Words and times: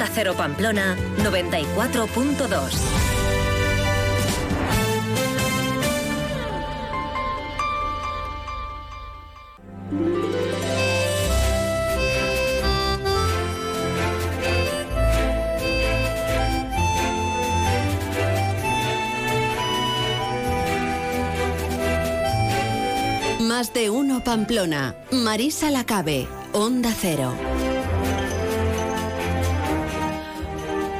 Onda 0.00 0.12
Cero 0.14 0.34
Pamplona 0.34 0.96
94.2. 1.18 2.70
Más 23.40 23.74
de 23.74 23.90
uno 23.90 24.24
Pamplona. 24.24 24.94
Marisa 25.10 25.70
Lacabe, 25.70 26.26
Onda 26.54 26.90
Cero. 26.98 27.34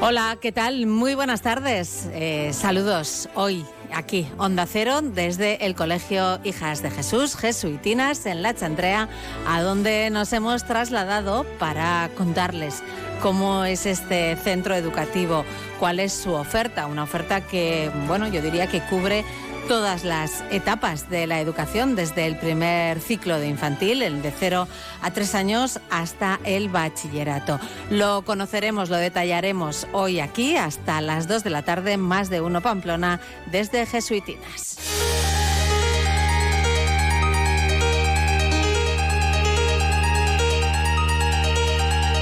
Hola, 0.03 0.39
¿qué 0.41 0.51
tal? 0.51 0.87
Muy 0.87 1.15
buenas 1.15 1.43
tardes. 1.43 2.09
Eh, 2.15 2.53
saludos 2.55 3.29
hoy 3.35 3.67
aquí, 3.93 4.27
Onda 4.39 4.65
Cero, 4.65 5.03
desde 5.03 5.67
el 5.67 5.75
Colegio 5.75 6.41
Hijas 6.43 6.83
de 6.83 6.91
Jesús, 6.91 7.37
Jesuitinas, 7.37 8.25
en 8.25 8.41
La 8.41 8.55
Chantrea, 8.55 9.11
a 9.47 9.61
donde 9.61 10.09
nos 10.09 10.33
hemos 10.33 10.65
trasladado 10.65 11.45
para 11.59 12.09
contarles 12.17 12.83
cómo 13.21 13.67
es 13.67 13.85
este 13.85 14.37
centro 14.37 14.75
educativo, 14.75 15.45
cuál 15.79 16.01
es 16.01 16.15
su 16.15 16.33
oferta, 16.33 16.87
una 16.87 17.03
oferta 17.03 17.43
que, 17.43 17.91
bueno, 18.07 18.27
yo 18.27 18.41
diría 18.41 18.69
que 18.69 18.81
cubre 18.81 19.23
todas 19.71 20.03
las 20.03 20.43
etapas 20.51 21.09
de 21.11 21.29
la 21.29 21.39
educación, 21.39 21.95
desde 21.95 22.27
el 22.27 22.37
primer 22.37 22.99
ciclo 22.99 23.39
de 23.39 23.47
infantil, 23.47 24.03
el 24.03 24.21
de 24.21 24.33
0 24.37 24.67
a 25.01 25.11
3 25.13 25.35
años, 25.37 25.79
hasta 25.91 26.41
el 26.43 26.69
bachillerato. 26.69 27.61
Lo 27.89 28.23
conoceremos, 28.23 28.91
lo 28.91 28.97
detallaremos 28.97 29.87
hoy 29.93 30.19
aquí 30.19 30.57
hasta 30.57 31.01
las 31.01 31.29
2 31.29 31.45
de 31.45 31.51
la 31.51 31.63
tarde, 31.63 31.99
más 31.99 32.31
de 32.31 32.41
uno 32.41 32.61
Pamplona, 32.63 33.21
desde 33.53 33.87
Jesuitinas. 33.87 34.77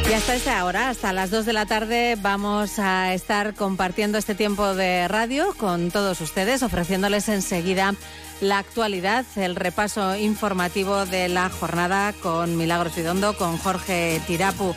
Y 0.08 0.12
hasta 0.14 0.34
esa 0.34 0.64
hora, 0.64 0.88
hasta 0.88 1.12
las 1.12 1.30
2 1.30 1.44
de 1.44 1.52
la 1.52 1.66
tarde, 1.66 2.16
vamos 2.18 2.78
a 2.78 3.12
estar 3.12 3.54
compartiendo 3.54 4.16
este 4.16 4.34
tiempo 4.34 4.74
de 4.74 5.06
radio 5.06 5.52
con 5.58 5.90
todos 5.90 6.22
ustedes, 6.22 6.62
ofreciéndoles 6.62 7.28
enseguida 7.28 7.94
la 8.40 8.56
actualidad, 8.56 9.26
el 9.36 9.54
repaso 9.54 10.16
informativo 10.16 11.04
de 11.04 11.28
la 11.28 11.50
jornada 11.50 12.14
con 12.14 12.56
Milagros 12.56 12.96
Vidondo, 12.96 13.36
con 13.36 13.58
Jorge 13.58 14.22
Tirapu. 14.26 14.74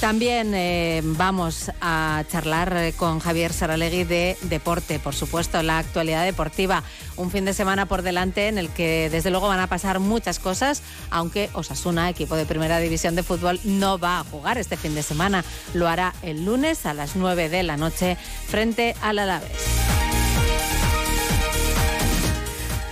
También 0.00 0.54
eh, 0.54 1.00
vamos 1.02 1.72
a 1.80 2.22
charlar 2.30 2.72
eh, 2.76 2.92
con 2.92 3.18
Javier 3.18 3.52
Saralegui 3.52 4.04
de 4.04 4.36
deporte, 4.42 5.00
por 5.00 5.12
supuesto, 5.12 5.60
la 5.64 5.78
actualidad 5.78 6.24
deportiva. 6.24 6.84
Un 7.16 7.32
fin 7.32 7.44
de 7.44 7.52
semana 7.52 7.86
por 7.86 8.02
delante 8.02 8.46
en 8.46 8.58
el 8.58 8.68
que 8.68 9.08
desde 9.10 9.30
luego 9.30 9.48
van 9.48 9.58
a 9.58 9.66
pasar 9.66 9.98
muchas 9.98 10.38
cosas, 10.38 10.82
aunque 11.10 11.50
Osasuna, 11.52 12.08
equipo 12.08 12.36
de 12.36 12.46
primera 12.46 12.78
división 12.78 13.16
de 13.16 13.24
fútbol, 13.24 13.58
no 13.64 13.98
va 13.98 14.20
a 14.20 14.24
jugar 14.24 14.56
este 14.56 14.76
fin 14.76 14.94
de 14.94 15.02
semana. 15.02 15.44
Lo 15.74 15.88
hará 15.88 16.14
el 16.22 16.44
lunes 16.44 16.86
a 16.86 16.94
las 16.94 17.16
9 17.16 17.48
de 17.48 17.64
la 17.64 17.76
noche 17.76 18.16
frente 18.46 18.94
al 19.02 19.18
Alavés. 19.18 20.17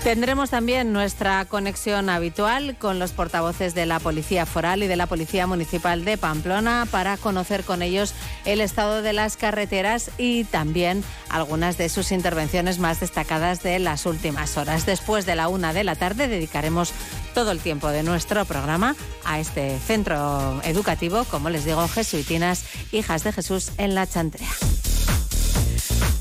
Tendremos 0.07 0.51
también 0.51 0.93
nuestra 0.93 1.45
conexión 1.47 2.09
habitual 2.11 2.77
con 2.79 3.01
los 3.01 3.11
portavoces 3.11 3.75
de 3.75 3.87
la 3.87 3.99
Policía 3.99 4.47
Foral 4.47 4.85
y 4.85 4.87
de 4.87 4.95
la 4.95 5.09
Policía 5.09 5.49
Municipal 5.49 6.05
de 6.05 6.17
Pamplona 6.17 6.87
para 6.93 7.17
conocer 7.17 7.65
con 7.65 7.83
ellos 7.83 8.15
el 8.45 8.61
estado 8.61 9.03
de 9.03 9.13
las 9.13 9.37
carreteras 9.37 10.13
y 10.17 10.45
también 10.45 11.03
algunas 11.29 11.77
de 11.77 11.89
sus 11.89 12.13
intervenciones 12.13 12.79
más 12.79 13.01
destacadas 13.01 13.65
de 13.65 13.81
las 13.81 14.07
últimas 14.07 14.57
horas. 14.57 14.87
Después 14.87 15.27
de 15.27 15.35
la 15.35 15.49
una 15.49 15.73
de 15.73 15.83
la 15.83 15.97
tarde 15.97 16.29
dedicaremos 16.29 16.93
todo 17.35 17.51
el 17.51 17.59
tiempo 17.59 17.89
de 17.89 18.05
nuestro 18.05 18.45
programa 18.45 18.95
a 19.25 19.41
este 19.41 19.77
centro 19.81 20.63
educativo, 20.63 21.25
como 21.25 21.51
les 21.51 21.65
digo, 21.65 21.89
Jesuitinas, 21.89 22.65
Hijas 22.93 23.25
de 23.25 23.33
Jesús 23.33 23.73
en 23.77 23.97
la 23.97 24.07
Chantrea. 24.07 24.47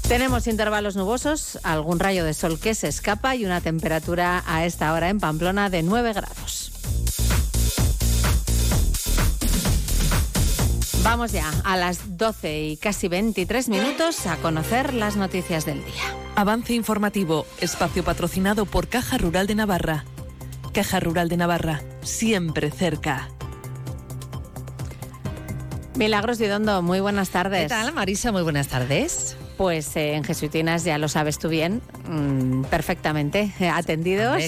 Tenemos 0.07 0.45
intervalos 0.45 0.95
nubosos, 0.95 1.57
algún 1.63 1.99
rayo 1.99 2.23
de 2.23 2.35
sol 2.35 2.59
que 2.59 2.75
se 2.75 2.87
escapa 2.87 3.35
y 3.35 3.43
una 3.43 3.59
temperatura 3.59 4.43
a 4.45 4.63
esta 4.63 4.93
hora 4.93 5.09
en 5.09 5.19
Pamplona 5.19 5.71
de 5.71 5.81
9 5.81 6.13
grados. 6.13 6.71
Vamos 11.03 11.31
ya 11.31 11.51
a 11.63 11.75
las 11.75 12.17
12 12.17 12.61
y 12.61 12.77
casi 12.77 13.07
23 13.07 13.67
minutos 13.69 14.27
a 14.27 14.37
conocer 14.37 14.93
las 14.93 15.15
noticias 15.15 15.65
del 15.65 15.83
día. 15.83 16.03
Avance 16.35 16.73
informativo, 16.73 17.47
espacio 17.59 18.03
patrocinado 18.03 18.65
por 18.67 18.87
Caja 18.87 19.17
Rural 19.17 19.47
de 19.47 19.55
Navarra. 19.55 20.05
Caja 20.71 20.99
Rural 20.99 21.29
de 21.29 21.37
Navarra, 21.37 21.81
siempre 22.03 22.69
cerca. 22.69 23.29
Milagros 25.95 26.37
Vidondo, 26.37 26.83
muy 26.83 26.99
buenas 26.99 27.29
tardes. 27.29 27.63
¿Qué 27.63 27.69
tal, 27.69 27.93
Marisa? 27.93 28.31
Muy 28.31 28.43
buenas 28.43 28.67
tardes. 28.67 29.37
Pues 29.57 29.95
eh, 29.95 30.15
en 30.15 30.23
Jesuitinas 30.23 30.83
ya 30.83 30.97
lo 30.97 31.07
sabes 31.07 31.39
tú 31.39 31.49
bien, 31.49 31.81
mm, 32.07 32.63
perfectamente 32.65 33.51
eh, 33.59 33.69
atendidos 33.69 34.43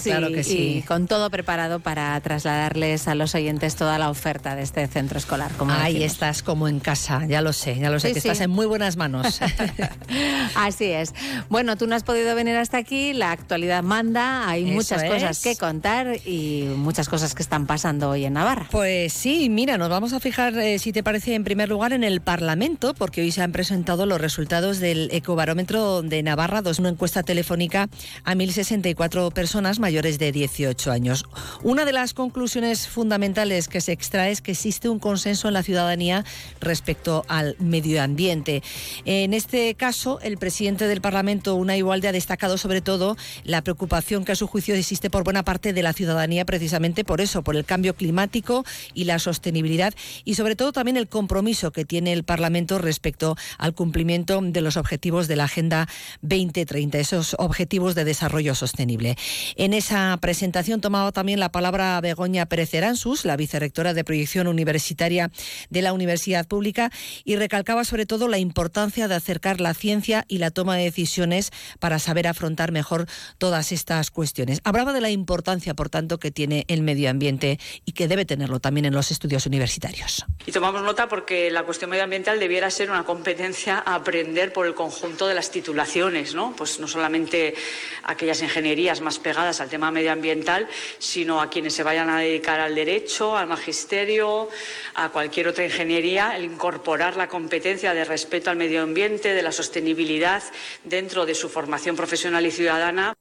y, 0.48 0.82
con 0.88 1.08
todo 1.08 1.30
preparado 1.30 1.80
para 1.80 2.20
trasladarles 2.22 3.08
a 3.08 3.16
los 3.16 3.34
oyentes 3.36 3.76
toda 3.76 3.98
la 4.00 4.10
oferta 4.10 4.56
de 4.56 4.64
este 4.64 4.86
centro 4.88 5.18
escolar. 5.18 5.52
Como 5.58 5.72
Ahí 5.72 6.04
estás 6.04 6.44
como 6.44 6.68
en 6.68 6.80
casa, 6.80 7.26
ya 7.26 7.42
lo 7.42 7.54
sé, 7.54 7.78
ya 7.80 7.90
lo 7.90 8.00
sé, 8.00 8.12
que 8.12 8.20
estás 8.20 8.42
en 8.42 8.50
muy 8.50 8.66
buenas 8.66 8.98
manos. 8.98 9.40
Así 10.56 10.86
es. 10.86 11.14
Bueno, 11.50 11.78
tú 11.78 11.88
no 11.88 11.96
has 11.96 12.04
podido 12.04 12.36
venir 12.36 12.56
hasta 12.56 12.78
aquí, 12.78 13.14
la 13.14 13.32
actualidad 13.32 13.84
manda, 13.84 14.50
hay 14.50 14.66
muchas 14.66 15.04
cosas 15.04 15.42
que 15.42 15.56
contar 15.56 16.18
y 16.26 16.66
muchas 16.76 17.10
cosas 17.10 17.34
que 17.36 17.44
están 17.44 17.66
pasando 17.66 18.10
hoy 18.10 18.26
en 18.26 18.34
Navarra. 18.34 18.68
Pues 18.72 19.14
sí, 19.14 19.50
mira, 19.50 19.78
nos 19.78 19.90
vamos 19.90 20.14
a 20.14 20.20
fijar, 20.20 20.58
eh, 20.58 20.80
si 20.80 20.92
te 20.92 21.04
parece, 21.04 21.36
en 21.36 21.44
primer 21.44 21.70
lugar 21.70 21.94
en 21.94 22.04
el 22.04 22.22
Parlamento, 22.22 22.94
porque 22.94 23.22
hoy 23.22 23.32
se 23.32 23.42
han 23.42 23.52
presentado 23.52 24.06
los 24.06 24.20
resultados 24.20 24.80
del 24.80 24.97
el 24.98 25.10
Ecobarómetro 25.12 26.02
de 26.02 26.24
Navarra, 26.24 26.62
dos 26.62 26.80
una 26.80 26.90
encuesta 26.90 27.22
telefónica 27.22 27.90
a 28.24 28.34
1.064 28.34 29.32
personas 29.32 29.80
mayores 29.80 30.18
de 30.18 30.32
18 30.32 30.92
años. 30.92 31.26
Una 31.64 31.86
de 31.86 31.94
las 31.94 32.14
conclusiones 32.14 32.88
fundamentales 32.88 33.68
que 33.68 33.82
se 33.82 33.92
extrae 33.92 34.32
es 34.32 34.42
que 34.42 34.52
existe 34.52 34.90
un 34.90 35.00
consenso 35.00 35.48
en 35.48 35.54
la 35.54 35.64
ciudadanía 35.64 36.26
respecto 36.60 37.26
al 37.28 37.56
medio 37.60 38.02
ambiente. 38.02 38.64
En 39.06 39.34
este 39.34 39.76
caso, 39.76 40.20
el 40.22 40.38
presidente 40.38 40.88
del 40.88 41.02
Parlamento, 41.02 41.56
Una 41.56 41.78
Igualde, 41.78 42.08
ha 42.08 42.12
destacado 42.12 42.58
sobre 42.58 42.82
todo 42.82 43.18
la 43.44 43.62
preocupación 43.62 44.26
que 44.26 44.32
a 44.32 44.36
su 44.36 44.48
juicio 44.48 44.74
existe 44.76 45.10
por 45.10 45.24
buena 45.24 45.44
parte 45.44 45.74
de 45.74 45.84
la 45.84 45.94
ciudadanía 45.94 46.46
precisamente 46.46 47.04
por 47.04 47.22
eso, 47.22 47.44
por 47.44 47.56
el 47.56 47.66
cambio 47.66 47.96
climático 47.96 48.66
y 48.94 49.04
la 49.04 49.20
sostenibilidad 49.20 49.94
y 50.26 50.36
sobre 50.36 50.56
todo 50.56 50.72
también 50.72 50.98
el 50.98 51.08
compromiso 51.08 51.72
que 51.72 51.86
tiene 51.86 52.14
el 52.14 52.24
Parlamento 52.24 52.80
respecto 52.80 53.36
al 53.58 53.74
cumplimiento 53.74 54.40
de 54.42 54.62
los 54.62 54.76
objetivos 54.76 54.87
objetivos 54.88 55.28
de 55.28 55.36
la 55.36 55.44
Agenda 55.44 55.86
2030, 56.22 56.98
esos 56.98 57.36
objetivos 57.40 57.94
de 57.94 58.06
desarrollo 58.06 58.56
sostenible. 58.56 59.18
En 59.58 59.74
esa 59.74 60.18
presentación 60.22 60.80
tomaba 60.80 61.12
también 61.12 61.42
la 61.42 61.52
palabra 61.52 62.00
Begoña 62.00 62.46
Pérez 62.46 62.74
Eransus, 62.74 63.26
la 63.26 63.36
vicerrectora 63.36 63.94
de 63.94 64.06
proyección 64.06 64.48
universitaria 64.48 65.30
de 65.70 65.82
la 65.82 65.92
Universidad 65.92 66.48
Pública, 66.48 66.90
y 67.26 67.36
recalcaba 67.36 67.84
sobre 67.84 68.06
todo 68.06 68.30
la 68.30 68.38
importancia 68.38 69.10
de 69.10 69.16
acercar 69.16 69.60
la 69.60 69.74
ciencia 69.74 70.24
y 70.30 70.38
la 70.38 70.52
toma 70.52 70.78
de 70.78 70.84
decisiones 70.84 71.52
para 71.80 72.00
saber 72.00 72.26
afrontar 72.26 72.72
mejor 72.72 73.08
todas 73.40 73.74
estas 73.74 74.10
cuestiones. 74.10 74.62
Hablaba 74.64 74.94
de 74.94 75.02
la 75.02 75.10
importancia, 75.10 75.74
por 75.74 75.90
tanto, 75.90 76.18
que 76.18 76.32
tiene 76.32 76.64
el 76.70 76.82
medio 76.82 77.10
ambiente 77.10 77.60
y 77.84 77.92
que 77.92 78.08
debe 78.08 78.24
tenerlo 78.24 78.62
también 78.62 78.86
en 78.86 78.94
los 78.94 79.12
estudios 79.12 79.46
universitarios. 79.48 80.26
Y 80.46 80.54
tomamos 80.54 80.82
nota 80.82 81.10
porque 81.10 81.52
la 81.52 81.64
cuestión 81.64 81.90
medioambiental 81.90 82.40
debiera 82.40 82.72
ser 82.72 82.90
una 82.90 83.04
competencia 83.04 83.84
a 83.86 83.96
aprender 83.96 84.54
por 84.54 84.66
el 84.66 84.77
conjunto 84.78 85.28
de 85.28 85.34
las 85.34 85.50
titulaciones, 85.50 86.36
¿no? 86.36 86.54
Pues 86.56 86.80
no 86.80 86.88
solamente 86.88 87.56
aquellas 88.04 88.42
ingenierías 88.44 89.02
más 89.02 89.18
pegadas 89.18 89.60
al 89.60 89.70
tema 89.70 89.92
medioambiental, 89.92 90.70
sino 91.00 91.42
a 91.42 91.50
quienes 91.50 91.74
se 91.74 91.84
vayan 91.84 92.10
a 92.10 92.20
dedicar 92.20 92.60
al 92.60 92.76
derecho, 92.76 93.36
al 93.36 93.48
magisterio, 93.48 94.50
a 94.94 95.10
cualquier 95.10 95.48
otra 95.48 95.66
ingeniería, 95.66 96.38
el 96.38 96.46
incorporar 96.46 97.18
la 97.18 97.28
competencia 97.28 97.94
de 97.94 98.06
respeto 98.06 98.52
al 98.52 98.56
medio 98.58 98.84
ambiente, 98.84 99.34
de 99.34 99.42
la 99.42 99.52
sostenibilidad 99.52 100.44
dentro 100.84 101.26
de 101.26 101.34
su 101.34 101.50
formación 101.50 101.96
profesional 101.96 102.46
y 102.46 102.52
ciudadana. 102.52 103.16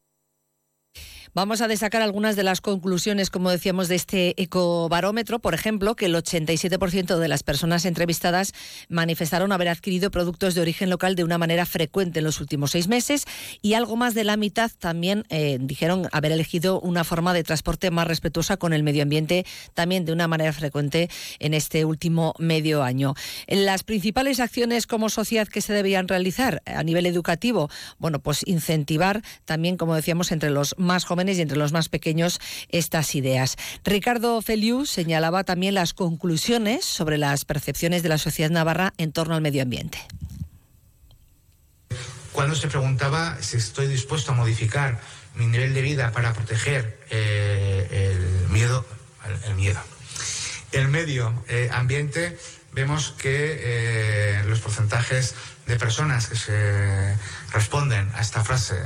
Vamos 1.36 1.60
a 1.60 1.68
destacar 1.68 2.00
algunas 2.00 2.34
de 2.34 2.44
las 2.44 2.62
conclusiones, 2.62 3.28
como 3.28 3.50
decíamos, 3.50 3.88
de 3.88 3.94
este 3.94 4.42
ecobarómetro. 4.42 5.38
Por 5.38 5.52
ejemplo, 5.52 5.94
que 5.94 6.06
el 6.06 6.14
87% 6.14 7.18
de 7.18 7.28
las 7.28 7.42
personas 7.42 7.84
entrevistadas 7.84 8.54
manifestaron 8.88 9.52
haber 9.52 9.68
adquirido 9.68 10.10
productos 10.10 10.54
de 10.54 10.62
origen 10.62 10.88
local 10.88 11.14
de 11.14 11.24
una 11.24 11.36
manera 11.36 11.66
frecuente 11.66 12.20
en 12.20 12.24
los 12.24 12.40
últimos 12.40 12.70
seis 12.70 12.88
meses 12.88 13.26
y 13.60 13.74
algo 13.74 13.96
más 13.96 14.14
de 14.14 14.24
la 14.24 14.38
mitad 14.38 14.70
también 14.78 15.24
eh, 15.28 15.58
dijeron 15.60 16.08
haber 16.10 16.32
elegido 16.32 16.80
una 16.80 17.04
forma 17.04 17.34
de 17.34 17.44
transporte 17.44 17.90
más 17.90 18.08
respetuosa 18.08 18.56
con 18.56 18.72
el 18.72 18.82
medio 18.82 19.02
ambiente 19.02 19.44
también 19.74 20.06
de 20.06 20.14
una 20.14 20.28
manera 20.28 20.54
frecuente 20.54 21.10
en 21.38 21.52
este 21.52 21.84
último 21.84 22.32
medio 22.38 22.82
año. 22.82 23.12
Las 23.46 23.82
principales 23.82 24.40
acciones 24.40 24.86
como 24.86 25.10
sociedad 25.10 25.48
que 25.48 25.60
se 25.60 25.74
deberían 25.74 26.08
realizar 26.08 26.62
a 26.64 26.82
nivel 26.82 27.04
educativo, 27.04 27.68
bueno, 27.98 28.20
pues 28.20 28.40
incentivar 28.46 29.20
también, 29.44 29.76
como 29.76 29.94
decíamos, 29.94 30.32
entre 30.32 30.48
los 30.48 30.74
más 30.78 31.04
jóvenes 31.04 31.25
y 31.34 31.40
entre 31.40 31.58
los 31.58 31.72
más 31.72 31.88
pequeños 31.88 32.40
estas 32.68 33.14
ideas. 33.14 33.56
Ricardo 33.84 34.40
Feliu 34.42 34.86
señalaba 34.86 35.44
también 35.44 35.74
las 35.74 35.92
conclusiones 35.92 36.84
sobre 36.84 37.18
las 37.18 37.44
percepciones 37.44 38.02
de 38.02 38.08
la 38.08 38.18
sociedad 38.18 38.50
navarra 38.50 38.92
en 38.98 39.12
torno 39.12 39.34
al 39.34 39.42
medio 39.42 39.62
ambiente. 39.62 39.98
Cuando 42.32 42.54
se 42.54 42.68
preguntaba 42.68 43.38
si 43.40 43.56
estoy 43.56 43.86
dispuesto 43.86 44.32
a 44.32 44.34
modificar 44.34 45.00
mi 45.36 45.46
nivel 45.46 45.74
de 45.74 45.82
vida 45.82 46.12
para 46.12 46.32
proteger 46.32 46.98
eh, 47.10 48.12
el 48.12 48.48
miedo, 48.50 48.84
el, 49.48 49.54
miedo, 49.54 49.80
el 50.72 50.88
medio 50.88 51.32
eh, 51.48 51.70
ambiente, 51.72 52.38
vemos 52.72 53.14
que 53.16 53.56
eh, 53.58 54.44
los 54.46 54.60
porcentajes 54.60 55.34
de 55.66 55.76
personas 55.76 56.26
que 56.26 56.36
se 56.36 57.16
responden 57.52 58.10
a 58.14 58.20
esta 58.20 58.44
frase 58.44 58.76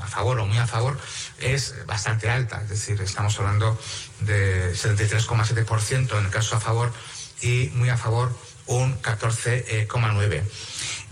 a 0.00 0.06
favor 0.06 0.40
o 0.40 0.46
muy 0.46 0.58
a 0.58 0.66
favor 0.66 0.98
es 1.40 1.74
bastante 1.86 2.30
alta, 2.30 2.62
es 2.62 2.70
decir, 2.70 3.00
estamos 3.00 3.38
hablando 3.38 3.78
de 4.20 4.72
73,7% 4.72 6.18
en 6.18 6.24
el 6.24 6.30
caso 6.30 6.56
a 6.56 6.60
favor 6.60 6.92
y 7.40 7.70
muy 7.74 7.88
a 7.88 7.96
favor 7.96 8.36
un 8.66 9.00
14,9%. 9.00 10.42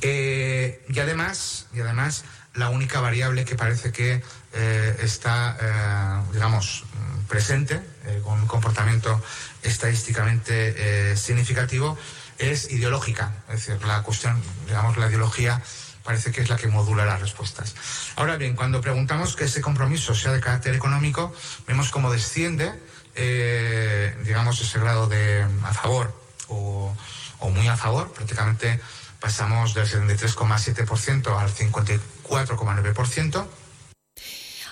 Eh, 0.02 0.84
y 0.88 0.98
además, 1.00 1.66
y 1.72 1.80
además, 1.80 2.24
la 2.54 2.70
única 2.70 3.00
variable 3.00 3.44
que 3.44 3.54
parece 3.54 3.92
que 3.92 4.22
eh, 4.52 4.96
está, 5.00 5.56
eh, 5.60 6.32
digamos, 6.32 6.84
presente, 7.28 7.80
con 8.22 8.40
un 8.40 8.46
comportamiento 8.46 9.20
estadísticamente 9.64 11.16
significativo, 11.16 11.98
es 12.38 12.70
ideológica. 12.70 13.32
Es 13.48 13.66
decir, 13.66 13.84
la 13.84 14.02
cuestión, 14.02 14.40
digamos, 14.66 14.96
la 14.96 15.08
ideología 15.08 15.60
parece 16.06 16.30
que 16.30 16.40
es 16.40 16.48
la 16.48 16.56
que 16.56 16.68
modula 16.68 17.04
las 17.04 17.20
respuestas. 17.20 17.74
Ahora 18.14 18.36
bien, 18.36 18.54
cuando 18.54 18.80
preguntamos 18.80 19.36
que 19.36 19.44
ese 19.44 19.60
compromiso 19.60 20.14
sea 20.14 20.32
de 20.32 20.40
carácter 20.40 20.74
económico, 20.74 21.34
vemos 21.66 21.90
cómo 21.90 22.10
desciende, 22.12 22.72
eh, 23.16 24.16
digamos, 24.24 24.60
ese 24.60 24.78
grado 24.78 25.08
de 25.08 25.44
a 25.64 25.74
favor 25.74 26.18
o, 26.48 26.96
o 27.40 27.50
muy 27.50 27.66
a 27.66 27.76
favor, 27.76 28.12
prácticamente 28.12 28.80
pasamos 29.20 29.74
del 29.74 29.86
73,7% 29.86 31.36
al 31.36 31.52
54,9%. 31.52 33.46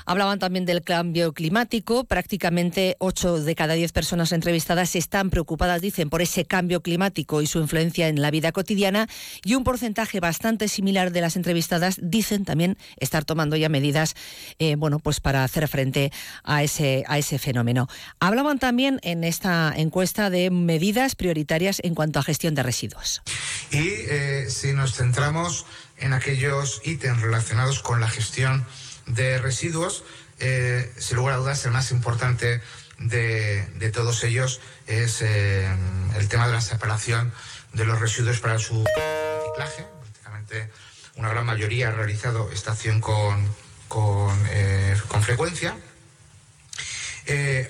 Hablaban 0.06 0.38
también 0.38 0.66
del 0.66 0.82
cambio 0.82 1.32
climático. 1.32 2.04
Prácticamente 2.04 2.96
8 2.98 3.40
de 3.42 3.54
cada 3.54 3.74
10 3.74 3.92
personas 3.92 4.32
entrevistadas 4.32 4.94
están 4.96 5.30
preocupadas, 5.30 5.80
dicen, 5.80 6.10
por 6.10 6.22
ese 6.22 6.44
cambio 6.44 6.82
climático 6.82 7.42
y 7.42 7.46
su 7.46 7.60
influencia 7.60 8.08
en 8.08 8.20
la 8.20 8.30
vida 8.30 8.52
cotidiana. 8.52 9.08
Y 9.44 9.54
un 9.54 9.64
porcentaje 9.64 10.20
bastante 10.20 10.68
similar 10.68 11.12
de 11.12 11.20
las 11.20 11.36
entrevistadas 11.36 11.98
dicen 12.02 12.44
también 12.44 12.76
estar 12.98 13.24
tomando 13.24 13.56
ya 13.56 13.68
medidas 13.68 14.14
eh, 14.58 14.76
bueno, 14.76 14.98
pues 14.98 15.20
para 15.20 15.44
hacer 15.44 15.68
frente 15.68 16.12
a 16.42 16.62
ese, 16.62 17.04
a 17.06 17.18
ese 17.18 17.38
fenómeno. 17.38 17.88
Hablaban 18.20 18.58
también 18.58 19.00
en 19.02 19.24
esta 19.24 19.72
encuesta 19.76 20.30
de 20.30 20.50
medidas 20.50 21.14
prioritarias 21.14 21.80
en 21.82 21.94
cuanto 21.94 22.18
a 22.18 22.22
gestión 22.22 22.54
de 22.54 22.62
residuos. 22.62 23.22
Y 23.70 23.88
eh, 23.88 24.46
si 24.48 24.72
nos 24.72 24.94
centramos 24.94 25.66
en 25.98 26.12
aquellos 26.12 26.82
ítems 26.84 27.22
relacionados 27.22 27.80
con 27.80 28.00
la 28.00 28.08
gestión 28.08 28.64
de 29.06 29.38
residuos, 29.38 30.04
eh, 30.40 30.92
sin 30.98 31.16
lugar 31.16 31.34
a 31.34 31.38
dudas, 31.38 31.64
el 31.64 31.72
más 31.72 31.90
importante 31.90 32.60
de, 32.98 33.90
todos 33.92 34.24
ellos 34.24 34.60
es 34.86 35.22
eh, 35.22 35.68
el 36.16 36.28
tema 36.28 36.46
de 36.46 36.54
la 36.54 36.60
separación 36.60 37.32
de 37.72 37.84
los 37.84 38.00
residuos 38.00 38.40
para 38.40 38.58
su 38.58 38.84
reciclaje. 38.84 39.86
Prácticamente 40.00 40.70
una 41.16 41.28
gran 41.28 41.46
mayoría 41.46 41.88
ha 41.88 41.92
realizado 41.92 42.50
esta 42.52 42.72
acción 42.72 43.00
con, 43.00 43.48
con, 43.88 44.34
eh, 44.50 44.96
frecuencia. 45.22 45.76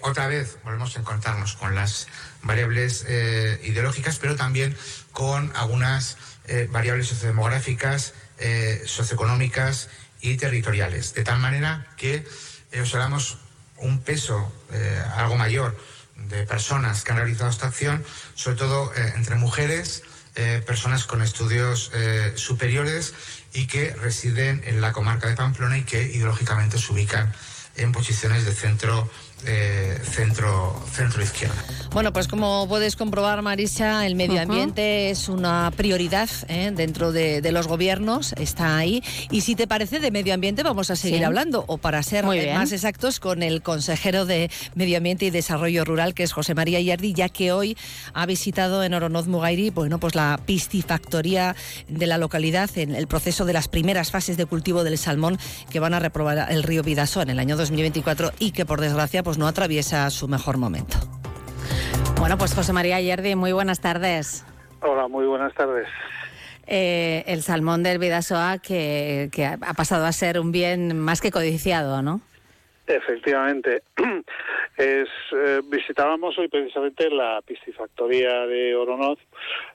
otra 0.02 0.26
vez 0.26 0.58
volvemos 0.64 0.96
a 0.96 1.00
encontrarnos 1.00 1.54
con 1.54 1.74
las 1.74 2.08
variables 2.42 3.04
ideológicas, 3.62 4.18
pero 4.18 4.34
también 4.34 4.76
con 5.12 5.52
algunas 5.54 6.16
variables 6.70 7.06
sociodemográficas, 7.08 8.14
socioeconómicas 8.86 9.88
y 10.24 10.38
territoriales, 10.38 11.12
de 11.12 11.22
tal 11.22 11.38
manera 11.38 11.86
que 11.98 12.24
eh, 12.72 12.80
observamos 12.80 13.36
un 13.76 14.00
peso 14.00 14.50
eh, 14.72 15.02
algo 15.16 15.36
mayor 15.36 15.76
de 16.16 16.46
personas 16.46 17.04
que 17.04 17.12
han 17.12 17.18
realizado 17.18 17.50
esta 17.50 17.66
acción, 17.66 18.02
sobre 18.34 18.56
todo 18.56 18.92
eh, 18.94 19.12
entre 19.16 19.36
mujeres, 19.36 20.02
personas 20.66 21.04
con 21.04 21.22
estudios 21.22 21.92
superiores 22.34 23.14
y 23.52 23.68
que 23.68 23.94
residen 23.94 24.64
en 24.66 24.80
la 24.80 24.90
comarca 24.92 25.28
de 25.28 25.36
Pamplona 25.36 25.78
y 25.78 25.84
que 25.84 26.02
ideológicamente 26.02 26.76
se 26.76 26.92
ubican 26.92 27.32
en 27.76 27.92
posiciones 27.92 28.44
de 28.44 28.52
centro 28.52 29.08
eh, 29.46 29.98
centro, 30.02 30.74
centro 30.92 31.22
izquierda. 31.22 31.54
Bueno, 31.92 32.12
pues 32.12 32.28
como 32.28 32.66
puedes 32.68 32.96
comprobar, 32.96 33.42
Marisa, 33.42 34.06
el 34.06 34.16
medio 34.16 34.40
ambiente 34.40 35.10
es 35.10 35.28
una 35.28 35.70
prioridad 35.76 36.28
¿eh? 36.48 36.72
dentro 36.74 37.12
de, 37.12 37.52
los 37.52 37.68
gobiernos, 37.68 38.32
está 38.32 38.76
ahí. 38.76 39.02
Y 39.30 39.42
si 39.42 39.54
te 39.54 39.66
parece 39.66 40.00
de 40.00 40.10
medio 40.10 40.34
ambiente, 40.34 40.62
vamos 40.62 40.90
a 40.90 40.96
seguir 40.96 41.24
hablando, 41.24 41.64
o 41.68 41.78
para 41.78 42.02
ser 42.02 42.24
más 42.24 42.72
exactos, 42.72 43.20
con 43.20 43.42
el 43.42 43.62
consejero 43.62 44.26
de 44.26 44.50
Medio 44.74 44.96
Ambiente 44.96 45.26
y 45.26 45.30
Desarrollo 45.30 45.84
Rural, 45.84 46.14
que 46.14 46.24
es 46.24 46.32
José 46.32 46.54
María 46.54 46.80
Yardi, 46.80 47.12
ya 47.12 47.28
que 47.28 47.52
hoy 47.52 47.76
ha 48.12 48.26
visitado 48.26 48.82
en 48.82 48.94
Oronoz 48.94 49.28
Mugairi, 49.28 49.70
bueno, 49.70 50.00
pues 50.00 50.14
la 50.14 50.40
piscifactoría 50.44 51.54
de 51.88 52.06
la 52.06 52.18
localidad 52.18 52.70
en 52.76 52.94
el 52.94 53.06
proceso 53.06 53.44
de 53.44 53.52
las 53.52 53.68
primeras 53.68 54.10
fases 54.10 54.36
de 54.36 54.46
cultivo 54.46 54.84
del 54.84 54.98
salmón 54.98 55.38
que 55.70 55.80
van 55.80 55.94
a 55.94 56.00
reprobar 56.00 56.50
el 56.50 56.62
río 56.62 56.82
Vidaso 56.82 57.22
en 57.22 57.30
el 57.30 57.38
año 57.38 57.56
2024 57.56 58.32
y 58.38 58.50
que 58.50 58.66
por 58.66 58.80
desgracia 58.80 59.22
pues 59.22 59.33
no 59.38 59.46
atraviesa 59.46 60.08
su 60.10 60.28
mejor 60.28 60.56
momento. 60.56 60.96
Bueno, 62.18 62.38
pues 62.38 62.54
José 62.54 62.72
María 62.72 63.00
Yerdi, 63.00 63.34
muy 63.34 63.52
buenas 63.52 63.80
tardes. 63.80 64.44
Hola, 64.80 65.08
muy 65.08 65.26
buenas 65.26 65.52
tardes. 65.54 65.88
Eh, 66.66 67.24
el 67.26 67.42
salmón 67.42 67.82
del 67.82 67.98
Vidasoa 67.98 68.58
que, 68.58 69.28
ha 69.60 69.74
pasado 69.74 70.06
a 70.06 70.12
ser 70.12 70.40
un 70.40 70.50
bien 70.50 70.98
más 70.98 71.20
que 71.20 71.30
codiciado, 71.30 72.02
¿no? 72.02 72.20
Efectivamente. 72.86 73.82
Es, 74.76 75.08
eh, 75.30 75.60
visitábamos 75.66 76.36
hoy 76.36 76.48
precisamente 76.48 77.08
la 77.08 77.40
piscifactoría 77.46 78.44
de 78.44 78.74
Oronoz 78.74 79.20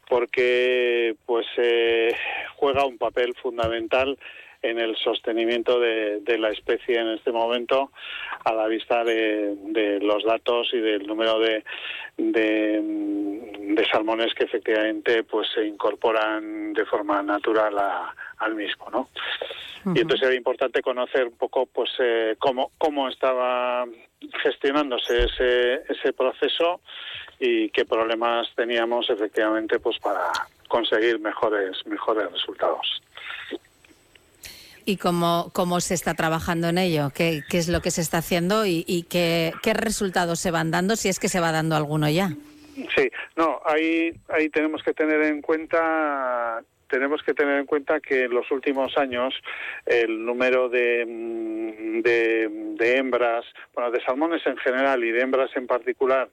porque 0.09 1.15
pues 1.25 1.47
eh, 1.55 2.13
juega 2.57 2.86
un 2.86 2.98
papel 2.98 3.34
fundamental 3.41 4.19
en 4.62 4.80
el 4.80 4.96
sostenimiento 4.98 5.80
de, 5.80 6.38
la 6.38 6.50
especie 6.50 7.00
en 7.00 7.10
este 7.10 7.32
momento 7.32 7.92
a 8.44 8.54
la 8.54 8.68
vista 8.68 9.04
de, 9.04 10.00
los 10.01 10.24
datos 10.24 10.70
y 10.74 10.80
del 10.80 11.08
número 11.08 11.39
de, 11.39 11.63
de, 12.18 13.88
salmones 13.92 14.34
que 14.34 14.44
efectivamente 14.44 15.24
pues 15.24 15.48
se 15.54 15.66
incorporan 15.66 16.74
de 16.74 16.86
forma 16.86 17.24
natural 17.24 17.75
al 18.38 18.56
mismo, 18.56 18.89
¿no? 18.92 19.10
Y 19.96 20.01
entonces 20.01 20.28
era 20.28 20.36
importante 20.36 20.82
conocer 20.82 21.28
un 21.28 21.38
poco 21.38 21.66
pues 21.66 21.89
eh, 22.00 22.36
cómo, 22.38 22.72
cómo 22.78 23.08
estaba 23.08 23.86
gestionándose 24.44 25.24
ese, 25.24 25.82
ese 25.88 26.12
proceso 26.12 26.82
y 27.39 27.70
qué 27.70 27.86
problemas 27.86 28.48
teníamos 28.56 29.10
efectivamente 29.10 29.80
pues 29.80 29.98
para 30.00 30.32
conseguir 30.68 31.20
mejores 31.20 31.86
mejores 31.88 32.30
resultados 32.32 33.01
y 34.89 34.98
cómo, 34.98 35.51
cómo 35.53 35.79
se 35.79 35.93
está 35.93 36.15
trabajando 36.15 36.69
en 36.69 36.79
ello, 36.79 37.12
qué, 37.15 37.41
qué 37.50 37.58
es 37.58 37.69
lo 37.69 37.81
que 37.81 37.91
se 37.91 38.01
está 38.01 38.17
haciendo 38.17 38.65
y, 38.65 39.05
qué, 39.10 39.53
qué, 39.62 39.74
resultados 39.74 40.39
se 40.39 40.51
van 40.51 40.72
dando, 40.72 40.96
si 40.96 41.10
es 41.10 41.19
que 41.19 41.29
se 41.29 41.39
va 41.39 41.51
dando 41.51 41.75
alguno 41.75 42.10
ya. 42.10 42.29
Sí, 42.96 43.10
no, 43.36 43.62
ahí, 43.65 44.12
ahí 44.29 44.50
tenemos 44.50 44.81
que 44.84 44.93
tener 44.93 45.22
en 45.24 45.41
cuenta 45.41 46.62
tenemos 46.89 47.22
que 47.22 47.36
tener 47.36 47.60
en 47.60 47.67
cuenta 47.67 48.00
que 48.00 48.24
en 48.24 48.34
los 48.34 48.50
últimos 48.50 48.98
años 48.98 49.36
el 49.86 50.25
número 50.25 50.69
de, 50.69 51.05
de, 52.03 52.48
de 52.50 52.98
hembras, 52.98 53.46
bueno, 53.75 53.91
de 53.91 54.01
salmones 54.03 54.41
en 54.48 54.58
general 54.58 55.03
y 55.03 55.12
de 55.12 55.22
hembras 55.22 55.51
en 55.55 55.67
particular, 55.67 56.29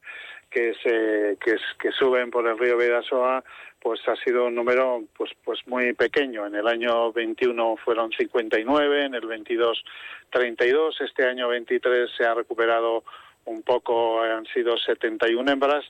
que 0.51 0.73
se 0.83 1.37
que, 1.45 1.57
que 1.79 1.93
suben 1.93 2.31
por 2.31 2.49
el 2.49 2.59
río 2.59 2.79
Vidasoa 2.79 3.45
pues 3.87 4.01
ha 4.09 4.17
sido 4.17 4.47
un 4.47 4.57
número 4.57 5.05
pues 5.17 5.31
pues 5.45 5.61
muy 5.69 5.93
pequeño. 5.93 6.45
En 6.45 6.57
el 6.57 6.67
año 6.67 7.13
21 7.13 7.77
fueron 7.77 8.11
59, 8.11 9.05
en 9.05 9.15
el 9.15 9.25
22 9.25 9.85
32, 10.31 11.01
este 11.03 11.25
año 11.25 11.47
23 11.47 12.11
se 12.19 12.25
ha 12.25 12.35
recuperado 12.35 13.05
un 13.45 13.63
poco, 13.63 14.23
han 14.23 14.45
sido 14.47 14.77
71 14.77 15.53
hembras 15.53 15.85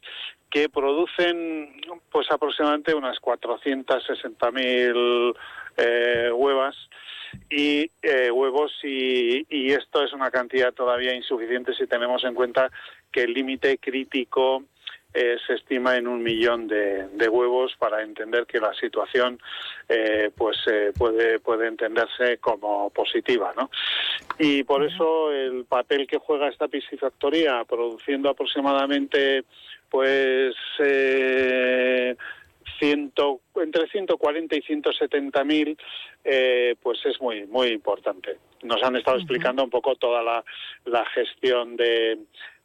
que 0.50 0.68
producen 0.68 1.80
pues 2.12 2.30
aproximadamente 2.30 2.94
unas 2.94 3.18
460.000 3.18 5.34
eh, 5.78 6.30
huevas 6.34 6.76
y 7.48 7.90
eh, 8.02 8.30
huevos 8.30 8.72
y, 8.82 9.46
y 9.48 9.72
esto 9.72 10.04
es 10.04 10.12
una 10.12 10.30
cantidad 10.30 10.74
todavía 10.74 11.14
insuficiente 11.14 11.72
si 11.72 11.86
tenemos 11.86 12.24
en 12.24 12.34
cuenta 12.34 12.70
que 13.10 13.22
el 13.22 13.32
límite 13.32 13.78
crítico 13.78 14.64
eh, 15.18 15.38
se 15.46 15.54
estima 15.54 15.96
en 15.96 16.06
un 16.06 16.22
millón 16.22 16.68
de, 16.68 17.06
huevos 17.30 17.74
para 17.78 18.02
entender 18.02 18.44
que 18.44 18.60
la 18.60 18.74
situación 18.74 19.38
eh, 19.88 20.30
pues 20.36 20.58
eh, 20.70 20.92
puede 20.94 21.38
puede 21.40 21.68
entenderse 21.68 22.36
como 22.36 22.90
positiva 22.90 23.54
¿no? 23.56 23.70
y 24.38 24.62
por 24.64 24.84
eso 24.84 25.32
el 25.32 25.64
papel 25.64 26.06
que 26.06 26.18
juega 26.18 26.48
esta 26.48 26.68
piscifactoría 26.68 27.64
produciendo 27.64 28.28
aproximadamente 28.28 29.44
pues 29.88 30.54
ciento, 32.78 33.40
entre 33.54 33.88
140 33.88 34.54
y 34.54 34.60
170 34.60 35.44
mil, 35.44 35.78
pues 36.82 36.98
es 37.06 37.18
muy 37.22 37.46
muy 37.46 37.68
importante. 37.68 38.36
Nos 38.62 38.82
han 38.82 38.96
estado 38.96 39.16
explicando 39.16 39.64
un 39.64 39.70
poco 39.70 39.96
toda 39.96 40.22
la, 40.22 40.44
la 40.84 41.06
gestión 41.06 41.76
de, 41.76 42.18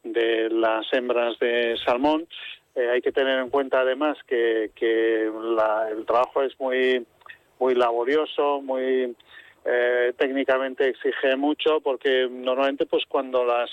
de 0.03 0.49
las 0.49 0.85
hembras 0.93 1.37
de 1.39 1.77
salmón. 1.85 2.27
Eh, 2.75 2.89
hay 2.89 3.01
que 3.01 3.11
tener 3.11 3.39
en 3.39 3.49
cuenta 3.49 3.81
además 3.81 4.17
que, 4.27 4.71
que 4.75 5.23
el 5.25 6.05
trabajo 6.05 6.41
es 6.41 6.57
muy, 6.59 7.05
muy 7.59 7.75
laborioso, 7.75 8.61
muy 8.61 9.15
eh, 9.65 10.13
técnicamente 10.17 10.87
exige 10.87 11.35
mucho 11.35 11.81
porque 11.81 12.27
normalmente 12.29 12.85
pues 12.85 13.03
cuando 13.07 13.45
las 13.45 13.69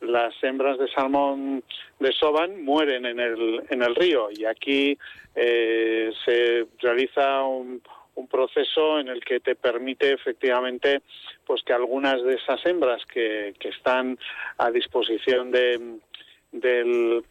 las 0.00 0.34
hembras 0.42 0.78
de 0.78 0.88
salmón 0.88 1.62
desoban 1.98 2.62
mueren 2.62 3.06
en 3.06 3.18
el, 3.18 3.62
en 3.70 3.82
el 3.82 3.94
río 3.94 4.28
y 4.30 4.44
aquí 4.44 4.98
eh, 5.34 6.12
se 6.24 6.66
realiza 6.80 7.42
un, 7.44 7.80
un 8.16 8.28
proceso 8.28 8.98
en 8.98 9.08
el 9.08 9.24
que 9.24 9.40
te 9.40 9.54
permite 9.54 10.12
efectivamente 10.12 11.02
pues 11.46 11.62
que 11.62 11.72
algunas 11.72 12.22
de 12.22 12.34
esas 12.34 12.64
hembras 12.66 13.04
que, 13.06 13.54
que 13.58 13.68
están 13.68 14.18
a 14.58 14.70
disposición 14.70 15.50
de, 15.50 15.98
del, 16.52 17.24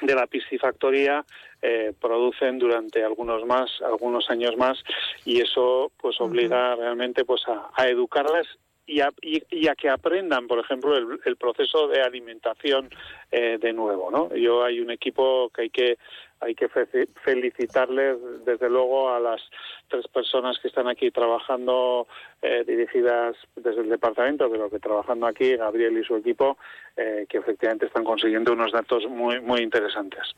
de 0.00 0.14
la 0.14 0.26
piscifactoría 0.26 1.24
eh, 1.60 1.92
producen 2.00 2.58
durante 2.58 3.04
algunos 3.04 3.44
más 3.46 3.70
algunos 3.82 4.28
años 4.30 4.56
más 4.56 4.82
y 5.24 5.40
eso 5.40 5.92
pues 5.96 6.20
obliga 6.20 6.76
realmente 6.76 7.24
pues 7.24 7.42
a, 7.48 7.70
a 7.74 7.88
educarlas 7.88 8.46
y 8.84 9.00
a, 9.00 9.10
y, 9.22 9.68
a, 9.68 9.74
que 9.76 9.88
aprendan, 9.88 10.48
por 10.48 10.58
ejemplo, 10.58 10.96
el, 10.96 11.20
el 11.24 11.36
proceso 11.36 11.86
de 11.86 12.02
alimentación 12.02 12.90
eh, 13.30 13.56
de 13.60 13.72
nuevo, 13.72 14.10
¿no? 14.10 14.34
Yo 14.34 14.64
hay 14.64 14.80
un 14.80 14.90
equipo 14.90 15.50
que 15.50 15.62
hay 15.62 15.70
que 15.70 15.98
hay 16.42 16.54
que 16.54 16.68
felicitarles 17.24 18.18
desde 18.44 18.68
luego 18.68 19.14
a 19.14 19.20
las 19.20 19.40
tres 19.88 20.06
personas 20.08 20.58
que 20.58 20.68
están 20.68 20.88
aquí 20.88 21.10
trabajando 21.10 22.08
eh, 22.42 22.64
dirigidas 22.66 23.36
desde 23.54 23.82
el 23.82 23.88
departamento, 23.88 24.50
pero 24.50 24.68
que 24.68 24.80
trabajando 24.80 25.26
aquí, 25.26 25.56
Gabriel 25.56 25.96
y 25.98 26.04
su 26.04 26.16
equipo, 26.16 26.58
eh, 26.96 27.26
que 27.28 27.38
efectivamente 27.38 27.86
están 27.86 28.02
consiguiendo 28.02 28.52
unos 28.52 28.72
datos 28.72 29.04
muy 29.08 29.40
muy 29.40 29.60
interesantes. 29.60 30.34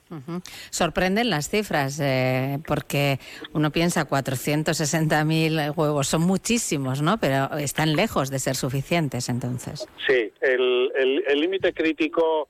Sorprenden 0.71 1.31
las 1.31 1.49
cifras, 1.49 1.99
eh, 2.01 2.59
porque 2.67 3.19
uno 3.55 3.71
piensa 3.71 4.07
460.000 4.07 5.77
huevos, 5.77 6.09
son 6.09 6.23
muchísimos, 6.23 7.01
¿no? 7.01 7.19
Pero 7.19 7.57
están 7.57 7.97
lejos 7.97 8.31
de 8.31 8.39
ser 8.39 8.57
suficientes 8.57 9.29
entonces. 9.29 9.89
Sí, 10.07 10.31
el 10.43 11.41
límite 11.41 11.73
crítico 11.73 12.49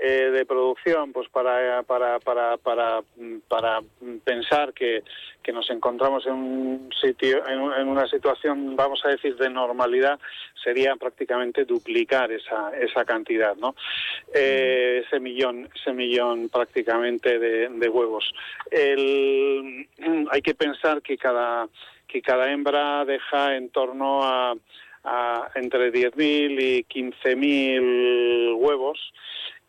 eh, 0.00 0.30
de 0.32 0.46
producción, 0.46 1.12
pues 1.12 1.28
para, 1.28 1.82
para, 1.82 2.18
para, 2.18 2.56
para, 2.56 3.02
para 3.46 3.80
pensar 4.24 4.72
que, 4.72 5.02
que 5.42 5.52
nos 5.52 5.68
encontramos 5.68 6.26
en 6.26 6.32
un 6.32 6.90
sitio, 6.98 7.46
en, 7.46 7.88
una 7.88 8.06
situación, 8.06 8.74
vamos 8.74 9.04
a 9.04 9.08
decir, 9.08 9.36
de 9.36 9.50
normalidad, 9.50 10.18
sería 10.64 10.96
prácticamente 10.96 11.66
duplicar 11.66 12.32
esa, 12.32 12.70
esa 12.80 13.04
cantidad, 13.04 13.54
¿no? 13.56 13.74
Eh, 14.32 15.04
ese 15.06 15.20
millón, 15.20 15.68
ese 15.74 15.92
millón 15.92 16.48
prácticamente 16.48 17.38
de, 17.38 17.68
de 17.68 17.88
huevos. 17.88 18.32
El, 18.70 19.86
hay 20.30 20.40
que 20.40 20.54
pensar 20.54 21.02
que 21.02 21.18
cada, 21.18 21.68
que 22.08 22.22
cada 22.22 22.50
hembra 22.50 23.04
deja 23.04 23.56
en 23.56 23.68
torno 23.68 24.24
a, 24.24 24.54
a 25.04 25.50
entre 25.54 25.92
10.000 25.92 26.62
y 26.62 26.84
15.000 26.84 28.56
huevos 28.56 29.12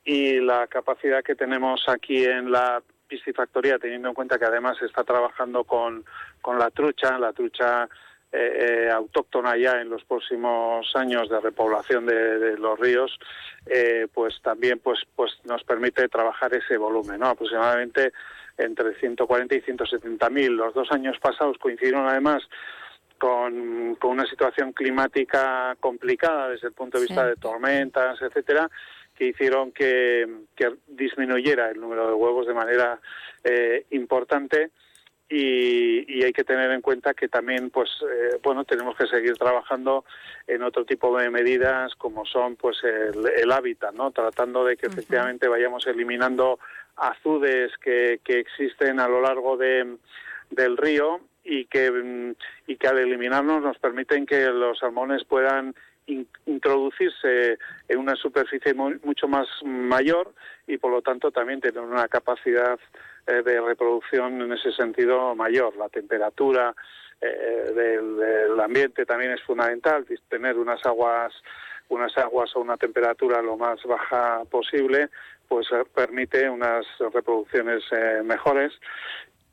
y 0.06 0.40
la 0.40 0.68
capacidad 0.68 1.24
que 1.24 1.36
tenemos 1.36 1.84
aquí 1.88 2.26
en 2.26 2.52
la 2.52 2.82
piscifactoría, 3.08 3.78
teniendo 3.78 4.10
en 4.10 4.16
cuenta 4.16 4.40
que 4.40 4.46
además 4.46 4.78
se 4.78 4.86
está 4.86 5.04
trabajando 5.04 5.64
con, 5.64 6.04
con 6.42 6.58
la 6.58 6.70
trucha, 6.72 7.18
la 7.20 7.32
trucha 7.32 7.88
eh, 8.36 8.88
eh, 8.88 8.90
autóctona 8.90 9.56
ya 9.56 9.80
en 9.80 9.90
los 9.90 10.04
próximos 10.06 10.92
años 10.96 11.30
de 11.30 11.40
repoblación 11.40 12.08
de, 12.08 12.58
los 12.58 12.80
ríos, 12.80 13.20
eh, 13.68 14.08
pues 14.12 14.42
también 14.42 14.80
pues, 14.80 15.02
pues 15.16 15.34
nos 15.44 15.64
permite 15.64 16.10
trabajar 16.10 16.52
ese 16.56 16.78
volumen, 16.78 17.20
¿no? 17.20 17.28
aproximadamente 17.28 18.12
entre 18.58 18.96
140 18.96 19.54
y 19.54 19.62
170 19.62 20.30
mil. 20.32 20.54
Los 20.54 20.74
dos 20.74 20.92
años 20.92 21.20
pasados 21.20 21.60
coincidieron 21.60 22.08
además 22.08 22.42
con, 23.20 23.96
con, 24.00 24.12
una 24.12 24.26
situación 24.26 24.74
climática 24.74 25.78
complicada 25.80 26.50
desde 26.50 26.70
el 26.70 26.74
punto 26.74 26.98
de 26.98 27.06
vista 27.06 27.28
de 27.28 27.36
tormentas, 27.36 28.20
etcétera, 28.20 28.68
que 29.16 29.28
hicieron 29.28 29.72
que, 29.72 30.28
disminuyera 30.88 31.70
el 31.70 31.80
número 31.80 32.08
de 32.08 32.14
huevos 32.14 32.48
de 32.48 32.54
manera 32.54 33.00
eh, 33.44 33.86
importante. 33.92 34.72
Y, 35.30 36.24
hay 36.24 36.32
que 36.32 36.44
tener 36.44 36.72
en 36.72 36.82
cuenta 36.82 37.14
que 37.14 37.28
también 37.28 37.70
pues 37.70 37.90
eh, 38.04 38.40
bueno 38.44 38.66
tenemos 38.66 38.96
que 38.96 39.08
seguir 39.08 39.34
trabajando 39.34 40.06
en 40.48 40.62
otro 40.62 40.86
tipo 40.86 41.18
de 41.18 41.30
medidas 41.30 41.96
como 41.96 42.26
son 42.26 42.56
pues 42.56 42.78
el, 42.84 43.52
hábitat 43.52 43.94
no 43.94 44.12
tratando 44.12 44.64
de 44.64 44.78
que 44.78 44.88
efectivamente 44.88 45.48
vayamos 45.48 45.86
eliminando 45.88 46.60
azudes 46.96 47.72
que, 47.80 48.22
que 48.24 48.40
existen 48.40 49.00
a 49.00 49.08
lo 49.08 49.22
largo 49.22 49.58
de, 49.58 49.98
del 50.50 50.78
río 50.78 51.20
y 51.44 51.66
que 51.66 51.92
mm, 51.92 52.36
y 52.68 52.78
que 52.78 52.88
al 52.88 53.00
eliminarlos 53.00 53.62
nos 53.62 53.78
permiten 53.80 54.26
que 54.26 54.46
los 54.46 54.80
salmones 54.80 55.24
puedan 55.26 55.76
introducirse 56.08 57.58
en 57.88 57.98
una 57.98 58.16
superficie 58.16 58.74
mucho 58.74 59.28
más 59.28 59.48
mayor 59.64 60.34
y 60.68 60.78
por 60.78 60.92
lo 60.92 61.02
tanto 61.02 61.32
también 61.32 61.62
tener 61.62 61.82
una 61.82 62.08
capacidad 62.08 62.80
eh, 63.28 63.42
de 63.44 63.62
reproducción 63.62 64.42
en 64.42 64.52
ese 64.54 64.72
sentido 64.74 65.36
mayor. 65.36 65.76
La 65.78 65.90
temperatura 65.90 66.76
eh, 67.22 67.72
del, 67.74 68.60
ambiente 68.60 69.06
también 69.06 69.32
es 69.32 69.42
fundamental, 69.42 70.06
tener 70.30 70.58
unas 70.58 70.86
aguas 70.86 71.34
unas 71.90 72.18
aguas 72.18 72.50
a 72.56 72.60
una 72.60 72.78
temperatura 72.78 73.42
lo 73.42 73.58
más 73.58 73.84
baja 73.84 74.44
posible, 74.50 75.10
pues 75.48 75.68
eh, 75.72 75.84
permite 75.94 76.50
unas 76.50 76.86
reproducciones 77.14 77.84
mejores 78.24 78.72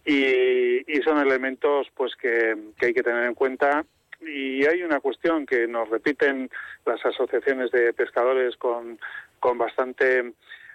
y, 0.05 0.83
son 1.05 1.19
elementos 1.19 1.89
pues 1.95 2.15
que 2.17 2.57
hay 2.81 2.95
que 2.95 3.03
tener 3.03 3.25
en 3.25 3.35
cuenta 3.35 3.85
y 4.21 4.65
hay 4.67 4.83
una 4.83 5.01
cuestión 5.01 5.47
que 5.47 5.67
nos 5.67 5.89
repiten 5.89 6.51
las 6.85 7.05
asociaciones 7.05 7.71
de 7.71 7.93
pescadores 7.93 8.57
con, 8.57 8.99
con 9.39 9.59
bastante 9.59 10.19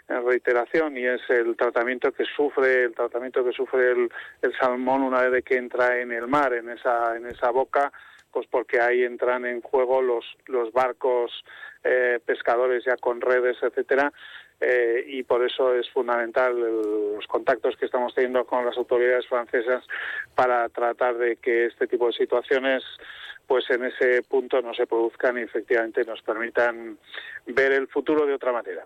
eh, 0.08 0.20
reiteración 0.20 0.98
y 0.98 1.06
es 1.06 1.22
el 1.30 1.56
tratamiento 1.56 2.12
que 2.12 2.26
sufre 2.26 2.84
el 2.84 2.94
tratamiento 2.94 3.44
que 3.44 3.52
sufre 3.52 3.92
el, 3.92 4.12
salmón 4.60 5.02
una 5.02 5.28
vez 5.28 5.44
que 5.44 5.58
entra 5.58 6.00
en 6.00 6.12
el 6.12 6.28
mar 6.28 6.54
en 6.54 6.70
esa 6.70 7.16
en 7.16 7.26
esa 7.26 7.50
boca 7.50 7.92
pues 8.32 8.46
porque 8.46 8.80
ahí 8.80 9.04
entran 9.04 9.46
en 9.46 9.62
juego 9.62 10.04
los 10.04 10.24
los 10.46 10.72
barcos 10.72 11.32
eh, 11.84 12.20
pescadores 12.24 12.84
ya 12.86 12.98
con 12.98 13.20
redes 13.20 13.58
etcétera 13.64 14.14
eh, 14.62 15.04
y 15.08 15.24
por 15.24 15.44
eso 15.44 15.74
es 15.74 15.90
fundamental 15.90 16.56
los 16.56 17.26
contactos 17.26 17.76
que 17.76 17.86
estamos 17.86 18.14
teniendo 18.14 18.46
con 18.46 18.64
las 18.64 18.78
autoridades 18.78 19.28
francesas 19.28 19.84
para 20.36 20.70
tratar 20.70 21.18
de 21.18 21.38
que 21.38 21.66
este 21.66 21.88
tipo 21.88 22.08
de 22.08 22.14
situaciones 22.14 22.84
pues 23.48 23.70
en 23.70 23.86
ese 23.86 24.22
punto 24.24 24.62
no 24.62 24.74
se 24.74 24.88
produzcan 24.88 25.38
y 25.38 25.42
efectivamente 25.42 26.04
nos 26.04 26.22
permitan 26.22 26.98
ver 27.48 27.72
el 27.74 27.88
futuro 27.88 28.26
de 28.26 28.34
otra 28.34 28.52
manera. 28.52 28.86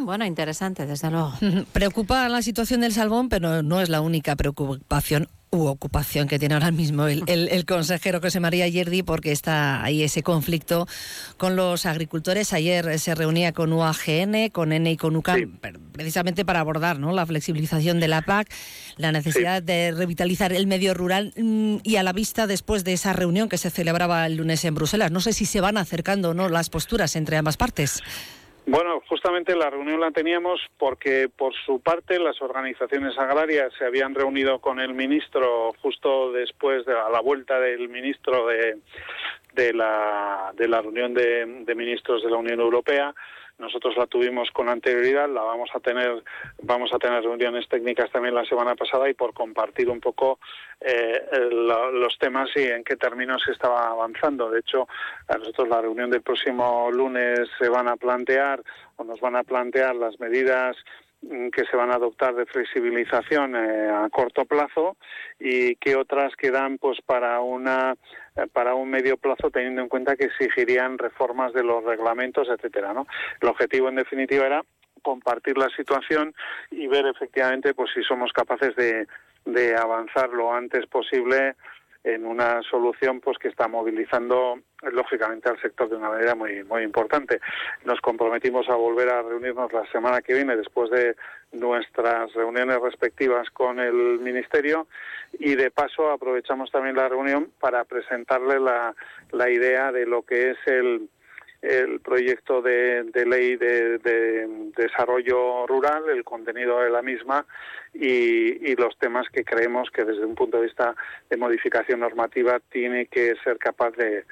Bueno, 0.00 0.24
interesante, 0.24 0.86
desde 0.86 1.10
luego. 1.10 1.32
Preocupa 1.72 2.28
la 2.28 2.42
situación 2.42 2.80
del 2.80 2.92
salmón, 2.92 3.28
pero 3.28 3.62
no 3.62 3.80
es 3.80 3.88
la 3.88 4.00
única 4.00 4.36
preocupación 4.36 5.28
u 5.54 5.66
ocupación 5.66 6.28
que 6.28 6.38
tiene 6.38 6.54
ahora 6.54 6.70
mismo 6.70 7.06
el, 7.06 7.22
el, 7.26 7.64
consejero 7.64 8.20
José 8.20 8.40
María 8.40 8.68
Yerdi, 8.68 9.02
porque 9.02 9.32
está 9.32 9.82
ahí 9.82 10.02
ese 10.02 10.22
conflicto 10.22 10.86
con 11.36 11.56
los 11.56 11.86
agricultores. 11.86 12.52
Ayer 12.52 12.98
se 12.98 13.14
reunía 13.14 13.52
con 13.52 13.72
UAGN, 13.72 14.50
con 14.50 14.72
N 14.72 14.90
y 14.90 14.96
con 14.96 15.16
UCAM, 15.16 15.58
precisamente 15.92 16.44
para 16.44 16.60
abordar 16.60 16.98
¿no? 16.98 17.12
la 17.12 17.24
flexibilización 17.26 18.00
de 18.00 18.08
la 18.08 18.22
PAC, 18.22 18.48
la 18.96 19.12
necesidad 19.12 19.62
de 19.62 19.92
revitalizar 19.92 20.52
el 20.52 20.66
medio 20.66 20.94
rural 20.94 21.32
mm, 21.36 21.76
y 21.82 21.96
a 21.96 22.02
la 22.02 22.12
vista 22.12 22.46
después 22.46 22.84
de 22.84 22.92
esa 22.92 23.12
reunión 23.12 23.48
que 23.48 23.58
se 23.58 23.70
celebraba 23.70 24.26
el 24.26 24.36
lunes 24.36 24.64
en 24.64 24.74
Bruselas. 24.74 25.10
No 25.10 25.20
sé 25.20 25.32
si 25.32 25.46
se 25.46 25.60
van 25.60 25.76
acercando 25.76 26.30
o 26.30 26.34
no 26.34 26.48
las 26.48 26.70
posturas 26.70 27.16
entre 27.16 27.36
ambas 27.36 27.56
partes. 27.56 28.02
Bueno, 28.66 29.02
justamente 29.08 29.54
la 29.54 29.68
reunión 29.68 30.00
la 30.00 30.10
teníamos 30.10 30.58
porque 30.78 31.28
por 31.28 31.52
su 31.54 31.80
parte 31.80 32.18
las 32.18 32.40
organizaciones 32.40 33.16
agrarias 33.18 33.72
se 33.78 33.84
habían 33.84 34.14
reunido 34.14 34.58
con 34.58 34.80
el 34.80 34.94
ministro 34.94 35.72
justo 35.82 36.32
después 36.32 36.86
de 36.86 36.94
la 36.94 37.20
vuelta 37.20 37.60
del 37.60 37.90
ministro 37.90 38.46
de, 38.46 38.78
de, 39.52 39.72
la, 39.74 40.52
reunión 40.56 41.12
de 41.12 41.74
ministros 41.76 42.22
de 42.22 42.30
la 42.30 42.38
Unión 42.38 42.60
Europea 42.60 43.14
nosotros 43.58 43.96
la 43.96 44.06
tuvimos 44.06 44.50
con 44.50 44.68
anterioridad, 44.68 45.28
la 45.28 45.42
vamos 45.42 45.70
a 45.74 45.80
tener, 45.80 46.22
vamos 46.62 46.92
a 46.92 46.98
tener 46.98 47.22
reuniones 47.22 47.68
técnicas 47.68 48.10
también 48.10 48.34
la 48.34 48.44
semana 48.44 48.74
pasada 48.74 49.08
y 49.08 49.14
por 49.14 49.32
compartir 49.32 49.88
un 49.88 50.00
poco 50.00 50.38
eh, 50.80 51.22
los 51.50 52.18
temas 52.18 52.50
y 52.56 52.62
en 52.62 52.84
qué 52.84 52.96
términos 52.96 53.42
se 53.44 53.52
estaba 53.52 53.88
avanzando. 53.88 54.50
De 54.50 54.60
hecho, 54.60 54.88
a 55.28 55.38
nosotros 55.38 55.68
la 55.68 55.80
reunión 55.80 56.10
del 56.10 56.22
próximo 56.22 56.90
lunes 56.90 57.48
se 57.58 57.68
van 57.68 57.88
a 57.88 57.96
plantear 57.96 58.62
o 58.96 59.04
nos 59.04 59.20
van 59.20 59.36
a 59.36 59.44
plantear 59.44 59.94
las 59.94 60.18
medidas 60.18 60.76
Mm, 61.30 61.48
que 61.48 61.64
se 61.64 61.76
van 61.76 61.90
a 61.90 61.94
adoptar 61.94 62.34
de 62.34 62.44
flexibilización 62.44 63.56
eh, 63.56 63.88
a 63.88 64.08
corto 64.10 64.44
plazo 64.44 64.96
y 65.38 65.74
que 65.76 65.96
otras 65.96 66.36
quedan 66.36 66.76
pues 66.76 66.98
para 67.00 67.40
una 67.40 67.94
para 68.52 68.74
un 68.74 68.90
medio 68.90 69.16
plazo 69.16 69.50
teniendo 69.50 69.82
en 69.82 69.88
cuenta 69.88 70.16
que 70.16 70.24
exigirían 70.24 70.98
reformas 70.98 71.52
de 71.52 71.62
los 71.62 71.84
reglamentos 71.84 72.48
etcétera 72.48 72.92
no 72.92 73.06
el 73.40 73.48
objetivo 73.48 73.88
en 73.88 73.96
definitiva 73.96 74.46
era 74.46 74.62
compartir 75.02 75.58
la 75.58 75.68
situación 75.76 76.34
y 76.70 76.86
ver 76.86 77.06
efectivamente 77.06 77.74
pues 77.74 77.90
si 77.94 78.02
somos 78.02 78.32
capaces 78.32 78.74
de, 78.76 79.06
de 79.44 79.76
avanzar 79.76 80.30
lo 80.30 80.52
antes 80.52 80.86
posible 80.86 81.54
en 82.04 82.26
una 82.26 82.60
solución 82.62 83.20
pues 83.20 83.38
que 83.38 83.48
está 83.48 83.66
movilizando 83.66 84.60
lógicamente 84.92 85.48
al 85.48 85.60
sector 85.60 85.88
de 85.88 85.96
una 85.96 86.10
manera 86.10 86.34
muy 86.34 86.62
muy 86.64 86.82
importante. 86.82 87.40
Nos 87.84 88.00
comprometimos 88.00 88.68
a 88.68 88.74
volver 88.74 89.08
a 89.08 89.22
reunirnos 89.22 89.72
la 89.72 89.90
semana 89.90 90.20
que 90.20 90.34
viene 90.34 90.56
después 90.56 90.90
de 90.90 91.16
nuestras 91.52 92.32
reuniones 92.34 92.78
respectivas 92.80 93.48
con 93.50 93.80
el 93.80 94.20
ministerio 94.20 94.86
y 95.38 95.54
de 95.54 95.70
paso 95.70 96.10
aprovechamos 96.10 96.70
también 96.70 96.96
la 96.96 97.08
reunión 97.08 97.50
para 97.58 97.84
presentarle 97.84 98.60
la, 98.60 98.94
la 99.32 99.50
idea 99.50 99.90
de 99.90 100.06
lo 100.06 100.22
que 100.22 100.50
es 100.50 100.58
el 100.66 101.08
el 101.64 102.00
proyecto 102.00 102.60
de, 102.60 103.10
ley 103.26 103.56
de, 103.56 103.98
desarrollo 104.76 105.66
rural, 105.66 106.04
el 106.10 106.22
contenido 106.22 106.80
de 106.80 106.90
la 106.90 107.02
misma 107.02 107.46
y, 107.94 108.74
los 108.76 108.98
temas 108.98 109.26
que 109.32 109.44
creemos 109.44 109.88
que 109.90 110.04
desde 110.04 110.24
un 110.24 110.34
punto 110.34 110.58
de 110.58 110.64
vista 110.64 110.94
de 111.30 111.36
modificación 111.36 112.00
normativa 112.00 112.60
tiene 112.70 113.06
que 113.06 113.34
ser 113.42 113.56
capaz 113.56 113.92
de, 113.92 114.24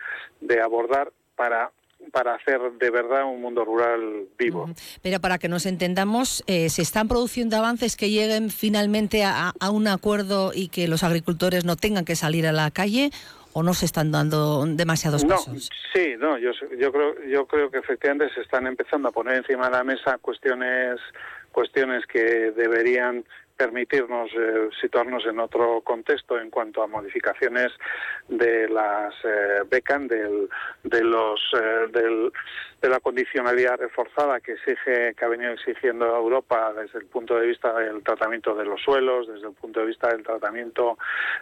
abordar 0.60 1.12
para 1.36 1.70
para 2.12 2.34
hacer 2.34 2.60
de 2.80 2.90
verdad 2.90 3.24
un 3.24 3.40
mundo 3.40 3.64
rural 3.64 4.26
vivo. 4.36 4.68
Pero 5.02 5.20
para 5.20 5.38
que 5.38 5.48
nos 5.48 5.66
entendamos, 5.66 6.42
eh, 6.48 6.68
¿se 6.68 6.82
están 6.82 7.06
produciendo 7.06 7.56
avances 7.56 7.96
que 7.96 8.10
lleguen 8.10 8.50
finalmente 8.50 9.22
a, 9.22 9.52
un 9.70 9.86
acuerdo 9.86 10.50
y 10.52 10.66
que 10.66 10.88
los 10.88 11.04
agricultores 11.04 11.64
no 11.64 11.76
tengan 11.76 12.04
que 12.04 12.16
salir 12.16 12.44
a 12.48 12.52
la 12.52 12.72
calle? 12.72 13.12
O 13.52 13.62
no 13.62 13.74
se 13.74 13.86
están 13.86 14.10
dando 14.10 14.64
demasiados 14.66 15.24
pasos? 15.24 15.68
sí, 15.92 16.14
no, 16.18 16.38
yo, 16.38 16.50
yo 16.78 16.92
creo 16.92 17.14
yo 17.28 17.46
creo 17.46 17.70
que 17.70 17.78
efectivamente 17.78 18.32
se 18.34 18.40
están 18.40 18.66
empezando 18.66 19.08
a 19.08 19.12
poner 19.12 19.36
encima 19.36 19.66
de 19.66 19.72
la 19.72 19.84
mesa 19.84 20.18
cuestiones 20.18 21.00
cuestiones 21.52 22.06
que 22.06 22.52
deberían 22.52 23.24
permitirnos 23.56 24.30
eh, 24.32 24.68
situarnos 24.80 25.24
en 25.26 25.38
otro 25.38 25.80
contexto 25.82 26.38
en 26.38 26.50
cuanto 26.50 26.82
a 26.82 26.86
modificaciones 26.86 27.72
de 28.28 28.68
las 28.68 29.14
eh, 29.24 29.62
becas, 29.70 30.08
del, 30.08 30.48
de 30.82 31.04
los 31.04 31.40
eh, 31.54 32.30
de 32.80 32.88
la 32.88 32.98
condicionalidad 32.98 33.78
reforzada 33.78 34.40
que 34.40 34.52
exige 34.52 35.14
que 35.14 35.24
ha 35.24 35.28
venido 35.28 35.52
exigiendo 35.52 36.06
Europa 36.06 36.72
desde 36.72 36.98
el 36.98 37.06
punto 37.06 37.38
de 37.38 37.46
vista 37.46 37.72
del 37.74 38.02
tratamiento 38.02 38.54
de 38.54 38.64
los 38.64 38.80
suelos, 38.82 39.28
desde 39.28 39.48
el 39.48 39.54
punto 39.54 39.80
de 39.80 39.86
vista 39.86 40.08
del 40.08 40.22
tratamiento 40.24 40.98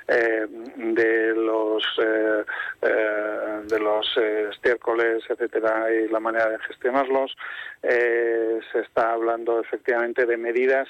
eh, 0.09 0.47
de 0.49 1.35
los 1.35 1.83
de 2.81 3.79
los 3.79 4.17
estiércoles, 4.17 5.23
etcétera, 5.29 5.93
y 5.93 6.09
la 6.09 6.21
manera 6.21 6.49
de 6.51 6.59
gestionarlos. 6.59 7.37
se 7.83 8.81
está 8.81 9.13
hablando 9.13 9.61
efectivamente 9.61 10.27
de 10.27 10.37
medidas 10.37 10.89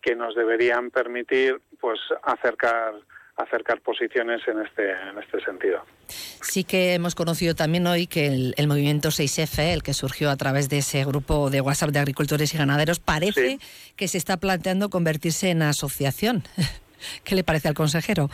que 0.00 0.14
nos 0.14 0.34
deberían 0.34 0.90
permitir 0.90 1.60
pues 1.80 2.00
acercar 2.22 2.94
acercar 3.36 3.80
posiciones 3.80 4.40
en 4.48 4.60
este 4.60 4.90
en 4.90 5.18
este 5.18 5.40
sentido. 5.44 5.84
Sí 6.08 6.64
que 6.64 6.94
hemos 6.94 7.14
conocido 7.14 7.54
también 7.54 7.86
hoy 7.86 8.06
que 8.06 8.26
el, 8.26 8.66
movimiento 8.66 9.08
6F, 9.08 9.72
el 9.72 9.82
que 9.82 9.94
surgió 9.94 10.30
a 10.30 10.36
través 10.36 10.68
de 10.68 10.78
ese 10.78 11.04
grupo 11.04 11.50
de 11.50 11.60
WhatsApp 11.60 11.90
de 11.90 12.00
agricultores 12.00 12.52
y 12.54 12.58
ganaderos, 12.58 12.98
parece 12.98 13.58
que 13.96 14.08
se 14.08 14.18
está 14.18 14.38
planteando 14.38 14.90
convertirse 14.90 15.50
en 15.50 15.62
asociación. 15.62 16.42
¿Qué 17.24 17.36
le 17.36 17.44
parece 17.44 17.68
al 17.68 17.74
consejero? 17.74 18.28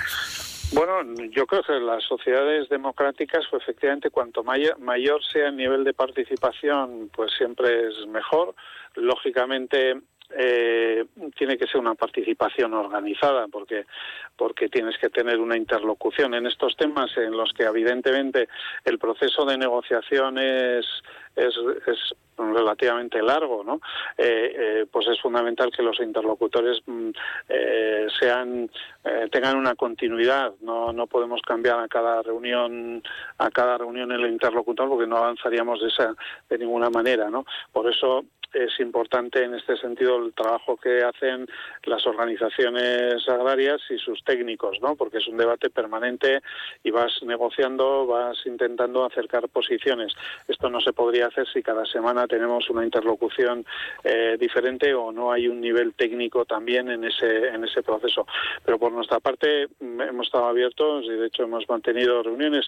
Bueno, 0.73 1.03
yo 1.31 1.47
creo 1.47 1.63
que 1.63 1.73
las 1.75 2.03
sociedades 2.05 2.69
democráticas, 2.69 3.45
pues 3.51 3.63
efectivamente, 3.63 4.11
cuanto 4.11 4.43
mayor, 4.43 4.79
mayor 4.81 5.23
sea 5.23 5.49
el 5.49 5.57
nivel 5.57 5.85
de 5.85 5.93
participación, 5.93 7.11
pues 7.15 7.33
siempre 7.37 7.89
es 7.89 8.07
mejor. 8.09 8.55
Lógicamente, 8.95 10.01
eh, 10.37 11.05
tiene 11.37 11.57
que 11.57 11.67
ser 11.67 11.81
una 11.81 11.95
participación 11.95 12.75
organizada 12.75 13.47
porque 13.49 13.87
porque 14.37 14.69
tienes 14.69 14.99
que 14.99 15.11
tener 15.11 15.39
una 15.39 15.57
interlocución 15.57 16.35
en 16.35 16.47
estos 16.47 16.77
temas 16.77 17.17
en 17.17 17.33
los 17.33 17.53
que 17.53 17.65
evidentemente 17.65 18.49
el 18.85 18.99
proceso 18.99 19.45
de 19.45 19.59
negociación 19.59 20.39
es 20.39 20.87
es, 21.37 21.55
relativamente 22.37 23.23
largo, 23.23 23.63
¿no? 23.63 23.81
Eh, 24.19 24.55
eh, 24.57 24.87
pues 24.91 25.07
es 25.07 25.21
fundamental 25.21 25.71
que 25.71 25.85
los 25.85 26.01
interlocutores 26.01 26.81
mm, 26.85 27.11
sean 28.19 28.69
tengan 29.31 29.57
una 29.57 29.75
continuidad. 29.77 30.53
No, 30.61 30.93
no 30.93 31.07
podemos 31.07 31.41
cambiar 31.43 31.79
a 31.79 31.89
cada 31.89 32.23
reunión 32.23 33.03
a 33.39 33.51
cada 33.51 33.79
reunión 33.79 34.11
el 34.11 34.27
interlocutor 34.27 34.89
porque 34.89 35.07
no 35.07 35.19
avanzaríamos 35.19 35.81
de 35.81 35.89
esa 35.89 36.15
de 36.49 36.59
ninguna 36.59 36.91
manera, 36.91 37.31
¿no? 37.31 37.45
Por 37.73 37.89
eso 37.89 38.25
es 38.55 38.79
importante 38.81 39.43
en 39.43 39.55
este 39.55 39.77
sentido 39.77 40.17
el 40.17 40.33
trabajo 40.33 40.77
que 40.77 41.03
hacen 41.03 41.47
las 41.85 42.07
organizaciones 42.07 43.29
agrarias 43.29 43.81
y 43.91 43.99
sus 43.99 44.23
técnicos, 44.25 44.79
¿no? 44.81 44.97
Porque 44.97 45.19
es 45.19 45.29
un 45.29 45.37
debate 45.37 45.71
permanente 45.71 46.41
y 46.83 46.91
vas 46.91 47.23
negociando, 47.23 48.07
vas 48.07 48.39
intentando 48.47 49.05
acercar 49.05 49.49
posiciones. 49.49 50.13
Esto 50.49 50.71
no 50.71 50.81
se 50.81 50.93
podría 50.93 51.27
hacer 51.27 51.47
si 51.53 51.63
cada 51.63 51.85
semana 51.87 52.27
tenemos 52.27 52.71
una 52.71 52.85
interlocución 52.85 53.65
eh, 54.03 54.37
diferente 54.39 54.95
o 54.95 55.13
no 55.13 55.33
hay 55.33 55.49
un 55.49 55.61
nivel 55.61 55.95
técnico 55.95 56.45
también 56.45 56.91
en 56.91 57.05
ese 57.05 57.49
en 57.49 57.65
ese 57.65 57.83
proceso. 57.83 58.27
Pero 58.65 58.79
por 58.79 58.93
nuestra 58.93 59.21
parte 59.21 59.69
mm, 59.81 60.01
hemos 60.01 60.27
estado 60.27 60.47
abiertos 60.47 61.05
y 61.05 61.13
de 61.13 61.27
hecho 61.27 61.45
hemos 61.45 61.69
mantenido 61.69 62.23
reuniones 62.23 62.67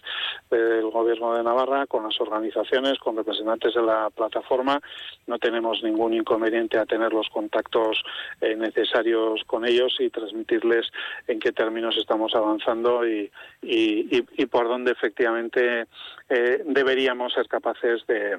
del 0.49 0.89
Gobierno 0.89 1.35
de 1.35 1.43
Navarra 1.43 1.87
con 1.87 2.03
las 2.03 2.19
organizaciones, 2.19 2.99
con 2.99 3.15
representantes 3.15 3.73
de 3.73 3.83
la 3.83 4.09
plataforma. 4.09 4.81
No 5.27 5.37
tenemos 5.39 5.76
ningún 5.83 6.13
inconveniente 6.13 6.77
a 6.77 6.85
tener 6.85 7.13
los 7.13 7.27
contactos 7.29 8.03
eh, 8.41 8.55
necesarios 8.55 9.41
con 9.45 9.65
ellos 9.65 9.95
y 9.99 10.09
transmitirles 10.09 10.87
en 11.27 11.39
qué 11.39 11.51
términos 11.51 11.95
estamos 11.97 12.33
avanzando 12.35 13.07
y, 13.07 13.31
y, 13.61 14.45
por 14.47 14.67
dónde 14.67 14.91
efectivamente 14.91 15.85
eh, 16.29 16.63
deberíamos 16.65 17.33
ser 17.33 17.47
capaces 17.47 18.01
de, 18.07 18.37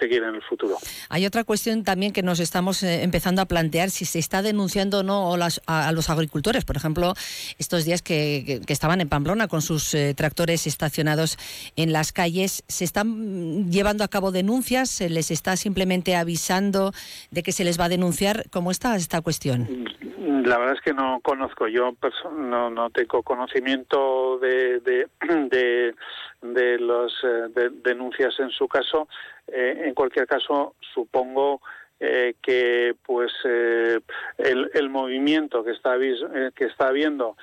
seguir 0.00 0.22
en 0.22 0.36
el 0.36 0.42
futuro. 0.42 0.76
Hay 1.08 1.26
otra 1.26 1.44
cuestión 1.44 1.84
también 1.84 2.12
que 2.12 2.22
nos 2.22 2.40
estamos 2.40 2.82
eh, 2.82 3.02
empezando 3.02 3.42
a 3.42 3.46
plantear, 3.46 3.90
si 3.90 4.04
se 4.04 4.18
está 4.18 4.42
denunciando 4.42 5.00
o 5.00 5.02
no 5.02 5.34
a, 5.66 5.92
los 5.92 6.10
agricultores. 6.10 6.64
Por 6.64 6.76
ejemplo, 6.76 7.14
estos 7.58 7.84
días 7.84 8.02
que, 8.02 8.60
estaban 8.68 9.00
en 9.00 9.08
Pamplona 9.08 9.48
con 9.48 9.62
sus 9.62 9.96
tractores 10.16 10.66
estacionados 10.66 11.38
en 11.76 11.92
las 11.92 12.12
calles, 12.12 12.64
¿se 12.68 12.84
están 12.84 13.70
llevando 13.70 14.04
a 14.04 14.08
cabo 14.08 14.32
denuncias? 14.32 14.90
¿Se 14.90 15.08
les 15.08 15.30
está 15.30 15.56
simplemente 15.56 16.16
avisando? 16.16 16.44
De 16.60 17.42
que 17.42 17.52
se 17.52 17.64
les 17.64 17.78
va 17.78 17.86
a 17.86 17.88
denunciar? 17.88 18.44
¿Cómo 18.50 18.70
está 18.70 18.96
esta 18.96 19.20
cuestión? 19.20 19.66
La 20.44 20.58
verdad 20.58 20.74
es 20.74 20.80
que 20.80 20.92
no 20.92 21.20
conozco, 21.22 21.68
yo 21.68 21.94
no, 22.36 22.70
no 22.70 22.90
tengo 22.90 23.22
conocimiento 23.22 24.38
de, 24.38 24.80
de, 24.80 25.06
de, 26.42 26.78
los, 26.78 27.12
eh, 27.24 27.70
denuncias 27.82 28.38
en 28.38 28.50
su 28.50 28.68
caso. 28.68 29.08
Eh, 29.48 29.84
en 29.86 29.94
cualquier 29.94 30.26
caso, 30.26 30.74
supongo 30.94 31.60
eh, 31.98 32.34
que 32.42 32.94
pues 33.04 33.32
el, 33.44 34.70
el, 34.74 34.90
movimiento 34.90 35.64
que 35.64 35.70
está 35.72 35.96
que 35.98 36.64
está 36.64 36.88
habiendo 36.88 37.36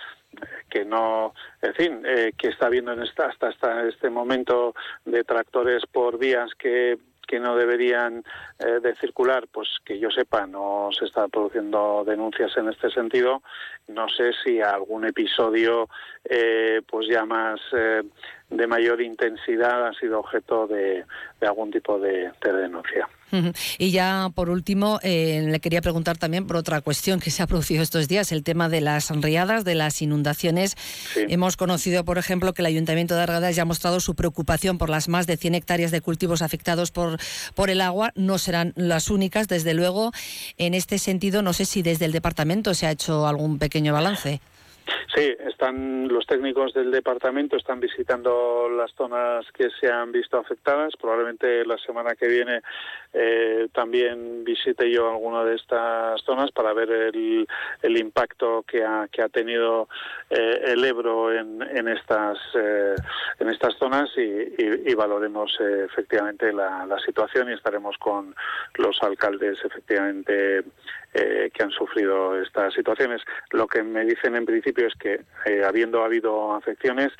que 0.69 0.86
no, 0.86 1.34
en 1.62 1.74
fin, 1.74 2.04
eh, 2.06 2.32
que 2.38 2.50
está 2.50 2.67
habiendo 2.67 2.93
en 2.93 3.04
esta, 3.04 3.26
hasta, 3.26 3.50
hasta 3.50 3.88
este 3.88 4.10
momento 4.10 4.74
de 5.06 5.24
tractores 5.24 5.84
por 5.91 6.17
vías 6.17 6.50
que 6.58 6.97
que 7.27 7.39
no 7.39 7.55
deberían 7.55 8.23
eh, 8.60 8.79
de 8.81 8.95
circular, 8.95 9.47
pues 9.51 9.69
que 9.86 9.99
yo 9.99 10.10
sepa, 10.10 10.45
no 10.45 10.89
se 10.97 11.05
están 11.05 11.29
produciendo 11.29 12.03
denuncias 12.05 12.55
en 12.57 12.69
este 12.69 12.89
sentido. 12.89 13.41
No 13.88 14.07
sé 14.10 14.31
si 14.43 14.62
algún 14.62 15.05
episodio, 15.05 15.89
eh, 16.25 16.81
pues 16.88 17.07
ya 17.07 17.25
más 17.25 17.60
eh, 17.73 18.03
de 18.51 18.67
mayor 18.67 19.01
intensidad 19.01 19.87
ha 19.87 19.93
sido 19.93 20.19
objeto 20.19 20.67
de, 20.67 21.05
algún 21.41 21.71
tipo 21.71 21.99
de 21.99 22.31
denuncia. 22.43 23.07
Y 23.77 23.91
ya 23.91 24.29
por 24.33 24.49
último, 24.49 24.99
eh, 25.03 25.45
le 25.47 25.59
quería 25.59 25.81
preguntar 25.81 26.17
también 26.17 26.47
por 26.47 26.57
otra 26.57 26.81
cuestión 26.81 27.19
que 27.19 27.31
se 27.31 27.41
ha 27.41 27.47
producido 27.47 27.81
estos 27.81 28.07
días, 28.07 28.31
el 28.31 28.43
tema 28.43 28.69
de 28.69 28.81
las 28.81 29.09
riadas, 29.21 29.63
de 29.63 29.75
las 29.75 30.01
inundaciones. 30.01 30.75
Hemos 31.15 31.57
conocido, 31.57 32.03
por 32.03 32.17
ejemplo, 32.17 32.53
que 32.53 32.61
el 32.61 32.65
Ayuntamiento 32.65 33.15
de 33.15 33.21
Argadas 33.21 33.55
ya 33.55 33.63
ha 33.63 33.65
mostrado 33.65 33.99
su 33.99 34.15
preocupación 34.15 34.77
por 34.77 34.89
las 34.89 35.07
más 35.07 35.27
de 35.27 35.37
100 35.37 35.55
hectáreas 35.55 35.91
de 35.91 36.01
cultivos 36.01 36.41
afectados 36.41 36.91
por, 36.91 37.17
por 37.55 37.69
el 37.69 37.81
agua. 37.81 38.11
No 38.15 38.37
serán 38.37 38.73
las 38.75 39.09
únicas, 39.09 39.47
desde 39.47 39.73
luego. 39.73 40.11
En 40.57 40.73
este 40.73 40.97
sentido, 40.97 41.41
no 41.41 41.53
sé 41.53 41.65
si 41.65 41.81
desde 41.81 42.05
el 42.05 42.11
departamento 42.11 42.73
se 42.73 42.87
ha 42.87 42.91
hecho 42.91 43.27
algún 43.27 43.59
pequeño 43.59 43.93
balance. 43.93 44.41
Sí, 45.15 45.36
están 45.39 46.08
los 46.08 46.25
técnicos 46.25 46.73
del 46.73 46.91
departamento 46.91 47.58
están 47.58 47.80
visitando 47.80 48.69
las 48.69 48.91
zonas 48.93 49.45
que 49.51 49.69
se 49.80 49.91
han 49.91 50.12
visto 50.12 50.38
afectadas. 50.38 50.93
Probablemente 50.99 51.65
la 51.65 51.77
semana 51.77 52.15
que 52.15 52.27
viene 52.27 52.62
eh, 53.13 53.67
también 53.74 54.43
visite 54.43 54.89
yo 54.89 55.10
alguna 55.10 55.43
de 55.43 55.56
estas 55.56 56.21
zonas 56.21 56.52
para 56.52 56.74
ver 56.74 56.89
el, 56.89 57.47
el 57.82 57.97
impacto 57.97 58.63
que 58.63 58.84
ha, 58.84 59.08
que 59.12 59.21
ha 59.21 59.30
tenido 59.30 59.89
eh, 60.30 60.62
el 60.67 60.84
Ebro 60.86 61.34
en, 61.34 61.62
en 61.62 61.88
estas 61.88 62.38
eh, 62.56 62.95
en 63.39 63.50
estas 63.50 63.76
zonas 63.78 64.10
y, 64.17 64.91
y, 64.91 64.93
valoremos 64.93 65.58
efectivamente 65.60 66.54
la, 66.54 66.86
la 66.86 67.00
situación 67.00 67.50
y 67.50 67.54
estaremos 67.54 67.97
con 67.97 68.36
los 68.78 69.02
alcaldes 69.02 69.58
efectivamente 69.63 70.63
eh, 71.13 71.52
que 71.54 71.63
han 71.63 71.71
sufrido 71.71 72.39
estas 72.41 72.74
situaciones. 72.74 73.21
Lo 73.50 73.67
que 73.67 73.84
me 73.84 74.06
dicen 74.06 74.34
en 74.38 74.45
principio 74.45 74.88
es 74.88 74.93
que, 74.95 75.19
eh, 75.45 75.62
habiendo 75.65 76.06
habido 76.06 76.54
afecciones, 76.54 77.12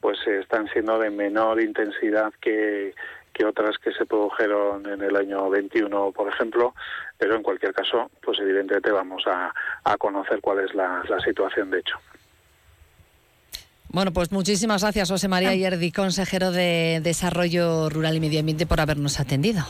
pues 0.00 0.18
están 0.26 0.68
siendo 0.72 0.98
de 0.98 1.10
menor 1.10 1.60
intensidad 1.60 2.32
que, 2.40 2.92
que 3.36 3.44
otras 3.44 3.76
que 3.78 3.92
se 3.92 4.06
produjeron 4.06 4.86
en 4.86 5.02
el 5.02 5.14
año 5.14 5.50
21, 5.50 6.12
por 6.12 6.28
ejemplo, 6.28 6.74
pero 7.18 7.36
en 7.36 7.42
cualquier 7.42 7.74
caso, 7.74 8.10
pues 8.22 8.38
evidentemente 8.40 8.90
vamos 8.90 9.24
a, 9.26 9.52
a 9.84 9.96
conocer 9.98 10.40
cuál 10.40 10.60
es 10.60 10.74
la, 10.74 11.02
la 11.08 11.20
situación 11.20 11.70
de 11.70 11.80
hecho. 11.80 11.96
Bueno, 13.88 14.12
pues 14.12 14.32
muchísimas 14.32 14.82
gracias, 14.82 15.10
José 15.10 15.28
María 15.28 15.54
Yerdi, 15.54 15.92
consejero 15.92 16.50
de 16.50 17.00
Desarrollo 17.02 17.88
Rural 17.88 18.16
y 18.16 18.20
Medio 18.20 18.40
Ambiente, 18.40 18.66
por 18.66 18.80
habernos 18.80 19.20
atendido. 19.20 19.64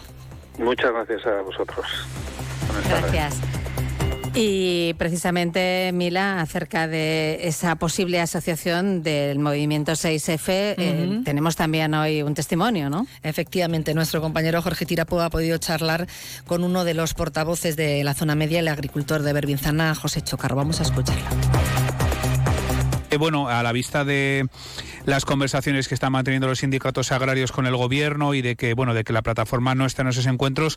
Muchas 0.58 0.92
gracias 0.92 1.26
a 1.26 1.42
vosotros. 1.42 1.86
Gracias. 2.88 3.40
Y 4.36 4.94
precisamente, 4.94 5.90
Mila, 5.94 6.40
acerca 6.40 6.86
de 6.86 7.38
esa 7.48 7.76
posible 7.76 8.20
asociación 8.20 9.02
del 9.02 9.38
movimiento 9.38 9.92
6F, 9.92 10.44
eh, 10.48 11.20
tenemos 11.24 11.56
también 11.56 11.94
hoy 11.94 12.22
un 12.22 12.34
testimonio, 12.34 12.90
¿no? 12.90 13.06
Efectivamente, 13.22 13.94
nuestro 13.94 14.20
compañero 14.20 14.60
Jorge 14.60 14.84
Tirapo 14.84 15.20
ha 15.20 15.30
podido 15.30 15.56
charlar 15.58 16.06
con 16.46 16.64
uno 16.64 16.84
de 16.84 16.94
los 16.94 17.14
portavoces 17.14 17.76
de 17.76 18.04
la 18.04 18.14
zona 18.14 18.34
media, 18.34 18.60
el 18.60 18.68
agricultor 18.68 19.22
de 19.22 19.32
Berbinzana, 19.32 19.94
José 19.94 20.20
Chocarro. 20.20 20.56
Vamos 20.56 20.80
a 20.80 20.82
escucharlo. 20.82 21.24
Eh, 23.10 23.16
bueno, 23.18 23.48
a 23.48 23.62
la 23.62 23.72
vista 23.72 24.04
de 24.04 24.48
las 25.06 25.24
conversaciones 25.24 25.86
que 25.86 25.94
están 25.94 26.12
manteniendo 26.12 26.48
los 26.48 26.58
sindicatos 26.58 27.12
agrarios 27.12 27.52
con 27.52 27.66
el 27.66 27.76
gobierno 27.76 28.34
y 28.34 28.42
de 28.42 28.56
que 28.56 28.74
bueno 28.74 28.92
de 28.92 29.04
que 29.04 29.12
la 29.12 29.22
plataforma 29.22 29.74
no 29.74 29.86
está 29.86 30.02
en 30.02 30.08
esos 30.08 30.26
encuentros 30.26 30.76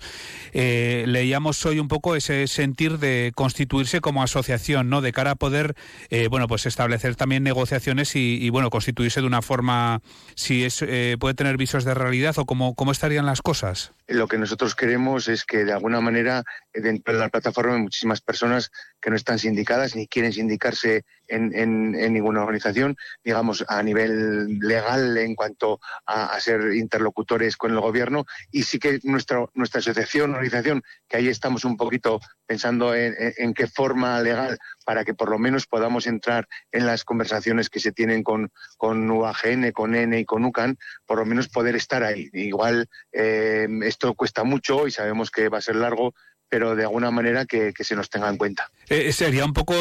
eh, 0.54 1.04
leíamos 1.08 1.66
hoy 1.66 1.80
un 1.80 1.88
poco 1.88 2.16
ese 2.16 2.48
sentir 2.48 3.00
de 3.00 3.32
constituirse 3.36 4.02
como 4.02 4.22
asociación 4.22 4.90
no 4.90 5.02
de 5.02 5.12
cara 5.12 5.32
a 5.32 5.36
poder 5.36 5.76
eh, 6.12 6.28
bueno 6.28 6.48
pues 6.48 6.68
establecer 6.68 7.16
también 7.16 7.44
negociaciones 7.44 8.16
y, 8.16 8.50
bueno 8.52 8.70
constituirse 8.70 9.22
de 9.22 9.28
una 9.28 9.42
forma 9.42 10.02
si 10.36 10.64
es 10.64 10.84
eh, 10.84 11.18
puede 11.20 11.34
tener 11.34 11.58
visos 11.58 11.84
de 11.84 11.96
realidad 11.96 12.38
o 12.38 12.46
cómo 12.46 12.76
cómo 12.76 12.92
estarían 12.92 13.26
las 13.26 13.42
cosas. 13.42 13.92
Lo 14.08 14.28
que 14.28 14.38
nosotros 14.38 14.76
queremos 14.76 15.28
es 15.28 15.44
que 15.44 15.66
de 15.66 15.74
alguna 15.74 16.02
manera 16.02 16.44
dentro 16.82 17.14
de 17.14 17.20
la 17.20 17.30
plataforma 17.30 17.76
hay 17.76 17.82
muchísimas 17.82 18.22
personas 18.22 18.72
que 19.02 19.10
no 19.10 19.16
están 19.16 19.40
sindicadas 19.40 19.96
ni 19.96 20.08
quieren 20.08 20.34
sindicarse 20.34 21.04
en, 21.28 21.54
en 21.54 22.14
ninguna 22.14 22.42
organización 22.42 22.98
digamos 23.24 23.64
a 23.68 23.84
nivel 23.84 24.60
legal 24.60 25.18
en 25.18 25.36
cuanto 25.36 25.80
a, 26.06 26.40
ser 26.40 26.74
interlocutores 26.74 27.58
con 27.58 27.72
el 27.72 27.80
gobierno 27.80 28.26
y 28.52 28.64
sí 28.64 28.80
que 28.80 29.00
nuestra, 29.04 29.46
nuestra 29.54 29.80
asociación, 29.80 30.32
organización, 30.32 30.84
que 31.08 31.18
ahí 31.18 31.28
estamos 31.28 31.66
un 31.66 31.78
poquito 31.78 32.20
pensando 32.46 32.96
en, 32.96 33.54
qué 33.54 33.68
forma 33.68 34.22
legal 34.22 34.58
para 34.86 35.04
que 35.06 35.14
por 35.14 35.30
lo 35.30 35.38
menos 35.38 35.68
podamos 35.68 36.08
entrar 36.08 36.48
en 36.72 36.86
las 36.86 37.04
conversaciones 37.04 37.70
que 37.70 37.80
se 37.80 37.92
tienen 37.92 38.24
con, 38.24 38.52
con 38.78 39.10
UAGN, 39.10 39.72
con 39.72 39.96
N 39.96 40.20
y 40.20 40.26
con 40.26 40.46
UCAN, 40.46 40.78
por 41.06 41.20
lo 41.20 41.26
menos 41.26 41.50
poder 41.50 41.76
estar 41.76 42.04
ahí. 42.04 42.30
Igual 42.34 42.88
eh, 43.12 43.68
esto 43.84 44.14
cuesta 44.16 44.44
mucho 44.44 44.88
y 44.88 44.92
sabemos 44.92 45.30
que 45.30 45.50
va 45.50 45.60
a 45.60 45.62
ser 45.62 45.76
largo, 45.76 46.14
pero 46.50 46.76
de 46.76 46.84
alguna 46.84 47.12
manera 47.12 47.46
que, 47.46 47.74
se 47.80 47.96
nos 47.96 48.10
tenga 48.10 48.28
en 48.28 48.38
cuenta. 48.38 48.70
Eh, 48.90 49.14
sería 49.14 49.46
un 49.46 49.54
poco 49.54 49.76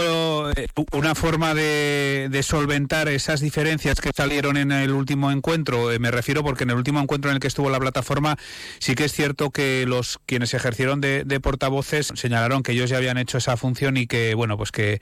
eh, 0.51 0.69
una 0.93 1.15
forma 1.15 1.55
de, 1.55 2.41
solventar 2.43 3.09
esas 3.09 3.41
diferencias 3.41 4.01
que 4.01 4.11
salieron 4.15 4.57
en 4.57 4.71
el 4.71 4.93
último 4.93 5.33
encuentro. 5.33 5.91
Eh, 5.91 5.99
me 5.99 6.11
refiero 6.11 6.45
porque 6.45 6.65
en 6.65 6.71
el 6.71 6.77
último 6.77 7.01
encuentro 7.01 7.31
en 7.31 7.37
el 7.37 7.41
que 7.41 7.49
estuvo 7.49 7.71
la 7.71 7.81
plataforma 7.81 8.37
sí 8.79 8.95
que 8.95 9.05
es 9.05 9.13
cierto 9.13 9.51
que 9.51 9.85
los 9.87 10.21
quienes 10.27 10.55
ejercieron 10.55 11.01
de, 11.01 11.25
de 11.25 11.41
portavoces 11.41 12.13
señalaron 12.15 12.63
que 12.63 12.73
ellos 12.73 12.91
ya 12.91 12.99
habían 12.99 13.19
hecho 13.19 13.39
esa 13.39 13.57
función 13.57 13.97
y 13.97 14.07
que 14.07 14.35
bueno 14.35 14.57
pues 14.57 14.71
que 14.71 15.01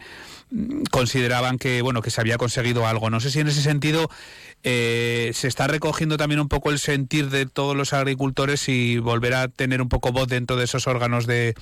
mm, 0.51 0.85
consideraban 0.91 1.59
que 1.59 1.83
bueno 1.83 2.01
que 2.01 2.11
se 2.11 2.21
había 2.21 2.39
conseguido 2.39 2.87
algo. 2.87 3.11
No 3.11 3.21
sé 3.21 3.31
si 3.31 3.41
en 3.41 3.49
ese 3.49 3.63
sentido 3.63 4.09
se 4.63 5.47
está 5.47 5.69
recogiendo 5.69 6.17
también 6.17 6.41
un 6.41 6.49
poco 6.49 6.73
el 6.73 6.81
sentir 6.81 7.31
de 7.31 7.47
todos 7.47 7.77
los 7.77 7.93
agricultores 7.93 8.69
y 8.69 8.99
volver 8.99 9.35
a 9.35 9.47
tener 9.47 9.81
un 9.81 9.89
poco 9.89 10.11
voz 10.11 10.27
dentro 10.27 10.57
de 10.57 10.65
esos 10.65 10.89
órganos 10.89 11.29
de, 11.29 11.55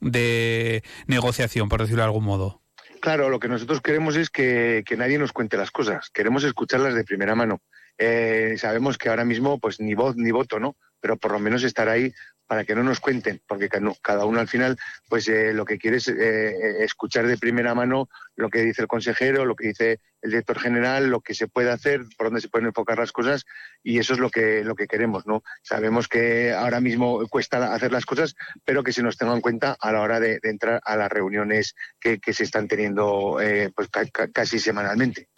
de 0.00 0.82
negociación, 1.06 1.68
por 1.68 1.80
decirlo 1.80 2.02
de 2.02 2.06
algún 2.06 2.24
modo. 2.24 2.62
Claro, 3.00 3.28
lo 3.30 3.38
que 3.38 3.48
nosotros 3.48 3.80
queremos 3.80 4.16
es 4.16 4.30
que, 4.30 4.84
nadie 4.96 5.18
nos 5.18 5.32
cuente 5.32 5.56
las 5.56 5.70
cosas, 5.70 6.10
queremos 6.10 6.44
escucharlas 6.44 6.94
de 6.94 7.04
primera 7.04 7.34
mano. 7.34 7.60
Eh, 7.96 8.54
sabemos 8.58 8.96
que 8.96 9.08
ahora 9.08 9.24
mismo 9.24 9.58
pues 9.58 9.80
ni 9.80 9.94
voz 9.94 10.16
ni 10.16 10.30
voto, 10.30 10.60
¿no? 10.60 10.76
Pero 11.00 11.16
por 11.16 11.32
lo 11.32 11.40
menos 11.40 11.64
estar 11.64 11.88
ahí 11.88 12.12
para 12.46 12.64
que 12.64 12.74
no 12.74 12.82
nos 12.82 13.00
cuenten, 13.00 13.40
porque 13.46 13.68
cada 14.02 14.24
uno 14.24 14.40
al 14.40 14.48
final 14.48 14.78
pues 15.08 15.28
eh, 15.28 15.52
lo 15.52 15.64
que 15.64 15.78
quiere 15.78 15.98
es 15.98 16.08
eh, 16.08 16.84
escuchar 16.84 17.26
de 17.26 17.36
primera 17.36 17.74
mano 17.74 18.08
lo 18.38 18.50
que 18.50 18.62
dice 18.62 18.82
el 18.82 18.88
consejero, 18.88 19.44
lo 19.44 19.56
que 19.56 19.68
dice 19.68 20.00
el 20.22 20.30
director 20.30 20.58
general, 20.58 21.10
lo 21.10 21.20
que 21.20 21.34
se 21.34 21.48
puede 21.48 21.70
hacer, 21.70 22.02
por 22.16 22.28
dónde 22.28 22.40
se 22.40 22.48
pueden 22.48 22.68
enfocar 22.68 22.98
las 22.98 23.12
cosas 23.12 23.44
y 23.82 23.98
eso 23.98 24.14
es 24.14 24.20
lo 24.20 24.30
que 24.30 24.62
lo 24.64 24.76
que 24.76 24.86
queremos, 24.86 25.26
¿no? 25.26 25.42
Sabemos 25.62 26.06
que 26.06 26.52
ahora 26.52 26.80
mismo 26.80 27.26
cuesta 27.28 27.74
hacer 27.74 27.92
las 27.92 28.06
cosas, 28.06 28.36
pero 28.64 28.84
que 28.84 28.92
se 28.92 29.02
nos 29.02 29.16
tenga 29.16 29.34
en 29.34 29.40
cuenta 29.40 29.76
a 29.80 29.92
la 29.92 30.00
hora 30.00 30.20
de, 30.20 30.38
entrar 30.44 30.80
a 30.84 30.96
las 30.96 31.10
reuniones 31.10 31.74
que, 32.00 32.20
se 32.28 32.44
están 32.44 32.68
teniendo 32.68 33.40
eh, 33.40 33.72
pues 33.74 33.88
casi 34.32 34.60
semanalmente. 34.60 35.28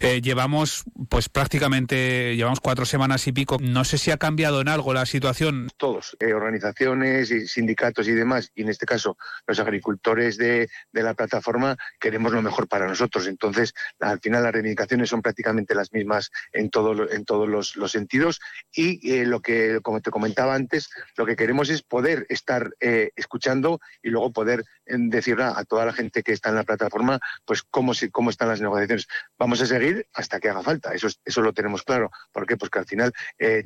Eh, 0.00 0.20
llevamos 0.20 0.84
pues 1.08 1.30
prácticamente 1.30 2.36
llevamos 2.36 2.60
cuatro 2.60 2.84
semanas 2.84 3.26
y 3.26 3.32
pico. 3.32 3.56
No 3.60 3.84
sé 3.84 3.96
si 3.96 4.10
ha 4.10 4.18
cambiado 4.18 4.60
en 4.60 4.68
algo 4.68 4.92
la 4.92 5.06
situación. 5.06 5.68
Todos, 5.78 6.16
eh, 6.20 6.34
organizaciones 6.34 7.30
y 7.30 7.48
sindicatos 7.48 8.06
y 8.06 8.12
demás, 8.12 8.52
y 8.54 8.62
en 8.62 8.68
este 8.68 8.84
caso 8.84 9.16
los 9.46 9.58
agricultores 9.60 10.36
de, 10.36 10.68
de 10.92 11.02
la 11.02 11.14
plataforma 11.14 11.76
queremos 11.98 12.32
lo 12.32 12.42
mejor 12.42 12.49
para 12.68 12.86
nosotros. 12.86 13.26
Entonces, 13.26 13.74
al 14.00 14.20
final 14.20 14.42
las 14.42 14.52
reivindicaciones 14.52 15.10
son 15.10 15.22
prácticamente 15.22 15.74
las 15.74 15.92
mismas 15.92 16.30
en, 16.52 16.70
todo, 16.70 17.10
en 17.10 17.24
todos 17.24 17.48
los, 17.48 17.90
sentidos 17.90 18.40
y 18.72 19.12
eh, 19.12 19.26
lo 19.26 19.40
que, 19.40 19.80
como 19.82 20.00
te 20.00 20.10
comentaba 20.10 20.54
antes, 20.54 20.90
lo 21.16 21.26
que 21.26 21.36
queremos 21.36 21.70
es 21.70 21.82
poder 21.82 22.26
estar 22.28 22.72
eh, 22.80 23.10
escuchando 23.16 23.80
y 24.02 24.10
luego 24.10 24.32
poder 24.32 24.64
eh, 24.86 24.96
decirle 24.98 25.44
a 25.44 25.64
toda 25.64 25.84
la 25.84 25.92
gente 25.92 26.22
que 26.22 26.32
está 26.32 26.50
en 26.50 26.56
la 26.56 26.62
plataforma 26.62 27.18
pues 27.44 27.62
cómo, 27.62 27.92
cómo 28.12 28.30
están 28.30 28.48
las 28.48 28.60
negociaciones. 28.60 29.06
Vamos 29.38 29.60
a 29.60 29.66
seguir 29.66 30.06
hasta 30.14 30.38
que 30.38 30.48
haga 30.48 30.62
falta, 30.62 30.94
eso, 30.94 31.08
eso 31.24 31.40
lo 31.42 31.52
tenemos 31.52 31.82
claro. 31.82 32.10
¿Por 32.32 32.46
qué? 32.46 32.56
Pues 32.56 32.70
que 32.70 32.78
al 32.78 32.86
final 32.86 33.12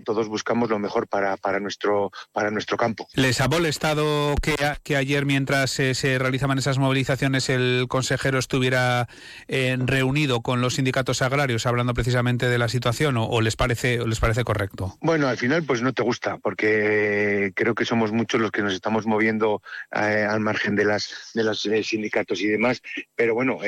todos 0.04 0.28
buscamos 0.28 0.70
lo 0.70 0.78
mejor 0.78 1.08
para, 1.08 1.36
para, 1.36 1.60
nuestro, 1.60 2.10
para 2.32 2.50
nuestro 2.50 2.76
campo. 2.76 3.06
¿Les 3.14 3.40
ha 3.40 3.48
molestado 3.48 4.34
que, 4.40 4.54
que 4.82 4.96
ayer, 4.96 5.26
mientras 5.26 5.70
se 5.70 6.18
realizaban 6.18 6.58
esas 6.58 6.78
movilizaciones, 6.78 7.48
el 7.48 7.86
consejero 7.88 8.38
estuviera 8.38 8.73
eh, 9.48 9.76
reunido 9.78 10.40
con 10.42 10.60
los 10.60 10.74
sindicatos 10.74 11.22
agrarios 11.22 11.66
hablando 11.66 11.94
precisamente 11.94 12.48
de 12.48 12.58
la 12.58 12.68
situación 12.68 13.16
o, 13.18 13.40
les 13.40 13.56
parece 13.56 13.98
les 14.06 14.20
parece 14.20 14.44
correcto? 14.44 14.96
Bueno, 15.00 15.28
al 15.28 15.36
final 15.36 15.64
pues 15.64 15.82
no 15.82 15.92
te 15.92 16.02
gusta 16.02 16.38
porque 16.38 17.52
creo 17.54 17.74
que 17.74 17.84
somos 17.84 18.12
muchos 18.12 18.40
los 18.40 18.50
que 18.50 18.62
nos 18.62 18.74
estamos 18.74 19.06
moviendo 19.06 19.62
eh, 19.94 20.26
al 20.28 20.40
margen 20.40 20.76
de 20.76 20.84
las 20.84 21.30
de 21.34 21.44
los 21.44 21.64
eh, 21.66 21.82
sindicatos 21.82 22.40
y 22.40 22.46
demás, 22.46 22.80
pero 23.14 23.34
bueno, 23.34 23.58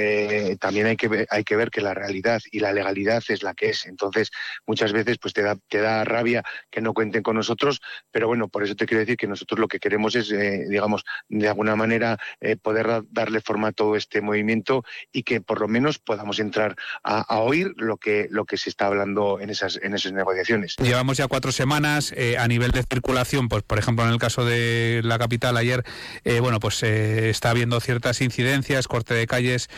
también 0.60 0.86
hay 0.86 0.96
que 0.96 1.08
ver, 1.08 1.26
hay 1.30 1.44
que 1.44 1.56
ver 1.56 1.70
que 1.70 1.80
la 1.80 1.94
realidad 1.94 2.40
y 2.50 2.60
la 2.60 2.72
legalidad 2.72 3.22
es 3.28 3.42
la 3.42 3.54
que 3.54 3.70
es. 3.70 3.86
Entonces, 3.86 4.30
muchas 4.66 4.92
veces 4.92 5.18
pues 5.18 5.34
te 5.34 5.42
da 5.42 5.56
te 5.68 5.80
da 5.80 6.04
rabia 6.04 6.42
que 6.70 6.80
no 6.80 6.94
cuenten 6.94 7.22
con 7.22 7.36
nosotros, 7.36 7.80
pero 8.10 8.28
bueno, 8.28 8.48
por 8.48 8.62
eso 8.62 8.74
te 8.74 8.86
quiero 8.86 9.00
decir 9.00 9.16
que 9.16 9.26
nosotros 9.26 9.58
lo 9.58 9.68
que 9.68 9.78
queremos 9.78 10.14
es 10.14 10.28
digamos 10.68 11.04
de 11.28 11.48
alguna 11.48 11.76
manera 11.76 12.18
poder 12.62 13.02
darle 13.10 13.40
forma 13.40 13.68
a 13.68 13.72
todo 13.72 13.96
este 13.96 14.20
movimiento 14.20 14.84
y 15.12 15.22
que 15.22 15.40
por 15.40 15.60
lo 15.60 15.68
menos 15.68 15.98
podamos 15.98 16.38
entrar 16.38 16.76
a, 17.02 17.38
oír 17.38 17.74
lo 17.76 17.96
que, 17.96 18.28
lo 18.30 18.44
que 18.44 18.56
se 18.56 18.70
está 18.70 18.86
hablando 18.86 19.40
en 19.40 19.50
esas, 19.50 19.78
en 19.82 19.94
esas 19.94 20.12
negociaciones. 20.12 20.76
Llevamos 20.82 21.16
ya 21.16 21.26
cuatro 21.28 21.52
semanas 21.52 22.12
eh, 22.16 22.36
a 22.38 22.48
nivel 22.48 22.70
de 22.70 22.82
circulación, 22.82 23.48
pues 23.48 23.62
por 23.62 23.78
ejemplo 23.78 24.04
en 24.04 24.12
el 24.12 24.18
caso 24.18 24.44
de 24.44 25.00
la 25.04 25.18
capital 25.18 25.56
ayer, 25.56 25.84
eh, 26.24 26.40
bueno, 26.40 26.60
pues 26.60 26.82
eh, 26.82 27.30
está 27.30 27.50
habiendo 27.50 27.80
ciertas 27.80 28.20
incidencias, 28.20 28.88
corte 28.88 29.14
de 29.14 29.26
calles. 29.26 29.68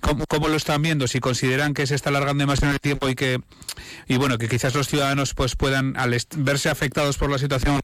¿cómo, 0.00 0.24
¿cómo, 0.28 0.48
lo 0.48 0.56
están 0.56 0.82
viendo? 0.82 1.08
Si 1.08 1.20
consideran 1.20 1.74
que 1.74 1.86
se 1.86 1.94
está 1.94 2.10
alargando 2.10 2.42
demasiado 2.42 2.74
el 2.74 2.80
tiempo 2.80 3.08
y 3.08 3.14
que, 3.14 3.40
y 4.06 4.16
bueno, 4.16 4.38
que 4.38 4.48
quizás 4.48 4.74
los 4.74 4.88
ciudadanos 4.88 5.34
pues 5.34 5.56
puedan, 5.56 5.96
al 5.96 6.16
verse 6.36 6.68
afectados 6.68 7.18
por 7.18 7.30
la 7.30 7.38
situación, 7.38 7.80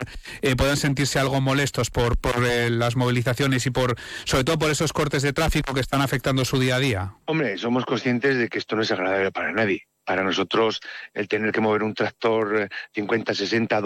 puedan 0.56 0.76
sentirse 0.76 1.18
algo 1.18 1.40
molestos 1.40 1.90
por, 1.90 2.16
por 2.16 2.40
las 2.40 2.96
movilizaciones 2.96 3.66
y 3.66 3.70
por, 3.70 3.96
sobre 4.24 4.44
todo 4.44 4.58
por 4.58 4.70
esos 4.70 4.92
cortes 4.92 5.22
de 5.22 5.32
tráfico 5.32 5.74
que 5.74 5.80
están 5.80 6.02
afectando 6.02 6.19
su 6.44 6.58
día 6.58 6.76
a 6.76 6.78
día. 6.78 7.14
Hombre, 7.26 7.58
somos 7.58 7.84
conscientes 7.84 8.36
de 8.36 8.48
que 8.48 8.58
esto 8.58 8.76
no 8.76 8.82
es 8.82 8.90
agradable 8.92 9.32
para 9.32 9.52
nadie. 9.52 9.86
Para 10.04 10.22
nosotros, 10.22 10.80
el 11.14 11.28
tener 11.28 11.52
que 11.52 11.60
mover 11.60 11.82
un 11.82 11.94
tractor 11.94 12.68
50, 12.94 13.34
60, 13.34 13.82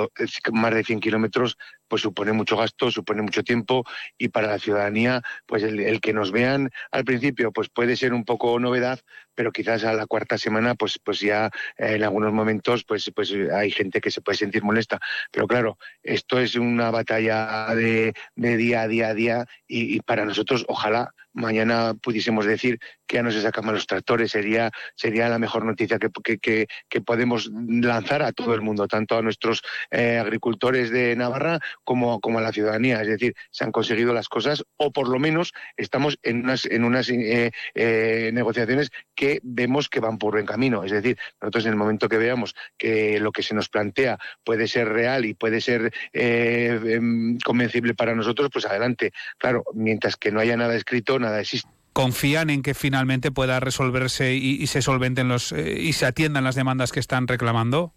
más 0.53 0.75
de 0.75 0.85
100 0.85 1.01
kilómetros, 1.01 1.57
pues 1.88 2.03
supone 2.03 2.33
mucho 2.33 2.57
gasto, 2.57 2.90
supone 2.90 3.23
mucho 3.23 3.42
tiempo 3.42 3.85
y 4.18 4.29
para 4.29 4.49
la 4.49 4.59
ciudadanía, 4.59 5.23
pues 5.47 5.62
el, 5.62 6.01
que 6.01 6.12
nos 6.12 6.33
vean 6.33 6.70
al 6.90 7.05
principio, 7.05 7.53
pues 7.53 7.68
puede 7.68 7.97
ser 7.97 8.12
un 8.12 8.25
poco 8.25 8.59
novedad, 8.59 9.01
pero 9.35 9.53
quizás 9.53 9.85
a 9.85 9.92
la 9.92 10.07
cuarta 10.07 10.38
semana, 10.38 10.75
pues, 10.75 10.99
pues 11.03 11.20
ya 11.20 11.51
en 11.77 12.03
algunos 12.03 12.33
momentos, 12.33 12.85
pues, 12.85 13.11
pues 13.14 13.33
hay 13.53 13.70
gente 13.70 14.01
que 14.01 14.11
se 14.11 14.20
puede 14.20 14.38
sentir 14.38 14.62
molesta. 14.62 15.01
Pero 15.31 15.47
claro, 15.47 15.79
esto 16.03 16.38
es 16.38 16.55
una 16.55 16.90
batalla 16.90 17.75
de, 17.75 18.12
día 18.37 18.83
a 18.83 18.88
día 18.88 19.09
a 19.09 19.14
día 19.14 19.47
y 19.66 20.01
para 20.01 20.25
nosotros, 20.25 20.64
ojalá 20.68 21.12
mañana 21.35 21.94
pudiésemos 22.01 22.47
decir 22.47 22.79
que 23.07 23.16
ya 23.16 23.23
no 23.23 23.31
se 23.31 23.42
sacan 23.42 23.66
los 23.66 23.87
tractores, 23.87 24.31
sería, 24.31 24.70
sería 24.94 25.29
la 25.29 25.38
mejor 25.38 25.64
noticia 25.64 25.99
que, 25.99 26.09
que, 26.40 26.66
que, 26.88 27.01
podemos 27.01 27.51
lanzar 27.53 28.23
a 28.23 28.33
todo 28.33 28.55
el 28.55 28.62
mundo, 28.62 28.87
tanto 28.88 29.18
a 29.18 29.23
nuestros 29.23 29.62
eh, 29.90 30.18
agricultores 30.18 30.90
de 30.90 31.14
Navarra 31.16 31.59
como, 31.82 32.20
como 32.20 32.38
a 32.38 32.42
la 32.42 32.52
ciudadanía. 32.52 33.00
Es 33.00 33.08
decir, 33.08 33.34
se 33.50 33.64
han 33.64 33.72
conseguido 33.72 34.12
las 34.12 34.28
cosas 34.28 34.64
o 34.76 34.92
por 34.92 35.08
lo 35.08 35.18
menos 35.18 35.52
estamos 35.76 36.18
en 36.22 36.44
unas, 36.44 36.66
en 36.66 36.84
unas 36.84 37.08
eh, 37.08 37.52
eh, 37.74 38.30
negociaciones 38.32 38.90
que 39.14 39.40
vemos 39.42 39.88
que 39.88 40.00
van 40.00 40.18
por 40.18 40.32
buen 40.32 40.46
camino. 40.46 40.84
Es 40.84 40.92
decir, 40.92 41.18
nosotros 41.40 41.64
en 41.66 41.72
el 41.72 41.76
momento 41.76 42.08
que 42.08 42.18
veamos 42.18 42.54
que 42.78 43.18
lo 43.20 43.32
que 43.32 43.42
se 43.42 43.54
nos 43.54 43.68
plantea 43.68 44.18
puede 44.44 44.68
ser 44.68 44.88
real 44.88 45.24
y 45.24 45.34
puede 45.34 45.60
ser 45.60 45.92
em, 46.12 47.38
convencible 47.38 47.94
para 47.94 48.14
nosotros, 48.14 48.50
pues 48.52 48.66
adelante. 48.66 49.12
Claro, 49.38 49.64
mientras 49.74 50.16
que 50.16 50.30
no 50.30 50.40
haya 50.40 50.56
nada 50.56 50.74
escrito, 50.74 51.18
nada 51.18 51.40
existe 51.40 51.70
confían 51.94 52.50
en 52.50 52.62
que 52.62 52.74
finalmente 52.74 53.30
pueda 53.30 53.60
resolverse 53.60 54.34
y, 54.34 54.66
se 54.66 54.82
solventen 54.82 55.28
los 55.28 55.52
eh, 55.52 55.78
y 55.80 55.94
se 55.94 56.04
atiendan 56.04 56.44
las 56.44 56.56
demandas 56.56 56.92
que 56.92 57.00
están 57.00 57.26
reclamando? 57.26 57.94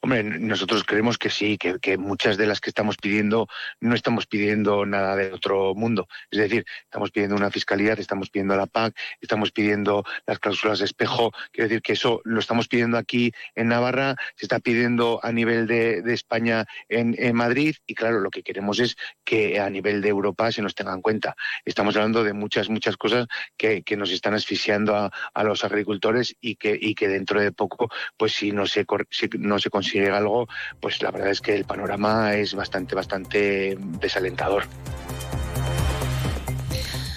Hombre, 0.00 0.22
nosotros 0.22 0.84
creemos 0.84 1.18
que 1.18 1.30
sí, 1.30 1.58
que, 1.58 1.98
muchas 1.98 2.36
de 2.36 2.46
las 2.46 2.60
que 2.60 2.70
estamos 2.70 2.96
pidiendo 2.96 3.48
no 3.80 3.94
estamos 3.94 4.26
pidiendo 4.26 4.86
nada 4.86 5.16
de 5.16 5.32
otro 5.32 5.74
mundo. 5.74 6.08
Es 6.30 6.38
decir, 6.38 6.64
estamos 6.84 7.10
pidiendo 7.10 7.36
una 7.36 7.50
fiscalidad, 7.50 7.98
estamos 7.98 8.30
pidiendo 8.30 8.56
la 8.56 8.66
PAC, 8.66 8.96
estamos 9.20 9.50
pidiendo 9.50 10.04
las 10.26 10.38
cláusulas 10.38 10.78
de 10.78 10.84
espejo. 10.84 11.32
Quiero 11.52 11.68
decir 11.68 11.82
que 11.82 11.92
eso 11.94 12.20
lo 12.24 12.40
estamos 12.40 12.68
pidiendo 12.68 12.96
aquí 12.98 13.32
en 13.54 13.68
Navarra, 13.68 14.16
se 14.36 14.46
está 14.46 14.60
pidiendo 14.60 15.20
a 15.22 15.32
nivel 15.32 15.66
de, 15.66 16.02
España 16.08 16.64
en, 16.88 17.16
Madrid 17.34 17.76
y 17.86 17.94
claro, 17.94 18.20
lo 18.20 18.30
que 18.30 18.42
queremos 18.42 18.80
es 18.80 18.96
que 19.24 19.60
a 19.60 19.68
nivel 19.70 20.00
de 20.00 20.08
Europa 20.08 20.50
se 20.50 20.62
nos 20.62 20.74
tenga 20.74 20.94
en 20.94 21.02
cuenta. 21.02 21.36
Estamos 21.64 21.94
hablando 21.96 22.24
de 22.24 22.32
muchas, 22.32 22.68
muchas 22.68 22.96
cosas 22.96 23.26
que, 23.56 23.84
nos 23.98 24.10
están 24.12 24.34
asfixiando 24.34 24.94
a, 24.94 25.44
los 25.44 25.64
agricultores 25.64 26.36
y 26.40 26.56
que, 26.56 26.78
y 26.80 26.94
que 26.94 27.08
dentro 27.08 27.40
de 27.40 27.52
poco, 27.52 27.88
pues 28.16 28.32
si 28.32 28.52
no 28.52 28.66
se, 28.66 28.86
si 29.10 29.28
no 29.48 29.58
se 29.58 29.70
consigue 29.70 30.10
algo, 30.10 30.48
pues 30.80 31.02
la 31.02 31.10
verdad 31.10 31.30
es 31.30 31.40
que 31.40 31.54
el 31.54 31.64
panorama 31.64 32.34
es 32.34 32.54
bastante, 32.54 32.94
bastante 32.94 33.76
desalentador. 33.78 34.64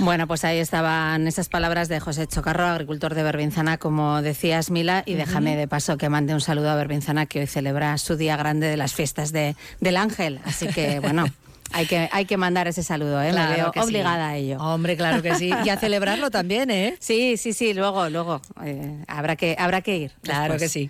Bueno, 0.02 0.26
pues 0.26 0.44
ahí 0.46 0.58
estaban 0.58 1.28
esas 1.28 1.48
palabras 1.48 1.88
de 1.88 2.00
José 2.00 2.26
Chocarro, 2.26 2.66
agricultor 2.66 3.14
de 3.14 3.22
Berbinzana, 3.22 3.78
como 3.78 4.24
decías, 4.24 4.72
Mila, 4.72 5.04
y 5.06 5.14
déjame 5.14 5.56
de 5.56 5.68
paso 5.68 5.96
que 5.98 6.10
mande 6.10 6.34
un 6.34 6.42
saludo 6.42 6.72
a 6.72 6.76
Berbinzana, 6.76 7.28
que 7.28 7.42
hoy 7.42 7.46
celebra 7.46 7.96
su 8.00 8.18
día 8.18 8.36
grande 8.36 8.66
de 8.66 8.78
las 8.78 8.96
fiestas 8.96 9.32
de, 9.32 9.56
del 9.80 9.98
Ángel. 9.98 10.40
Así 10.44 10.68
que, 10.70 11.00
bueno, 11.02 11.26
Hay 11.74 11.86
que, 11.86 12.10
hay 12.12 12.26
que 12.26 12.38
mandar 12.38 12.68
ese 12.68 12.84
saludo, 12.84 13.22
¿eh? 13.22 13.32
Me 13.34 13.48
veo 13.48 13.72
obligada 13.76 14.30
a 14.30 14.38
ello. 14.38 14.58
Hombre, 14.60 14.98
claro 14.98 15.22
que 15.22 15.36
sí. 15.36 15.52
Y 15.64 15.70
a 15.70 15.78
celebrarlo 15.80 16.30
también, 16.30 16.70
¿eh? 16.70 16.98
Sí, 17.00 17.38
sí, 17.38 17.54
sí, 17.54 17.74
luego, 17.74 18.10
luego. 18.10 18.42
Eh, 18.64 19.04
habrá, 19.08 19.36
que, 19.36 19.56
habrá 19.58 19.82
que 19.82 19.98
ir. 19.98 20.12
Claro 20.22 20.58
que 20.58 20.70
sí. 20.70 20.90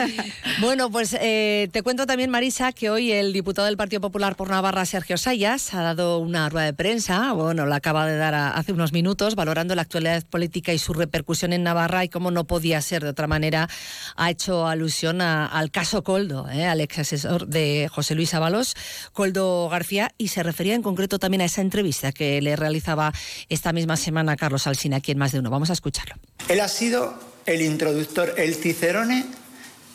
bueno, 0.60 0.90
pues 0.90 1.16
eh, 1.20 1.68
te 1.72 1.82
cuento 1.82 2.06
también, 2.06 2.30
Marisa, 2.30 2.72
que 2.72 2.90
hoy 2.90 3.12
el 3.12 3.32
diputado 3.32 3.66
del 3.66 3.76
Partido 3.76 4.00
Popular 4.00 4.36
por 4.36 4.50
Navarra, 4.50 4.84
Sergio 4.84 5.16
Sayas, 5.16 5.74
ha 5.74 5.82
dado 5.82 6.18
una 6.18 6.48
rueda 6.48 6.66
de 6.66 6.74
prensa, 6.74 7.32
bueno, 7.32 7.66
la 7.66 7.76
acaba 7.76 8.06
de 8.06 8.16
dar 8.16 8.34
hace 8.34 8.72
unos 8.72 8.92
minutos, 8.92 9.34
valorando 9.34 9.74
la 9.74 9.82
actualidad 9.82 10.22
política 10.24 10.72
y 10.72 10.78
su 10.78 10.94
repercusión 10.94 11.52
en 11.52 11.62
Navarra 11.62 12.04
y 12.04 12.08
cómo 12.08 12.30
no 12.30 12.44
podía 12.44 12.80
ser 12.80 13.02
de 13.02 13.10
otra 13.10 13.26
manera, 13.26 13.68
ha 14.16 14.30
hecho 14.30 14.66
alusión 14.66 15.20
al 15.20 15.70
caso 15.70 16.02
Coldo, 16.02 16.48
¿eh? 16.50 16.66
al 16.66 16.80
ex 16.80 17.00
asesor 17.00 17.46
de 17.46 17.88
José 17.92 18.14
Luis 18.14 18.34
Ábalos, 18.34 18.74
Coldo 19.12 19.68
García, 19.68 20.11
y 20.18 20.28
se 20.28 20.42
refería 20.42 20.74
en 20.74 20.82
concreto 20.82 21.18
también 21.18 21.40
a 21.40 21.44
esa 21.44 21.60
entrevista 21.60 22.12
que 22.12 22.40
le 22.40 22.56
realizaba 22.56 23.12
esta 23.48 23.72
misma 23.72 23.96
semana 23.96 24.36
Carlos 24.36 24.66
Alsina 24.66 24.98
aquí 24.98 25.12
en 25.12 25.18
Más 25.18 25.32
de 25.32 25.38
Uno. 25.38 25.50
Vamos 25.50 25.70
a 25.70 25.72
escucharlo. 25.72 26.14
Él 26.48 26.60
ha 26.60 26.68
sido 26.68 27.14
el 27.46 27.62
introductor, 27.62 28.34
el 28.36 28.54
cicerone 28.54 29.26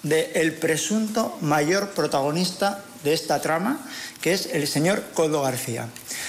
del 0.04 0.54
presunto 0.54 1.38
mayor 1.42 1.92
protagonista 1.92 2.84
de 3.04 3.14
esta 3.14 3.42
trama, 3.42 3.80
que 4.22 4.34
es 4.34 4.48
el 4.48 4.68
señor 4.68 5.04
Coldo 5.14 5.42
García. 5.42 5.88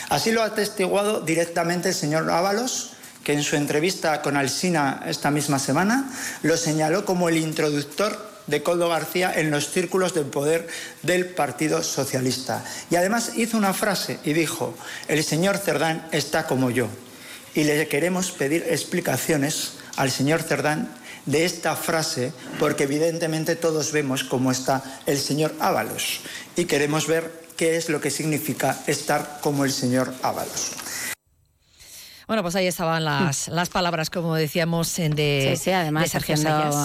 Así 0.08 0.32
lo 0.32 0.42
ha 0.42 0.46
atestiguado 0.46 1.20
directamente 1.20 1.90
el 1.90 1.94
señor 1.94 2.30
Ábalos, 2.30 2.92
que 3.24 3.32
en 3.32 3.42
su 3.42 3.56
entrevista 3.56 4.22
con 4.22 4.36
Alsina 4.36 5.02
esta 5.06 5.30
misma 5.30 5.58
semana 5.58 6.10
lo 6.42 6.56
señaló 6.56 7.04
como 7.04 7.28
el 7.28 7.36
introductor 7.36 8.28
de 8.48 8.62
Coldo 8.62 8.88
García 8.88 9.32
en 9.36 9.50
los 9.50 9.70
círculos 9.70 10.14
del 10.14 10.26
poder 10.26 10.66
del 11.02 11.26
Partido 11.26 11.82
Socialista. 11.82 12.64
Y 12.90 12.96
además 12.96 13.32
hizo 13.36 13.56
una 13.56 13.72
frase 13.72 14.18
y 14.24 14.32
dijo, 14.32 14.74
el 15.06 15.22
señor 15.22 15.58
Cerdán 15.58 16.08
está 16.10 16.46
como 16.46 16.70
yo. 16.70 16.88
Y 17.54 17.64
le 17.64 17.86
queremos 17.86 18.32
pedir 18.32 18.66
explicaciones 18.68 19.74
al 19.96 20.10
señor 20.10 20.42
Cerdán 20.42 20.92
de 21.26 21.44
esta 21.44 21.76
frase, 21.76 22.32
porque 22.58 22.84
evidentemente 22.84 23.54
todos 23.54 23.92
vemos 23.92 24.24
cómo 24.24 24.50
está 24.50 24.82
el 25.06 25.18
señor 25.18 25.54
Ábalos 25.60 26.20
y 26.56 26.64
queremos 26.64 27.06
ver 27.06 27.30
qué 27.56 27.76
es 27.76 27.90
lo 27.90 28.00
que 28.00 28.10
significa 28.10 28.80
estar 28.86 29.40
como 29.42 29.64
el 29.64 29.72
señor 29.72 30.12
Ábalos. 30.22 30.72
Bueno, 32.28 32.42
pues 32.42 32.54
ahí 32.56 32.66
estaban 32.66 33.06
las, 33.06 33.48
las 33.48 33.70
palabras, 33.70 34.10
como 34.10 34.34
decíamos, 34.34 34.94
de, 34.94 35.54
sí, 35.56 35.64
sí, 35.64 35.70
además, 35.70 36.04
de 36.04 36.08
Sergio 36.10 36.36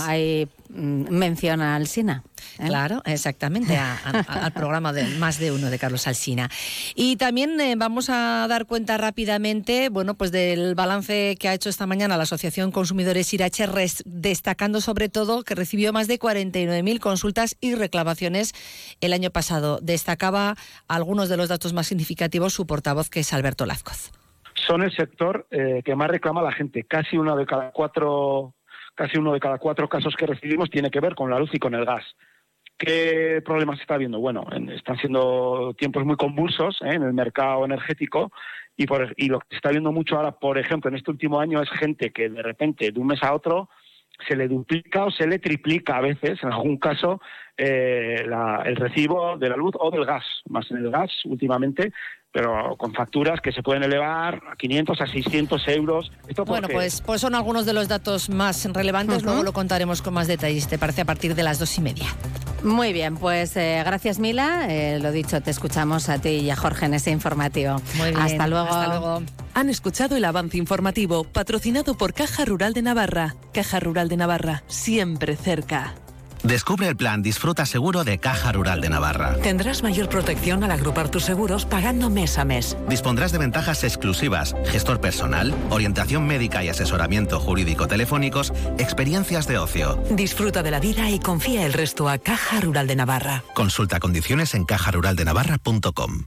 Hay 0.06 0.48
mm, 0.70 1.10
menciona 1.10 1.76
al 1.76 1.86
Sina. 1.86 2.24
¿eh? 2.60 2.68
Claro, 2.68 3.02
exactamente, 3.04 3.78
al 3.78 4.54
programa 4.54 4.94
de 4.94 5.04
Más 5.18 5.40
de 5.40 5.52
Uno 5.52 5.70
de 5.70 5.78
Carlos 5.78 6.08
Alsina. 6.08 6.50
Y 6.96 7.18
también 7.18 7.60
eh, 7.60 7.76
vamos 7.76 8.10
a 8.10 8.46
dar 8.48 8.66
cuenta 8.66 8.98
rápidamente, 8.98 9.90
bueno, 9.90 10.14
pues 10.14 10.32
del 10.32 10.76
balance 10.76 11.36
que 11.38 11.50
ha 11.50 11.54
hecho 11.54 11.70
esta 11.70 11.88
mañana 11.88 12.16
la 12.16 12.24
Asociación 12.24 12.72
Consumidores 12.72 13.34
Irache, 13.34 13.68
destacando 14.06 14.80
sobre 14.80 15.10
todo 15.10 15.44
que 15.44 15.56
recibió 15.56 15.92
más 15.92 16.08
de 16.08 16.20
49.000 16.20 17.00
consultas 17.00 17.58
y 17.60 17.76
reclamaciones 17.76 18.54
el 19.02 19.12
año 19.12 19.30
pasado. 19.30 19.80
Destacaba 19.82 20.56
algunos 20.88 21.28
de 21.28 21.36
los 21.36 21.50
datos 21.50 21.74
más 21.74 21.88
significativos 21.88 22.54
su 22.54 22.66
portavoz, 22.66 23.10
que 23.10 23.20
es 23.20 23.34
Alberto 23.34 23.66
Lazcoz 23.66 24.23
son 24.66 24.84
el 24.84 24.92
sector 24.96 25.48
eh, 25.52 25.82
que 25.84 25.96
más 25.96 26.10
reclama 26.10 26.42
la 26.42 26.52
gente. 26.52 26.84
Casi 26.84 27.18
uno 27.18 27.36
de 27.36 27.46
cada 27.46 27.72
cuatro, 27.72 28.54
casi 28.96 29.18
uno 29.18 29.34
de 29.34 29.40
cada 29.40 29.58
cuatro 29.58 29.88
casos 29.88 30.16
que 30.16 30.28
recibimos 30.28 30.70
tiene 30.70 30.92
que 30.92 31.00
ver 31.00 31.16
con 31.16 31.30
la 31.30 31.40
luz 31.40 31.50
y 31.54 31.60
con 31.60 31.76
el 31.76 31.86
gas. 31.86 32.04
¿Qué 32.78 33.42
problemas 33.46 33.80
está 33.80 33.96
habiendo? 33.96 34.20
Bueno, 34.20 34.46
están 34.72 34.98
siendo 34.98 35.74
tiempos 35.78 36.06
muy 36.06 36.16
convulsos 36.16 36.82
¿eh? 36.82 36.96
en 36.96 37.04
el 37.04 37.14
mercado 37.14 37.66
energético 37.66 38.32
y, 38.76 38.88
por, 38.88 39.14
y 39.16 39.28
lo 39.28 39.40
que 39.40 39.48
se 39.52 39.56
está 39.58 39.70
viendo 39.70 39.92
mucho 39.92 40.16
ahora, 40.16 40.32
por 40.32 40.58
ejemplo, 40.58 40.90
en 40.90 40.98
este 40.98 41.12
último 41.12 41.40
año 41.40 41.62
es 41.62 41.70
gente 41.70 42.12
que 42.12 42.30
de 42.30 42.42
repente, 42.42 42.92
de 42.92 43.00
un 43.00 43.08
mes 43.08 43.22
a 43.24 43.34
otro, 43.34 43.70
se 44.28 44.36
le 44.36 44.48
duplica 44.48 45.06
o 45.06 45.12
se 45.12 45.28
le 45.28 45.40
triplica 45.40 45.98
a 45.98 46.02
veces, 46.02 46.42
en 46.44 46.52
algún 46.52 46.78
caso, 46.78 47.22
eh, 47.58 48.26
el 48.66 48.76
recibo 48.76 49.38
de 49.38 49.50
la 49.50 49.56
luz 49.56 49.74
o 49.80 49.92
del 49.92 50.06
gas, 50.06 50.26
más 50.50 50.70
en 50.72 50.78
el 50.78 50.92
gas 50.92 51.12
últimamente, 51.26 51.94
pero 52.34 52.76
con 52.78 52.94
facturas 52.94 53.40
que 53.40 53.52
se 53.52 53.62
pueden 53.62 53.84
elevar 53.84 54.42
a 54.52 54.56
500 54.58 55.00
a 55.00 55.08
600 55.08 55.68
euros. 55.68 56.12
bueno, 56.46 56.68
pues, 56.68 57.00
pues 57.02 57.22
son 57.22 57.36
algunos 57.36 57.66
de 57.66 57.74
los 57.74 57.88
datos 57.88 58.30
más 58.30 58.66
relevantes, 58.74 59.24
luego 59.24 59.44
lo 59.44 59.54
contaremos 59.54 60.02
con 60.02 60.16
más 60.16 60.28
detalles, 60.28 60.68
¿te 60.68 60.80
parece? 60.80 61.02
A 61.02 61.06
partir 61.06 61.36
de 61.36 61.44
las 61.44 61.60
dos 61.60 61.78
y 61.78 61.82
media. 61.82 62.08
Muy 62.64 62.92
bien, 62.92 63.18
pues 63.18 63.56
eh, 63.56 63.84
gracias 63.86 64.20
Mila. 64.20 64.66
Eh, 64.70 65.00
lo 65.00 65.12
dicho, 65.12 65.42
te 65.42 65.52
escuchamos 65.52 66.10
a 66.10 66.20
ti 66.20 66.30
y 66.30 66.50
a 66.50 66.56
Jorge 66.56 66.88
en 66.88 66.96
ese 66.96 67.12
informativo. 67.12 67.76
Muy 67.98 68.10
bien, 68.10 68.22
hasta 68.22 68.48
luego. 68.48 68.74
Hasta 68.74 68.88
luego. 68.88 69.22
Han 69.54 69.70
escuchado 69.70 70.16
el 70.16 70.26
avance 70.26 70.58
informativo 70.58 71.26
patrocinado 71.26 71.96
por 71.96 72.14
Caja 72.14 72.46
Rural 72.46 72.74
de 72.74 72.82
Navarra. 72.82 73.36
Caja 73.54 73.80
Rural 73.80 74.10
de 74.10 74.18
Navarra, 74.18 74.64
siempre 74.68 75.36
cerca. 75.36 75.94
Descubre 76.44 76.90
el 76.90 76.98
plan 76.98 77.22
Disfruta 77.22 77.66
Seguro 77.66 78.04
de 78.04 78.20
Caja 78.20 78.52
Rural 78.52 78.82
de 78.82 78.90
Navarra. 78.90 79.38
Tendrás 79.42 79.82
mayor 79.82 80.10
protección 80.10 80.64
al 80.66 80.72
agrupar 80.72 81.10
tus 81.10 81.24
seguros 81.24 81.66
pagando 81.66 82.10
mes 82.10 82.38
a 82.38 82.44
mes. 82.44 82.76
Dispondrás 82.90 83.32
de 83.32 83.38
ventajas 83.38 83.86
exclusivas, 83.86 84.54
gestor 84.66 85.00
personal, 85.00 85.56
orientación 85.70 86.28
médica 86.28 86.62
y 86.62 86.68
asesoramiento 86.68 87.40
jurídico 87.40 87.88
telefónicos, 87.88 88.52
experiencias 88.78 89.48
de 89.48 89.58
ocio. 89.58 90.04
Disfruta 90.12 90.64
de 90.64 90.72
la 90.72 90.82
vida 90.82 91.10
y 91.10 91.20
confía 91.20 91.66
el 91.66 91.72
resto 91.72 92.10
a 92.10 92.18
Caja 92.18 92.60
Rural 92.60 92.88
de 92.88 92.98
Navarra. 92.98 93.44
Consulta 93.56 94.02
condiciones 94.02 94.54
en 94.54 94.66
cajaruraldenavarra.com. 94.66 96.26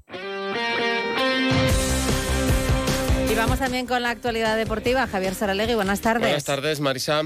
Y 3.31 3.35
vamos 3.35 3.59
también 3.59 3.87
con 3.87 4.03
la 4.03 4.11
actualidad 4.11 4.57
deportiva. 4.57 5.07
Javier 5.07 5.35
Saralegui, 5.35 5.75
buenas 5.75 6.01
tardes. 6.01 6.23
Buenas 6.23 6.45
tardes, 6.45 6.81
Marisa. 6.81 7.23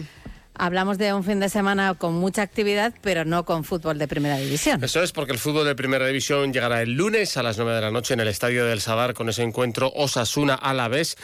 Hablamos 0.62 0.98
de 0.98 1.14
un 1.14 1.24
fin 1.24 1.40
de 1.40 1.48
semana 1.48 1.94
con 1.94 2.12
mucha 2.12 2.42
actividad, 2.42 2.92
pero 3.00 3.24
no 3.24 3.46
con 3.46 3.64
fútbol 3.64 3.96
de 3.96 4.06
primera 4.06 4.36
división. 4.36 4.84
Eso 4.84 5.02
es 5.02 5.10
porque 5.10 5.32
el 5.32 5.38
fútbol 5.38 5.64
de 5.64 5.74
primera 5.74 6.06
división 6.06 6.52
llegará 6.52 6.82
el 6.82 6.92
lunes 6.92 7.38
a 7.38 7.42
las 7.42 7.56
9 7.56 7.72
de 7.72 7.80
la 7.80 7.90
noche 7.90 8.12
en 8.12 8.20
el 8.20 8.28
Estadio 8.28 8.66
del 8.66 8.82
Sadar 8.82 9.14
con 9.14 9.30
ese 9.30 9.42
encuentro 9.42 9.90
Osasuna-Alavés. 9.96 11.16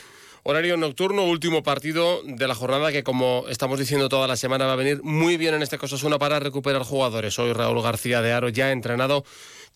Horario 0.43 0.79
nocturno, 0.79 1.25
último 1.25 1.63
partido 1.63 2.23
de 2.25 2.49
la 2.49 2.55
jornada 2.55 2.91
que, 2.93 3.03
como 3.03 3.45
estamos 3.51 3.79
diciendo 3.79 4.09
toda 4.09 4.27
la 4.27 4.37
semana, 4.37 4.65
va 4.65 4.73
a 4.73 4.77
venir 4.77 5.03
muy 5.03 5.37
bien 5.37 5.53
en 5.53 5.63
este 5.63 5.77
caso 5.77 5.97
Osasuna 5.97 6.19
para 6.19 6.41
recuperar 6.41 6.83
jugadores. 6.83 7.39
Hoy 7.39 7.53
Raúl 7.53 7.83
García 7.83 8.23
de 8.23 8.33
Aro 8.33 8.49
ya 8.49 8.73
entrenado 8.73 9.23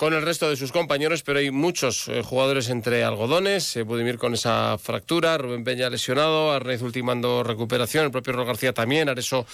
con 0.01 0.15
el 0.15 0.23
resto 0.23 0.49
de 0.49 0.57
sus 0.57 0.73
compañeros, 0.73 1.23
pero 1.23 1.41
hay 1.41 1.51
muchos 1.51 2.09
eh, 2.09 2.23
jugadores 2.23 2.71
entre 2.71 3.05
algodones. 3.05 3.77
Eh, 3.77 3.83
Budimir 3.83 4.17
con 4.17 4.33
esa 4.33 4.79
fractura, 4.79 5.37
Rubén 5.37 5.63
Peña 5.63 5.91
lesionado, 5.91 6.53
Arnaiz 6.53 6.81
ultimando 6.81 7.43
recuperación, 7.43 8.07
el 8.07 8.11
propio 8.11 8.33
Raúl 8.33 8.47
García 8.47 8.73
también, 8.73 9.11
Areso 9.11 9.45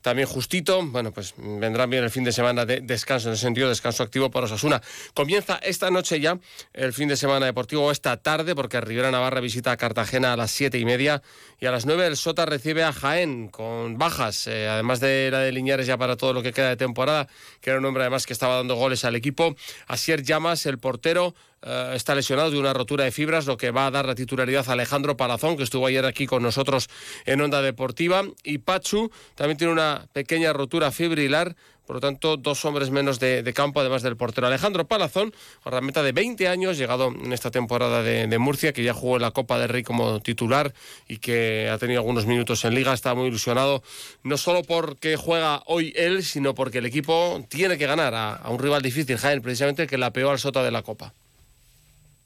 también 0.00 0.26
justito. 0.26 0.82
Bueno, 0.86 1.12
pues 1.12 1.34
vendrán 1.36 1.90
bien 1.90 2.02
el 2.02 2.08
fin 2.08 2.24
de 2.24 2.32
semana 2.32 2.64
de 2.64 2.80
descanso, 2.80 3.28
en 3.28 3.34
ese 3.34 3.42
sentido, 3.42 3.68
descanso 3.68 4.02
activo 4.02 4.30
para 4.30 4.46
Osasuna. 4.46 4.80
Comienza 5.12 5.56
esta 5.56 5.90
noche 5.90 6.18
ya 6.18 6.38
el 6.72 6.94
fin 6.94 7.06
de 7.06 7.16
semana 7.18 7.44
deportivo, 7.44 7.90
esta 7.90 8.16
tarde, 8.16 8.54
porque 8.54 8.80
Rivera 8.80 9.10
Navarra 9.10 9.40
visita 9.40 9.70
a 9.70 9.76
Cartagena 9.76 10.32
a 10.32 10.36
las 10.38 10.50
siete 10.50 10.78
y 10.78 10.86
media 10.86 11.20
y 11.60 11.66
a 11.66 11.70
las 11.70 11.84
nueve 11.84 12.06
el 12.06 12.16
Sota 12.16 12.46
recibe 12.46 12.82
a 12.82 12.92
Jaén 12.92 13.48
con 13.48 13.98
bajas, 13.98 14.46
eh, 14.46 14.66
además 14.66 14.98
de 15.00 15.28
la 15.30 15.40
de 15.40 15.52
Liñares 15.52 15.86
ya 15.86 15.98
para 15.98 16.16
todo 16.16 16.32
lo 16.32 16.42
que 16.42 16.52
queda 16.52 16.70
de 16.70 16.76
temporada, 16.76 17.28
que 17.60 17.68
era 17.70 17.78
un 17.78 17.84
hombre 17.84 18.02
además 18.02 18.24
que 18.24 18.32
estaba 18.32 18.56
dando 18.56 18.76
goles 18.76 19.04
al 19.04 19.14
equipo. 19.14 19.54
Asier 19.86 20.22
Llamas, 20.22 20.64
el 20.64 20.78
portero, 20.78 21.34
eh, 21.62 21.92
está 21.94 22.14
lesionado 22.14 22.50
de 22.50 22.58
una 22.58 22.72
rotura 22.72 23.04
de 23.04 23.10
fibras, 23.10 23.46
lo 23.46 23.58
que 23.58 23.70
va 23.70 23.86
a 23.86 23.90
dar 23.90 24.06
la 24.06 24.14
titularidad 24.14 24.66
a 24.68 24.72
Alejandro 24.72 25.18
Palazón, 25.18 25.58
que 25.58 25.62
estuvo 25.62 25.86
ayer 25.86 26.06
aquí 26.06 26.26
con 26.26 26.42
nosotros 26.42 26.88
en 27.26 27.42
Onda 27.42 27.60
Deportiva. 27.60 28.22
Y 28.42 28.58
Pachu 28.58 29.10
también 29.34 29.58
tiene 29.58 29.74
una 29.74 30.06
pequeña 30.14 30.54
rotura 30.54 30.90
fibrilar, 30.90 31.56
por 31.90 31.96
lo 31.96 32.00
tanto, 32.00 32.36
dos 32.36 32.64
hombres 32.66 32.90
menos 32.90 33.18
de, 33.18 33.52
campo, 33.52 33.80
además 33.80 34.04
del 34.04 34.16
portero 34.16 34.46
Alejandro 34.46 34.86
Palazón, 34.86 35.34
meta 35.82 36.04
de 36.04 36.12
20 36.12 36.46
años, 36.46 36.78
llegado 36.78 37.08
en 37.08 37.32
esta 37.32 37.50
temporada 37.50 38.04
de, 38.04 38.38
Murcia, 38.38 38.72
que 38.72 38.84
ya 38.84 38.94
jugó 38.94 39.16
en 39.16 39.22
la 39.22 39.32
Copa 39.32 39.58
del 39.58 39.70
Rey 39.70 39.82
como 39.82 40.20
titular 40.20 40.72
y 41.08 41.16
que 41.16 41.68
ha 41.68 41.78
tenido 41.78 41.98
algunos 41.98 42.26
minutos 42.26 42.64
en 42.64 42.76
Liga, 42.76 42.92
está 42.92 43.16
muy 43.16 43.26
ilusionado, 43.26 43.82
no 44.22 44.36
solo 44.36 44.62
porque 44.62 45.16
juega 45.16 45.64
hoy 45.66 45.92
él, 45.96 46.22
sino 46.22 46.54
porque 46.54 46.78
el 46.78 46.86
equipo 46.86 47.44
tiene 47.48 47.76
que 47.76 47.88
ganar 47.88 48.14
a, 48.14 48.48
un 48.50 48.60
rival 48.60 48.82
difícil, 48.82 49.16
Jaén, 49.16 49.42
precisamente, 49.42 49.88
que 49.88 49.98
la 49.98 50.12
peor 50.12 50.30
al 50.30 50.38
sota 50.38 50.62
de 50.62 50.70
la 50.70 50.82
Copa. 50.82 51.12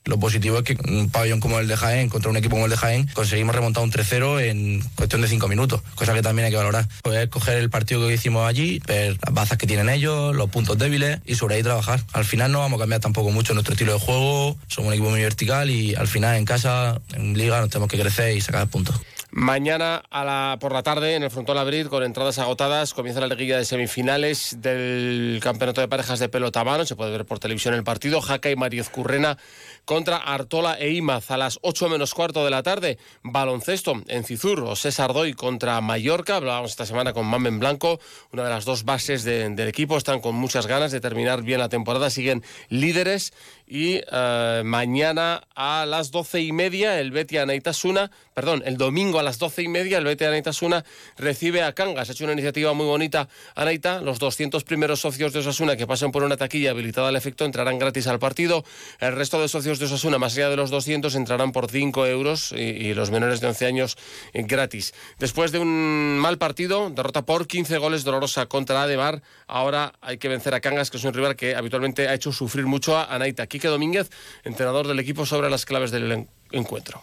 Lo 0.05 0.19
positivo 0.19 0.59
es 0.59 0.64
que 0.64 0.77
un 0.87 1.09
pabellón 1.11 1.40
como 1.40 1.59
el 1.59 1.67
de 1.67 1.77
Jaén, 1.77 2.11
contra 2.11 2.31
un 2.31 2.37
equipo 2.37 2.57
como 2.57 2.67
el 2.67 2.71
de 2.71 2.77
Jaén, 2.77 3.09
conseguimos 3.14 3.55
remontar 3.55 3.83
un 3.83 3.90
3-0 3.90 4.40
en 4.43 4.83
cuestión 4.97 5.23
de 5.23 5.29
5 5.29 5.49
minutos, 5.49 5.81
cosa 5.95 6.12
que 6.12 6.21
también 6.21 6.45
hay 6.45 6.51
que 6.51 6.59
valorar. 6.59 6.87
Poder 7.03 7.31
coger 7.31 7.57
el 7.57 7.71
partido 7.71 8.07
que 8.07 8.14
hicimos 8.14 8.47
allí, 8.47 8.81
ver 8.87 9.17
las 9.25 9.35
bazas 9.35 9.57
que 9.57 9.67
tienen 9.67 9.88
ellos, 9.88 10.37
los 10.37 10.51
puntos 10.51 10.77
débiles 10.77 11.21
y 11.25 11.37
sobre 11.37 11.57
ahí 11.57 11.62
trabajar. 11.62 12.01
Al 12.12 12.27
final 12.27 12.53
no 12.53 12.59
vamos 12.59 12.79
a 12.79 12.83
cambiar 12.83 13.01
tampoco 13.01 13.31
mucho 13.31 13.55
nuestro 13.55 13.73
estilo 13.73 13.95
de 13.95 13.99
juego, 13.99 14.59
somos 14.69 14.88
un 14.88 14.95
equipo 14.95 15.09
muy 15.09 15.23
vertical 15.23 15.71
y 15.71 15.95
al 15.95 16.07
final 16.07 16.37
en 16.37 16.45
casa, 16.45 17.01
en 17.14 17.38
liga, 17.38 17.61
nos 17.61 17.71
tenemos 17.71 17.88
que 17.88 17.99
crecer 17.99 18.37
y 18.37 18.43
sacar 18.43 18.69
puntos. 18.69 19.01
Mañana 19.37 20.01
a 20.11 20.25
la, 20.25 20.59
por 20.61 20.73
la 20.73 20.85
tarde 20.85 21.17
en 21.17 21.25
el 21.25 21.31
Frontón 21.31 21.59
Abril, 21.59 21.88
con 21.88 22.05
entradas 22.05 22.38
agotadas, 22.38 22.95
comienza 22.95 23.21
la 23.21 23.27
liguilla 23.27 23.59
de 23.59 23.64
semifinales 23.64 24.59
del 24.61 25.40
Campeonato 25.43 25.81
de 25.81 25.88
Parejas 25.88 26.21
de 26.21 26.29
Pelota 26.29 26.62
Mano. 26.62 26.85
Se 26.85 26.95
puede 26.95 27.11
ver 27.11 27.25
por 27.25 27.40
televisión 27.40 27.75
el 27.75 27.83
partido. 27.83 28.21
Jaca 28.21 28.49
y 28.49 28.55
Mario 28.55 28.85
Currena 28.93 29.37
contra 29.85 30.16
Artola 30.16 30.79
e 30.79 30.92
Imaz 30.92 31.31
a 31.31 31.37
las 31.37 31.59
8 31.62 31.88
menos 31.88 32.14
cuarto 32.14 32.44
de 32.44 32.51
la 32.51 32.62
tarde. 32.62 32.99
Baloncesto 33.23 34.03
en 34.09 34.25
Cizur 34.25 34.77
César 34.77 35.12
Doy 35.12 35.35
contra 35.35 35.81
Mallorca. 35.81 36.37
Hablábamos 36.37 36.70
esta 36.70 36.87
semana 36.87 37.12
con 37.12 37.27
Mamen 37.27 37.59
Blanco, 37.59 38.01
una 38.33 38.44
de 38.44 38.51
las 38.51 38.64
dos 38.64 38.85
bases 38.85 39.25
del 39.25 39.68
equipo. 39.68 39.97
Están 39.97 40.20
con 40.20 40.35
muchas 40.35 40.66
ganas 40.66 40.92
de 40.92 41.01
terminar 41.01 41.42
bien 41.42 41.59
la 41.59 41.68
temporada. 41.68 42.11
Siguen 42.11 42.42
líderes 42.68 43.33
y 43.66 44.01
eh, 44.12 44.62
mañana 44.64 45.42
a 45.55 45.87
las 45.87 46.11
doce 46.11 46.40
y 46.40 46.53
media 46.53 47.01
el 47.01 47.11
Betia 47.11 47.42
Anaitasuna, 47.42 48.11
perdón, 48.35 48.62
el 48.66 48.77
domingo 48.77 49.18
a 49.18 49.23
las 49.23 49.38
doce 49.38 49.62
y 49.62 49.68
media 49.68 49.99
el 49.99 50.05
Betia 50.05 50.29
Anaitasuna 50.29 50.85
recibe 51.16 51.62
a 51.62 51.73
Cangas. 51.73 52.09
Ha 52.09 52.12
hecho 52.12 52.25
una 52.25 52.35
iniciativa 52.35 52.73
muy 52.75 52.87
bonita 52.87 53.29
Anaita. 53.55 54.01
Los 54.01 54.18
200 54.18 54.64
primeros 54.64 55.01
socios 55.01 55.33
de 55.33 55.40
Osasuna 55.40 55.77
que 55.77 55.87
pasen 55.87 56.12
por 56.12 56.23
una 56.23 56.37
taquilla 56.37 56.70
habilitada 56.70 57.09
al 57.09 57.16
efecto 57.16 57.44
entrarán 57.44 57.79
gratis 57.79 58.07
al 58.07 58.18
partido. 58.18 58.64
El 59.01 59.14
resto 59.14 59.40
de 59.40 59.49
socios 59.49 59.74
de 59.79 59.87
Osasuna, 59.87 60.19
más 60.19 60.37
allá 60.37 60.49
de 60.49 60.57
los 60.57 60.71
200, 60.71 61.15
entrarán 61.15 61.53
por 61.53 61.71
5 61.71 62.07
euros 62.07 62.53
y, 62.53 62.95
los 62.95 63.11
menores 63.11 63.41
de 63.41 63.49
11 63.49 63.67
años 63.67 63.97
eh, 64.33 64.43
gratis. 64.43 64.95
Después 65.19 65.53
de 65.53 65.59
un 65.59 66.19
mal 66.19 66.39
partido, 66.39 66.91
derrota 66.91 67.25
por 67.25 67.47
15 67.47 67.79
goles 67.79 68.05
dolorosa 68.05 68.47
contra 68.47 68.83
Ademar, 68.83 69.23
ahora 69.47 69.95
hay 70.01 70.19
que 70.19 70.29
vencer 70.29 70.55
a 70.55 70.61
Cangas, 70.61 70.91
que 70.91 70.97
es 70.97 71.05
un 71.05 71.13
rival 71.13 71.37
que 71.37 71.55
habitualmente 71.55 72.09
ha 72.09 72.15
hecho 72.15 72.33
sufrir 72.33 72.67
mucho 72.67 72.97
a 72.97 73.15
Anaita. 73.15 73.47
Quique 73.47 73.69
Domínguez, 73.69 74.11
entrenador 74.45 74.87
del 74.87 74.99
equipo, 74.99 75.27
sobre 75.27 75.51
las 75.51 75.65
claves 75.65 75.91
del 75.91 76.27
encuentro. 76.53 77.03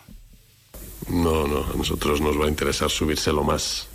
No, 1.09 1.47
no, 1.47 1.65
a 1.65 1.75
nosotros 1.75 2.21
nos 2.21 2.39
va 2.39 2.45
a 2.45 2.49
interesar 2.49 2.89
subírselo 2.89 3.43
más. 3.43 3.87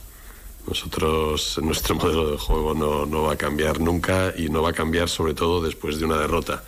Nosotros, 0.67 1.59
nuestro 1.63 1.95
modelo 1.95 2.33
de 2.33 2.39
juego 2.39 2.75
no, 2.75 3.07
no, 3.07 3.23
va 3.23 3.35
a 3.35 3.37
cambiar 3.37 3.81
nunca 3.81 4.35
y 4.37 4.49
no 4.49 4.63
va 4.63 4.71
a 4.71 4.73
cambiar 4.73 5.09
sobre 5.09 5.33
todo 5.33 5.63
después 5.63 5.99
de 5.99 6.05
una 6.05 6.19
derrota. 6.19 6.65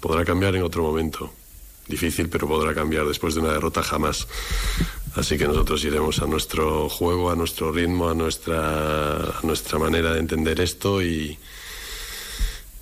Podrá 0.00 0.24
cambiar 0.24 0.54
en 0.56 0.62
otro 0.62 0.82
momento. 0.82 1.32
Difícil, 1.88 2.28
pero 2.28 2.48
podrá 2.48 2.74
cambiar 2.74 3.06
después 3.06 3.34
de 3.34 3.40
una 3.40 3.52
derrota 3.52 3.82
jamás. 3.82 4.26
Así 5.14 5.38
que 5.38 5.46
nosotros 5.46 5.82
iremos 5.84 6.20
a 6.20 6.26
nuestro 6.26 6.88
juego, 6.88 7.30
a 7.30 7.36
nuestro 7.36 7.72
ritmo, 7.72 8.10
a 8.10 8.14
nuestra, 8.14 9.16
a 9.16 9.40
nuestra 9.42 9.78
manera 9.78 10.12
de 10.12 10.20
entender 10.20 10.60
esto 10.60 11.00
y, 11.00 11.38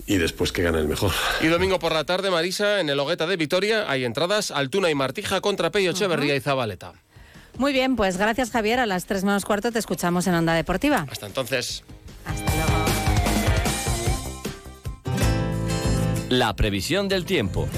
y 0.07 0.17
después 0.17 0.51
que 0.51 0.63
gane 0.63 0.79
el 0.79 0.89
mejor. 0.89 1.13
Y 1.41 1.47
domingo 1.47 1.79
por 1.79 1.93
la 1.93 2.05
tarde, 2.05 2.31
Marisa, 2.31 2.81
en 2.81 2.89
el 2.89 2.99
Hogueta 2.99 3.27
de 3.27 3.37
Vitoria, 3.37 3.91
hay 3.91 4.05
entradas 4.05 4.51
Altuna 4.51 4.91
y 4.91 4.95
Martija 4.95 5.41
contra 5.41 5.71
Pello 5.71 5.93
Echeverría 5.93 6.35
y 6.35 6.41
Zabaleta. 6.41 6.95
Muy 7.57 7.73
bien, 7.73 7.95
pues 7.95 8.17
gracias 8.17 8.51
Javier. 8.51 8.81
A 8.81 8.87
las 8.87 9.07
3 9.07 9.23
menos 9.25 9.45
cuarto 9.45 9.71
te 9.71 9.79
escuchamos 9.79 10.27
en 10.27 10.35
Onda 10.35 10.55
Deportiva. 10.55 11.07
Hasta 11.09 11.27
entonces. 11.27 11.85
Hasta 12.27 12.57
luego. 12.57 12.84
La 16.35 16.57
previsión 16.57 17.07
del 17.07 17.27
tiempo. 17.27 17.69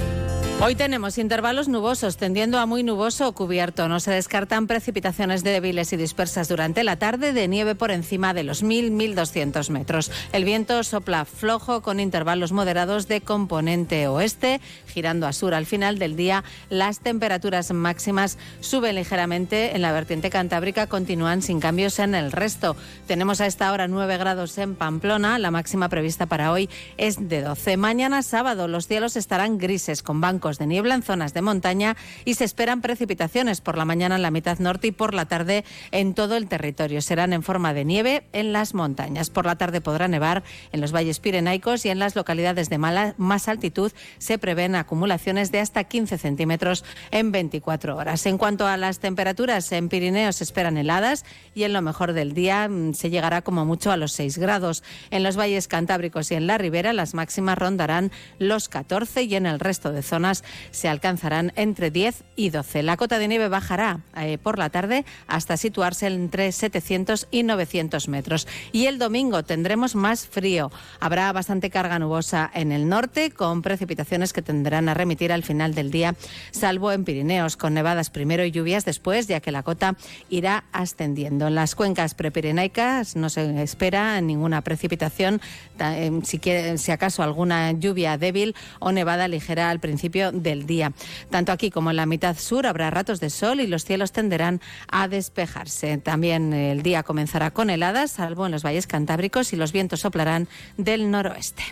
Hoy 0.63 0.75
tenemos 0.75 1.19
intervalos 1.19 1.69
nubosos, 1.69 2.17
tendiendo 2.17 2.59
a 2.59 2.65
muy 2.65 2.83
nuboso 2.83 3.29
o 3.29 3.33
cubierto. 3.33 3.87
No 3.87 4.01
se 4.01 4.11
descartan 4.13 4.67
precipitaciones 4.67 5.45
débiles 5.45 5.93
y 5.93 5.99
dispersas 5.99 6.49
durante 6.49 6.83
la 6.83 6.97
tarde 6.97 7.35
de 7.35 7.47
nieve 7.49 7.75
por 7.75 7.91
encima 7.91 8.33
de 8.33 8.45
los 8.45 8.65
1.000-1.200 8.65 9.69
metros. 9.69 10.11
El 10.33 10.45
viento 10.45 10.83
sopla 10.83 11.27
flojo 11.27 11.83
con 11.83 12.01
intervalos 12.01 12.53
moderados 12.53 13.07
de 13.07 13.21
componente 13.21 14.09
oeste, 14.09 14.63
girando 14.97 15.27
a 15.27 15.35
sur. 15.35 15.53
Al 15.53 15.67
final 15.67 15.99
del 15.99 16.17
día, 16.17 16.43
las 16.71 17.01
temperaturas 17.01 17.71
máximas 17.71 18.39
suben 18.61 18.95
ligeramente 18.95 19.77
en 19.77 19.83
la 19.83 19.93
vertiente 19.93 20.31
cantábrica, 20.31 20.87
continúan 20.87 21.43
sin 21.43 21.61
cambios 21.61 21.99
en 21.99 22.15
el 22.15 22.33
resto. 22.33 22.77
Tenemos 23.07 23.43
a 23.43 23.47
esta 23.47 23.71
hora 23.73 23.89
9 23.89 24.17
grados 24.17 24.57
en 24.57 24.75
Pamplona, 24.75 25.39
la 25.39 25.51
máxima 25.51 25.91
prevista 25.91 26.25
para 26.25 26.51
hoy 26.51 26.71
es 26.97 27.29
de 27.29 27.43
12. 27.43 27.77
Mañana 27.77 28.23
sábado 28.23 28.69
los 28.69 28.87
cielos 28.87 29.17
estarán 29.17 29.59
grises 29.59 30.03
con 30.03 30.23
bancos 30.23 30.57
de 30.57 30.67
niebla 30.67 30.95
en 30.95 31.03
zonas 31.03 31.35
de 31.35 31.43
montaña 31.43 31.95
y 32.25 32.37
se 32.37 32.45
esperan 32.45 32.81
precipitaciones 32.81 33.61
por 33.61 33.77
la 33.77 33.85
mañana 33.85 34.17
en 34.17 34.23
la 34.23 34.31
mitad 34.31 34.59
norte 34.61 34.87
y 34.87 34.93
por 34.93 35.13
la 35.13 35.27
tarde 35.27 35.67
en 35.91 36.15
todo 36.15 36.39
el 36.39 36.49
territorio. 36.49 37.03
Serán 37.03 37.35
en 37.35 37.43
forma 37.43 37.75
de 37.75 37.85
nieve 37.85 38.25
en 38.33 38.55
las 38.55 38.73
montañas. 38.73 39.29
Por 39.29 39.45
la 39.45 39.57
tarde 39.57 39.83
podrá 39.83 40.09
nevar 40.09 40.43
en 40.73 40.81
los 40.81 40.93
valles 40.93 41.21
pirenaicos 41.21 41.85
y 41.85 41.91
en 41.91 41.99
las 41.99 42.17
localidades 42.17 42.71
de 42.71 42.79
más 42.79 43.49
altitud 43.49 43.93
se 44.17 44.39
prevén 44.39 44.75
acumulaciones 44.87 45.51
de 45.51 45.59
hasta 45.59 45.83
15 45.85 46.17
centímetros 46.17 46.85
en 47.11 47.33
24 47.33 47.97
horas. 47.97 48.25
En 48.27 48.39
cuanto 48.39 48.69
a 48.69 48.77
las 48.77 49.01
temperaturas, 49.01 49.71
en 49.73 49.89
Pirineos 49.89 50.37
se 50.37 50.45
esperan 50.45 50.77
heladas 50.77 51.25
y 51.55 51.65
en 51.65 51.73
lo 51.73 51.83
mejor 51.83 52.13
del 52.13 52.35
día 52.35 52.69
mm, 52.69 52.95
se 52.95 53.11
llegará 53.11 53.43
como 53.43 53.65
mucho 53.65 53.91
a 53.91 53.97
los 53.97 54.13
6 54.13 54.39
grados. 54.39 54.85
En 55.11 55.25
los 55.25 55.37
valles 55.37 55.67
cantábricos 55.67 56.31
y 56.31 56.37
en 56.37 56.47
la 56.47 56.57
ribera 56.57 56.93
las 56.93 57.15
máximas 57.15 57.59
rondarán 57.59 58.13
los 58.39 58.69
14 58.69 59.25
y 59.25 59.35
en 59.35 59.47
el 59.47 59.59
resto 59.59 59.91
de 59.91 60.03
zonas 60.03 60.45
se 60.71 60.89
alcanzarán 60.89 61.53
entre 61.57 61.91
10 61.91 62.23
y 62.37 62.51
12. 62.51 62.85
La 62.85 62.97
cota 62.97 63.19
de 63.19 63.27
nieve 63.27 63.49
bajará 63.49 64.01
eh, 64.17 64.39
por 64.39 64.59
la 64.59 64.71
tarde 64.71 65.05
hasta 65.27 65.57
situarse 65.57 66.07
entre 66.07 66.53
700 66.53 67.27
y 67.33 67.43
900 67.43 68.07
metros. 68.07 68.47
Y 68.71 68.87
el 68.87 68.99
domingo 68.99 69.43
tendremos 69.43 69.97
más 69.97 70.29
frío. 70.29 70.71
Habrá 71.01 71.33
bastante 71.33 71.71
carga 71.71 71.99
nubosa 71.99 72.49
en 72.55 72.71
el 72.71 72.89
norte, 72.89 73.33
con 73.33 73.63
precipitaciones 73.63 74.33
que 74.33 74.43
tendrán 74.43 74.76
a 74.77 74.95
remitir 74.95 75.33
al 75.33 75.43
final 75.43 75.75
del 75.75 75.91
día, 75.91 76.15
salvo 76.51 76.93
en 76.93 77.05
Pirineos, 77.05 77.57
con 77.57 77.75
nevadas 77.75 78.11
primero 78.11 78.45
y 78.45 78.51
lluvias 78.51 78.85
después, 78.85 79.27
ya 79.27 79.41
que 79.41 79.51
la 79.51 79.63
cota 79.63 79.97
irá 80.31 80.65
ascendiendo. 80.73 81.49
En 81.49 81.55
las 81.55 81.75
cuencas 81.75 82.15
prepirenaicas 82.15 83.17
no 83.17 83.31
se 83.31 83.63
espera 83.63 84.21
ninguna 84.21 84.63
precipitación, 84.63 85.41
eh, 85.81 86.21
si, 86.25 86.41
si 86.77 86.93
acaso 86.93 87.23
alguna 87.23 87.73
lluvia 87.73 88.19
débil 88.19 88.55
o 88.79 88.93
nevada 88.93 89.29
ligera 89.29 89.71
al 89.71 89.81
principio 89.81 90.33
del 90.33 90.67
día. 90.67 90.93
Tanto 91.31 91.53
aquí 91.53 91.71
como 91.71 91.91
en 91.91 91.97
la 91.97 92.07
mitad 92.07 92.37
sur 92.37 92.67
habrá 92.67 92.91
ratos 92.91 93.21
de 93.21 93.31
sol 93.31 93.61
y 93.61 93.67
los 93.67 93.85
cielos 93.85 94.13
tenderán 94.13 94.61
a 94.91 95.09
despejarse. 95.09 95.99
También 95.99 96.53
el 96.53 96.83
día 96.83 97.03
comenzará 97.03 97.51
con 97.51 97.71
heladas, 97.71 98.13
salvo 98.13 98.47
en 98.47 98.53
los 98.53 98.63
valles 98.63 98.87
cantábricos, 98.87 99.53
y 99.53 99.57
los 99.57 99.73
vientos 99.73 100.01
soplarán 100.01 100.49
del 100.77 101.11
noroeste. 101.11 101.63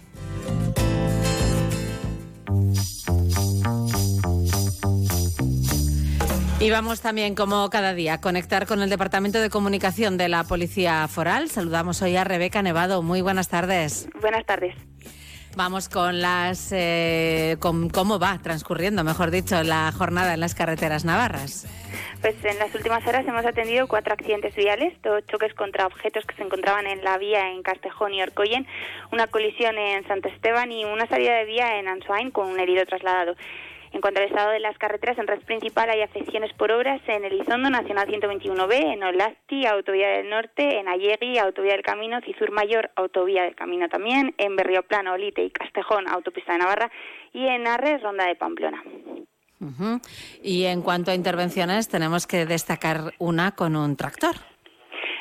Y 6.61 6.70
vamos 6.70 7.03
también, 7.03 7.35
como 7.35 7.68
cada 7.68 7.93
día, 7.93 8.14
a 8.14 8.20
conectar 8.22 8.66
con 8.66 8.81
el 8.81 8.89
Departamento 8.89 9.39
de 9.39 9.51
Comunicación 9.51 10.16
de 10.16 10.31
la 10.31 10.45
Policía 10.45 11.07
Foral. 11.09 11.51
Saludamos 11.51 12.01
hoy 12.01 12.16
a 12.16 12.25
Rebeca 12.25 12.62
Nevado. 12.62 13.03
Muy 13.03 13.20
buenas 13.20 13.49
tardes. 13.49 14.09
Buenas 14.20 14.47
tardes. 14.47 14.75
Vamos 15.57 15.89
con 15.89 16.20
las 16.20 16.68
eh, 16.72 17.57
con 17.61 17.91
cómo 17.91 18.18
va 18.18 18.39
transcurriendo, 18.43 19.05
mejor 19.05 19.31
dicho, 19.31 19.62
la 19.62 19.93
jornada 19.93 20.35
en 20.35 20.41
las 20.41 20.55
carreteras 20.55 21.05
navarras. 21.05 21.66
Pues 22.21 22.37
en 22.45 22.59
las 22.59 22.75
últimas 22.75 23.07
horas 23.07 23.27
hemos 23.27 23.45
atendido 23.45 23.87
cuatro 23.87 24.15
accidentes 24.15 24.55
viales, 24.57 24.95
dos 25.03 25.25
choques 25.27 25.55
contra 25.55 25.87
objetos 25.87 26.25
que 26.27 26.35
se 26.37 26.43
encontraban 26.43 26.87
en 26.87 27.03
la 27.05 27.19
vía 27.19 27.51
en 27.51 27.63
Castejón 27.63 28.15
y 28.15 28.23
Orcoyen, 28.23 28.67
una 29.13 29.27
colisión 29.27 29.77
en 29.79 30.07
Sant 30.07 30.25
Esteban 30.27 30.73
y 30.73 30.85
una 30.85 31.07
salida 31.07 31.37
de 31.37 31.45
vía 31.45 31.79
en 31.79 31.89
Ansoain 31.89 32.31
con 32.31 32.49
un 32.49 32.61
herido 32.61 32.85
trasladado. 32.87 33.35
En 33.95 34.01
cuanto 34.01 34.21
al 34.21 34.27
estado 34.27 34.51
de 34.51 34.59
las 34.59 34.77
carreteras, 34.77 35.17
en 35.19 35.29
red 35.29 35.41
principal 35.43 35.89
hay 35.89 36.03
afecciones 36.03 36.53
por 36.55 36.73
obras 36.73 37.01
en 37.07 37.25
Elizondo, 37.25 37.71
Nacional 37.71 38.09
121B, 38.09 38.93
en 38.93 39.05
Olasti, 39.05 39.67
Autovía 39.67 40.09
del 40.09 40.29
Norte, 40.29 40.81
en 40.81 40.89
Allegui, 40.89 41.39
Autovía 41.39 41.75
del 41.75 41.85
Camino, 41.85 42.21
Cizur 42.23 42.51
Mayor, 42.51 42.91
Autovía 42.97 43.45
del 43.45 43.55
Camino 43.55 43.89
también, 43.89 44.35
en 44.37 44.57
Berrioplano, 44.57 45.13
Olite 45.13 45.45
y 45.45 45.51
Castejón, 45.51 46.09
Autopista 46.09 46.55
de 46.55 46.59
Navarra, 46.59 46.91
y 47.33 47.47
en 47.47 47.69
Arres, 47.69 48.03
Ronda 48.03 48.27
de 48.27 48.35
Pamplona. 48.35 48.83
Y 50.43 50.65
en 50.65 50.83
cuanto 50.83 51.11
a 51.11 51.15
intervenciones, 51.15 51.89
tenemos 51.89 52.27
que 52.27 52.47
destacar 52.47 53.15
una 53.19 53.53
con 53.53 53.77
un 53.77 53.97
tractor. 53.97 54.37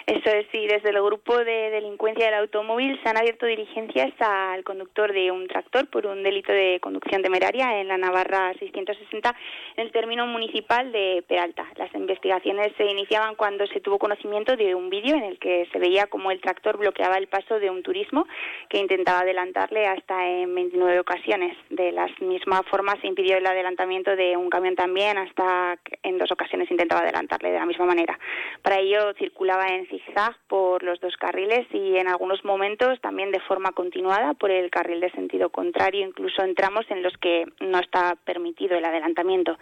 Eso 0.06 0.30
es, 0.32 0.46
sí, 0.52 0.68
desde 0.68 0.90
el 0.90 1.02
grupo 1.02 1.38
de 1.38 1.70
delincuencia 1.70 2.26
del 2.26 2.34
automóvil 2.34 3.00
se 3.02 3.10
han 3.10 3.16
abierto 3.16 3.46
diligencias 3.46 4.12
al 4.20 4.62
conductor 4.66 5.14
de 5.14 5.32
un 5.32 5.48
tractor 5.48 5.90
por 5.90 6.06
un 6.06 6.24
delito 6.24 6.52
de 6.52 6.80
conducción 6.82 7.22
temeraria 7.22 7.80
en 7.80 7.88
la 7.88 7.98
Navarra 7.98 8.54
660 8.60 9.34
en 9.78 9.86
el 9.86 9.94
término 9.94 10.28
municipal 10.28 10.92
de 10.92 11.24
Peralta. 11.26 11.66
Las 11.78 11.94
investigaciones 11.96 12.74
se 12.76 12.84
iniciaban 12.86 13.36
cuando 13.36 13.66
se 13.68 13.80
tuvo 13.80 13.98
conocimiento 13.98 14.58
de 14.58 14.76
un 14.76 14.90
vídeo 14.90 15.16
en 15.16 15.24
el 15.24 15.40
que 15.40 15.70
se 15.72 15.80
veía 15.80 16.08
como 16.08 16.32
el 16.32 16.42
tractor 16.42 16.78
bloqueaba 16.78 17.18
el 17.18 17.28
paso 17.28 17.60
de 17.60 17.70
un 17.70 17.82
turismo 17.82 18.28
que 18.68 18.80
intentaba 18.80 19.22
adelantarle 19.22 19.88
hasta 19.88 20.28
en 20.28 20.54
29 20.54 21.00
ocasiones. 21.00 21.56
De 21.70 21.94
la 21.94 22.10
misma 22.20 22.62
forma 22.64 23.00
se 23.00 23.08
impidió 23.08 23.38
el 23.38 23.48
adelantamiento 23.48 24.18
de 24.18 24.36
un 24.36 24.50
camión 24.50 24.76
también 24.76 25.18
hasta 25.18 25.78
en 26.04 26.18
dos 26.18 26.30
ocasiones 26.30 26.70
intentaba 26.70 27.04
adelantarle 27.04 27.52
de 27.52 27.60
la 27.60 27.66
misma 27.66 27.86
manera. 27.86 28.20
Para 28.62 28.80
ello 28.80 29.14
circulaba 29.14 29.68
en 29.68 29.93
zigzag 30.00 30.36
por 30.48 30.84
los 30.84 31.00
dos 31.00 31.16
carriles 31.18 31.68
y 31.72 31.98
en 31.98 32.08
algunos 32.08 32.44
momentos 32.44 33.00
también 33.02 33.32
de 33.32 33.40
forma 33.42 33.72
continuada 33.72 34.34
por 34.34 34.52
el 34.52 34.70
carril 34.70 35.00
de 35.00 35.12
sentido 35.12 35.50
contrario, 35.50 36.06
incluso 36.06 36.44
en 36.44 36.56
tramos 36.56 36.86
en 36.90 37.04
los 37.04 37.16
que 37.18 37.46
no 37.60 37.80
está 37.80 38.16
permitido 38.26 38.78
el 38.78 38.86
adelantamiento. 38.86 39.58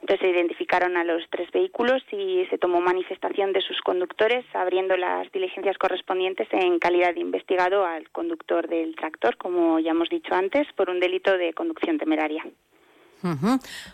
Entonces 0.00 0.20
se 0.20 0.30
identificaron 0.30 0.96
a 0.96 1.04
los 1.04 1.22
tres 1.30 1.48
vehículos 1.52 2.02
y 2.10 2.44
se 2.50 2.58
tomó 2.58 2.80
manifestación 2.80 3.52
de 3.52 3.60
sus 3.60 3.80
conductores, 3.82 4.44
abriendo 4.52 4.96
las 4.96 5.30
diligencias 5.30 5.78
correspondientes 5.78 6.48
en 6.50 6.80
calidad 6.80 7.14
de 7.14 7.20
investigado 7.20 7.84
al 7.84 8.10
conductor 8.10 8.66
del 8.66 8.96
tractor, 8.96 9.36
como 9.36 9.78
ya 9.78 9.92
hemos 9.92 10.08
dicho 10.08 10.34
antes, 10.34 10.66
por 10.74 10.90
un 10.90 10.98
delito 10.98 11.38
de 11.38 11.54
conducción 11.54 11.98
temeraria. 11.98 12.44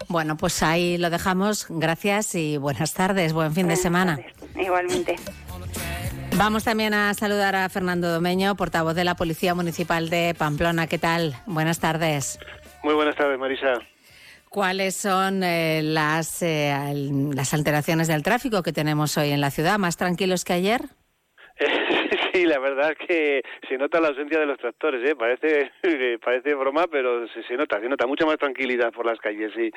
Bueno, 0.09 0.37
pues 0.37 0.63
ahí 0.63 0.99
lo 0.99 1.11
dejamos. 1.11 1.67
Gracias 1.69 2.35
y 2.35 2.57
buenas 2.57 2.95
tardes. 2.95 3.33
Buen 3.33 3.55
fin 3.55 3.69
de 3.69 3.77
semana. 3.77 4.19
Igualmente. 4.59 5.17
Vamos 6.37 6.65
también 6.65 6.95
a 6.95 7.13
saludar 7.15 7.57
a 7.57 7.69
Fernando 7.69 8.13
Domeño, 8.13 8.55
portavoz 8.55 8.95
de 8.95 9.05
la 9.05 9.17
Policía 9.17 9.55
Municipal 9.55 10.09
de 10.09 10.35
Pamplona. 10.39 10.87
¿Qué 10.87 10.99
tal? 10.99 11.35
Buenas 11.47 11.81
tardes. 11.81 12.39
Muy 12.85 12.95
buenas 12.95 13.17
tardes, 13.17 13.39
Marisa. 13.39 13.75
¿Cuáles 14.49 14.95
son 14.97 15.43
eh, 15.43 15.81
las, 15.83 16.43
eh, 16.43 16.73
las 17.35 17.53
alteraciones 17.55 18.09
del 18.09 18.23
tráfico 18.23 18.63
que 18.63 18.73
tenemos 18.73 19.19
hoy 19.19 19.31
en 19.31 19.41
la 19.41 19.51
ciudad? 19.51 19.79
¿Más 19.79 19.97
tranquilos 19.97 20.45
que 20.45 20.53
ayer? 20.55 20.83
Sí, 22.33 22.45
la 22.45 22.59
verdad 22.59 22.93
es 22.93 23.07
que 23.07 23.43
se 23.69 23.79
nota 23.79 24.01
la 24.01 24.09
ausencia 24.09 24.39
de 24.39 24.47
los 24.47 24.59
tractores, 24.59 25.09
¿eh? 25.09 25.15
Parece, 25.17 25.71
parece 26.25 26.55
broma, 26.55 26.87
pero 26.91 27.27
se, 27.29 27.57
nota, 27.57 27.81
se 27.81 27.89
nota 27.89 28.07
mucha 28.07 28.27
más 28.27 28.37
tranquilidad 28.37 28.93
por 28.93 29.07
las 29.07 29.19
calles, 29.19 29.53
sí. 29.55 29.71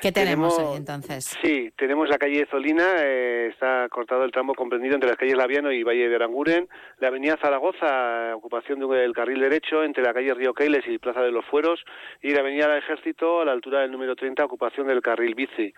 ¿Qué 0.00 0.12
tenemos, 0.12 0.58
hoy 0.58 0.78
entonces? 0.78 1.36
Sí, 1.42 1.70
tenemos 1.76 2.08
la 2.08 2.18
calle 2.18 2.46
Zolina, 2.50 2.84
eh, 2.98 3.48
está 3.52 3.88
cortado 3.88 4.24
el 4.24 4.32
tramo 4.32 4.54
comprendido 4.54 4.94
entre 4.94 5.10
las 5.10 5.18
calles 5.18 5.36
Laviano 5.36 5.72
y 5.72 5.82
Valle 5.82 6.08
de 6.08 6.14
Aranguren, 6.14 6.68
la 6.98 7.08
avenida 7.08 7.36
Zaragoza, 7.40 8.34
ocupación 8.36 8.80
del 8.88 9.12
carril 9.12 9.40
derecho 9.40 9.82
entre 9.82 10.04
la 10.04 10.14
calle 10.14 10.34
Río 10.34 10.54
Keiles 10.54 10.86
y 10.86 10.98
Plaza 10.98 11.22
de 11.22 11.32
los 11.32 11.44
Fueros, 11.46 11.84
y 12.22 12.30
la 12.30 12.40
avenida 12.40 12.68
del 12.68 12.78
Ejército 12.78 13.40
a 13.40 13.44
la 13.44 13.52
altura 13.52 13.80
del 13.80 13.92
número 13.92 14.14
30, 14.14 14.44
ocupación 14.44 14.86
del 14.86 15.02
carril 15.02 15.34
bici. 15.34 15.72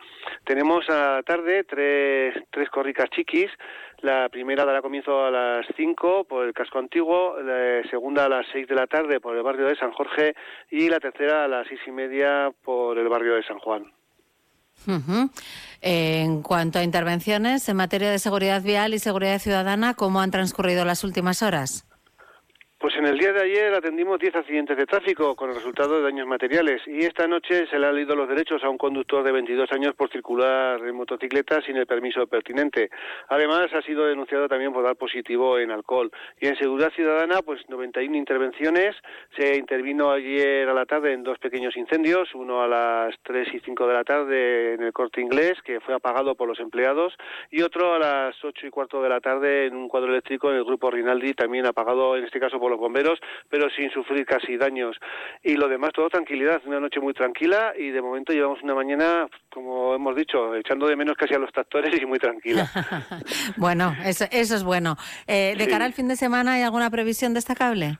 Tenemos 0.45 0.89
a 0.91 1.16
la 1.16 1.22
tarde 1.22 1.64
tres, 1.64 2.35
tres 2.51 2.68
corricas 2.70 3.11
chiquis, 3.11 3.51
la 4.01 4.29
primera 4.29 4.64
dará 4.64 4.81
comienzo 4.81 5.18
a 5.25 5.31
las 5.31 5.66
5 5.77 6.25
por 6.25 6.47
el 6.47 6.53
casco 6.53 6.79
antiguo, 6.79 7.41
la 7.41 7.83
segunda 7.89 8.27
a 8.27 8.29
las 8.29 8.47
6 8.53 8.69
de 8.69 8.75
la 8.75 8.87
tarde 8.87 9.21
por 9.21 9.37
el 9.37 9.43
barrio 9.43 9.66
de 9.66 9.77
San 9.77 9.93
Jorge 9.93 10.35
y 10.71 10.89
la 10.89 11.01
tercera 11.01 11.45
a 11.45 11.49
las 11.49 11.66
seis 11.66 11.81
y 11.87 11.91
media 11.91 12.51
por 12.62 12.99
el 12.99 13.09
barrio 13.09 13.35
de 13.35 13.43
San 13.43 13.59
Juan. 13.59 13.93
En 15.81 16.43
cuanto 16.43 16.79
a 16.79 16.83
intervenciones 16.83 17.69
en 17.69 17.77
materia 17.77 18.11
de 18.11 18.19
seguridad 18.19 18.62
vial 18.62 18.95
y 18.95 18.99
seguridad 18.99 19.39
ciudadana, 19.39 19.95
¿cómo 19.95 20.21
han 20.21 20.31
transcurrido 20.31 20.85
las 20.85 21.05
últimas 21.05 21.43
horas? 21.43 21.88
Pues 22.81 22.95
en 22.95 23.07
el 23.07 23.18
día 23.18 23.33
de 23.33 23.43
ayer 23.43 23.74
atendimos 23.74 24.20
10 24.20 24.37
accidentes 24.37 24.76
de 24.76 24.87
tráfico 24.87 25.35
con 25.35 25.51
el 25.51 25.57
resultado 25.57 25.97
de 25.97 26.03
daños 26.05 26.29
materiales 26.29 26.81
y 26.87 27.01
esta 27.01 27.26
noche 27.26 27.66
se 27.66 27.76
le 27.76 27.89
han 27.89 27.97
leído 27.97 28.14
los 28.14 28.29
derechos 28.29 28.62
a 28.62 28.70
un 28.70 28.79
conductor 28.79 29.24
de 29.24 29.33
22 29.33 29.72
años 29.72 29.97
por 29.97 30.12
circular 30.12 30.81
en 30.87 30.95
motocicleta 30.95 31.61
sin 31.62 31.76
el 31.76 31.89
permiso 31.89 32.24
pertinente. 32.29 32.89
Además, 33.31 33.74
ha 33.74 33.83
sido 33.83 34.07
denunciado 34.07 34.47
también 34.47 34.72
por 34.72 34.85
dar 34.85 34.95
positivo 34.95 35.59
en 35.59 35.72
alcohol. 35.72 36.12
Y 36.41 36.47
en 36.47 36.57
seguridad 36.57 36.93
ciudadana, 36.93 37.43
pues 37.43 37.68
91 37.68 38.16
intervenciones. 38.16 38.95
Se 39.37 39.57
intervino 39.57 40.12
ayer 40.12 40.68
a 40.68 40.72
la 40.72 40.87
tarde 40.87 41.14
en 41.14 41.24
dos 41.24 41.41
pequeños 41.41 41.76
incendios, 41.76 42.33
uno 42.33 42.62
a 42.62 42.68
las 42.68 43.12
3 43.24 43.55
y 43.55 43.59
5 43.59 43.89
de 43.89 43.95
la 43.95 44.05
tarde 44.05 44.74
en 44.74 44.85
el 44.85 44.93
corte 44.93 45.20
inglés, 45.20 45.55
que 45.64 45.81
fue 45.81 45.97
apagado 45.97 46.37
por 46.37 46.47
los 46.47 46.61
empleados, 46.61 47.12
y 47.51 47.62
otro 47.62 47.95
a 47.95 47.99
las 47.99 48.37
8 48.45 48.68
y 48.68 48.70
cuarto 48.70 49.03
de 49.03 49.09
la 49.09 49.20
tarde 49.20 49.66
en 49.66 49.74
un 49.74 49.89
cuadro 49.89 50.12
eléctrico 50.12 50.49
en 50.51 50.59
el 50.59 50.64
grupo 50.64 50.93
Rinaldi, 50.93 51.35
también 51.35 51.66
apagado 51.66 52.16
en 52.16 52.22
este 52.22 52.39
caso 52.39 52.61
por 52.61 52.68
los 52.71 52.79
bomberos, 52.79 53.19
pero 53.49 53.69
sin 53.71 53.91
sufrir 53.91 54.25
casi 54.27 54.57
daños. 54.57 54.97
Y 55.43 55.55
lo 55.55 55.69
demás, 55.69 55.93
todo 55.95 56.09
tranquilidad, 56.09 56.61
una 56.66 56.81
noche 56.81 57.01
muy 57.01 57.14
tranquila 57.14 57.73
y 57.79 57.91
de 57.91 58.03
momento 58.03 58.33
llevamos 58.33 58.62
una 58.62 58.75
mañana, 58.75 59.29
como 59.51 59.95
hemos 59.95 60.16
dicho, 60.16 60.55
echando 60.55 60.87
de 60.87 60.97
menos 60.97 61.16
casi 61.16 61.35
a 61.35 61.39
los 61.39 61.53
tractores 61.53 62.01
y 62.01 62.07
muy 62.07 62.19
tranquila. 62.19 62.69
bueno, 63.57 63.95
eso, 64.05 64.25
eso 64.31 64.55
es 64.55 64.64
bueno. 64.64 64.97
Eh, 65.27 65.55
¿De 65.57 65.69
cara 65.69 65.85
al 65.85 65.93
fin 65.93 66.09
de 66.09 66.16
semana 66.16 66.55
hay 66.55 66.62
alguna 66.62 66.91
previsión 66.91 67.35
destacable? 67.35 67.99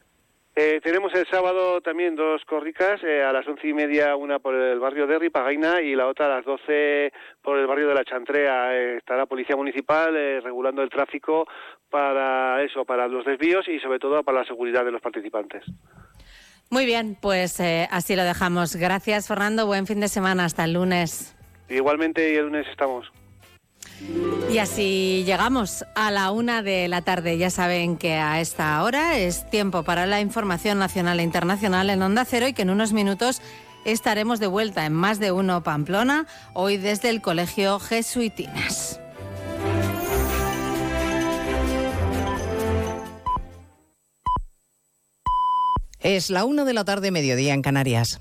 Eh, 0.61 0.81
tenemos 0.83 1.15
el 1.15 1.25
sábado 1.29 1.81
también 1.81 2.17
dos 2.17 2.45
corricas, 2.45 3.01
eh, 3.05 3.23
a 3.23 3.33
las 3.33 3.47
once 3.47 3.69
y 3.69 3.73
media 3.73 4.17
una 4.17 4.41
por 4.41 4.57
el 4.57 4.81
barrio 4.81 5.07
de 5.07 5.17
Ripagaina 5.17 5.81
y 5.81 5.95
la 5.95 6.09
otra 6.09 6.27
a 6.27 6.31
las 6.31 6.45
doce 6.45 7.13
por 7.41 7.61
el 7.61 7.69
barrio 7.69 7.87
de 7.87 7.95
la 7.95 8.03
Chantrea. 8.03 8.75
Eh, 8.75 8.97
está 8.97 9.17
la 9.17 9.27
Policía 9.27 9.55
Municipal 9.55 10.15
regulando 10.43 10.83
el 10.83 10.91
tráfico 10.91 11.47
para 11.89 12.61
eso, 12.65 12.85
para 12.85 13.07
los 13.07 13.25
desvíos 13.25 13.69
y 13.69 13.79
sobre 13.79 14.01
todo 14.01 14.25
para 14.25 14.41
la 14.41 14.45
seguridad 14.47 14.85
de 14.85 14.91
los 14.91 15.01
participantes. 15.01 15.63
Muy 16.71 16.87
bien, 16.87 17.17
pues 17.23 17.61
así 17.61 18.17
lo 18.17 18.25
dejamos. 18.25 18.75
Gracias, 18.75 19.29
Fernando. 19.29 19.65
Buen 19.65 19.87
fin 19.87 20.01
de 20.01 20.09
semana. 20.09 20.45
Hasta 20.45 20.65
el 20.65 20.73
lunes. 20.73 21.37
Igualmente, 21.69 22.33
y 22.33 22.35
el 22.35 22.47
lunes 22.47 22.67
estamos. 22.69 23.09
Y 24.51 24.59
así 24.59 25.25
llegamos 25.27 25.85
a 25.95 26.11
la 26.11 26.31
una 26.31 26.63
de 26.63 26.89
la 26.89 27.03
tarde. 27.03 27.39
Ya 27.39 27.51
saben 27.51 27.97
que 27.97 28.15
a 28.15 28.41
esta 28.41 28.83
hora 28.83 29.19
es 29.19 29.49
tiempo 29.51 29.83
para 29.83 30.07
la 30.07 30.21
información 30.21 30.79
nacional 30.79 31.21
e 31.21 31.23
internacional 31.23 31.91
en 31.91 32.03
Onda 32.03 32.25
Cero 32.25 32.49
y 32.49 32.53
que 32.53 32.63
en 32.63 32.71
unos 32.71 32.93
minutos 32.93 33.43
estaremos 33.85 34.41
de 34.41 34.47
vuelta 34.47 34.87
en 34.87 34.93
más 34.93 35.19
de 35.19 35.33
uno 35.33 35.63
Pamplona, 35.63 36.27
hoy 36.55 36.77
desde 36.77 37.11
el 37.11 37.21
Colegio 37.21 37.79
Jesuitinas. 37.79 39.01
Es 46.01 46.31
la 46.31 46.45
una 46.45 46.65
de 46.65 46.73
la 46.73 46.85
tarde, 46.85 47.11
mediodía 47.11 47.55
en 47.55 47.63
Canarias. 47.63 48.21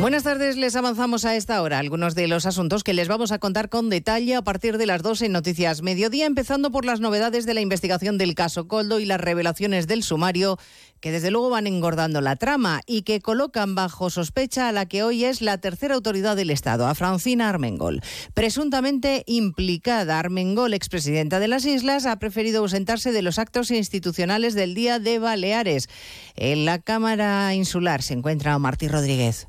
Buenas 0.00 0.22
tardes, 0.22 0.56
les 0.56 0.76
avanzamos 0.76 1.24
a 1.24 1.34
esta 1.34 1.60
hora 1.60 1.80
algunos 1.80 2.14
de 2.14 2.28
los 2.28 2.46
asuntos 2.46 2.84
que 2.84 2.94
les 2.94 3.08
vamos 3.08 3.32
a 3.32 3.40
contar 3.40 3.68
con 3.68 3.90
detalle 3.90 4.36
a 4.36 4.42
partir 4.42 4.78
de 4.78 4.86
las 4.86 5.02
12 5.02 5.26
en 5.26 5.32
Noticias 5.32 5.82
Mediodía, 5.82 6.26
empezando 6.26 6.70
por 6.70 6.84
las 6.84 7.00
novedades 7.00 7.46
de 7.46 7.54
la 7.54 7.62
investigación 7.62 8.16
del 8.16 8.36
caso 8.36 8.68
Coldo 8.68 9.00
y 9.00 9.06
las 9.06 9.20
revelaciones 9.20 9.88
del 9.88 10.04
sumario 10.04 10.56
que 11.00 11.10
desde 11.10 11.30
luego 11.30 11.50
van 11.50 11.66
engordando 11.66 12.20
la 12.20 12.36
trama 12.36 12.80
y 12.86 13.02
que 13.02 13.20
colocan 13.20 13.74
bajo 13.74 14.08
sospecha 14.08 14.68
a 14.68 14.72
la 14.72 14.86
que 14.86 15.02
hoy 15.02 15.24
es 15.24 15.42
la 15.42 15.58
tercera 15.58 15.96
autoridad 15.96 16.36
del 16.36 16.50
Estado, 16.50 16.86
a 16.86 16.94
Francina 16.94 17.48
Armengol. 17.48 18.00
Presuntamente 18.34 19.24
implicada, 19.26 20.18
Armengol, 20.18 20.74
expresidenta 20.74 21.40
de 21.40 21.48
las 21.48 21.64
Islas, 21.64 22.06
ha 22.06 22.18
preferido 22.18 22.60
ausentarse 22.60 23.12
de 23.12 23.22
los 23.22 23.38
actos 23.38 23.70
institucionales 23.70 24.54
del 24.54 24.74
Día 24.74 24.98
de 24.98 25.18
Baleares. 25.18 25.88
En 26.36 26.64
la 26.64 26.78
Cámara 26.78 27.52
Insular 27.54 28.02
se 28.02 28.14
encuentra 28.14 28.58
Martí 28.58 28.88
Rodríguez. 28.88 29.48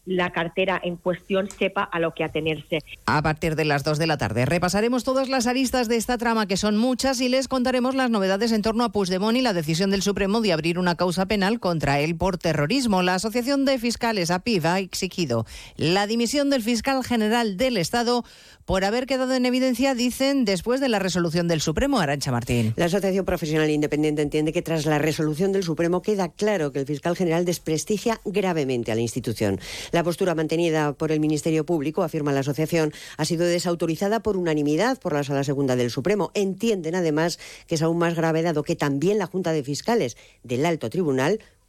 la 0.05 0.31
cartera 0.31 0.79
en 0.83 0.97
cuestión 0.97 1.49
sepa 1.49 1.83
a 1.83 1.99
lo 1.99 2.13
que 2.13 2.23
atenerse. 2.23 2.79
A 3.05 3.21
partir 3.21 3.55
de 3.55 3.65
las 3.65 3.83
2 3.83 3.97
de 3.99 4.07
la 4.07 4.17
tarde 4.17 4.45
repasaremos 4.45 5.03
todas 5.03 5.29
las 5.29 5.47
aristas 5.47 5.87
de 5.87 5.97
esta 5.97 6.17
trama, 6.17 6.47
que 6.47 6.57
son 6.57 6.77
muchas, 6.77 7.21
y 7.21 7.29
les 7.29 7.47
contaremos 7.47 7.95
las 7.95 8.09
novedades 8.09 8.51
en 8.51 8.61
torno 8.61 8.83
a 8.83 8.91
Puigdemont 8.91 9.37
y 9.37 9.41
la 9.41 9.53
decisión 9.53 9.91
del 9.91 10.01
Supremo 10.01 10.41
de 10.41 10.53
abrir 10.53 10.79
una 10.79 10.95
causa 10.95 11.25
penal 11.25 11.59
contra 11.59 11.99
él 11.99 12.15
por 12.15 12.37
terrorismo. 12.37 13.01
La 13.01 13.15
Asociación 13.15 13.65
de 13.65 13.77
Fiscales, 13.77 14.31
APIV, 14.31 14.65
ha 14.65 14.79
exigido 14.79 15.45
la 15.75 16.07
dimisión 16.07 16.49
del 16.49 16.63
fiscal 16.63 17.03
general 17.03 17.57
del 17.57 17.77
Estado 17.77 18.23
por 18.65 18.85
haber 18.85 19.05
quedado 19.05 19.33
en 19.33 19.45
evidencia, 19.45 19.95
dicen, 19.95 20.45
después 20.45 20.79
de 20.79 20.89
la 20.89 20.99
resolución 20.99 21.47
del 21.47 21.61
Supremo. 21.61 21.99
Arancha 21.99 22.31
Martín. 22.31 22.73
La 22.77 22.85
Asociación 22.85 23.25
Profesional 23.25 23.69
Independiente 23.69 24.21
entiende 24.21 24.53
que 24.53 24.61
tras 24.61 24.85
la 24.85 24.97
resolución 24.97 25.51
del 25.51 25.63
Supremo 25.63 26.01
queda 26.01 26.29
claro 26.29 26.71
que 26.71 26.79
el 26.79 26.85
fiscal 26.85 27.15
general 27.15 27.45
desprestigia 27.45 28.19
gravemente 28.25 28.91
a 28.91 28.95
la 28.95 29.01
institución. 29.01 29.59
La 29.91 30.03
postura 30.03 30.35
mantenida 30.35 30.93
por 30.93 31.11
el 31.11 31.19
Ministerio 31.19 31.65
Público, 31.65 32.03
afirma 32.03 32.31
la 32.31 32.39
asociación, 32.39 32.93
ha 33.17 33.25
sido 33.25 33.45
desautorizada 33.45 34.21
por 34.21 34.37
unanimidad 34.37 34.97
por 34.99 35.13
la 35.13 35.23
Sala 35.23 35.43
Segunda 35.43 35.75
del 35.75 35.91
Supremo. 35.91 36.31
Entienden 36.33 36.95
además 36.95 37.39
que 37.67 37.75
es 37.75 37.81
aún 37.81 37.97
más 37.97 38.15
grave 38.15 38.41
dado 38.41 38.63
que 38.63 38.77
también 38.77 39.17
la 39.17 39.27
Junta 39.27 39.51
de 39.51 39.63
Fiscales 39.63 40.15
del 40.43 40.65
Alto 40.65 40.89
Tribunal 40.89 41.39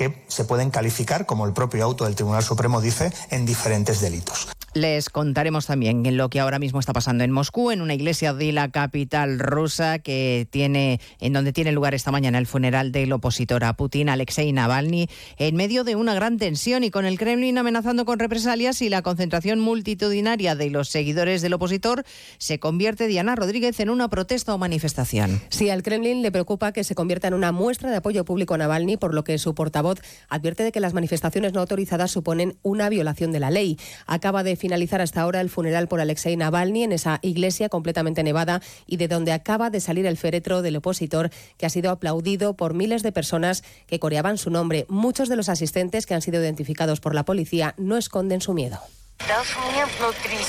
que 0.00 0.14
se 0.28 0.46
pueden 0.46 0.70
calificar, 0.70 1.26
como 1.26 1.44
el 1.44 1.52
propio 1.52 1.84
auto 1.84 2.06
del 2.06 2.14
Tribunal 2.14 2.42
Supremo 2.42 2.80
dice, 2.80 3.12
en 3.28 3.44
diferentes 3.44 4.00
delitos. 4.00 4.48
Les 4.72 5.10
contaremos 5.10 5.66
también 5.66 6.06
en 6.06 6.16
lo 6.16 6.30
que 6.30 6.38
ahora 6.38 6.60
mismo 6.60 6.78
está 6.78 6.92
pasando 6.92 7.24
en 7.24 7.32
Moscú, 7.32 7.72
en 7.72 7.82
una 7.82 7.92
iglesia 7.92 8.32
de 8.32 8.52
la 8.52 8.70
capital 8.70 9.40
rusa 9.40 9.98
que 9.98 10.46
tiene, 10.48 11.00
en 11.18 11.32
donde 11.32 11.52
tiene 11.52 11.72
lugar 11.72 11.92
esta 11.92 12.12
mañana 12.12 12.38
el 12.38 12.46
funeral 12.46 12.92
del 12.92 13.12
opositor 13.12 13.64
a 13.64 13.72
Putin, 13.72 14.08
Alexei 14.08 14.52
Navalny, 14.52 15.08
en 15.38 15.56
medio 15.56 15.82
de 15.82 15.96
una 15.96 16.14
gran 16.14 16.38
tensión 16.38 16.84
y 16.84 16.92
con 16.92 17.04
el 17.04 17.18
Kremlin 17.18 17.58
amenazando 17.58 18.04
con 18.04 18.20
represalias 18.20 18.80
y 18.80 18.88
la 18.90 19.02
concentración 19.02 19.58
multitudinaria 19.58 20.54
de 20.54 20.70
los 20.70 20.88
seguidores 20.88 21.42
del 21.42 21.54
opositor, 21.54 22.04
se 22.38 22.60
convierte 22.60 23.08
Diana 23.08 23.34
Rodríguez 23.34 23.80
en 23.80 23.90
una 23.90 24.08
protesta 24.08 24.54
o 24.54 24.58
manifestación. 24.58 25.42
Sí, 25.48 25.68
al 25.68 25.82
Kremlin 25.82 26.22
le 26.22 26.30
preocupa 26.30 26.70
que 26.70 26.84
se 26.84 26.94
convierta 26.94 27.26
en 27.26 27.34
una 27.34 27.50
muestra 27.50 27.90
de 27.90 27.96
apoyo 27.96 28.24
público 28.24 28.54
a 28.54 28.58
Navalny, 28.58 28.96
por 28.96 29.14
lo 29.14 29.24
que 29.24 29.36
su 29.38 29.52
portavoz 29.56 29.89
advierte 30.28 30.62
de 30.62 30.72
que 30.72 30.80
las 30.80 30.94
manifestaciones 30.94 31.52
no 31.52 31.60
autorizadas 31.60 32.10
suponen 32.10 32.58
una 32.62 32.88
violación 32.88 33.32
de 33.32 33.40
la 33.40 33.50
ley. 33.50 33.78
Acaba 34.06 34.42
de 34.42 34.56
finalizar 34.56 35.00
hasta 35.00 35.20
ahora 35.20 35.40
el 35.40 35.50
funeral 35.50 35.88
por 35.88 36.00
Alexei 36.00 36.36
Navalny 36.36 36.84
en 36.84 36.92
esa 36.92 37.18
iglesia 37.22 37.68
completamente 37.68 38.22
nevada 38.22 38.60
y 38.86 38.96
de 38.96 39.08
donde 39.08 39.32
acaba 39.32 39.70
de 39.70 39.80
salir 39.80 40.06
el 40.06 40.16
féretro 40.16 40.62
del 40.62 40.76
opositor 40.76 41.30
que 41.56 41.66
ha 41.66 41.70
sido 41.70 41.90
aplaudido 41.90 42.54
por 42.54 42.74
miles 42.74 43.02
de 43.02 43.12
personas 43.12 43.62
que 43.86 43.98
coreaban 43.98 44.38
su 44.38 44.50
nombre. 44.50 44.86
Muchos 44.88 45.28
de 45.28 45.36
los 45.36 45.48
asistentes 45.48 46.06
que 46.06 46.14
han 46.14 46.22
sido 46.22 46.40
identificados 46.40 47.00
por 47.00 47.14
la 47.14 47.24
policía 47.24 47.74
no 47.78 47.96
esconden 47.96 48.40
su 48.40 48.54
miedo. 48.54 48.80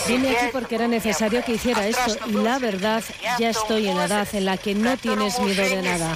Vine 0.07 0.29
aquí 0.29 0.45
porque 0.51 0.75
era 0.75 0.87
necesario 0.87 1.43
que 1.43 1.53
hiciera 1.53 1.87
esto 1.87 2.17
y 2.27 2.31
la 2.31 2.57
verdad, 2.57 3.03
ya 3.37 3.49
estoy 3.49 3.87
en 3.87 3.97
la 3.97 4.05
edad 4.05 4.27
en 4.33 4.45
la 4.45 4.57
que 4.57 4.75
no 4.75 4.97
tienes 4.97 5.39
miedo 5.39 5.63
de 5.63 5.81
nada. 5.81 6.15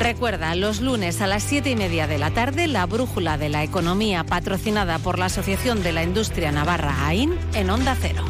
Recuerda, 0.00 0.54
los 0.54 0.80
lunes 0.80 1.20
a 1.20 1.26
las 1.26 1.42
siete 1.42 1.70
y 1.70 1.76
media 1.76 2.06
de 2.06 2.18
la 2.18 2.30
tarde, 2.30 2.66
la 2.66 2.84
Brújula 2.86 3.38
de 3.38 3.48
la 3.48 3.62
Economía, 3.62 4.24
patrocinada 4.24 4.98
por 4.98 5.18
la 5.18 5.26
Asociación 5.26 5.82
de 5.82 5.92
la 5.92 6.02
Industria 6.02 6.52
Navarra 6.52 7.06
AIN, 7.06 7.34
en 7.54 7.70
Onda 7.70 7.96
Cero. 8.00 8.24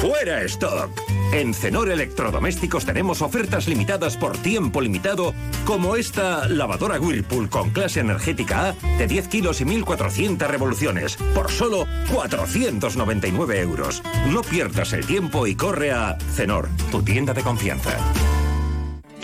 ¡Fuera 0.00 0.42
stock! 0.42 0.90
En 1.32 1.52
Cenor 1.52 1.90
Electrodomésticos 1.90 2.86
tenemos 2.86 3.20
ofertas 3.20 3.66
limitadas 3.68 4.16
por 4.16 4.38
tiempo 4.38 4.80
limitado, 4.80 5.34
como 5.64 5.96
esta 5.96 6.48
lavadora 6.48 7.00
Whirlpool 7.00 7.50
con 7.50 7.70
clase 7.70 8.00
energética 8.00 8.68
A 8.68 8.72
de 8.96 9.06
10 9.06 9.28
kilos 9.28 9.60
y 9.60 9.64
1.400 9.64 10.46
revoluciones, 10.46 11.16
por 11.34 11.50
solo 11.50 11.86
499 12.12 13.60
euros. 13.60 14.02
No 14.28 14.42
pierdas 14.42 14.92
el 14.92 15.04
tiempo 15.04 15.46
y 15.46 15.54
corre 15.54 15.90
a 15.90 16.16
Cenor, 16.34 16.68
tu 16.90 17.02
tienda 17.02 17.34
de 17.34 17.42
confianza. 17.42 17.98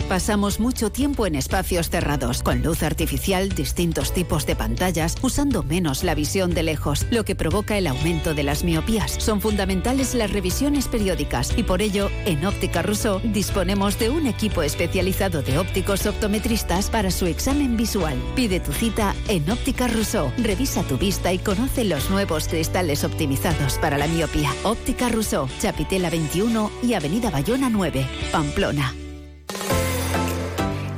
Pasamos 0.09 0.59
mucho 0.59 0.91
tiempo 0.91 1.25
en 1.25 1.33
espacios 1.33 1.89
cerrados, 1.89 2.43
con 2.43 2.61
luz 2.61 2.83
artificial, 2.83 3.49
distintos 3.49 4.13
tipos 4.13 4.45
de 4.45 4.55
pantallas, 4.55 5.15
usando 5.23 5.63
menos 5.63 6.03
la 6.03 6.13
visión 6.13 6.53
de 6.53 6.61
lejos, 6.61 7.07
lo 7.09 7.25
que 7.25 7.33
provoca 7.33 7.75
el 7.75 7.87
aumento 7.87 8.35
de 8.35 8.43
las 8.43 8.63
miopías. 8.63 9.15
Son 9.17 9.41
fundamentales 9.41 10.13
las 10.13 10.29
revisiones 10.29 10.87
periódicas 10.87 11.57
y 11.57 11.63
por 11.63 11.81
ello, 11.81 12.11
en 12.25 12.45
Óptica 12.45 12.83
Rousseau 12.83 13.19
disponemos 13.23 13.97
de 13.97 14.11
un 14.11 14.27
equipo 14.27 14.61
especializado 14.61 15.41
de 15.41 15.57
ópticos 15.57 16.05
optometristas 16.05 16.91
para 16.91 17.09
su 17.09 17.25
examen 17.25 17.75
visual. 17.75 18.15
Pide 18.35 18.59
tu 18.59 18.73
cita 18.73 19.15
en 19.27 19.49
Óptica 19.49 19.87
Rousseau. 19.87 20.31
Revisa 20.37 20.83
tu 20.83 20.99
vista 20.99 21.33
y 21.33 21.39
conoce 21.39 21.83
los 21.83 22.11
nuevos 22.11 22.47
cristales 22.47 23.03
optimizados 23.03 23.79
para 23.79 23.97
la 23.97 24.05
miopía. 24.05 24.51
Óptica 24.63 25.09
Rousseau, 25.09 25.49
Chapitela 25.59 26.11
21 26.11 26.71
y 26.83 26.93
Avenida 26.93 27.31
Bayona 27.31 27.71
9, 27.71 28.07
Pamplona. 28.31 28.93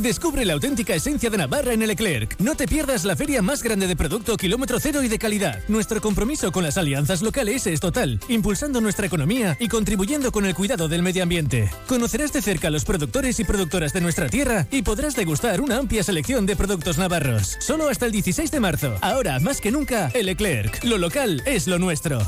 Descubre 0.00 0.44
la 0.44 0.54
auténtica 0.54 0.94
esencia 0.94 1.30
de 1.30 1.38
Navarra 1.38 1.72
en 1.72 1.82
el. 1.82 1.92
No 2.38 2.56
te 2.56 2.66
pierdas 2.66 3.04
la 3.04 3.14
feria 3.14 3.42
más 3.42 3.62
grande 3.62 3.86
de 3.86 3.94
producto 3.94 4.36
kilómetro 4.36 4.80
cero 4.80 5.02
y 5.02 5.08
de 5.08 5.18
calidad. 5.18 5.60
Nuestro 5.68 6.00
compromiso 6.00 6.50
con 6.50 6.64
las 6.64 6.78
alianzas 6.78 7.22
locales 7.22 7.66
es 7.66 7.80
total, 7.80 8.18
impulsando 8.28 8.80
nuestra 8.80 9.06
economía 9.06 9.56
y 9.60 9.68
contribuyendo 9.68 10.32
con 10.32 10.46
el 10.46 10.54
cuidado 10.54 10.88
del 10.88 11.02
medio 11.02 11.22
ambiente. 11.22 11.70
Conocerás 11.86 12.32
de 12.32 12.42
cerca 12.42 12.68
a 12.68 12.70
los 12.70 12.84
productores 12.84 13.38
y 13.40 13.44
productoras 13.44 13.92
de 13.92 14.00
nuestra 14.00 14.28
tierra 14.28 14.66
y 14.70 14.82
podrás 14.82 15.14
degustar 15.14 15.60
una 15.60 15.76
amplia 15.76 16.02
selección 16.02 16.46
de 16.46 16.56
productos 16.56 16.98
navarros. 16.98 17.56
Solo 17.60 17.88
hasta 17.88 18.06
el 18.06 18.12
16 18.12 18.50
de 18.50 18.60
marzo. 18.60 18.96
Ahora, 19.02 19.38
más 19.38 19.60
que 19.60 19.70
nunca, 19.70 20.10
el 20.14 20.26
Leclerc. 20.26 20.82
Lo 20.82 20.98
local 20.98 21.42
es 21.46 21.66
lo 21.66 21.78
nuestro. 21.78 22.20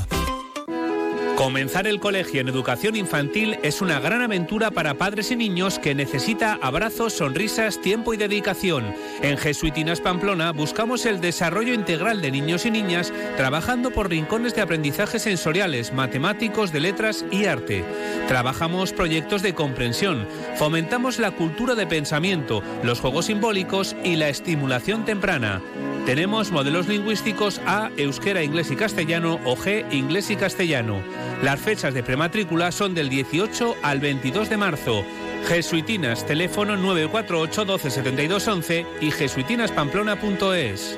Comenzar 1.35 1.85
el 1.85 1.99
colegio 1.99 2.39
en 2.39 2.47
educación 2.47 2.95
infantil 2.95 3.59
es 3.61 3.81
una 3.81 3.99
gran 3.99 4.21
aventura 4.21 4.71
para 4.71 4.93
padres 4.93 5.31
y 5.31 5.35
niños 5.35 5.79
que 5.79 5.93
necesita 5.93 6.57
abrazos, 6.61 7.11
sonrisas, 7.11 7.81
tiempo 7.81 8.13
y 8.13 8.17
dedicación. 8.17 8.95
En 9.21 9.37
Jesuitinas 9.37 9.99
Pamplona 9.99 10.53
buscamos 10.53 11.05
el 11.05 11.19
desarrollo 11.19 11.73
integral 11.73 12.21
de 12.21 12.31
niños 12.31 12.65
y 12.65 12.71
niñas 12.71 13.11
trabajando 13.35 13.91
por 13.91 14.09
rincones 14.09 14.55
de 14.55 14.61
aprendizaje 14.61 15.19
sensoriales, 15.19 15.91
matemáticos, 15.91 16.71
de 16.71 16.79
letras 16.79 17.25
y 17.31 17.45
arte. 17.45 17.83
Trabajamos 18.29 18.93
proyectos 18.93 19.41
de 19.41 19.53
comprensión, 19.53 20.25
fomentamos 20.55 21.19
la 21.19 21.31
cultura 21.31 21.75
de 21.75 21.85
pensamiento, 21.85 22.63
los 22.81 23.01
juegos 23.01 23.25
simbólicos 23.25 23.93
y 24.05 24.15
la 24.15 24.29
estimulación 24.29 25.03
temprana. 25.03 25.61
Tenemos 26.05 26.51
modelos 26.51 26.87
lingüísticos 26.87 27.59
A, 27.65 27.89
euskera, 27.97 28.43
inglés 28.43 28.69
y 28.69 28.75
castellano 28.75 29.39
o 29.43 29.57
G, 29.57 29.91
inglés 29.91 30.29
y 30.29 30.35
castellano. 30.35 31.01
Las 31.43 31.59
fechas 31.59 31.93
de 31.93 32.03
prematrícula 32.03 32.71
son 32.71 32.95
del 32.95 33.09
18 33.09 33.75
al 33.83 33.99
22 33.99 34.49
de 34.49 34.57
marzo. 34.57 35.03
Jesuitinas, 35.47 36.25
teléfono 36.25 36.75
948 36.75 37.65
12 37.65 37.89
72 37.91 38.47
11 38.47 38.85
y 39.01 39.11
jesuitinaspamplona.es. 39.11 40.97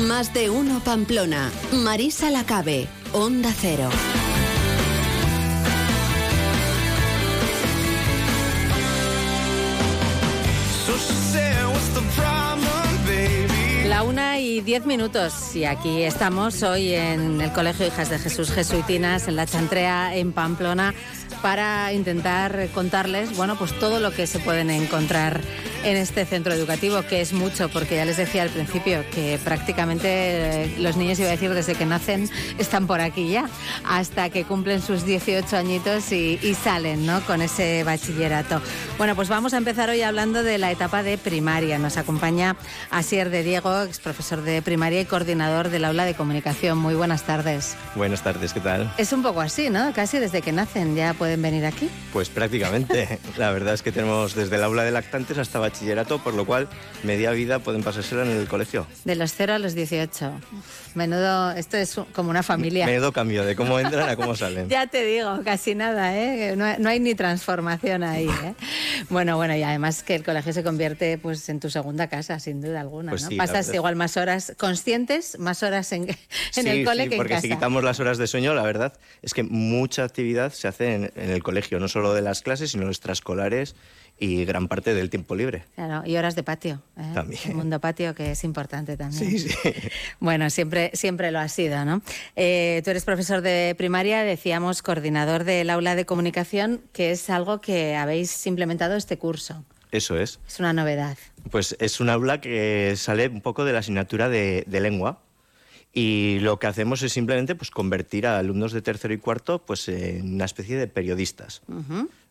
Más 0.00 0.34
de 0.34 0.50
uno 0.50 0.80
Pamplona. 0.84 1.50
Marisa 1.72 2.30
Lacabe. 2.30 2.86
Onda 3.12 3.50
Cero. 3.58 3.88
Una 14.02 14.40
y 14.40 14.51
diez 14.60 14.84
minutos 14.84 15.56
y 15.56 15.64
aquí 15.64 16.02
estamos 16.02 16.62
hoy 16.62 16.94
en 16.94 17.40
el 17.40 17.52
Colegio 17.52 17.86
Hijas 17.86 18.10
de 18.10 18.18
Jesús 18.18 18.50
Jesuitinas 18.50 19.26
en 19.26 19.36
la 19.36 19.46
Chantrea 19.46 20.14
en 20.14 20.32
Pamplona 20.32 20.94
para 21.40 21.92
intentar 21.92 22.68
contarles, 22.74 23.36
bueno, 23.36 23.56
pues 23.56 23.76
todo 23.78 23.98
lo 23.98 24.12
que 24.12 24.26
se 24.26 24.38
pueden 24.38 24.70
encontrar 24.70 25.40
en 25.84 25.96
este 25.96 26.24
centro 26.24 26.52
educativo, 26.52 27.02
que 27.02 27.20
es 27.20 27.32
mucho, 27.32 27.68
porque 27.68 27.96
ya 27.96 28.04
les 28.04 28.16
decía 28.16 28.42
al 28.42 28.50
principio 28.50 29.04
que 29.12 29.40
prácticamente 29.42 30.06
eh, 30.64 30.74
los 30.78 30.96
niños, 30.96 31.18
iba 31.18 31.28
a 31.28 31.32
decir, 31.32 31.52
desde 31.52 31.74
que 31.74 31.84
nacen 31.84 32.30
están 32.58 32.86
por 32.86 33.00
aquí 33.00 33.30
ya, 33.30 33.48
hasta 33.84 34.30
que 34.30 34.44
cumplen 34.44 34.80
sus 34.80 35.04
18 35.04 35.56
añitos 35.56 36.12
y, 36.12 36.38
y 36.40 36.54
salen, 36.54 37.04
¿no? 37.06 37.20
Con 37.22 37.42
ese 37.42 37.82
bachillerato. 37.82 38.60
Bueno, 38.96 39.16
pues 39.16 39.28
vamos 39.28 39.54
a 39.54 39.56
empezar 39.56 39.90
hoy 39.90 40.02
hablando 40.02 40.44
de 40.44 40.58
la 40.58 40.70
etapa 40.70 41.02
de 41.02 41.18
primaria. 41.18 41.78
Nos 41.78 41.96
acompaña 41.96 42.56
Asier 42.90 43.30
de 43.30 43.42
Diego, 43.42 43.82
ex 43.82 43.98
profesor 43.98 44.41
de 44.42 44.62
primaria 44.62 45.00
y 45.00 45.04
coordinador 45.04 45.68
del 45.70 45.84
aula 45.84 46.04
de 46.04 46.14
comunicación. 46.14 46.78
Muy 46.78 46.94
buenas 46.94 47.22
tardes. 47.22 47.76
Buenas 47.94 48.22
tardes, 48.22 48.52
¿qué 48.52 48.60
tal? 48.60 48.92
Es 48.98 49.12
un 49.12 49.22
poco 49.22 49.40
así, 49.40 49.70
¿no? 49.70 49.92
Casi 49.92 50.18
desde 50.18 50.42
que 50.42 50.52
nacen 50.52 50.94
ya 50.96 51.14
pueden 51.14 51.40
venir 51.42 51.64
aquí. 51.64 51.88
Pues 52.12 52.28
prácticamente. 52.28 53.18
La 53.36 53.50
verdad 53.50 53.74
es 53.74 53.82
que 53.82 53.92
tenemos 53.92 54.34
desde 54.34 54.56
el 54.56 54.62
aula 54.64 54.82
de 54.84 54.90
lactantes 54.90 55.38
hasta 55.38 55.58
bachillerato, 55.58 56.18
por 56.22 56.34
lo 56.34 56.44
cual 56.44 56.68
media 57.02 57.30
vida 57.30 57.58
pueden 57.60 57.82
pasársela 57.82 58.22
en 58.22 58.30
el 58.30 58.48
colegio. 58.48 58.86
De 59.04 59.14
los 59.16 59.32
0 59.34 59.54
a 59.54 59.58
los 59.58 59.74
18. 59.74 60.32
Menudo, 60.94 61.52
esto 61.52 61.76
es 61.76 61.96
como 62.12 62.30
una 62.30 62.42
familia. 62.42 62.86
Menudo 62.86 63.12
cambio 63.12 63.44
de 63.44 63.56
cómo 63.56 63.78
entran 63.78 64.08
a 64.08 64.16
cómo 64.16 64.34
salen. 64.36 64.68
ya 64.68 64.86
te 64.86 65.04
digo, 65.04 65.40
casi 65.44 65.74
nada, 65.74 66.16
¿eh? 66.16 66.54
No, 66.56 66.66
no 66.78 66.88
hay 66.88 67.00
ni 67.00 67.14
transformación 67.14 68.02
ahí, 68.02 68.28
¿eh? 68.28 68.54
Bueno, 69.08 69.36
bueno, 69.36 69.56
y 69.56 69.62
además 69.62 70.02
que 70.02 70.14
el 70.14 70.24
colegio 70.24 70.52
se 70.52 70.62
convierte 70.62 71.18
pues 71.18 71.48
en 71.48 71.60
tu 71.60 71.70
segunda 71.70 72.08
casa, 72.08 72.38
sin 72.38 72.60
duda 72.60 72.80
alguna, 72.80 73.10
Pues 73.10 73.22
¿no? 73.22 73.28
sí, 73.30 73.36
Pasas 73.36 73.72
igual 73.72 73.96
más 73.96 74.16
horas 74.16 74.31
conscientes, 74.58 75.38
más 75.38 75.62
horas 75.62 75.92
en, 75.92 76.08
en 76.08 76.16
Sí, 76.52 76.68
el 76.68 76.84
cole 76.84 77.04
sí, 77.04 77.08
que 77.10 77.14
en 77.14 77.18
porque 77.18 77.30
casa. 77.34 77.42
si 77.42 77.48
quitamos 77.50 77.82
las 77.84 78.00
horas 78.00 78.18
de 78.18 78.26
sueño, 78.26 78.54
la 78.54 78.62
verdad 78.62 78.92
es 79.22 79.34
que 79.34 79.42
mucha 79.42 80.04
actividad 80.04 80.52
se 80.52 80.68
hace 80.68 80.94
en, 80.94 81.12
en 81.16 81.30
el 81.30 81.42
colegio, 81.42 81.78
no 81.80 81.88
solo 81.88 82.14
de 82.14 82.22
las 82.22 82.42
clases, 82.42 82.72
sino 82.72 82.88
extraescolares 82.88 83.74
y 84.18 84.44
gran 84.44 84.68
parte 84.68 84.94
del 84.94 85.10
tiempo 85.10 85.34
libre. 85.34 85.64
Claro, 85.74 86.02
y 86.06 86.16
horas 86.16 86.36
de 86.36 86.42
patio. 86.44 86.82
¿eh? 86.96 87.10
También. 87.14 87.40
El 87.46 87.54
mundo 87.54 87.80
patio 87.80 88.14
que 88.14 88.32
es 88.32 88.44
importante 88.44 88.96
también. 88.96 89.30
Sí, 89.30 89.38
sí. 89.38 89.50
Bueno, 90.20 90.48
siempre, 90.50 90.90
siempre 90.94 91.32
lo 91.32 91.40
ha 91.40 91.48
sido, 91.48 91.84
¿no? 91.84 92.02
Eh, 92.36 92.82
tú 92.84 92.90
eres 92.90 93.04
profesor 93.04 93.40
de 93.40 93.74
primaria, 93.76 94.22
decíamos 94.22 94.82
coordinador 94.82 95.42
del 95.44 95.70
aula 95.70 95.96
de 95.96 96.04
comunicación, 96.06 96.82
que 96.92 97.10
es 97.10 97.28
algo 97.30 97.60
que 97.60 97.96
habéis 97.96 98.46
implementado 98.46 98.94
este 98.96 99.18
curso. 99.18 99.64
Eso 99.90 100.16
es. 100.16 100.38
Es 100.46 100.60
una 100.60 100.72
novedad. 100.72 101.16
Pues 101.50 101.76
es 101.80 102.00
un 102.00 102.08
aula 102.08 102.40
que 102.40 102.94
sale 102.96 103.28
un 103.28 103.40
poco 103.40 103.64
de 103.64 103.72
la 103.72 103.80
asignatura 103.80 104.28
de, 104.28 104.64
de 104.66 104.80
lengua 104.80 105.22
y 105.92 106.38
lo 106.40 106.58
que 106.58 106.66
hacemos 106.66 107.02
es 107.02 107.12
simplemente 107.12 107.54
pues, 107.54 107.70
convertir 107.70 108.26
a 108.26 108.38
alumnos 108.38 108.72
de 108.72 108.80
tercero 108.80 109.12
y 109.12 109.18
cuarto 109.18 109.64
pues, 109.64 109.88
en 109.88 110.34
una 110.34 110.46
especie 110.46 110.78
de 110.78 110.86
periodistas. 110.86 111.62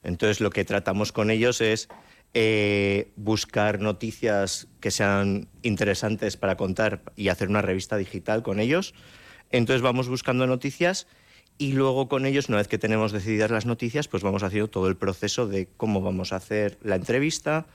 Entonces 0.04 0.42
lo 0.42 0.50
que 0.50 0.66
tratamos 0.66 1.12
con 1.12 1.30
ellos 1.30 1.62
es 1.62 1.88
eh, 2.34 3.12
buscar 3.18 3.80
noticias 3.80 4.68
que 4.80 4.90
sean 4.90 5.48
interesantes 5.62 6.38
para 6.38 6.58
contar 6.58 7.04
y 7.16 7.28
hacer 7.28 7.50
una 7.50 7.62
revista 7.62 7.98
digital 7.98 8.42
con 8.42 8.60
ellos. 8.60 8.96
Entonces 9.52 9.84
vamos 9.84 10.10
buscando 10.10 10.48
noticias 10.48 11.06
y 11.60 11.74
luego 11.74 12.08
con 12.08 12.26
ellos, 12.26 12.50
una 12.50 12.58
vez 12.58 12.68
que 12.68 12.80
tenemos 12.80 13.12
decididas 13.12 13.52
las 13.52 13.68
noticias, 13.68 14.08
pues 14.08 14.24
vamos 14.24 14.42
haciendo 14.42 14.70
todo 14.70 14.88
el 14.88 14.98
proceso 14.98 15.46
de 15.46 15.68
cómo 15.78 16.02
vamos 16.02 16.34
a 16.34 16.38
hacer 16.38 16.80
la 16.82 16.96
entrevista, 16.96 17.68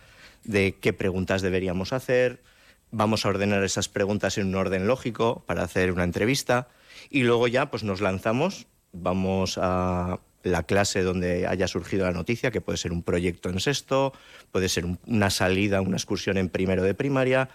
de 0.45 0.77
qué 0.81 0.93
preguntas 0.93 1.43
deberíamos 1.43 1.93
hacer, 1.93 2.43
vamos 2.91 3.25
a 3.25 3.29
ordenar 3.29 3.63
esas 3.65 3.89
preguntas 3.89 4.39
en 4.39 4.47
un 4.49 4.55
orden 4.55 4.87
lógico 4.87 5.45
para 5.47 5.63
hacer 5.63 5.93
una 5.93 6.05
entrevista 6.05 6.69
y 7.11 7.23
luego 7.23 7.49
ya 7.49 7.71
pues 7.71 7.83
nos 7.85 8.01
lanzamos, 8.01 8.67
vamos 8.93 9.59
a 9.61 10.21
la 10.43 10.63
clase 10.63 11.03
donde 11.03 11.47
haya 11.49 11.67
surgido 11.67 12.07
la 12.07 12.13
noticia, 12.13 12.53
que 12.53 12.61
puede 12.61 12.79
ser 12.79 12.93
un 12.93 13.03
proyecto 13.03 13.49
en 13.51 13.59
sexto, 13.59 14.13
puede 14.53 14.69
ser 14.69 14.85
un- 14.87 15.01
una 15.07 15.29
salida, 15.31 15.81
una 15.81 15.97
excursión 15.97 16.37
en 16.37 16.49
primero 16.49 16.85
de 16.85 16.95
primaria, 16.95 17.49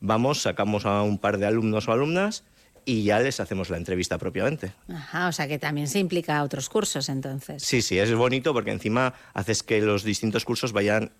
vamos, 0.00 0.40
sacamos 0.42 0.86
a 0.86 1.02
un 1.02 1.18
par 1.18 1.36
de 1.38 1.44
alumnos 1.46 1.88
o 1.88 1.92
alumnas 1.92 2.44
y 2.86 3.02
ya 3.04 3.20
les 3.20 3.38
hacemos 3.40 3.68
la 3.68 3.76
entrevista 3.76 4.16
propiamente. 4.16 4.72
Ajá, 4.88 5.28
o 5.28 5.32
sea 5.32 5.46
que 5.46 5.58
también 5.58 5.88
se 5.88 5.98
implica 5.98 6.38
a 6.38 6.42
otros 6.42 6.70
cursos 6.70 7.10
entonces. 7.10 7.62
Sí, 7.62 7.82
sí, 7.82 7.98
es 7.98 8.14
bonito 8.14 8.54
porque 8.54 8.70
encima 8.70 9.12
haces 9.34 9.62
que 9.62 9.82
los 9.82 10.02
distintos 10.02 10.46
cursos 10.46 10.72
vayan 10.72 11.12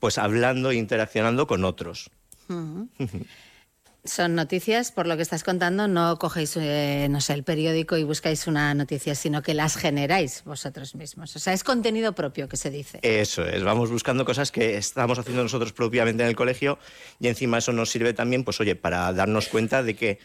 pues 0.00 0.18
hablando 0.18 0.70
e 0.70 0.76
interaccionando 0.76 1.46
con 1.46 1.64
otros. 1.64 2.10
Son 4.02 4.34
noticias, 4.34 4.92
por 4.92 5.06
lo 5.06 5.14
que 5.16 5.22
estás 5.22 5.44
contando, 5.44 5.86
no 5.86 6.18
cogéis, 6.18 6.56
eh, 6.56 7.06
no 7.10 7.20
sé, 7.20 7.34
el 7.34 7.44
periódico 7.44 7.98
y 7.98 8.02
buscáis 8.02 8.46
una 8.46 8.72
noticia, 8.72 9.14
sino 9.14 9.42
que 9.42 9.52
las 9.52 9.76
generáis 9.76 10.42
vosotros 10.44 10.94
mismos. 10.94 11.36
O 11.36 11.38
sea, 11.38 11.52
es 11.52 11.62
contenido 11.62 12.14
propio 12.14 12.48
que 12.48 12.56
se 12.56 12.70
dice. 12.70 12.98
Eso 13.02 13.44
es, 13.44 13.62
vamos 13.62 13.90
buscando 13.90 14.24
cosas 14.24 14.50
que 14.50 14.78
estamos 14.78 15.18
haciendo 15.18 15.42
nosotros 15.42 15.74
propiamente 15.74 16.22
en 16.22 16.30
el 16.30 16.34
colegio 16.34 16.78
y 17.20 17.28
encima 17.28 17.58
eso 17.58 17.72
nos 17.72 17.90
sirve 17.90 18.14
también, 18.14 18.42
pues 18.42 18.58
oye, 18.60 18.74
para 18.74 19.12
darnos 19.12 19.48
cuenta 19.48 19.82
de 19.82 19.94
que 19.94 20.18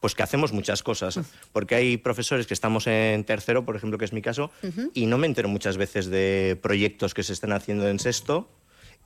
pues 0.00 0.16
que 0.16 0.24
hacemos 0.24 0.52
muchas 0.52 0.82
cosas, 0.82 1.20
porque 1.52 1.76
hay 1.76 1.96
profesores 1.96 2.48
que 2.48 2.54
estamos 2.54 2.88
en 2.88 3.22
tercero, 3.22 3.64
por 3.64 3.76
ejemplo, 3.76 3.98
que 3.98 4.04
es 4.04 4.12
mi 4.12 4.20
caso, 4.20 4.50
y 4.94 5.06
no 5.06 5.16
me 5.16 5.28
entero 5.28 5.48
muchas 5.48 5.76
veces 5.76 6.06
de 6.06 6.58
proyectos 6.60 7.14
que 7.14 7.22
se 7.22 7.32
están 7.32 7.52
haciendo 7.52 7.88
en 7.88 8.00
sexto 8.00 8.50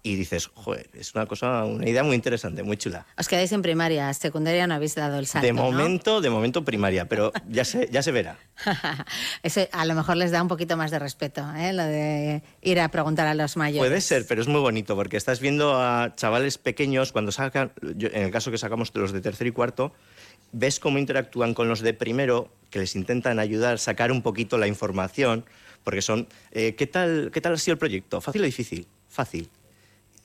y 0.02 0.14
dices, 0.14 0.50
joder, 0.54 0.88
es 0.94 1.14
una 1.16 1.26
cosa, 1.26 1.64
una 1.64 1.88
idea 1.88 2.04
muy 2.04 2.14
interesante, 2.14 2.62
muy 2.62 2.76
chula. 2.76 3.04
Os 3.18 3.26
quedáis 3.26 3.50
en 3.52 3.62
primaria, 3.62 4.12
secundaria 4.14 4.66
no 4.68 4.74
habéis 4.74 4.94
dado 4.94 5.18
el 5.18 5.26
salto, 5.26 5.44
de 5.46 5.52
¿no? 5.52 5.62
momento, 5.62 6.20
de 6.20 6.30
momento 6.30 6.64
primaria, 6.64 7.08
pero 7.08 7.32
ya 7.48 7.64
se, 7.64 7.88
ya 7.90 8.02
se 8.02 8.12
verá. 8.12 8.38
Eso 9.42 9.62
a 9.72 9.84
lo 9.84 9.94
mejor 9.94 10.16
les 10.16 10.30
da 10.30 10.40
un 10.42 10.48
poquito 10.48 10.76
más 10.76 10.90
de 10.92 10.98
respeto, 11.00 11.44
¿eh? 11.56 11.72
lo 11.72 11.82
de 11.84 12.42
ir 12.62 12.78
a 12.80 12.88
preguntar 12.90 13.26
a 13.26 13.34
los 13.34 13.56
mayores. 13.56 13.88
Puede 13.90 14.00
ser, 14.00 14.26
pero 14.28 14.40
es 14.40 14.46
muy 14.48 14.60
bonito 14.60 14.94
porque 14.94 15.16
estás 15.16 15.40
viendo 15.40 15.74
a 15.80 16.14
chavales 16.14 16.58
pequeños 16.58 17.10
cuando 17.12 17.32
sacan, 17.32 17.72
yo- 17.96 18.08
en 18.12 18.22
el 18.22 18.30
caso 18.30 18.50
que 18.52 18.58
sacamos 18.58 18.92
los 18.94 19.10
de 19.12 19.20
tercero 19.20 19.48
y 19.48 19.52
cuarto, 19.52 19.92
ves 20.52 20.78
cómo 20.78 20.98
interactúan 20.98 21.52
con 21.52 21.68
los 21.68 21.80
de 21.80 21.94
primero, 21.94 22.48
que 22.70 22.78
les 22.78 22.94
intentan 22.94 23.38
ayudar, 23.40 23.78
sacar 23.80 24.12
un 24.12 24.22
poquito 24.22 24.56
la 24.56 24.68
información, 24.68 25.44
porque 25.82 26.02
son, 26.02 26.28
eh, 26.52 26.74
¿qué, 26.76 26.86
tal, 26.86 27.30
¿qué 27.32 27.40
tal 27.40 27.54
ha 27.54 27.58
sido 27.58 27.72
el 27.72 27.78
proyecto? 27.78 28.20
¿Fácil 28.20 28.42
o 28.42 28.44
difícil? 28.44 28.86
Fácil. 29.08 29.48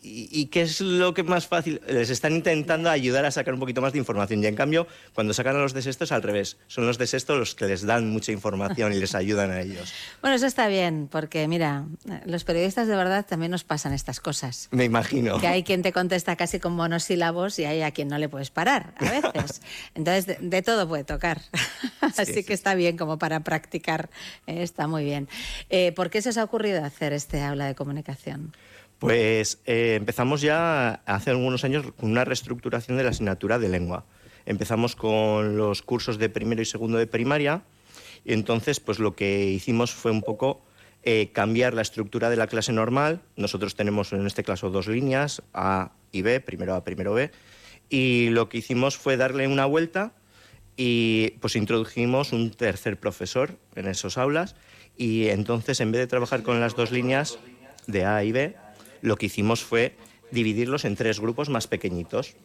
¿Y, 0.03 0.27
y 0.31 0.47
qué 0.47 0.63
es 0.63 0.81
lo 0.81 1.13
que 1.13 1.21
más 1.21 1.47
fácil? 1.47 1.79
Les 1.87 2.09
están 2.09 2.33
intentando 2.35 2.89
ayudar 2.89 3.23
a 3.25 3.31
sacar 3.31 3.53
un 3.53 3.59
poquito 3.59 3.81
más 3.81 3.93
de 3.93 3.99
información. 3.99 4.43
Y 4.43 4.47
en 4.47 4.55
cambio, 4.55 4.87
cuando 5.13 5.33
sacan 5.33 5.55
a 5.55 5.59
los 5.59 5.73
de 5.73 5.81
sexto 5.83 6.05
es 6.05 6.11
al 6.11 6.23
revés. 6.23 6.57
Son 6.67 6.87
los 6.87 6.97
de 6.97 7.05
sexto 7.05 7.37
los 7.37 7.53
que 7.53 7.65
les 7.65 7.85
dan 7.85 8.09
mucha 8.09 8.31
información 8.31 8.93
y 8.93 8.99
les 8.99 9.13
ayudan 9.15 9.51
a 9.51 9.61
ellos. 9.61 9.93
Bueno, 10.21 10.35
eso 10.35 10.45
está 10.45 10.67
bien, 10.67 11.07
porque 11.11 11.47
mira, 11.47 11.85
los 12.25 12.43
periodistas 12.43 12.87
de 12.87 12.95
verdad 12.95 13.25
también 13.27 13.51
nos 13.51 13.63
pasan 13.63 13.93
estas 13.93 14.19
cosas. 14.19 14.67
Me 14.71 14.85
imagino. 14.85 15.39
Que 15.39 15.47
hay 15.47 15.63
quien 15.63 15.81
te 15.81 15.91
contesta 15.91 16.35
casi 16.35 16.59
con 16.59 16.73
monosílabos 16.73 17.57
y 17.59 17.65
hay 17.65 17.81
a 17.81 17.91
quien 17.91 18.07
no 18.07 18.17
le 18.17 18.29
puedes 18.29 18.49
parar 18.51 18.93
a 18.97 19.05
veces. 19.09 19.61
Entonces, 19.95 20.25
de, 20.27 20.37
de 20.39 20.61
todo 20.61 20.87
puede 20.87 21.03
tocar. 21.03 21.41
Así 22.17 22.43
que 22.43 22.53
está 22.53 22.75
bien 22.75 22.97
como 22.97 23.17
para 23.17 23.39
practicar. 23.41 24.09
eh, 24.47 24.63
está 24.63 24.87
muy 24.87 25.03
bien. 25.03 25.27
Eh, 25.69 25.91
¿Por 25.91 26.09
qué 26.09 26.21
se 26.21 26.29
os 26.29 26.37
ha 26.37 26.43
ocurrido 26.43 26.83
hacer 26.83 27.13
este 27.13 27.41
aula 27.43 27.65
de 27.65 27.75
comunicación? 27.75 28.53
Pues 29.01 29.59
eh, 29.65 29.95
empezamos 29.95 30.41
ya 30.41 31.01
hace 31.07 31.31
algunos 31.31 31.63
años 31.63 31.91
con 31.99 32.11
una 32.11 32.23
reestructuración 32.23 32.97
de 32.97 33.03
la 33.03 33.09
asignatura 33.09 33.57
de 33.57 33.67
lengua. 33.67 34.05
Empezamos 34.45 34.95
con 34.95 35.57
los 35.57 35.81
cursos 35.81 36.19
de 36.19 36.29
primero 36.29 36.61
y 36.61 36.65
segundo 36.65 36.99
de 36.99 37.07
primaria 37.07 37.63
y 38.23 38.33
entonces 38.33 38.79
pues 38.79 38.99
lo 38.99 39.15
que 39.15 39.45
hicimos 39.45 39.91
fue 39.91 40.11
un 40.11 40.21
poco 40.21 40.61
eh, 41.01 41.31
cambiar 41.33 41.73
la 41.73 41.81
estructura 41.81 42.29
de 42.29 42.35
la 42.35 42.45
clase 42.45 42.73
normal. 42.73 43.21
Nosotros 43.37 43.73
tenemos 43.73 44.13
en 44.13 44.27
este 44.27 44.43
caso 44.43 44.69
dos 44.69 44.85
líneas, 44.87 45.41
A 45.51 45.93
y 46.11 46.21
B, 46.21 46.39
primero 46.39 46.75
A, 46.75 46.83
primero 46.83 47.15
B, 47.15 47.31
y 47.89 48.29
lo 48.29 48.49
que 48.49 48.59
hicimos 48.59 48.97
fue 48.97 49.17
darle 49.17 49.47
una 49.47 49.65
vuelta 49.65 50.13
y 50.77 51.31
pues 51.39 51.55
introdujimos 51.55 52.33
un 52.33 52.51
tercer 52.51 52.99
profesor 52.99 53.57
en 53.73 53.87
esos 53.87 54.19
aulas 54.19 54.55
y 54.95 55.29
entonces 55.29 55.79
en 55.79 55.91
vez 55.91 56.01
de 56.01 56.07
trabajar 56.07 56.43
con 56.43 56.59
las 56.59 56.75
dos 56.75 56.91
líneas 56.91 57.39
de 57.87 58.05
A 58.05 58.23
y 58.23 58.31
B, 58.31 58.60
lo 59.01 59.17
que 59.17 59.27
hicimos 59.27 59.63
fue 59.63 59.95
dividirlos 60.31 60.85
en 60.85 60.95
tres 60.95 61.19
grupos 61.19 61.49
más 61.49 61.67
pequeñitos. 61.67 62.35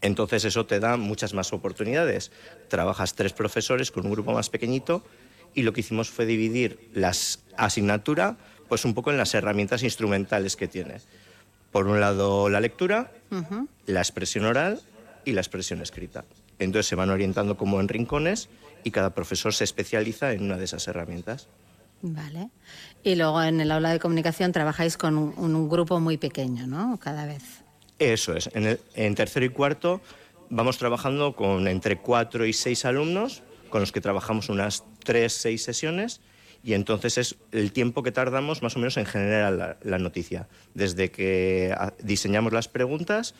Entonces 0.00 0.44
eso 0.44 0.66
te 0.66 0.80
da 0.80 0.96
muchas 0.96 1.34
más 1.34 1.52
oportunidades. 1.52 2.30
Trabajas 2.68 3.14
tres 3.14 3.32
profesores 3.32 3.90
con 3.90 4.06
un 4.06 4.12
grupo 4.12 4.32
más 4.32 4.50
pequeñito 4.50 5.04
y 5.54 5.62
lo 5.62 5.72
que 5.72 5.80
hicimos 5.80 6.10
fue 6.10 6.26
dividir 6.26 6.90
la 6.94 7.12
asignatura 7.56 8.36
pues 8.68 8.84
un 8.84 8.94
poco 8.94 9.10
en 9.10 9.16
las 9.16 9.34
herramientas 9.34 9.82
instrumentales 9.82 10.56
que 10.56 10.68
tiene. 10.68 11.00
Por 11.72 11.86
un 11.86 12.00
lado 12.00 12.48
la 12.48 12.60
lectura, 12.60 13.12
la 13.86 14.00
expresión 14.00 14.44
oral 14.44 14.80
y 15.24 15.32
la 15.32 15.40
expresión 15.40 15.80
escrita. 15.80 16.24
Entonces 16.58 16.86
se 16.86 16.94
van 16.94 17.10
orientando 17.10 17.56
como 17.56 17.80
en 17.80 17.88
rincones 17.88 18.48
y 18.84 18.90
cada 18.90 19.14
profesor 19.14 19.54
se 19.54 19.64
especializa 19.64 20.32
en 20.32 20.42
una 20.42 20.58
de 20.58 20.64
esas 20.64 20.86
herramientas. 20.88 21.48
Vale. 22.02 22.50
Y 23.04 23.14
luego 23.14 23.42
en 23.42 23.60
el 23.60 23.70
aula 23.70 23.90
de 23.90 23.98
comunicación 23.98 24.52
trabajáis 24.52 24.96
con 24.96 25.16
un, 25.16 25.34
un 25.36 25.68
grupo 25.68 26.00
muy 26.00 26.16
pequeño, 26.16 26.66
¿no? 26.66 26.98
Cada 26.98 27.26
vez. 27.26 27.42
Eso 27.98 28.34
es. 28.34 28.50
En, 28.54 28.64
el- 28.66 28.80
en 28.94 29.14
tercero 29.14 29.46
y 29.46 29.48
cuarto 29.50 30.00
vamos 30.50 30.78
trabajando 30.78 31.34
con 31.34 31.68
entre 31.68 31.98
cuatro 31.98 32.44
y 32.46 32.52
seis 32.52 32.84
alumnos, 32.84 33.42
con 33.70 33.80
los 33.80 33.92
que 33.92 34.00
trabajamos 34.00 34.48
unas 34.48 34.84
tres, 35.04 35.32
seis 35.32 35.62
sesiones, 35.62 36.20
y 36.64 36.72
entonces 36.74 37.18
es 37.18 37.36
el 37.52 37.72
tiempo 37.72 38.02
que 38.02 38.10
tardamos 38.12 38.62
más 38.62 38.74
o 38.76 38.78
menos 38.78 38.96
en 38.96 39.06
generar 39.06 39.52
la, 39.52 39.76
la 39.82 39.98
noticia. 39.98 40.48
Desde 40.74 41.10
que 41.10 41.72
ah, 41.76 41.92
diseñamos 42.02 42.52
las 42.52 42.66
preguntas 42.68 43.34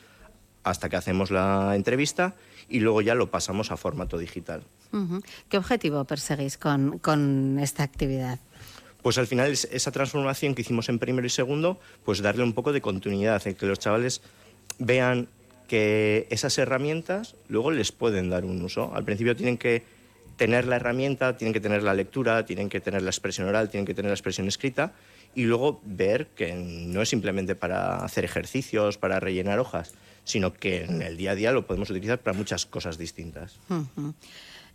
hasta 0.64 0.88
que 0.88 0.96
hacemos 0.96 1.30
la 1.30 1.74
entrevista 1.74 2.34
y 2.68 2.80
luego 2.80 3.00
ya 3.00 3.14
lo 3.14 3.30
pasamos 3.30 3.70
a 3.70 3.76
formato 3.76 4.18
digital. 4.18 4.62
¿Qué 5.48 5.56
objetivo 5.58 6.04
perseguís 6.04 6.58
con, 6.58 6.98
con 6.98 7.58
esta 7.58 7.82
actividad? 7.82 8.38
Pues 9.02 9.18
al 9.18 9.26
final 9.26 9.50
es- 9.52 9.68
esa 9.70 9.90
transformación 9.92 10.54
que 10.54 10.62
hicimos 10.62 10.88
en 10.88 10.98
primero 10.98 11.26
y 11.26 11.30
segundo, 11.30 11.78
pues 12.04 12.20
darle 12.20 12.42
un 12.42 12.52
poco 12.52 12.72
de 12.72 12.80
continuidad, 12.80 13.46
en 13.46 13.54
que 13.54 13.66
los 13.66 13.78
chavales 13.78 14.20
vean 14.78 15.28
que 15.68 16.26
esas 16.30 16.56
herramientas 16.58 17.34
luego 17.48 17.70
les 17.70 17.92
pueden 17.92 18.30
dar 18.30 18.44
un 18.44 18.62
uso. 18.62 18.92
Al 18.94 19.04
principio 19.04 19.36
tienen 19.36 19.58
que 19.58 19.82
tener 20.36 20.66
la 20.66 20.76
herramienta, 20.76 21.36
tienen 21.36 21.52
que 21.52 21.60
tener 21.60 21.82
la 21.82 21.94
lectura, 21.94 22.46
tienen 22.46 22.68
que 22.68 22.80
tener 22.80 23.02
la 23.02 23.10
expresión 23.10 23.48
oral, 23.48 23.68
tienen 23.70 23.86
que 23.86 23.94
tener 23.94 24.10
la 24.10 24.14
expresión 24.14 24.48
escrita 24.48 24.92
y 25.34 25.44
luego 25.44 25.80
ver 25.84 26.28
que 26.28 26.54
no 26.54 27.02
es 27.02 27.08
simplemente 27.08 27.54
para 27.54 27.96
hacer 28.04 28.24
ejercicios, 28.24 28.98
para 28.98 29.20
rellenar 29.20 29.58
hojas, 29.58 29.92
sino 30.24 30.52
que 30.54 30.84
en 30.84 31.02
el 31.02 31.16
día 31.16 31.32
a 31.32 31.34
día 31.34 31.52
lo 31.52 31.66
podemos 31.66 31.90
utilizar 31.90 32.18
para 32.18 32.36
muchas 32.36 32.66
cosas 32.66 32.98
distintas. 32.98 33.58
Ujú. 33.68 34.14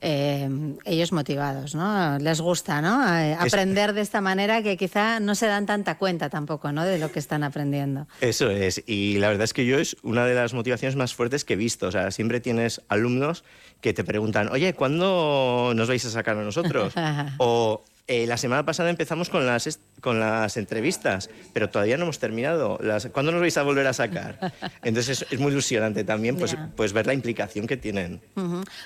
Eh, 0.06 0.49
ellos 0.84 1.14
motivados, 1.14 1.76
¿no? 1.76 2.20
Les 2.20 2.41
gusta, 2.41 2.82
¿no? 2.82 3.08
Eh, 3.18 3.38
aprender 3.39 3.93
de 3.93 4.01
esta 4.01 4.20
manera 4.20 4.62
que 4.62 4.76
quizá 4.76 5.22
no 5.22 5.34
se 5.34 5.47
dan 5.47 5.66
tanta 5.66 5.97
cuenta 5.97 6.30
tampoco, 6.30 6.74
¿no? 6.74 6.84
De 6.84 6.99
lo 6.99 7.10
que 7.10 7.20
están 7.20 7.41
aprendiendo. 7.41 8.06
Eso 8.20 8.49
es, 8.49 8.84
y 8.86 9.18
la 9.20 9.30
verdad 9.30 9.45
es 9.45 9.54
que 9.54 9.66
yo 9.66 9.80
es 9.80 9.95
una 10.04 10.26
de 10.26 10.36
las 10.36 10.54
motivaciones 10.54 10.97
más 10.97 11.14
fuertes 11.14 11.45
que 11.45 11.54
he 11.54 11.56
visto. 11.56 11.88
O 11.88 11.91
sea, 11.91 12.12
siempre 12.12 12.41
tienes 12.41 12.82
alumnos 12.89 13.45
que 13.80 13.93
te 13.93 14.04
preguntan, 14.04 14.49
oye, 14.49 14.74
¿cuándo 14.74 15.72
nos 15.74 15.88
vais 15.88 16.04
a 16.04 16.10
sacar 16.10 16.38
a 16.38 16.43
nosotros? 16.43 16.93
o 17.38 17.86
eh, 18.08 18.28
la 18.28 18.38
semana 18.38 18.66
pasada 18.66 18.89
empezamos 18.89 19.30
con 19.30 19.45
las, 19.45 19.80
con 20.01 20.20
las 20.20 20.58
entrevistas, 20.58 21.30
pero 21.54 21.70
todavía 21.70 21.95
no 21.97 22.04
hemos 22.04 22.20
terminado. 22.20 22.78
Las- 22.82 23.08
¿Cuándo 23.08 23.32
nos 23.32 23.39
vais 23.41 23.56
a 23.58 23.64
volver 23.64 23.88
a 23.88 23.93
sacar? 23.93 24.51
Entonces 24.84 25.22
es, 25.22 25.32
es 25.32 25.39
muy 25.39 25.51
ilusionante 25.51 26.04
también 26.04 26.36
pues, 26.36 26.56
pues 26.76 26.91
ver 26.93 27.08
la 27.08 27.14
implicación 27.14 27.66
que 27.68 27.78
tienen. 27.78 28.22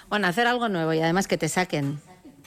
Bueno, 0.09 0.27
hacer 0.27 0.45
algo 0.47 0.69
nuevo 0.69 0.93
y 0.93 0.99
además 1.01 1.27
que 1.27 1.37
te 1.37 1.49
saquen 1.49 1.99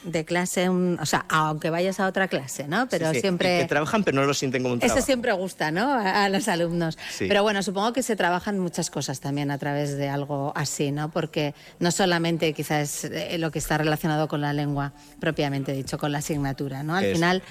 de 0.03 0.25
clase, 0.25 0.67
un- 0.69 0.97
o 0.99 1.05
sea, 1.05 1.25
aunque 1.29 1.69
vayas 1.69 1.99
a 1.99 2.07
otra 2.07 2.27
clase, 2.27 2.67
¿no? 2.67 2.87
Pero 2.89 3.07
Sí, 3.07 3.11
sí, 3.13 3.17
y 3.17 3.21
siempre... 3.21 3.59
Que 3.59 3.65
trabajan 3.67 4.03
pero 4.03 4.19
no 4.21 4.25
lo 4.25 4.33
sienten 4.33 4.63
como 4.63 4.73
un 4.73 4.79
Eso 4.79 4.87
trabajo. 4.87 5.05
siempre 5.05 5.31
gusta, 5.33 5.69
¿no? 5.71 5.93
A, 5.93 6.23
a 6.25 6.29
los 6.29 6.47
alumnos. 6.47 6.97
Sí. 7.11 7.25
Pero 7.27 7.43
bueno, 7.43 7.61
supongo 7.61 7.93
que 7.93 8.01
se 8.01 8.15
trabajan 8.15 8.57
muchas 8.59 8.89
cosas 8.89 9.19
también 9.19 9.51
a 9.51 9.57
través 9.59 9.95
de 9.97 10.09
algo 10.09 10.53
así, 10.55 10.91
¿no? 10.91 11.11
Porque 11.11 11.53
no 11.79 11.91
solamente 11.91 12.53
quizás 12.53 13.03
eh, 13.05 13.37
lo 13.37 13.51
que 13.51 13.59
está 13.59 13.77
relacionado 13.77 14.27
con 14.27 14.41
la 14.41 14.53
lengua 14.53 14.93
propiamente 15.19 15.73
dicho, 15.73 15.97
con 15.97 16.11
la 16.11 16.17
asignatura, 16.17 16.81
¿no? 16.83 16.95
Al 16.95 17.05
Eso. 17.05 17.15
final 17.15 17.43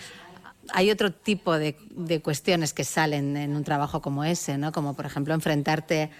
hay 0.72 0.90
otro 0.90 1.12
tipo 1.12 1.58
de, 1.58 1.76
de 1.90 2.20
cuestiones 2.20 2.72
que 2.72 2.84
salen 2.84 3.36
en 3.36 3.56
un 3.56 3.64
trabajo 3.64 4.00
como 4.02 4.24
ese, 4.24 4.58
¿no? 4.58 4.72
Como 4.72 4.94
por 4.94 5.06
ejemplo 5.06 5.34
enfrentarte 5.34 6.10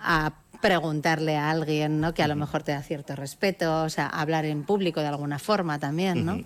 a 0.00 0.32
preguntarle 0.60 1.36
a 1.36 1.50
alguien, 1.50 2.00
¿no? 2.00 2.14
Que 2.14 2.22
a 2.22 2.28
lo 2.28 2.36
mejor 2.36 2.62
te 2.62 2.72
da 2.72 2.82
cierto 2.82 3.16
respeto, 3.16 3.84
o 3.84 3.88
sea, 3.90 4.06
hablar 4.06 4.44
en 4.44 4.64
público 4.64 5.00
de 5.00 5.08
alguna 5.08 5.38
forma 5.38 5.78
también, 5.78 6.24
¿no? 6.24 6.42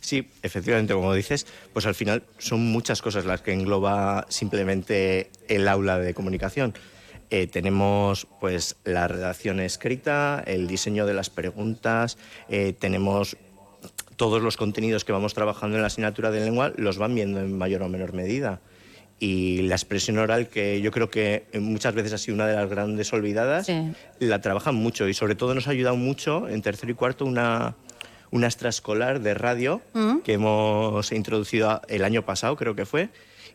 Sí, 0.00 0.28
efectivamente, 0.42 0.94
como 0.94 1.12
dices, 1.12 1.46
pues 1.72 1.86
al 1.86 1.94
final 1.94 2.22
son 2.38 2.64
muchas 2.64 3.02
cosas 3.02 3.24
las 3.24 3.42
que 3.42 3.52
engloba 3.52 4.26
simplemente 4.28 5.30
el 5.48 5.66
aula 5.68 5.98
de 5.98 6.14
comunicación. 6.14 6.74
Eh, 7.30 7.46
tenemos 7.46 8.26
pues 8.40 8.76
la 8.84 9.06
redacción 9.06 9.60
escrita, 9.60 10.42
el 10.46 10.66
diseño 10.66 11.04
de 11.04 11.14
las 11.14 11.28
preguntas, 11.28 12.16
eh, 12.48 12.72
tenemos 12.78 13.36
todos 14.16 14.42
los 14.42 14.56
contenidos 14.56 15.04
que 15.04 15.12
vamos 15.12 15.34
trabajando 15.34 15.76
en 15.76 15.82
la 15.82 15.88
asignatura 15.88 16.30
de 16.30 16.40
lengua 16.40 16.72
los 16.76 16.98
van 16.98 17.14
viendo 17.14 17.40
en 17.40 17.56
mayor 17.56 17.82
o 17.82 17.88
menor 17.88 18.14
medida. 18.14 18.60
Y 19.20 19.62
la 19.62 19.74
expresión 19.74 20.16
oral, 20.18 20.48
que 20.48 20.80
yo 20.80 20.92
creo 20.92 21.10
que 21.10 21.46
muchas 21.54 21.92
veces 21.94 22.12
ha 22.12 22.18
sido 22.18 22.36
una 22.36 22.46
de 22.46 22.54
las 22.54 22.70
grandes 22.70 23.12
olvidadas, 23.12 23.66
la 24.20 24.40
trabajan 24.40 24.76
mucho 24.76 25.08
y 25.08 25.14
sobre 25.14 25.34
todo 25.34 25.54
nos 25.54 25.66
ha 25.66 25.72
ayudado 25.72 25.96
mucho 25.96 26.48
en 26.48 26.62
tercero 26.62 26.92
y 26.92 26.94
cuarto 26.94 27.24
una, 27.24 27.74
una 28.30 28.46
extraescolar 28.46 29.20
de 29.20 29.34
radio 29.34 29.80
Mm. 29.92 30.18
que 30.20 30.34
hemos 30.34 31.10
introducido 31.10 31.82
el 31.88 32.04
año 32.04 32.24
pasado, 32.24 32.54
creo 32.54 32.76
que 32.76 32.86
fue, 32.86 33.08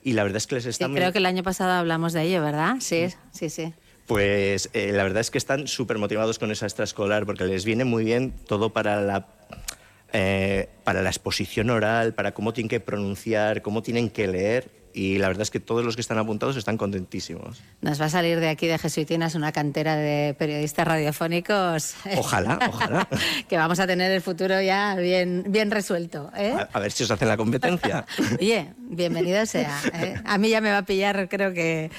y 0.04 0.12
la 0.14 0.24
verdad 0.24 0.38
es 0.38 0.48
que 0.48 0.56
les 0.56 0.66
Sí, 0.66 0.70
está 0.72 0.90
muy- 0.90 0.98
creo 1.00 1.14
que 1.14 1.20
el 1.20 1.26
año 1.26 1.44
pasado 1.44 1.72
hablamos 1.72 2.12
de 2.12 2.24
ello, 2.24 2.42
¿verdad? 2.44 2.76
Sí, 2.82 3.08
sí, 3.32 3.50
sí. 3.50 3.74
Pues 4.06 4.70
eh, 4.74 4.92
la 4.92 5.04
verdad 5.04 5.22
es 5.22 5.32
que 5.32 5.38
están 5.38 5.70
súper 5.70 5.98
motivados 5.98 6.40
con 6.40 6.52
esa 6.52 6.66
extraescolar 6.66 7.26
porque 7.26 7.46
les 7.46 7.64
viene 7.64 7.86
muy 7.86 8.04
bien 8.04 8.34
todo 8.48 8.72
para 8.74 9.00
la, 9.02 9.28
eh, 10.12 10.68
para 10.84 11.02
la 11.02 11.10
exposición 11.10 11.70
oral, 11.70 12.14
para 12.14 12.34
cómo 12.34 12.52
tienen 12.52 12.68
que 12.68 12.82
pronunciar, 12.82 13.62
cómo 13.62 13.82
tienen 13.82 14.10
que 14.10 14.28
leer 14.28 14.83
y 14.94 15.18
la 15.18 15.28
verdad 15.28 15.42
es 15.42 15.52
que 15.52 15.60
todos 15.60 15.84
los 15.84 15.96
que 15.96 16.02
están 16.02 16.18
apuntados 16.18 16.56
están 16.58 16.78
contentísimos. 16.78 17.62
Nos 17.82 18.00
va 18.00 18.06
a 18.06 18.10
salir 18.10 18.40
de 18.40 18.50
aquí 18.50 18.68
de 18.68 18.78
Jesuitinas 18.78 19.36
una 19.36 19.52
cantera 19.52 19.96
de 19.96 20.36
periodistas 20.38 20.88
radiofónicos. 20.88 21.96
Ojalá, 22.18 22.60
ojalá. 22.70 23.08
que 23.48 23.58
vamos 23.58 23.80
a 23.80 23.88
tener 23.88 24.12
el 24.12 24.22
futuro 24.22 24.62
ya 24.62 24.96
bien, 24.96 25.46
bien 25.48 25.72
resuelto. 25.72 26.32
¿eh? 26.36 26.54
A, 26.58 26.70
a 26.72 26.80
ver 26.80 26.92
si 26.92 27.04
os 27.04 27.12
hacen 27.12 27.28
la 27.28 27.38
competencia. 27.38 28.06
Oye, 28.40 28.74
bienvenido 28.78 29.46
sea. 29.46 29.80
¿eh? 29.94 30.16
A 30.26 30.38
mí 30.38 30.50
ya 30.50 30.62
me 30.62 30.72
va 30.72 30.80
a 30.80 30.86
pillar, 30.86 31.28
creo 31.30 31.54
que 31.54 31.90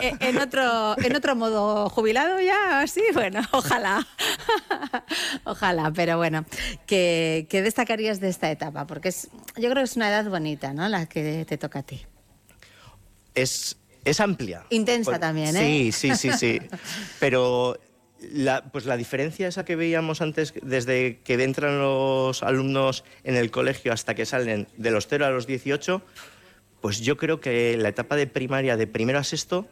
eh, 0.00 0.12
en 0.20 0.38
otro, 0.38 0.96
en 0.98 1.16
otro 1.16 1.36
modo 1.36 1.88
jubilado 1.88 2.40
ya, 2.40 2.80
así, 2.80 3.02
bueno, 3.14 3.40
ojalá. 3.52 4.06
ojalá, 5.44 5.92
pero 5.94 6.16
bueno, 6.16 6.44
¿qué, 6.86 7.46
qué 7.48 7.62
destacarías 7.62 8.20
de 8.20 8.28
esta 8.28 8.50
etapa? 8.50 8.86
Porque 8.86 9.08
es, 9.08 9.28
yo 9.56 9.70
creo 9.70 9.76
que 9.76 9.82
es 9.82 9.96
una 9.96 10.08
edad 10.08 10.28
bonita, 10.28 10.72
¿no? 10.72 10.88
La 10.88 11.06
que 11.06 11.44
te 11.48 11.58
toca 11.58 11.80
a 11.80 11.82
ti. 11.82 12.06
Es, 13.34 13.76
es 14.04 14.20
amplia. 14.20 14.64
Intensa 14.70 15.12
Pues- 15.12 15.20
también, 15.20 15.56
¿eh? 15.56 15.90
Sí, 15.92 15.92
sí, 15.92 16.14
sí, 16.16 16.32
sí. 16.32 16.60
Pero 17.20 17.78
la, 18.30 18.64
pues 18.64 18.86
la 18.86 18.96
diferencia 18.96 19.48
esa 19.48 19.64
que 19.64 19.76
veíamos 19.76 20.20
antes, 20.20 20.54
desde 20.62 21.20
que 21.24 21.34
entran 21.42 21.78
los 21.80 22.42
alumnos 22.42 23.04
en 23.24 23.36
el 23.36 23.50
colegio 23.50 23.92
hasta 23.92 24.14
que 24.14 24.26
salen 24.26 24.68
de 24.76 24.90
los 24.90 25.06
0 25.08 25.26
a 25.26 25.30
los 25.30 25.46
18, 25.46 26.02
pues 26.80 27.00
yo 27.00 27.16
creo 27.16 27.40
que 27.40 27.76
la 27.76 27.88
etapa 27.88 28.16
de 28.16 28.26
primaria, 28.26 28.76
de 28.76 28.86
primero 28.86 29.18
a 29.18 29.24
sexto, 29.24 29.66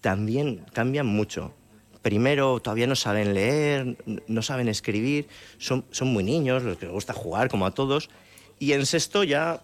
también 0.00 0.64
cambia 0.72 1.04
mucho. 1.04 1.54
Primero 2.02 2.60
todavía 2.60 2.86
no 2.86 2.96
saben 2.96 3.32
leer, 3.32 3.96
no 4.26 4.42
saben 4.42 4.68
escribir, 4.68 5.26
son, 5.58 5.86
son 5.90 6.08
muy 6.08 6.22
niños, 6.22 6.62
los 6.62 6.76
que 6.76 6.86
les 6.86 6.92
gusta 6.92 7.14
jugar 7.14 7.48
como 7.48 7.64
a 7.66 7.70
todos, 7.70 8.10
y 8.58 8.72
en 8.72 8.84
sexto 8.84 9.24
ya, 9.24 9.62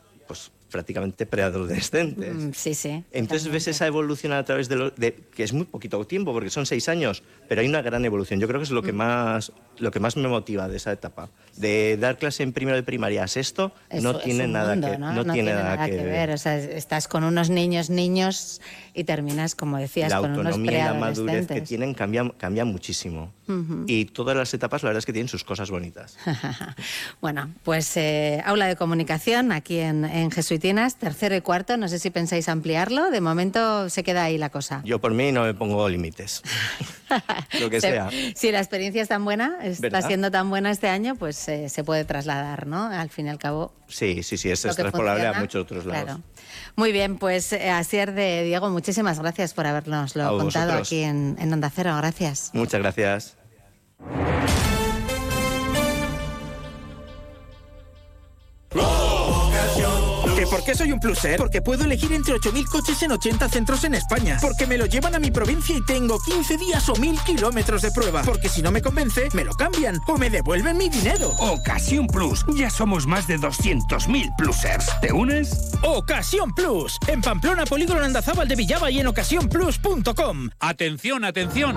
prácticamente 0.71 1.27
preadolescentes. 1.27 2.35
Mm, 2.35 2.51
Sí, 2.55 2.75
sí. 2.75 3.05
Entonces 3.13 3.51
ves 3.51 3.69
esa 3.69 3.87
evolución 3.87 4.33
a 4.33 4.45
través 4.45 4.69
de, 4.69 4.77
lo, 4.77 4.91
de 4.91 5.15
que 5.15 5.43
es 5.43 5.53
muy 5.53 5.65
poquito 5.67 6.05
tiempo 6.07 6.33
porque 6.33 6.51
son 6.51 6.67
seis 6.67 6.89
años, 6.89 7.23
pero 7.49 7.61
hay 7.61 7.69
una 7.69 7.83
gran 7.83 8.05
evolución. 8.05 8.41
Yo 8.41 8.47
creo 8.49 8.61
que 8.61 8.65
es 8.65 8.71
lo 8.71 8.83
que 8.83 8.93
más 8.93 9.53
lo 9.79 9.91
que 9.91 9.99
más 9.99 10.15
me 10.19 10.29
motiva 10.29 10.69
de 10.69 10.77
esa 10.77 10.93
etapa, 10.93 11.31
de 11.57 11.97
dar 11.97 12.19
clase 12.19 12.43
en 12.43 12.53
primero 12.53 12.77
de 12.77 12.83
primaria 12.83 13.25
a 13.25 13.29
sexto, 13.29 13.73
Es- 13.89 14.03
no 14.03 14.19
tiene 14.19 14.47
nada 14.47 14.73
mundo, 14.75 14.91
que 14.91 14.99
¿no? 14.99 15.13
no, 15.25 15.33
tiene 15.33 15.55
nada, 15.55 15.87
que, 15.87 15.97
ver. 15.97 16.31
O 16.33 16.37
sea, 16.37 16.59
estás 16.59 17.09
con 17.09 17.25
unos 17.25 17.49
niños, 17.49 17.89
niños 17.89 18.61
y 18.93 19.05
terminas, 19.05 19.55
como 19.55 19.79
decías, 19.79 20.11
La 20.11 20.21
con 20.21 20.33
unos 20.33 20.47
autonomía 20.49 20.73
y 20.73 20.75
la 20.85 20.93
madurez 20.95 21.17
que 21.17 21.23
preadolescentes. 21.25 21.69
tienen 21.71 21.95
cambia, 21.95 22.31
cambia 22.37 22.67
muchísimo. 22.67 23.33
Ujú. 23.49 23.85
Y 23.87 24.05
todas 24.05 24.37
las 24.37 24.53
etapas, 24.53 24.83
la 24.83 24.91
verdad 24.91 24.99
es 24.99 25.07
que 25.07 25.15
tienen 25.15 25.29
sus 25.29 25.45
cosas 25.45 25.71
bonitas. 25.71 26.19
Bueno, 27.21 27.51
pues 27.65 27.97
eh, 27.97 28.43
aula 28.45 28.67
de 28.67 28.77
comunicación 28.77 29.53
aquí 29.53 29.79
en, 29.79 30.05
en 30.05 30.31
Jesuitinas, 30.61 30.97
tercero 30.97 31.35
y 31.35 31.41
cuarto. 31.41 31.77
No 31.79 31.89
sé 31.89 31.99
si 31.99 32.11
pensáis 32.11 32.49
ampliarlo. 32.49 33.11
De 33.11 33.21
momento 33.23 33.89
se 33.89 34.03
queda 34.03 34.25
ahí 34.25 34.37
la 34.37 34.51
cosa. 34.51 34.83
Yo 34.85 35.01
por 35.01 35.15
mí 35.15 35.33
no 35.33 35.45
me 35.45 35.55
pongo 35.55 35.89
límites. 35.89 36.43
lo 37.61 37.71
que 37.71 37.81
Se- 37.81 37.91
sea. 37.91 38.11
Si 38.35 38.53
la 38.53 38.59
experiencia 38.59 39.01
es 39.03 39.09
tan 39.09 39.25
buena, 39.25 39.59
está 39.63 39.83
¿Verdad? 39.89 40.07
siendo 40.07 40.31
tan 40.31 40.51
buena 40.51 40.71
este 40.71 40.89
año, 40.89 41.15
pues 41.17 41.49
eh, 41.49 41.69
se 41.71 41.83
puede 41.83 42.05
trasladar, 42.05 42.67
¿no? 42.67 42.85
Al 42.87 43.09
fin 43.09 43.27
y 43.27 43.31
al 43.31 43.39
cabo. 43.39 43.73
Sí, 43.89 44.23
sí, 44.23 44.37
sí, 44.37 44.51
es 44.51 44.65
extrapolable 44.65 45.27
a 45.27 45.33
muchos 45.41 45.63
otros 45.63 45.87
lados. 45.87 46.05
Claro. 46.05 46.21
Muy 46.77 46.93
bien, 46.93 47.17
pues 47.17 47.53
eh, 47.53 47.71
Asier 47.71 48.13
de 48.13 48.45
Diego, 48.45 48.69
muchísimas 48.71 49.19
gracias 49.19 49.55
por 49.55 49.67
habernoslo 49.67 50.25
contado 50.39 50.67
vosotros. 50.67 50.89
aquí 50.89 51.03
en, 51.03 51.37
en 51.41 51.53
Onda 51.53 51.71
Cero. 51.75 51.95
Gracias. 51.97 52.51
Muchas 52.53 52.81
gracias. 52.81 53.37
Por 60.51 60.65
qué 60.65 60.75
soy 60.75 60.91
un 60.91 60.99
pluser? 60.99 61.37
Porque 61.37 61.63
puedo 61.63 61.85
elegir 61.85 62.13
entre 62.13 62.35
8.000 62.35 62.65
coches 62.67 63.03
en 63.05 63.13
80 63.13 63.49
centros 63.49 63.85
en 63.85 63.95
España. 63.95 64.39
Porque 64.41 64.67
me 64.67 64.77
lo 64.77 64.87
llevan 64.87 65.15
a 65.15 65.21
mi 65.21 65.31
provincia 65.31 65.77
y 65.77 65.85
tengo 65.85 66.19
15 66.19 66.57
días 66.57 66.89
o 66.89 66.95
1.000 66.95 67.23
kilómetros 67.23 67.83
de 67.83 67.93
prueba. 67.93 68.23
Porque 68.23 68.49
si 68.49 68.61
no 68.61 68.73
me 68.73 68.83
convence, 68.83 69.29
me 69.33 69.45
lo 69.45 69.55
cambian 69.55 70.01
o 70.09 70.19
me 70.19 70.29
devuelven 70.29 70.77
mi 70.77 70.89
dinero. 70.89 71.31
Ocasión 71.39 72.09
Plus. 72.09 72.45
Ya 72.57 72.69
somos 72.69 73.07
más 73.07 73.29
de 73.29 73.39
200.000 73.39 74.37
plusers. 74.37 74.91
¿Te 75.01 75.13
unes? 75.13 75.71
Ocasión 75.83 76.53
Plus. 76.53 76.99
En 77.07 77.21
Pamplona, 77.21 77.65
Polígono 77.65 78.03
Andazábal 78.03 78.49
de 78.49 78.57
Villaba 78.57 78.91
y 78.91 78.99
en 78.99 79.07
ocasiónplus.com. 79.07 80.51
Atención, 80.59 81.25
atención. 81.25 81.77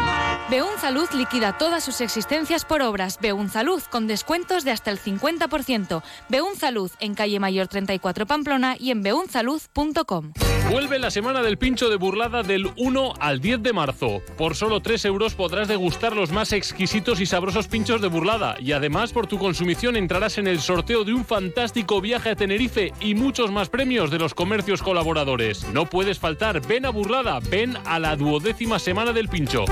Beunzaluz 0.50 1.14
liquida 1.14 1.60
todas 1.60 1.84
sus 1.84 2.02
existencias 2.02 2.66
por 2.66 2.82
obras. 2.82 3.20
Beunzaluz 3.22 3.88
con 3.88 4.08
descuentos 4.08 4.64
de 4.64 4.72
hasta 4.72 4.90
el 4.90 5.00
50%. 5.00 6.02
Beunzaluz 6.30 6.94
en 7.00 7.14
calle 7.14 7.40
Mayor 7.40 7.68
34 7.68 8.26
Pamplona 8.26 8.63
y 8.80 8.92
en 8.92 9.04
beunzaluz.com. 9.04 10.34
Vuelve 10.70 10.98
la 10.98 11.12
semana 11.12 11.42
del 11.44 11.58
pincho 11.58 11.90
de 11.90 11.98
burlada 11.98 12.42
del 12.42 12.72
1 12.78 13.14
al 13.20 13.42
10 13.42 13.62
de 13.62 13.74
marzo. 13.74 14.22
Por 14.38 14.56
solo 14.56 14.80
3 14.82 15.06
euros 15.06 15.36
podrás 15.36 15.68
degustar 15.68 16.16
los 16.16 16.32
más 16.32 16.54
exquisitos 16.54 17.20
y 17.20 17.26
sabrosos 17.26 17.68
pinchos 17.68 18.02
de 18.02 18.08
burlada. 18.08 18.56
Y 18.60 18.72
además, 18.72 19.12
por 19.12 19.28
tu 19.28 19.38
consumición 19.38 19.96
entrarás 19.98 20.38
en 20.38 20.48
el 20.48 20.60
sorteo 20.62 21.04
de 21.04 21.14
un 21.14 21.26
fantástico 21.26 22.02
viaje 22.02 22.30
a 22.30 22.36
Tenerife 22.36 22.94
y 23.02 23.14
muchos 23.14 23.52
más 23.52 23.70
premios 23.70 24.10
de 24.10 24.20
los 24.20 24.34
comercios 24.34 24.82
colaboradores. 24.82 25.68
No 25.74 25.86
puedes 25.86 26.18
faltar, 26.18 26.66
ven 26.66 26.86
a 26.86 26.90
burlada, 26.90 27.40
ven 27.52 27.78
a 27.86 28.00
la 28.00 28.16
duodécima 28.16 28.80
semana 28.80 29.12
del 29.12 29.28
pincho. 29.28 29.66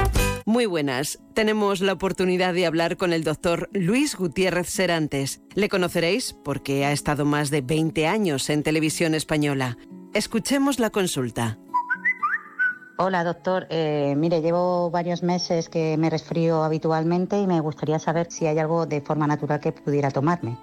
Muy 0.45 0.65
buenas. 0.65 1.19
Tenemos 1.33 1.81
la 1.81 1.93
oportunidad 1.93 2.53
de 2.53 2.65
hablar 2.65 2.97
con 2.97 3.13
el 3.13 3.23
doctor 3.23 3.69
Luis 3.73 4.15
Gutiérrez 4.15 4.69
Serantes. 4.69 5.41
Le 5.53 5.69
conoceréis 5.69 6.33
porque 6.43 6.85
ha 6.85 6.91
estado 6.91 7.25
más 7.25 7.51
de 7.51 7.61
20 7.61 8.07
años 8.07 8.49
en 8.49 8.63
televisión 8.63 9.13
española. 9.13 9.77
Escuchemos 10.13 10.79
la 10.79 10.89
consulta. 10.89 11.59
Hola, 12.97 13.23
doctor. 13.23 13.67
Eh, 13.69 14.15
mire, 14.17 14.41
llevo 14.41 14.89
varios 14.89 15.23
meses 15.23 15.69
que 15.69 15.95
me 15.97 16.09
resfrío 16.09 16.63
habitualmente 16.63 17.39
y 17.39 17.47
me 17.47 17.59
gustaría 17.59 17.99
saber 17.99 18.31
si 18.31 18.45
hay 18.47 18.59
algo 18.59 18.85
de 18.85 19.01
forma 19.01 19.27
natural 19.27 19.59
que 19.59 19.71
pudiera 19.71 20.11
tomarme. 20.11 20.57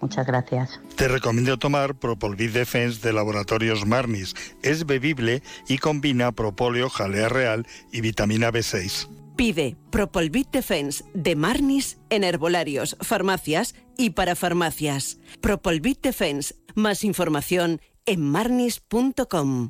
Muchas 0.00 0.26
gracias. 0.26 0.80
Te 0.96 1.08
recomiendo 1.08 1.58
tomar 1.58 1.94
Propolvid 1.94 2.50
Defense 2.50 3.00
de 3.00 3.12
Laboratorios 3.12 3.86
Marnis. 3.86 4.34
Es 4.62 4.86
bebible 4.86 5.42
y 5.68 5.78
combina 5.78 6.32
propóleo, 6.32 6.88
jalea 6.88 7.28
real 7.28 7.66
y 7.92 8.00
vitamina 8.00 8.50
B6. 8.52 9.08
Pide 9.36 9.76
Propolvit 9.90 10.50
Defense 10.50 11.04
de 11.14 11.36
Marnis 11.36 11.98
en 12.10 12.24
herbolarios, 12.24 12.96
farmacias 13.00 13.76
y 13.96 14.10
para 14.10 14.34
farmacias. 14.34 15.18
Propolvit 15.40 16.02
Defense. 16.02 16.56
Más 16.74 17.04
información 17.04 17.80
en 18.04 18.28
marnis.com. 18.28 19.68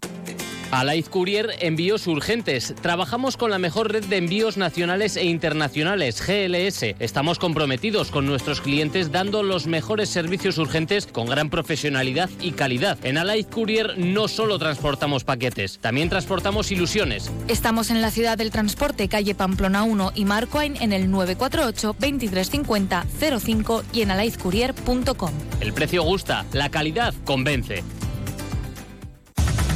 Alaiz 0.71 1.09
Courier 1.09 1.51
Envíos 1.61 2.07
Urgentes. 2.07 2.75
Trabajamos 2.83 3.39
con 3.39 3.51
la 3.51 3.59
mejor 3.59 3.91
red 3.91 4.05
de 4.05 4.19
envíos 4.19 4.59
nacionales 4.59 5.17
e 5.17 5.25
internacionales, 5.25 6.23
GLS. 6.27 6.95
Estamos 6.99 7.39
comprometidos 7.39 8.11
con 8.11 8.27
nuestros 8.27 8.61
clientes 8.61 9.11
dando 9.11 9.43
los 9.43 9.67
mejores 9.67 10.11
servicios 10.11 10.59
urgentes 10.59 11.07
con 11.07 11.27
gran 11.27 11.49
profesionalidad 11.49 12.29
y 12.41 12.53
calidad. 12.53 12.99
En 13.03 13.17
Alaiz 13.17 13.47
Courier 13.47 13.99
no 13.99 14.29
solo 14.29 14.59
transportamos 14.59 15.25
paquetes, 15.25 15.79
también 15.79 16.11
transportamos 16.11 16.71
ilusiones. 16.71 17.31
Estamos 17.49 17.91
en 17.91 18.03
la 18.03 18.11
ciudad 18.11 18.37
del 18.37 18.51
transporte, 18.51 19.09
calle 19.09 19.35
Pamplona 19.35 19.85
1 19.85 20.13
y 20.15 20.27
Marcoain 20.27 20.77
en 20.83 20.93
el 20.93 21.11
948 21.11 21.97
2350 21.99 23.07
05 23.41 23.85
y 23.95 24.03
en 24.03 24.11
alaizcourier.com. 24.11 25.31
El 25.61 25.73
precio 25.73 26.03
gusta, 26.03 26.45
la 26.53 26.69
calidad 26.69 27.15
convence. 27.25 27.83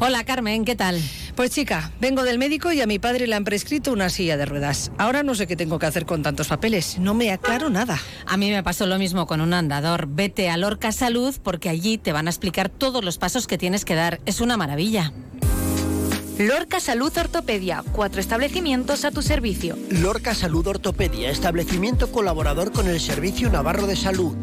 Hola 0.00 0.24
Carmen, 0.24 0.64
¿qué 0.64 0.74
tal? 0.74 1.00
Pues 1.36 1.52
chica, 1.52 1.92
vengo 2.00 2.24
del 2.24 2.38
médico 2.38 2.72
y 2.72 2.80
a 2.80 2.86
mi 2.86 2.98
padre 2.98 3.26
le 3.28 3.36
han 3.36 3.44
prescrito 3.44 3.92
una 3.92 4.10
silla 4.10 4.36
de 4.36 4.44
ruedas. 4.44 4.90
Ahora 4.98 5.22
no 5.22 5.34
sé 5.34 5.46
qué 5.46 5.56
tengo 5.56 5.78
que 5.78 5.86
hacer 5.86 6.04
con 6.04 6.22
tantos 6.22 6.48
papeles. 6.48 6.98
No 6.98 7.14
me 7.14 7.30
aclaro 7.30 7.70
nada. 7.70 7.98
A 8.26 8.36
mí 8.36 8.50
me 8.50 8.62
pasó 8.62 8.86
lo 8.86 8.98
mismo 8.98 9.26
con 9.26 9.40
un 9.40 9.54
andador. 9.54 10.06
Vete 10.08 10.50
a 10.50 10.56
Lorca 10.56 10.90
Salud 10.90 11.34
porque 11.42 11.68
allí 11.68 11.96
te 11.96 12.12
van 12.12 12.26
a 12.26 12.30
explicar 12.30 12.68
todos 12.68 13.04
los 13.04 13.18
pasos 13.18 13.46
que 13.46 13.56
tienes 13.56 13.84
que 13.84 13.94
dar. 13.94 14.20
Es 14.26 14.40
una 14.40 14.56
maravilla. 14.56 15.12
Lorca 16.38 16.80
Salud 16.80 17.16
Ortopedia, 17.16 17.84
cuatro 17.92 18.20
establecimientos 18.20 19.04
a 19.04 19.12
tu 19.12 19.22
servicio. 19.22 19.78
Lorca 19.90 20.34
Salud 20.34 20.66
Ortopedia, 20.66 21.30
establecimiento 21.30 22.10
colaborador 22.10 22.72
con 22.72 22.88
el 22.88 22.98
Servicio 23.00 23.48
Navarro 23.50 23.86
de 23.86 23.94
Salud. 23.94 24.34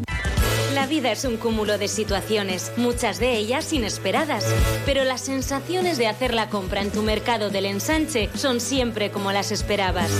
La 0.82 0.88
vida 0.88 1.12
es 1.12 1.24
un 1.24 1.36
cúmulo 1.36 1.78
de 1.78 1.86
situaciones, 1.86 2.72
muchas 2.76 3.20
de 3.20 3.36
ellas 3.36 3.72
inesperadas, 3.72 4.44
pero 4.84 5.04
las 5.04 5.20
sensaciones 5.20 5.96
de 5.96 6.08
hacer 6.08 6.34
la 6.34 6.48
compra 6.48 6.80
en 6.80 6.90
tu 6.90 7.04
mercado 7.04 7.50
del 7.50 7.66
ensanche 7.66 8.30
son 8.34 8.60
siempre 8.60 9.12
como 9.12 9.30
las 9.30 9.52
esperabas. 9.52 10.10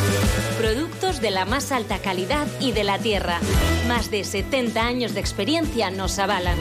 Productos 0.61 1.21
de 1.21 1.33
la 1.33 1.47
más 1.47 1.73
alta 1.73 1.99
calidad 1.99 2.47
y 2.61 2.71
de 2.71 2.85
la 2.85 3.01
tierra. 3.01 3.41
Más 3.89 4.13
de 4.13 4.23
70 4.23 4.81
años 4.81 5.15
de 5.15 5.21
experiencia 5.21 5.91
nos 5.91 6.21
avalan. 6.21 6.57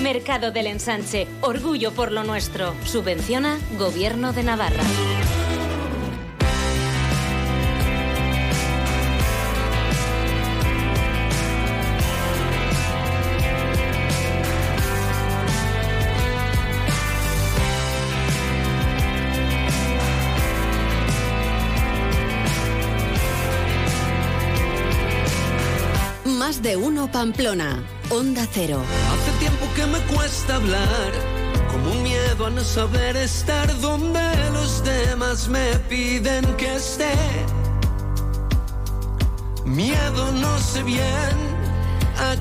Mercado 0.00 0.50
del 0.50 0.66
Ensanche, 0.66 1.28
orgullo 1.42 1.92
por 1.92 2.10
lo 2.10 2.24
nuestro. 2.24 2.74
Subvenciona 2.84 3.56
Gobierno 3.78 4.32
de 4.32 4.42
Navarra. 4.42 4.82
Pamplona, 27.12 27.84
Onda 28.08 28.46
Cero. 28.50 28.80
Hace 29.12 29.30
tiempo 29.38 29.66
que 29.76 29.86
me 29.86 29.98
cuesta 30.14 30.56
hablar, 30.56 31.12
como 31.70 31.90
un 31.90 32.02
miedo 32.02 32.46
a 32.46 32.50
no 32.50 32.62
saber 32.62 33.16
estar 33.16 33.68
donde 33.80 34.20
los 34.52 34.82
demás 34.82 35.46
me 35.48 35.76
piden 35.90 36.42
que 36.56 36.74
esté. 36.74 37.14
Miedo 39.66 40.32
no 40.32 40.58
sé 40.58 40.82
bien. 40.82 41.51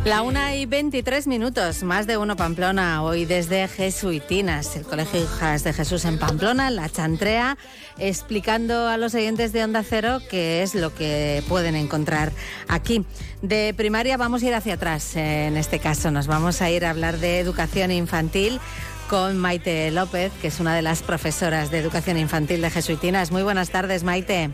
La 0.05 0.23
una 0.23 0.55
y 0.55 0.65
23 0.65 1.27
minutos, 1.27 1.83
más 1.83 2.07
de 2.07 2.17
uno 2.17 2.35
Pamplona, 2.35 3.03
hoy 3.03 3.25
desde 3.25 3.67
Jesuitinas, 3.67 4.75
el 4.75 4.83
Colegio 4.83 5.21
Hijas 5.21 5.63
de 5.63 5.73
Jesús 5.73 6.05
en 6.05 6.17
Pamplona, 6.17 6.67
en 6.69 6.75
la 6.75 6.89
Chantrea, 6.89 7.55
explicando 7.99 8.87
a 8.87 8.97
los 8.97 9.13
oyentes 9.13 9.53
de 9.53 9.63
Onda 9.63 9.83
Cero 9.87 10.19
qué 10.29 10.63
es 10.63 10.73
lo 10.73 10.93
que 10.93 11.43
pueden 11.47 11.75
encontrar 11.75 12.31
aquí. 12.67 13.05
De 13.43 13.73
primaria 13.77 14.17
vamos 14.17 14.41
a 14.41 14.47
ir 14.47 14.53
hacia 14.55 14.73
atrás, 14.73 15.15
en 15.15 15.55
este 15.55 15.77
caso 15.79 16.09
nos 16.09 16.25
vamos 16.25 16.61
a 16.63 16.69
ir 16.71 16.83
a 16.85 16.89
hablar 16.89 17.17
de 17.19 17.39
educación 17.39 17.91
infantil 17.91 18.59
con 19.07 19.37
Maite 19.37 19.91
López, 19.91 20.31
que 20.41 20.47
es 20.47 20.59
una 20.59 20.75
de 20.75 20.81
las 20.81 21.03
profesoras 21.03 21.69
de 21.69 21.77
educación 21.77 22.17
infantil 22.17 22.61
de 22.61 22.71
Jesuitinas. 22.71 23.31
Muy 23.31 23.43
buenas 23.43 23.69
tardes, 23.69 24.03
Maite. 24.03 24.49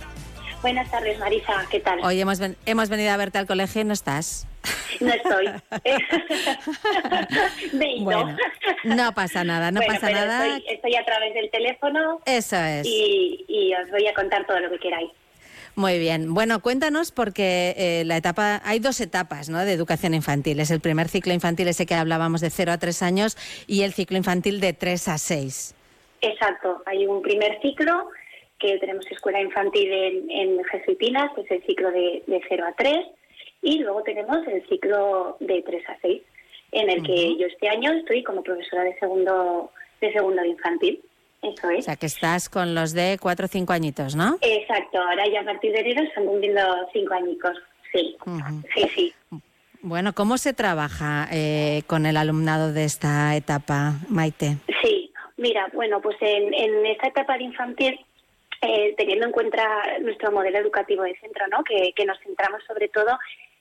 Buenas 0.61 0.89
tardes, 0.91 1.17
Marisa, 1.19 1.53
¿qué 1.71 1.79
tal? 1.79 1.99
Hoy 2.03 2.19
hemos, 2.19 2.39
ven- 2.39 2.57
hemos 2.65 2.89
venido 2.89 3.11
a 3.11 3.17
verte 3.17 3.37
al 3.37 3.45
colegio 3.45 3.81
y 3.81 3.85
no 3.85 3.93
estás. 3.93 4.45
No 4.99 5.13
estoy. 5.13 5.47
Bueno, 8.01 8.35
no 8.83 9.11
pasa 9.13 9.43
nada, 9.43 9.71
no 9.71 9.79
Bueno, 9.79 9.93
pasa 9.93 10.07
pero 10.07 10.19
nada. 10.19 10.57
Estoy, 10.57 10.73
estoy 10.75 10.95
a 10.95 11.05
través 11.05 11.33
del 11.33 11.49
teléfono 11.49 12.19
Eso 12.25 12.55
es. 12.57 12.85
y, 12.85 13.45
y 13.47 13.73
os 13.75 13.89
voy 13.91 14.07
a 14.07 14.13
contar 14.13 14.45
todo 14.45 14.59
lo 14.59 14.69
que 14.71 14.79
queráis. 14.79 15.09
Muy 15.75 15.99
bien. 15.99 16.33
Bueno, 16.33 16.59
cuéntanos 16.61 17.11
porque 17.11 17.75
eh, 17.77 18.03
la 18.05 18.17
etapa, 18.17 18.61
hay 18.65 18.79
dos 18.79 18.99
etapas 18.99 19.47
¿no? 19.49 19.63
de 19.63 19.71
educación 19.73 20.15
infantil. 20.15 20.59
Es 20.59 20.71
el 20.71 20.79
primer 20.79 21.07
ciclo 21.07 21.33
infantil, 21.33 21.67
ese 21.67 21.85
que 21.85 21.93
hablábamos 21.93 22.41
de 22.41 22.49
0 22.49 22.71
a 22.71 22.77
3 22.79 23.03
años, 23.03 23.37
y 23.67 23.83
el 23.83 23.93
ciclo 23.93 24.17
infantil 24.17 24.59
de 24.59 24.73
3 24.73 25.07
a 25.09 25.17
6. 25.19 25.75
Exacto, 26.21 26.81
hay 26.87 27.05
un 27.05 27.21
primer 27.21 27.59
ciclo 27.61 28.09
que 28.59 28.79
tenemos 28.79 29.05
escuela 29.11 29.39
infantil 29.39 29.91
en, 29.93 30.31
en 30.31 30.63
Jesuitinas, 30.63 31.29
que 31.35 31.41
es 31.41 31.51
el 31.51 31.63
ciclo 31.67 31.91
de, 31.91 32.23
de 32.25 32.41
0 32.49 32.65
a 32.67 32.73
3, 32.73 32.97
y 33.67 33.79
luego 33.79 34.01
tenemos 34.03 34.37
el 34.47 34.65
ciclo 34.69 35.35
de 35.41 35.61
3 35.61 35.89
a 35.89 35.97
6, 36.01 36.21
en 36.71 36.89
el 36.89 37.03
que 37.03 37.37
yo 37.37 37.47
este 37.47 37.67
año 37.67 37.91
estoy 37.91 38.23
como 38.23 38.41
profesora 38.41 38.83
de 38.83 38.97
segundo 38.97 39.71
de 39.99 40.13
segundo 40.13 40.41
de 40.41 40.47
infantil. 40.49 41.01
Eso 41.41 41.67
O 41.67 41.71
es. 41.71 41.85
sea, 41.85 41.95
que 41.97 42.05
estás 42.05 42.49
con 42.49 42.73
los 42.73 42.93
de 42.93 43.17
4 43.21 43.45
o 43.45 43.47
5 43.49 43.73
añitos, 43.73 44.15
¿no? 44.15 44.37
Exacto, 44.41 44.99
ahora 45.01 45.27
ya 45.27 45.41
a 45.41 45.45
partir 45.45 45.71
de 45.73 45.79
enero 45.81 46.01
están 46.03 46.25
cumpliendo 46.25 46.61
cinco 46.93 47.13
añicos. 47.13 47.57
Sí, 47.91 48.15
sí, 48.73 48.83
sí. 48.95 49.13
Bueno, 49.81 50.13
¿cómo 50.13 50.37
se 50.37 50.53
trabaja 50.53 51.27
eh, 51.31 51.83
con 51.87 52.05
el 52.05 52.15
alumnado 52.17 52.73
de 52.73 52.83
esta 52.85 53.35
etapa, 53.35 53.95
Maite? 54.09 54.57
Sí, 54.81 55.11
mira, 55.37 55.67
bueno, 55.73 56.01
pues 56.01 56.17
en, 56.21 56.53
en 56.53 56.85
esta 56.85 57.07
etapa 57.07 57.37
de 57.37 57.43
infantil, 57.43 57.99
eh, 58.61 58.95
teniendo 58.97 59.27
en 59.27 59.31
cuenta 59.31 59.63
nuestro 60.01 60.31
modelo 60.31 60.57
educativo 60.57 61.03
de 61.03 61.15
centro, 61.19 61.45
¿no? 61.47 61.63
Que, 61.63 61.93
que 61.95 62.05
nos 62.05 62.17
centramos 62.19 62.61
sobre 62.67 62.87
todo 62.89 63.17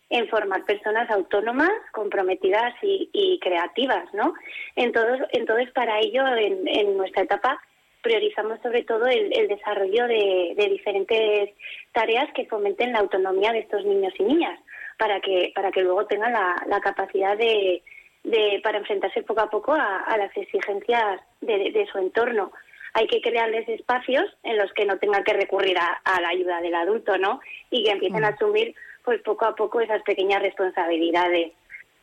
en 0.09 0.29
formar 0.29 0.65
personas 0.65 1.11
autónomas, 1.11 1.73
comprometidas 1.93 2.75
y, 2.83 3.11
y 3.13 3.39
creativas, 3.41 4.13
¿no? 4.15 4.35
Entonces, 4.77 5.27
entonces 5.33 5.71
para 5.73 5.99
ello, 5.99 6.25
en, 6.37 6.67
en 6.69 6.97
nuestra 6.97 7.23
etapa 7.23 7.61
priorizamos 8.03 8.61
sobre 8.63 8.85
todo 8.85 9.07
el, 9.07 9.37
el 9.37 9.49
desarrollo 9.49 10.07
de, 10.07 10.55
de 10.57 10.69
diferentes 10.69 11.51
tareas 11.93 12.33
que 12.35 12.47
fomenten 12.47 12.93
la 12.93 13.01
autonomía 13.01 13.51
de 13.51 13.59
estos 13.61 13.85
niños 13.85 14.15
y 14.19 14.23
niñas, 14.23 14.61
para 14.97 15.21
que 15.21 15.53
para 15.57 15.73
que 15.73 15.83
luego 15.83 16.07
tengan 16.07 16.33
la, 16.33 16.55
la 16.69 16.81
capacidad 16.81 17.37
de, 17.37 17.83
de 18.23 18.61
para 18.63 18.79
enfrentarse 18.79 19.25
poco 19.25 19.41
a 19.41 19.51
poco 19.51 19.73
a, 19.73 20.05
a 20.05 20.17
las 20.19 20.37
exigencias 20.37 21.21
de, 21.41 21.73
de 21.73 21.87
su 21.91 21.99
entorno. 21.99 22.53
Hay 22.95 23.09
que 23.09 23.21
crearles 23.21 23.69
espacios 23.69 24.25
en 24.45 24.57
los 24.57 24.73
que 24.73 24.87
no 24.87 24.99
tengan 24.99 25.23
que 25.25 25.35
recurrir 25.35 25.77
a, 25.77 26.01
a 26.05 26.21
la 26.21 26.29
ayuda 26.29 26.61
del 26.61 26.77
adulto, 26.77 27.19
¿no? 27.19 27.41
Y 27.71 27.85
que 27.85 27.91
empiecen 27.91 28.25
a 28.25 28.29
asumir, 28.29 28.75
pues 29.07 29.23
poco 29.23 29.45
a 29.47 29.55
poco 29.55 29.81
esas 29.81 30.03
pequeñas 30.03 30.43
responsabilidades, 30.43 31.53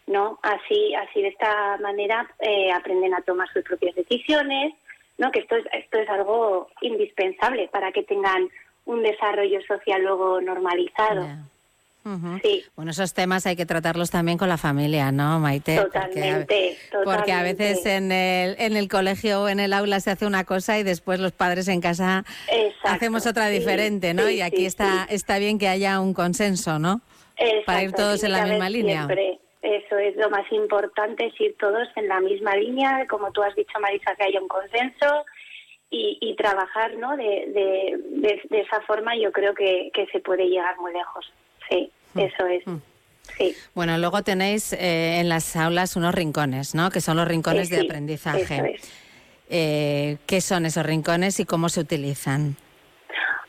¿no? 0.08 0.39
Así, 0.41 0.95
así 0.95 1.22
de 1.22 1.28
esta 1.28 1.78
manera 1.80 2.26
eh, 2.39 2.72
aprenden 2.72 3.14
a 3.14 3.22
tomar 3.22 3.51
sus 3.51 3.62
propias 3.64 3.93
decisiones, 3.93 4.74
¿no? 5.18 5.30
Que 5.32 5.41
esto 5.41 5.58
es, 5.58 5.66
esto 5.74 5.99
es 5.99 6.10
algo 6.10 6.70
indispensable 6.80 7.68
para 7.68 7.91
que 7.91 8.04
tengan 8.04 8.47
un 8.86 9.04
desarrollo 9.04 9.62
social 9.64 10.01
luego 10.01 10.39
normalizado. 10.39 11.28
Sí. 12.41 12.64
Bueno, 12.76 12.91
esos 12.91 13.14
temas 13.14 13.45
hay 13.45 13.56
que 13.56 13.66
tratarlos 13.66 14.12
también 14.12 14.38
con 14.38 14.49
la 14.49 14.58
familia, 14.58 15.12
¿no, 15.12 15.39
Maite? 15.39 15.80
Porque 15.82 15.97
a- 15.97 16.08
Totalmente, 16.10 16.78
Porque 17.04 17.32
a 17.32 17.43
veces 17.43 17.78
totalmente. 17.78 17.95
en 17.95 18.12
el, 18.12 18.56
en 18.60 18.78
el 18.78 18.88
colegio 18.89 19.43
o 19.43 19.47
en 19.49 19.60
el 19.62 19.72
aula 19.74 19.99
se 20.01 20.12
hace 20.12 20.26
una 20.26 20.43
cosa 20.43 20.78
y 20.80 20.84
después 20.84 21.20
los 21.20 21.32
padres 21.32 21.68
en 21.70 21.80
casa 21.82 22.26
Exacto, 22.51 22.89
hacemos 22.89 23.26
otra 23.26 23.47
sí, 23.47 23.54
diferente, 23.60 24.14
¿no? 24.14 24.28
sí, 24.28 24.36
y 24.36 24.41
aquí 24.41 24.66
está, 24.66 25.06
está 25.10 25.38
bien 25.39 25.58
que 25.58 25.68
haya 25.70 25.99
un 26.01 26.14
consenso, 26.14 26.78
¿no? 26.80 27.01
Para 27.66 27.84
ir 27.84 27.93
todos 27.93 28.24
en 28.24 28.32
la 28.34 28.45
misma 28.45 28.70
línea. 28.70 29.06
siempre. 29.06 29.39
Eso 29.62 29.97
es 29.97 30.16
lo 30.18 30.30
más 30.30 30.45
importante, 30.51 31.28
es 31.28 31.39
ir 31.39 31.56
todos 31.58 31.88
en 31.95 32.10
la 32.10 32.20
misma 32.20 32.54
línea, 32.58 33.08
como 33.10 33.32
tú 33.32 33.41
has 33.43 33.56
dicho, 33.56 33.80
Marisa, 33.80 34.14
que 34.16 34.26
haya 34.26 34.41
un 34.41 34.49
consenso 34.49 35.24
y, 35.89 36.18
y 36.20 36.36
trabajar 36.36 36.95
¿no? 36.97 37.16
de, 37.16 37.24
de, 37.24 37.97
de- 38.28 38.41
de 38.49 38.60
esa 38.60 38.82
forma, 38.82 39.16
yo 39.16 39.32
creo 39.32 39.54
que, 39.54 39.89
que 39.93 40.06
se 40.08 40.20
puede 40.20 40.47
llegar 40.49 40.78
muy 40.80 40.91
lejos. 40.91 41.32
Sí, 41.70 41.91
Mm. 42.14 42.20
eso 42.20 42.47
es. 42.47 42.64
Sí. 43.38 43.55
Bueno, 43.74 43.97
luego 43.97 44.22
tenéis 44.22 44.74
eh, 44.74 45.20
en 45.20 45.30
las 45.30 45.55
aulas 45.55 45.95
unos 45.95 46.14
rincones, 46.14 46.76
¿no? 46.76 46.89
Que 46.91 47.01
son 47.01 47.18
los 47.18 47.28
rincones 47.28 47.70
de 47.70 47.82
aprendizaje. 47.82 48.41
eso 48.55 48.66
es. 48.66 48.93
Eh, 49.49 50.18
¿Qué 50.28 50.41
son 50.41 50.66
esos 50.66 50.86
rincones 50.86 51.39
y 51.39 51.45
cómo 51.45 51.70
se 51.70 51.80
utilizan? 51.80 52.55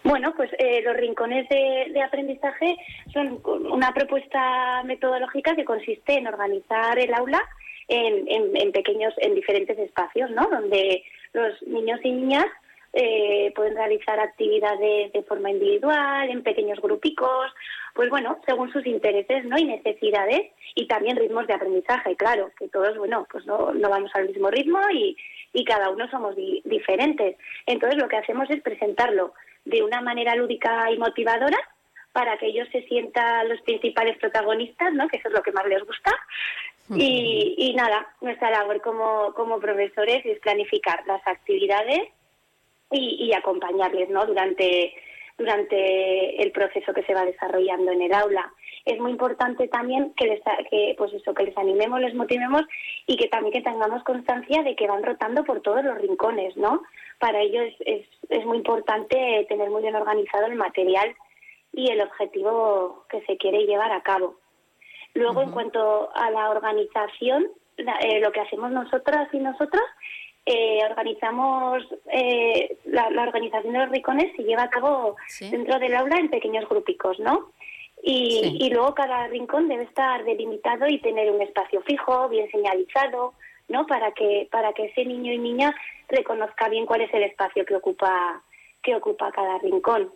Bueno, 0.03 0.35
pues 0.37 0.51
eh, 0.59 0.83
los 0.83 0.97
rincones 0.97 1.49
de, 1.49 1.87
de 1.93 2.03
aprendizaje 2.03 2.77
son 3.13 3.41
una 3.45 3.93
propuesta 3.95 4.83
metodológica 4.85 5.57
que 5.57 5.65
consiste 5.65 6.15
en 6.19 6.27
organizar 6.27 6.99
el 6.99 7.13
aula 7.15 7.41
en, 7.89 8.27
en- 8.29 8.57
en 8.57 8.73
pequeños, 8.73 9.15
en 9.19 9.35
diferentes 9.35 9.79
espacios, 9.79 10.31
¿no? 10.31 10.47
Donde 10.51 11.03
los 11.33 11.61
niños 11.67 12.01
y 12.05 12.13
niñas 12.13 12.47
eh, 12.95 13.53
pueden 13.55 13.77
realizar 13.77 14.19
actividades 14.21 15.13
de 15.13 15.23
forma 15.25 15.51
individual, 15.51 16.31
en 16.31 16.43
pequeños 16.43 16.81
grupicos, 16.81 17.53
pues 17.93 18.09
bueno, 18.09 18.39
según 18.47 18.73
sus 18.73 18.87
intereses, 18.87 19.45
¿no? 19.45 19.59
Y 19.59 19.65
necesidades 19.65 20.53
y 20.75 20.87
también 20.87 21.17
ritmos 21.17 21.47
de 21.47 21.55
aprendizaje, 21.55 22.17
claro, 22.17 22.51
que 22.59 22.69
todos, 22.69 22.97
bueno, 22.97 23.27
pues 23.31 23.45
no, 23.47 23.73
no 23.73 23.91
vamos 23.91 24.11
al 24.15 24.29
mismo 24.29 24.49
ritmo 24.51 24.79
y, 24.93 25.17
y 25.53 25.65
cada 25.65 25.91
uno 25.91 26.09
somos 26.09 26.35
di- 26.37 26.63
diferentes. 26.65 27.37
Entonces 27.67 28.01
lo 28.01 28.09
que 28.09 28.17
hacemos 28.17 28.49
es 28.51 28.63
presentarlo 28.63 29.35
de 29.65 29.83
una 29.83 30.01
manera 30.01 30.35
lúdica 30.35 30.91
y 30.91 30.99
motivadora 30.99 31.59
para 32.13 32.37
que 32.39 32.47
ellos 32.47 32.69
se 32.71 32.83
sientan 32.83 33.49
los 33.49 33.61
principales 33.63 34.17
protagonistas, 34.19 34.93
¿no? 34.93 35.09
Que 35.09 35.17
eso 35.17 35.29
es 35.29 35.35
lo 35.35 35.43
que 35.43 35.53
más 35.53 35.67
les 35.67 35.85
gusta. 35.85 36.13
Y, 36.95 37.55
y 37.57 37.75
nada, 37.75 38.07
nuestra 38.21 38.51
labor 38.51 38.81
como, 38.83 39.33
como 39.35 39.59
profesores 39.59 40.25
es 40.27 40.39
planificar 40.41 41.03
las 41.07 41.27
actividades 41.27 42.03
y, 42.95 43.27
y 43.27 43.35
acompañarles, 43.35 44.09
¿no? 44.11 44.25
Durante 44.25 44.95
durante 45.37 46.43
el 46.43 46.53
proceso 46.53 46.93
que 46.93 47.03
se 47.03 47.15
va 47.15 47.25
desarrollando 47.25 47.91
en 47.93 48.03
el 48.03 48.15
aula. 48.15 48.53
Es 48.85 49.01
muy 49.01 49.11
importante 49.11 49.67
también 49.69 50.13
que 50.17 50.27
les, 50.27 50.41
que, 50.71 50.95
pues 50.97 51.13
eso, 51.13 51.35
que 51.35 51.45
les 51.45 51.57
animemos, 51.59 52.01
les 52.01 52.15
motivemos 52.15 52.63
y 53.07 53.17
que 53.17 53.29
también 53.29 53.53
que 53.53 53.63
tengamos 53.63 54.05
constancia 54.05 54.63
de 54.63 54.77
que 54.77 54.87
van 54.87 55.03
rotando 55.03 55.43
por 55.45 55.61
todos 55.63 55.83
los 55.85 55.99
rincones, 55.99 56.57
¿no? 56.57 56.83
Para 57.19 57.41
ello 57.41 57.63
es, 57.63 57.75
es, 57.81 58.07
es 58.29 58.45
muy 58.45 58.59
importante 58.59 59.47
tener 59.49 59.71
muy 59.71 59.83
bien 59.83 59.97
organizado 59.97 60.47
el 60.47 60.55
material 60.55 61.15
y 61.73 61.91
el 61.91 62.01
objetivo 62.03 63.05
que 63.09 63.23
se 63.23 63.37
quiere 63.37 63.67
llevar 63.67 63.91
a 63.91 64.03
cabo. 64.03 64.37
Luego, 65.15 65.43
en 65.43 65.51
cuanto 65.51 66.11
a 66.15 66.31
la 66.31 66.51
organización, 66.51 67.47
eh, 67.77 68.21
lo 68.21 68.33
que 68.33 68.41
hacemos 68.41 68.71
nosotras 68.71 69.29
y 69.33 69.39
nosotros, 69.39 69.83
eh, 70.47 70.81
organizamos 70.91 71.83
eh, 72.13 72.77
la, 72.85 73.09
la 73.11 73.23
organización 73.23 73.73
de 73.73 73.79
los 73.81 73.91
rincones 73.91 74.35
se 74.37 74.43
lleva 74.43 74.65
a 74.65 74.71
cabo 74.71 75.17
dentro 75.41 75.79
del 75.79 75.95
aula 75.95 76.17
en 76.17 76.29
pequeños 76.29 76.69
grupicos, 76.69 77.19
¿no? 77.19 77.51
Y, 78.03 78.41
Sí. 78.43 78.59
y 78.61 78.71
luego 78.71 78.95
cada 78.95 79.27
rincón 79.29 79.69
debe 79.69 79.85
estar 79.85 80.23
delimitado 80.25 80.87
y 80.87 80.99
tener 81.01 81.31
un 81.31 81.41
espacio 81.41 81.81
fijo, 81.83 82.29
bien 82.29 82.51
señalizado, 82.51 83.33
¿no? 83.69 83.87
Para 83.87 84.13
que, 84.13 84.47
para 84.51 84.75
que 84.75 84.87
ese 84.87 85.07
niño 85.07 85.33
y 85.33 85.39
niña 85.39 85.75
reconozca 86.09 86.69
bien 86.69 86.85
cuál 86.85 87.01
es 87.01 87.15
el 87.15 87.23
espacio 87.23 87.65
que 87.65 87.77
ocupa, 87.77 88.43
que 88.83 88.95
ocupa 88.95 89.33
cada 89.33 89.57
rincón. 89.59 90.11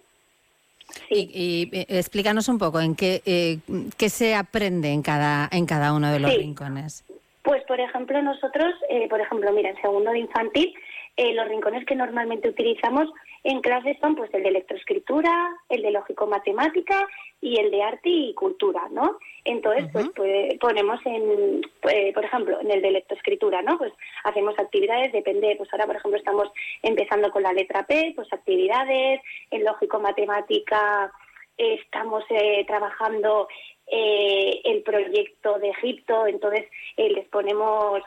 Y, 1.09 1.31
y, 1.33 1.77
eh, 1.77 1.87
explícanos 1.89 2.49
un 2.49 2.59
poco 2.59 2.81
en 2.81 2.95
qué, 2.95 3.23
eh, 3.25 3.59
qué 3.97 4.11
se 4.11 4.35
aprende 4.35 4.91
en 4.93 5.01
cada, 5.03 5.49
en 5.51 5.65
cada 5.65 5.95
uno 5.95 6.11
de 6.13 6.19
los 6.21 6.31
Sí. 6.33 6.39
rincones. 6.39 7.05
Pues, 7.49 7.65
por 7.65 7.81
ejemplo, 7.81 8.21
nosotros, 8.21 8.75
eh, 8.91 9.09
por 9.09 9.23
ejemplo, 9.23 9.51
mira, 9.53 9.71
en 9.71 9.81
segundo 9.81 10.11
de 10.11 10.19
infantil, 10.19 10.75
eh, 11.17 11.33
los 11.33 11.49
rincones 11.49 11.87
que 11.87 11.95
normalmente 11.95 12.51
utilizamos 12.51 13.09
en 13.43 13.63
clases 13.63 13.97
son 14.03 14.17
pues 14.17 14.29
el 14.35 14.43
de 14.43 14.51
electroescritura, 14.51 15.57
el 15.71 15.81
de 15.81 15.93
lógico-matemática 15.93 17.09
y 17.41 17.59
el 17.59 17.71
de 17.71 17.83
arte 17.83 18.11
y 18.11 18.35
cultura, 18.35 18.83
¿no? 18.91 19.17
Entonces, 19.47 19.89
pues, 19.95 20.11
pues, 20.15 20.59
ponemos 20.59 21.01
en, 21.07 21.63
eh, 21.89 22.13
por 22.13 22.27
ejemplo, 22.27 22.61
en 22.61 22.71
el 22.71 22.83
de 22.83 22.89
electroescritura, 22.89 23.63
¿no? 23.63 23.79
Pues 23.79 23.95
hacemos 24.25 24.55
actividades, 24.59 25.11
depende, 25.13 25.55
pues 25.57 25.73
ahora, 25.73 25.87
por 25.87 25.97
ejemplo, 25.97 26.19
estamos 26.19 26.53
empezando 26.83 27.31
con 27.31 27.45
la 27.45 27.55
letra 27.55 27.87
P, 27.87 28.13
pues 28.15 28.31
actividades, 28.31 29.23
en 29.51 29.65
lógico-matemática 29.65 31.11
estamos 31.59 32.25
eh, 32.31 32.65
trabajando 32.67 33.49
eh, 33.91 34.61
el 34.65 34.83
proyecto 34.83 35.59
de 35.59 35.71
Egipto, 35.71 36.27
entonces 36.27 36.67
eh, 36.97 37.11
les 37.11 37.27
ponemos 37.29 38.03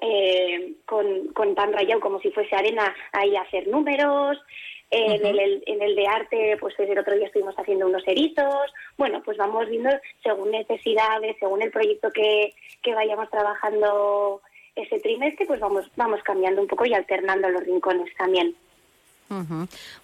eh, 0.00 0.74
con, 0.84 1.28
con 1.28 1.54
pan 1.54 1.72
rayado 1.72 2.00
como 2.00 2.20
si 2.20 2.30
fuese 2.30 2.54
arena 2.54 2.94
ahí 3.12 3.36
a 3.36 3.42
hacer 3.42 3.68
números. 3.68 4.38
Eh, 4.90 5.20
en, 5.22 5.26
el, 5.38 5.62
en 5.66 5.82
el 5.82 5.94
de 5.94 6.06
arte, 6.06 6.56
pues 6.58 6.74
desde 6.78 6.92
el 6.92 6.98
otro 6.98 7.14
día 7.14 7.26
estuvimos 7.26 7.54
haciendo 7.58 7.86
unos 7.86 8.02
erizos. 8.06 8.72
Bueno, 8.96 9.20
pues 9.22 9.36
vamos 9.36 9.68
viendo 9.68 9.90
según 10.22 10.50
necesidades, 10.50 11.36
según 11.38 11.60
el 11.60 11.70
proyecto 11.70 12.10
que, 12.10 12.54
que 12.82 12.94
vayamos 12.94 13.28
trabajando 13.28 14.40
ese 14.74 14.98
trimestre, 15.00 15.44
pues 15.44 15.60
vamos, 15.60 15.84
vamos 15.96 16.22
cambiando 16.22 16.62
un 16.62 16.68
poco 16.68 16.86
y 16.86 16.94
alternando 16.94 17.50
los 17.50 17.64
rincones 17.64 18.08
también. 18.16 18.54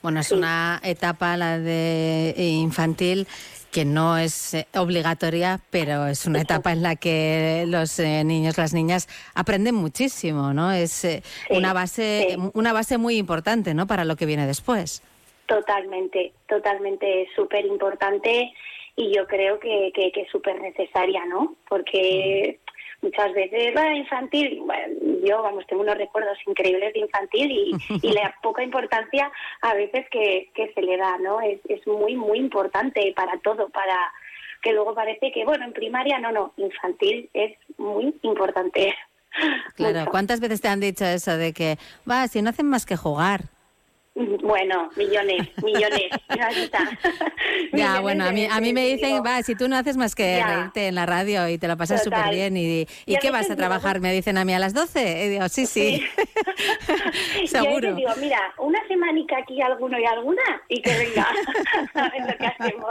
Bueno, 0.03 0.21
es 0.21 0.33
una 0.33 0.83
etapa, 0.85 1.35
la 1.39 1.59
de 1.59 2.35
eh, 2.37 2.43
infantil, 2.43 3.27
que 3.75 3.85
no 3.85 4.17
es 4.17 4.55
eh, 4.55 4.69
obligatoria, 4.77 5.59
pero 5.71 6.07
es 6.07 6.27
una 6.27 6.41
etapa 6.41 6.71
en 6.71 6.81
la 6.81 6.95
que 6.95 7.65
los 7.67 7.99
eh, 7.99 8.23
niños, 8.23 8.57
las 8.57 8.73
niñas 8.73 9.09
aprenden 9.35 9.75
muchísimo, 9.75 10.55
¿no? 10.55 10.71
Es 10.71 11.05
eh, 11.05 11.25
una 11.51 11.73
base, 11.73 12.37
una 12.55 12.73
base 12.73 12.99
muy 12.99 13.17
importante, 13.17 13.75
¿no? 13.75 13.89
Para 13.89 14.05
lo 14.05 14.15
que 14.15 14.27
viene 14.27 14.47
después. 14.47 15.03
Totalmente, 15.47 16.33
totalmente 16.49 17.27
súper 17.35 17.67
importante 17.67 18.53
y 18.95 19.13
yo 19.13 19.27
creo 19.27 19.59
que, 19.59 19.91
que, 19.93 20.13
que 20.13 20.21
es 20.21 20.31
súper 20.31 20.61
necesaria, 20.61 21.25
¿no? 21.27 21.57
Porque 21.69 22.61
muchas 23.05 23.33
veces 23.35 23.75
la 23.75 23.95
infantil, 23.95 24.61
bueno, 24.65 24.95
yo 25.23 25.43
vamos, 25.43 25.67
tengo 25.67 25.83
unos 25.83 25.97
recuerdos 25.97 26.39
increíbles 26.47 26.93
de 26.95 27.01
infantil 27.01 27.51
y, 27.51 27.73
y 28.03 28.13
la 28.13 28.35
poca 28.43 28.63
importancia 28.63 29.31
a 29.61 29.75
veces 29.75 30.07
que, 30.11 30.51
que 30.55 30.73
se 30.73 30.83
le 30.83 30.97
da, 30.97 31.19
¿no? 31.19 31.41
Es, 31.41 31.61
es 31.69 31.87
muy, 31.87 32.17
muy 32.17 32.39
importante 32.39 33.13
para 33.15 33.39
todo, 33.39 33.69
para 33.69 33.97
que 34.63 34.73
luego 34.73 34.95
parece 34.95 35.31
que, 35.31 35.45
bueno, 35.45 35.67
en 35.67 35.73
primaria 35.73 36.19
no, 36.19 36.33
no, 36.33 36.53
infantil 36.57 37.29
es 37.35 37.57
muy 37.79 38.15
importante. 38.23 38.95
Claro, 39.75 39.99
Mucho. 39.99 40.13
¿cuántas 40.13 40.39
veces 40.39 40.61
te 40.61 40.69
han 40.69 40.79
dicho 40.79 41.05
eso 41.05 41.37
de 41.37 41.53
que, 41.53 41.77
va, 42.09 42.29
si 42.29 42.41
no 42.41 42.51
hacen 42.51 42.69
más 42.69 42.87
que 42.87 42.97
jugar? 42.97 43.41
Bueno, 44.15 44.91
millones, 44.97 45.49
millones. 45.63 46.05
Está. 46.57 46.79
Ya, 47.73 48.01
bueno, 48.01 48.25
a 48.25 48.31
mí, 48.31 48.47
a 48.49 48.61
mí 48.61 48.73
me 48.73 48.87
dicen, 48.87 49.21
va, 49.27 49.43
si 49.43 49.57
tú 49.57 49.69
no 49.69 49.77
haces 49.77 49.97
más 49.97 50.15
que 50.15 50.37
Ya. 50.37 50.47
reírte 50.47 50.87
en 50.89 50.95
la 50.95 51.07
radio 51.07 51.49
y 51.49 51.59
te 51.59 51.67
lo 51.67 51.77
pasas 51.77 52.05
súper 52.05 52.31
bien, 52.31 52.57
y, 52.57 52.87
¿y 53.07 53.17
qué 53.19 53.31
vas 53.33 53.43
a 53.43 53.49
digo, 53.49 53.57
trabajar? 53.57 54.01
Me 54.01 54.13
dicen 54.13 54.39
a 54.39 54.45
mí 54.45 54.55
a 54.55 54.59
las 54.61 54.75
12. 54.75 55.25
Y 55.25 55.29
digo, 55.31 55.49
sí, 55.49 55.67
sí. 55.67 56.01
Y 57.43 57.49
Seguro. 57.49 57.89
te 57.91 57.95
digo, 57.95 58.11
mira, 58.21 58.39
una 58.59 58.79
semanica 58.87 59.39
aquí 59.39 59.61
alguno 59.61 59.99
y 59.99 60.05
alguna 60.07 60.43
y 60.69 60.81
que 60.81 60.97
venga, 60.97 61.27
a 61.95 62.09
ver 62.11 62.21
lo 62.31 62.37
que 62.39 62.47
hacemos. 62.47 62.91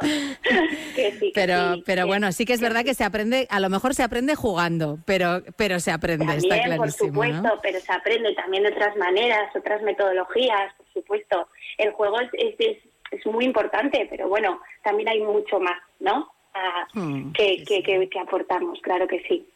Que 0.95 1.11
sí, 1.13 1.19
que 1.19 1.31
Pero, 1.33 1.75
sí, 1.75 1.83
pero 1.85 2.05
bueno, 2.07 2.31
sí 2.31 2.45
que 2.45 2.53
es 2.53 2.61
verdad 2.61 2.83
que 2.83 2.93
se 2.93 3.03
aprende, 3.03 3.47
a 3.49 3.59
lo 3.59 3.69
mejor 3.69 3.93
se 3.95 4.03
aprende 4.03 4.35
jugando, 4.35 4.99
pero, 5.05 5.41
pero 5.55 5.79
se 5.79 5.91
aprende, 5.91 6.25
está 6.35 6.49
También, 6.49 6.77
por 6.77 6.87
clarísimo. 6.87 7.09
supuesto, 7.09 7.41
¿no? 7.41 7.53
pero 7.61 7.79
se 7.79 7.91
aprende 7.93 8.33
también 8.35 8.63
de 8.63 8.69
otras 8.69 8.95
maneras, 8.97 9.55
otras 9.55 9.81
metodologías, 9.81 10.73
por 10.77 10.82
supuesto. 10.93 11.47
El 11.77 11.91
juego 11.91 12.19
es, 12.19 12.29
es, 12.33 12.55
es, 12.59 12.77
es 13.11 13.25
muy 13.25 13.45
importante, 13.45 14.07
pero 14.09 14.27
bueno, 14.27 14.61
también 14.83 15.09
hay 15.09 15.21
mucho 15.21 15.59
más, 15.59 15.79
¿no? 15.99 16.31
Ah, 16.53 16.87
Mm, 16.93 17.31
que, 17.31 17.63
que, 17.63 17.81
que, 17.81 18.07
que 18.09 18.19
aportamos, 18.19 18.79
claro 18.81 19.07
que 19.07 19.21
sí. 19.27 19.47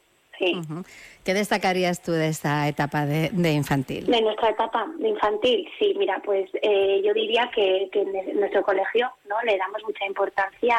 ¿Qué 1.24 1.34
destacarías 1.34 2.02
tú 2.02 2.12
de 2.12 2.28
esta 2.28 2.68
etapa 2.68 3.06
de, 3.06 3.30
de 3.32 3.52
infantil? 3.52 4.06
De 4.06 4.22
nuestra 4.22 4.50
etapa 4.50 4.88
de 5.00 5.10
infantil, 5.10 5.68
sí, 5.80 5.96
mira, 5.98 6.22
pues 6.24 6.50
eh, 6.62 7.02
yo 7.04 7.14
diría 7.14 7.50
que, 7.54 7.90
que 7.92 8.02
en 8.02 8.40
nuestro 8.40 8.64
colegio 8.64 9.12
no 9.28 9.42
le 9.44 9.58
damos 9.58 9.84
mucha 9.84 10.06
importancia 10.06 10.78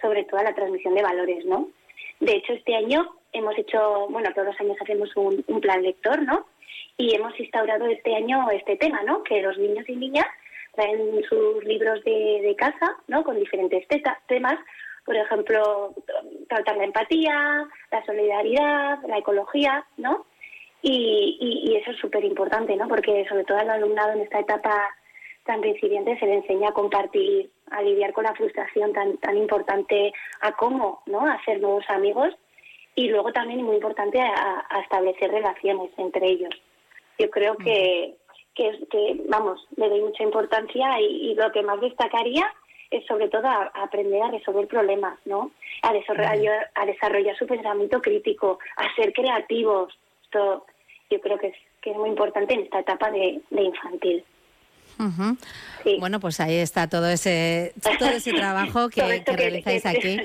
sobre 0.00 0.24
todo 0.24 0.40
a 0.40 0.44
la 0.44 0.54
transmisión 0.54 0.94
de 0.94 1.02
valores, 1.02 1.44
¿no? 1.44 1.68
De 2.20 2.32
hecho, 2.36 2.52
este 2.52 2.76
año 2.76 3.14
hemos 3.32 3.56
hecho, 3.58 4.06
bueno, 4.10 4.30
todos 4.32 4.48
los 4.48 4.60
años 4.60 4.76
hacemos 4.80 5.14
un, 5.16 5.44
un 5.46 5.60
plan 5.60 5.82
lector, 5.82 6.22
¿no? 6.22 6.46
Y 6.96 7.14
hemos 7.14 7.38
instaurado 7.40 7.86
este 7.86 8.14
año 8.14 8.48
este 8.50 8.76
tema, 8.76 9.02
¿no? 9.02 9.22
Que 9.24 9.42
los 9.42 9.58
niños 9.58 9.84
y 9.88 9.96
niñas 9.96 10.26
traen 10.74 11.22
sus 11.28 11.64
libros 11.64 12.02
de, 12.04 12.40
de 12.42 12.54
casa, 12.56 12.96
¿no? 13.08 13.24
Con 13.24 13.38
diferentes 13.38 13.86
temas, 14.26 14.58
por 15.04 15.16
ejemplo, 15.16 15.94
tratar 16.48 16.76
la 16.76 16.84
empatía, 16.84 17.66
la 17.90 18.04
solidaridad, 18.06 18.98
la 19.08 19.18
ecología, 19.18 19.84
¿no? 19.96 20.24
Y, 20.82 21.36
y- 21.40 21.70
y 21.72 21.76
eso 21.76 21.90
es 21.92 21.96
súper 21.98 22.24
importante, 22.24 22.76
¿no? 22.76 22.86
Porque 22.88 23.26
sobre 23.28 23.44
todo 23.44 23.58
al 23.58 23.70
alumnado 23.70 24.12
en 24.12 24.20
esta 24.20 24.38
etapa 24.40 24.94
tan 25.44 25.62
recipiente 25.62 26.18
se 26.18 26.26
le 26.26 26.34
enseña 26.36 26.68
a 26.70 26.72
compartir, 26.74 27.50
a 27.70 27.82
lidiar 27.82 28.12
con 28.12 28.24
la 28.24 28.34
frustración 28.34 28.92
tan, 28.92 29.16
tan 29.18 29.36
importante, 29.36 30.12
a 30.40 30.52
cómo, 30.52 31.02
¿no? 31.06 31.26
Hacer 31.26 31.60
nuevos 31.60 31.84
amigos 31.88 32.34
y 32.94 33.08
luego 33.08 33.32
también 33.32 33.62
muy 33.62 33.74
importante 33.76 34.20
a, 34.20 34.64
a 34.68 34.80
establecer 34.80 35.30
relaciones 35.30 35.90
entre 35.98 36.26
ellos. 36.28 36.54
Yo 37.18 37.30
creo 37.30 37.56
que, 37.56 38.14
que, 38.54 38.68
es- 38.68 38.88
que, 38.90 39.20
vamos, 39.28 39.66
le 39.76 39.88
doy 39.88 40.00
mucha 40.00 40.22
importancia 40.22 41.00
y, 41.00 41.30
y 41.30 41.34
lo 41.34 41.50
que 41.52 41.62
más 41.62 41.80
destacaría 41.80 42.44
es 42.90 43.04
sobre 43.06 43.28
todo 43.28 43.46
a, 43.46 43.70
a 43.74 43.82
aprender 43.84 44.22
a 44.22 44.30
resolver 44.30 44.68
problemas, 44.68 45.18
¿no? 45.24 45.50
A 45.82 45.92
desarrollar, 45.92 46.70
a 46.74 46.86
desarrollar 46.86 47.36
su 47.36 47.46
pensamiento 47.46 48.00
crítico, 48.00 48.58
a 48.76 48.94
ser 48.94 49.12
creativos. 49.12 49.92
Esto 50.24 50.64
yo 51.10 51.20
creo 51.20 51.38
que 51.38 51.48
es, 51.48 51.56
que 51.80 51.90
es 51.90 51.96
muy 51.96 52.10
importante 52.10 52.54
en 52.54 52.60
esta 52.60 52.80
etapa 52.80 53.10
de, 53.10 53.40
de 53.50 53.62
infantil. 53.62 54.24
Ujú. 54.98 55.36
Bueno, 55.98 56.18
pues 56.18 56.40
ahí 56.40 56.56
está 56.56 56.88
todo 56.88 57.08
ese, 57.08 57.74
todo 57.98 58.08
ese 58.08 58.32
trabajo 58.34 58.88
que, 58.88 59.22
que 59.24 59.36
realizáis 59.36 59.82
que- 59.82 59.88
aquí 59.88 60.20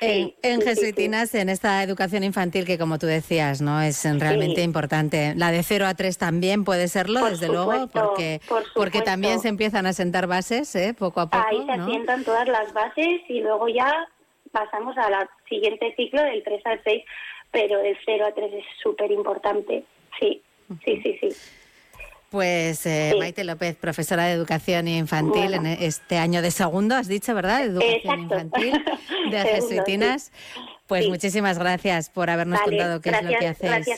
en, 0.00 0.34
en 0.42 0.60
sí, 0.60 0.68
sí, 0.68 0.68
Jesuitinas, 0.68 1.34
en 1.34 1.48
esta 1.48 1.82
educación 1.82 2.22
infantil 2.22 2.64
que, 2.66 2.78
como 2.78 2.98
tú 2.98 3.06
decías, 3.06 3.60
no 3.60 3.80
es 3.80 4.04
realmente 4.20 4.62
importante. 4.62 5.34
La 5.36 5.50
de 5.50 5.62
0 5.62 5.86
a 5.86 5.94
3 5.94 6.18
también 6.18 6.64
puede 6.64 6.88
serlo, 6.88 7.20
Por 7.20 7.30
desde 7.30 7.48
luego, 7.48 7.72
supuesto, 7.72 8.08
porque, 8.08 8.40
por 8.48 8.62
porque 8.74 9.02
también 9.02 9.40
se 9.40 9.48
empiezan 9.48 9.86
a 9.86 9.92
sentar 9.92 10.26
bases 10.26 10.74
¿eh? 10.76 10.94
poco 10.96 11.20
a 11.20 11.30
poco. 11.30 11.44
Ahí 11.48 11.64
se 11.66 11.76
¿no? 11.76 11.84
asientan 11.86 12.24
todas 12.24 12.46
las 12.48 12.72
bases 12.72 13.22
y 13.28 13.40
luego 13.40 13.68
ya 13.68 13.92
pasamos 14.52 14.96
al 14.98 15.28
siguiente 15.48 15.92
ciclo 15.96 16.22
del 16.22 16.42
3 16.44 16.62
al 16.64 16.80
6, 16.84 17.04
pero 17.50 17.78
del 17.80 17.96
0 18.04 18.26
a 18.28 18.32
3 18.34 18.52
es 18.54 18.64
súper 18.82 19.10
importante. 19.10 19.84
Sí, 20.20 20.42
sí, 20.84 21.00
sí, 21.02 21.18
sí. 21.20 21.28
Pues 22.36 22.84
eh, 22.84 23.12
Sí. 23.14 23.18
Maite 23.18 23.44
López, 23.44 23.76
profesora 23.76 24.24
de 24.26 24.32
educación 24.34 24.88
infantil 24.88 25.46
Bueno. 25.48 25.70
en 25.70 25.82
este 25.82 26.18
año 26.18 26.42
de 26.42 26.50
segundo, 26.50 26.94
has 26.94 27.08
dicho, 27.08 27.34
¿verdad? 27.34 27.64
Educación 27.64 27.94
Exacto. 28.24 28.34
infantil 28.60 28.84
de 29.30 29.38
Jesuitinas. 29.38 30.32
Pues 30.86 31.04
Sí. 31.04 31.08
muchísimas 31.10 31.58
gracias 31.58 32.10
por 32.10 32.28
habernos 32.28 32.60
Vale, 32.60 32.76
contado 32.76 33.00
qué 33.00 33.08
es 33.08 33.22
lo 33.22 33.38
que 33.38 33.46
hacéis 33.48 33.86
ti, 33.86 33.92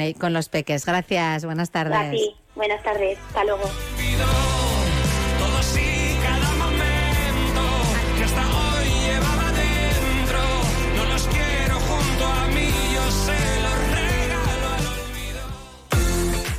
eh, 0.00 0.14
con, 0.18 0.32
los 0.32 0.48
peques. 0.48 0.86
Gracias, 0.86 1.44
buenas 1.44 1.70
tardes. 1.70 1.98
A 1.98 2.10
ti. 2.10 2.34
Buenas 2.54 2.82
tardes. 2.82 3.18
Hasta 3.28 3.44
luego. 3.44 4.01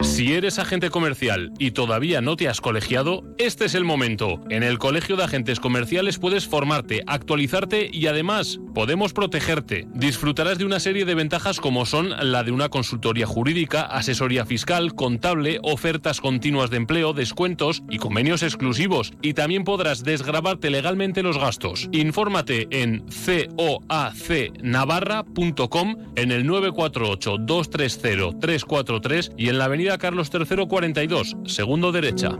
Si 0.00 0.32
eres 0.32 0.60
agente 0.60 0.90
comercial 0.90 1.52
y 1.58 1.72
todavía 1.72 2.20
no 2.20 2.36
te 2.36 2.48
has 2.48 2.60
colegiado, 2.60 3.24
este 3.36 3.64
es 3.64 3.74
el 3.74 3.84
momento. 3.84 4.40
En 4.48 4.62
el 4.62 4.78
Colegio 4.78 5.16
de 5.16 5.24
Agentes 5.24 5.58
Comerciales 5.58 6.18
puedes 6.18 6.46
formarte, 6.46 7.02
actualizarte 7.06 7.90
y 7.92 8.06
además 8.06 8.60
podemos 8.74 9.12
protegerte. 9.12 9.88
Disfrutarás 9.94 10.58
de 10.58 10.64
una 10.64 10.78
serie 10.78 11.04
de 11.04 11.16
ventajas 11.16 11.60
como 11.60 11.84
son 11.84 12.10
la 12.30 12.44
de 12.44 12.52
una 12.52 12.68
consultoría 12.68 13.26
jurídica, 13.26 13.82
asesoría 13.82 14.46
fiscal, 14.46 14.94
contable, 14.94 15.58
ofertas 15.62 16.20
continuas 16.20 16.70
de 16.70 16.76
empleo, 16.76 17.12
descuentos 17.12 17.82
y 17.90 17.98
convenios 17.98 18.44
exclusivos. 18.44 19.12
Y 19.20 19.34
también 19.34 19.64
podrás 19.64 20.04
desgrabarte 20.04 20.70
legalmente 20.70 21.24
los 21.24 21.38
gastos. 21.38 21.88
Infórmate 21.90 22.68
en 22.70 23.04
coacnavarra.com 23.88 25.96
en 26.14 26.32
el 26.32 26.46
948 26.46 27.38
230 27.38 28.38
343 28.38 29.32
y 29.36 29.48
en 29.48 29.58
la 29.58 29.64
avenida 29.64 29.87
Carlos 29.96 30.30
III 30.32 30.66
42, 30.66 31.36
segundo 31.46 31.92
derecha. 31.92 32.36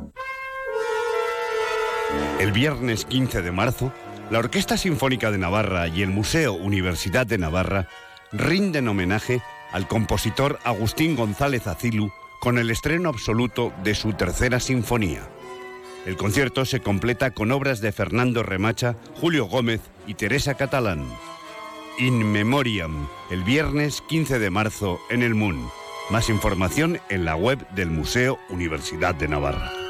El 2.39 2.53
viernes 2.53 3.07
15 3.07 3.41
de 3.41 3.53
marzo, 3.53 3.93
la 4.31 4.41
Orquesta 4.41 4.77
Sinfónica 4.77 5.31
de 5.31 5.39
Navarra 5.39 5.89
y 5.89 6.03
el 6.03 6.11
Museo 6.11 6.53
Universidad 6.53 7.27
de 7.27 7.39
Navarra 7.39 7.89
rinden 8.33 8.89
homenaje 8.89 9.41
al 9.73 9.89
compositor 9.89 10.59
Agustín 10.65 11.17
González 11.17 11.67
Acilu 11.67 12.13
con 12.41 12.59
el 12.59 12.71
estreno 12.71 13.09
absoluto 13.09 13.73
de 13.83 13.95
su 13.95 14.13
tercera 14.13 14.61
sinfonía. 14.61 15.29
El 16.07 16.17
concierto 16.17 16.65
se 16.65 16.81
completa 16.81 17.33
con 17.33 17.53
obras 17.53 17.81
de 17.81 17.93
Fernando 17.93 18.43
Remacha, 18.43 18.97
Julio 19.21 19.47
Gómez 19.47 19.81
y 20.07 20.15
Teresa 20.15 20.55
Catalán. 20.55 21.07
In 21.99 22.31
Memoriam, 22.31 23.09
el 23.31 23.43
viernes 23.43 24.03
15 24.09 24.39
de 24.39 24.51
marzo 24.51 25.01
en 25.11 25.23
el 25.23 25.35
MUN. 25.35 25.69
Más 26.11 26.31
información 26.31 27.01
en 27.11 27.27
la 27.27 27.37
web 27.37 27.69
del 27.75 27.91
Museo 27.91 28.39
Universidad 28.49 29.15
de 29.15 29.29
Navarra. 29.29 29.88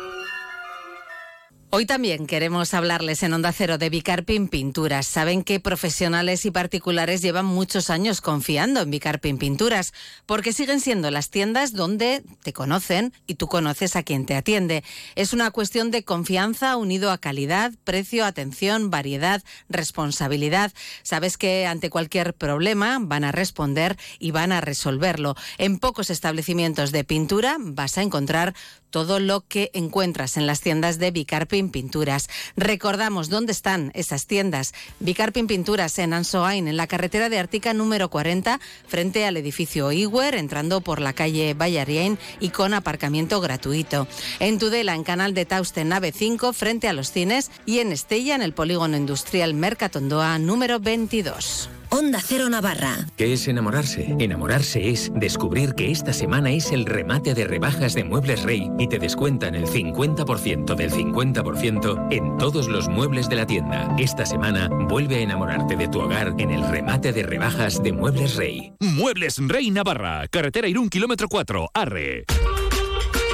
Hoy 1.71 1.85
también 1.85 2.27
queremos 2.27 2.73
hablarles 2.73 3.23
en 3.23 3.35
Onda 3.35 3.53
Cero 3.53 3.77
de 3.77 3.91
Bicarpin 3.91 4.49
Pinturas. 4.49 5.07
Saben 5.07 5.43
que 5.45 5.61
profesionales 5.61 6.47
y 6.47 6.51
particulares 6.51 7.21
llevan 7.21 7.45
muchos 7.45 7.91
años 7.91 8.23
confiando 8.23 8.81
en 8.81 8.91
Bicarpin 8.91 9.37
Pinturas, 9.37 9.93
porque 10.25 10.55
siguen 10.55 10.81
siendo 10.81 11.11
las 11.11 11.29
tiendas 11.29 11.75
donde 11.75 12.23
te 12.43 12.55
conocen 12.55 13.13
y 13.27 13.35
tú 13.35 13.49
conoces 13.49 13.97
a 13.97 14.03
quien 14.03 14.25
te 14.25 14.35
atiende. 14.35 14.83
Es 15.15 15.35
una 15.35 15.51
cuestión 15.51 15.91
de 15.91 16.05
confianza 16.05 16.75
unido 16.79 17.11
a 17.11 17.19
calidad, 17.19 17.75
precio, 17.85 18.25
atención, 18.25 18.89
variedad, 18.89 19.43
responsabilidad. 19.69 20.73
Sabes 21.03 21.37
que 21.37 21.67
ante 21.67 21.91
cualquier 21.91 22.33
problema 22.33 22.97
van 22.99 23.25
a 23.25 23.33
responder 23.33 23.99
y 24.19 24.31
van 24.31 24.53
a 24.53 24.63
resolverlo. 24.63 25.37
En 25.59 25.79
pocos 25.79 26.09
establecimientos 26.09 26.93
de 26.93 27.05
pintura 27.05 27.59
vas 27.61 27.99
a 27.99 28.03
encontrar 28.03 28.55
todo 28.91 29.21
lo 29.21 29.43
que 29.47 29.71
encuentras 29.75 30.37
en 30.37 30.47
las 30.47 30.61
tiendas 30.61 30.99
de 30.99 31.11
Bicarpin 31.11 31.71
Pinturas. 31.71 32.29
Recordamos 32.57 33.29
dónde 33.29 33.53
están 33.53 33.91
esas 33.95 34.27
tiendas. 34.27 34.75
Bicarpin 35.01 35.47
Pinturas 35.47 35.99
en 35.99 36.13
Ansoain, 36.13 36.69
en 36.69 36.77
la 36.77 36.87
carretera 36.87 37.29
de 37.29 37.39
Artica 37.39 37.75
número 37.75 38.11
40, 38.11 38.61
frente 38.87 39.27
al 39.27 39.37
edificio 39.37 39.93
Iwer, 39.93 40.35
entrando 40.35 40.81
por 40.81 41.01
la 41.01 41.13
calle 41.13 41.55
Vallarien 41.55 42.19
y 42.41 42.51
con 42.51 42.75
aparcamiento 42.75 43.41
gratuito. 43.41 44.07
En 44.41 44.59
Tudela, 44.59 44.95
en 44.95 45.05
Canal 45.05 45.35
de 45.35 45.45
Tauste, 45.45 45.85
nave 45.85 46.13
5, 46.13 46.53
frente 46.53 46.89
a 46.89 46.93
los 46.93 47.13
cines. 47.13 47.51
Y 47.67 47.81
en 47.81 47.93
Estella, 47.93 48.35
en 48.35 48.43
el 48.43 48.53
polígono 48.53 48.97
industrial 48.97 49.55
Mercatondoa 49.55 50.39
número 50.39 50.81
22. 50.81 51.71
Onda 51.91 52.21
Cero 52.23 52.49
Navarra. 52.51 53.07
¿Qué 53.17 53.33
es 53.33 53.49
enamorarse? 53.49 54.15
Enamorarse 54.19 54.91
es 54.91 55.11
descubrir 55.15 55.75
que 55.75 55.91
esta 55.91 56.13
semana 56.13 56.51
es 56.51 56.71
el 56.73 56.85
remate 56.85 57.35
de 57.35 57.45
rebajas 57.45 57.95
de 57.95 58.05
Muebles 58.05 58.43
Rey 58.43 58.71
y 58.79 58.89
te 58.89 58.99
descuentan 58.99 59.55
el 59.55 59.67
50% 59.67 60.75
del 60.75 60.91
50% 60.91 62.09
en 62.11 62.37
todos 62.37 62.69
los 62.69 62.89
muebles 62.89 63.29
de 63.29 63.37
la 63.37 63.47
tienda. 63.47 63.95
Esta 63.99 64.27
semana 64.27 64.69
vuelve 64.89 65.17
a 65.17 65.21
enamorarte 65.21 65.77
de 65.77 65.89
tu 65.89 66.01
hogar 66.01 66.35
en 66.39 66.51
el 66.51 66.69
remate 66.69 67.13
de 67.13 67.23
rebajas 67.23 67.83
de 67.83 67.93
Muebles 67.93 68.37
Rey. 68.37 68.75
Muebles 68.81 69.39
Rey 69.41 69.71
Navarra, 69.71 70.29
carretera 70.29 70.69
Irún, 70.69 70.91
kilómetro 70.91 71.29
4, 71.29 71.71
Arre. 71.73 72.25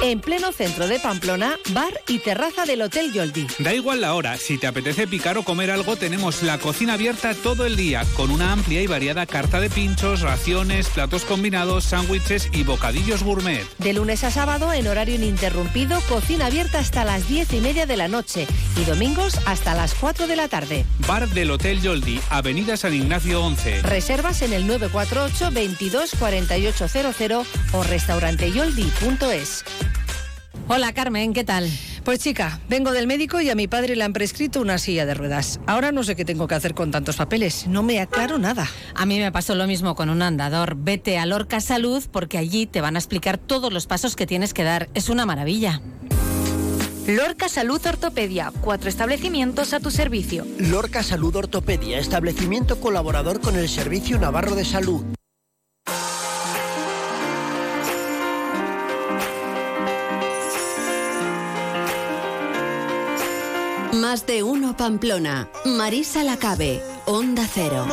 En 0.03 0.19
pleno 0.19 0.51
centro 0.51 0.87
de 0.87 0.99
Pamplona, 0.99 1.57
bar 1.69 1.93
y 2.07 2.19
terraza 2.19 2.65
del 2.65 2.81
Hotel 2.81 3.11
Yoldi. 3.11 3.47
Da 3.59 3.73
igual 3.73 4.01
la 4.01 4.13
hora, 4.13 4.37
si 4.37 4.57
te 4.57 4.67
apetece 4.67 5.07
picar 5.07 5.37
o 5.37 5.43
comer 5.43 5.71
algo, 5.71 5.95
tenemos 5.95 6.43
la 6.43 6.59
cocina 6.59 6.93
abierta 6.93 7.33
todo 7.33 7.65
el 7.65 7.75
día, 7.75 8.03
con 8.15 8.29
una 8.29 8.51
amplia 8.51 8.81
y 8.81 8.87
variada 8.87 9.25
carta 9.25 9.59
de 9.59 9.69
pinchos, 9.69 10.21
raciones, 10.21 10.89
platos 10.89 11.25
combinados, 11.25 11.85
sándwiches 11.85 12.49
y 12.51 12.63
bocadillos 12.63 13.23
gourmet. 13.23 13.65
De 13.79 13.93
lunes 13.93 14.23
a 14.23 14.31
sábado, 14.31 14.73
en 14.73 14.87
horario 14.87 15.15
ininterrumpido, 15.15 15.99
cocina 16.01 16.47
abierta 16.47 16.79
hasta 16.79 17.03
las 17.05 17.27
diez 17.27 17.51
y 17.53 17.61
media 17.61 17.85
de 17.85 17.97
la 17.97 18.07
noche 18.07 18.47
y 18.79 18.85
domingos 18.85 19.39
hasta 19.45 19.73
las 19.73 19.95
4 19.95 20.27
de 20.27 20.35
la 20.35 20.47
tarde. 20.47 20.85
Bar 21.07 21.27
del 21.29 21.49
Hotel 21.51 21.81
Yoldi, 21.81 22.19
Avenida 22.29 22.77
San 22.77 22.93
Ignacio 22.93 23.43
11. 23.43 23.81
Reservas 23.81 24.41
en 24.41 24.53
el 24.53 24.67
948 24.67 25.51
22 25.51 26.11
4800 26.19 27.47
o 27.71 27.83
restauranteyoldi.es. 27.83 29.63
Hola 30.67 30.93
Carmen, 30.93 31.33
¿qué 31.33 31.43
tal? 31.43 31.69
Pues 32.03 32.17
chica, 32.19 32.59
vengo 32.67 32.91
del 32.91 33.05
médico 33.05 33.39
y 33.39 33.51
a 33.51 33.55
mi 33.55 33.67
padre 33.67 33.95
le 33.95 34.03
han 34.03 34.13
prescrito 34.13 34.61
una 34.61 34.79
silla 34.79 35.05
de 35.05 35.13
ruedas. 35.13 35.59
Ahora 35.67 35.91
no 35.91 36.03
sé 36.03 36.15
qué 36.15 36.25
tengo 36.25 36.47
que 36.47 36.55
hacer 36.55 36.73
con 36.73 36.89
tantos 36.89 37.17
papeles. 37.17 37.67
No 37.67 37.83
me 37.83 37.99
aclaro 37.99 38.39
nada. 38.39 38.67
A 38.95 39.05
mí 39.05 39.19
me 39.19 39.31
pasó 39.31 39.53
lo 39.53 39.67
mismo 39.67 39.93
con 39.93 40.09
un 40.09 40.23
andador. 40.23 40.75
Vete 40.75 41.19
a 41.19 41.27
Lorca 41.27 41.61
Salud 41.61 42.03
porque 42.11 42.39
allí 42.39 42.65
te 42.65 42.81
van 42.81 42.95
a 42.95 42.99
explicar 42.99 43.37
todos 43.37 43.71
los 43.71 43.85
pasos 43.85 44.15
que 44.15 44.25
tienes 44.25 44.55
que 44.55 44.63
dar. 44.63 44.89
Es 44.95 45.09
una 45.09 45.27
maravilla. 45.27 45.81
Lorca 47.05 47.47
Salud 47.47 47.79
Ortopedia, 47.85 48.51
cuatro 48.61 48.89
establecimientos 48.89 49.71
a 49.73 49.79
tu 49.79 49.91
servicio. 49.91 50.47
Lorca 50.57 51.03
Salud 51.03 51.35
Ortopedia, 51.35 51.99
establecimiento 51.99 52.79
colaborador 52.81 53.39
con 53.39 53.55
el 53.55 53.69
Servicio 53.69 54.17
Navarro 54.17 54.55
de 54.55 54.65
Salud. 54.65 55.05
Más 64.01 64.25
de 64.27 64.43
uno 64.43 64.75
Pamplona. 64.75 65.47
Marisa 65.63 66.23
Lacabe. 66.23 66.81
Onda 67.05 67.47
Cero. 67.49 67.87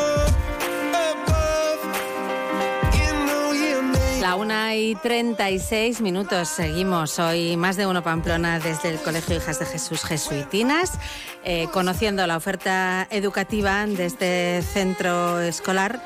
La 4.21 4.35
una 4.35 4.75
y 4.75 4.97
36 4.97 6.01
minutos 6.01 6.49
seguimos 6.49 7.21
hoy 7.21 7.57
más 7.57 7.77
de 7.77 7.87
uno 7.87 8.03
Pamplona 8.03 8.59
desde 8.59 8.91
el 8.91 8.99
Colegio 8.99 9.37
Hijas 9.37 9.61
de 9.61 9.67
Jesús 9.67 10.03
Jesuitinas, 10.03 10.99
eh, 11.45 11.69
conociendo 11.73 12.27
la 12.27 12.37
oferta 12.37 13.07
educativa 13.11 13.87
de 13.87 14.07
este 14.07 14.63
centro 14.63 15.41
escolar 15.41 16.03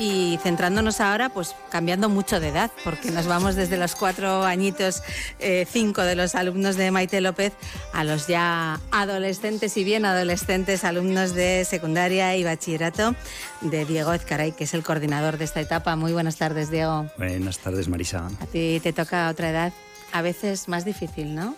y 0.00 0.38
centrándonos 0.42 0.98
ahora, 1.02 1.28
pues 1.28 1.54
cambiando 1.70 2.08
mucho 2.08 2.40
de 2.40 2.48
edad, 2.48 2.70
porque 2.84 3.10
nos 3.10 3.26
vamos 3.26 3.54
desde 3.54 3.76
los 3.76 3.94
cuatro 3.94 4.44
añitos, 4.44 5.02
eh, 5.38 5.66
cinco 5.70 6.00
de 6.00 6.16
los 6.16 6.34
alumnos 6.34 6.76
de 6.76 6.90
Maite 6.90 7.20
López, 7.20 7.52
a 7.92 8.02
los 8.02 8.26
ya 8.26 8.80
adolescentes 8.92 9.76
y 9.76 9.84
bien 9.84 10.06
adolescentes 10.06 10.84
alumnos 10.84 11.34
de 11.34 11.66
secundaria 11.66 12.34
y 12.36 12.44
bachillerato 12.44 13.14
de 13.60 13.84
Diego 13.84 14.14
Ezcaray, 14.14 14.52
que 14.52 14.64
es 14.64 14.72
el 14.72 14.82
coordinador 14.82 15.36
de 15.36 15.44
esta 15.44 15.60
etapa. 15.60 15.94
Muy 15.96 16.14
buenas 16.14 16.36
tardes, 16.36 16.70
Diego. 16.70 17.06
Buenas 17.18 17.58
tardes, 17.58 17.88
Marisa. 17.88 18.30
A 18.40 18.46
ti 18.46 18.80
te 18.82 18.94
toca 18.94 19.28
otra 19.28 19.50
edad, 19.50 19.72
a 20.12 20.22
veces 20.22 20.66
más 20.66 20.86
difícil, 20.86 21.34
¿no? 21.34 21.54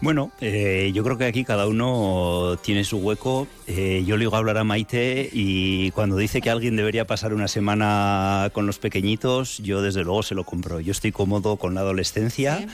Bueno, 0.00 0.30
eh, 0.40 0.92
yo 0.94 1.02
creo 1.02 1.16
que 1.16 1.24
aquí 1.24 1.42
cada 1.44 1.66
uno 1.66 2.58
tiene 2.62 2.84
su 2.84 2.98
hueco. 2.98 3.48
Eh, 3.66 4.04
yo 4.06 4.16
le 4.16 4.24
digo 4.24 4.36
hablar 4.36 4.58
a 4.58 4.64
Maite 4.64 5.30
y 5.32 5.90
cuando 5.92 6.16
dice 6.18 6.42
que 6.42 6.50
alguien 6.50 6.76
debería 6.76 7.06
pasar 7.06 7.32
una 7.32 7.48
semana 7.48 8.50
con 8.52 8.66
los 8.66 8.78
pequeñitos, 8.78 9.58
yo 9.58 9.80
desde 9.80 10.04
luego 10.04 10.22
se 10.22 10.34
lo 10.34 10.44
compro. 10.44 10.80
Yo 10.80 10.92
estoy 10.92 11.12
cómodo 11.12 11.56
con 11.56 11.74
la 11.74 11.80
adolescencia. 11.80 12.66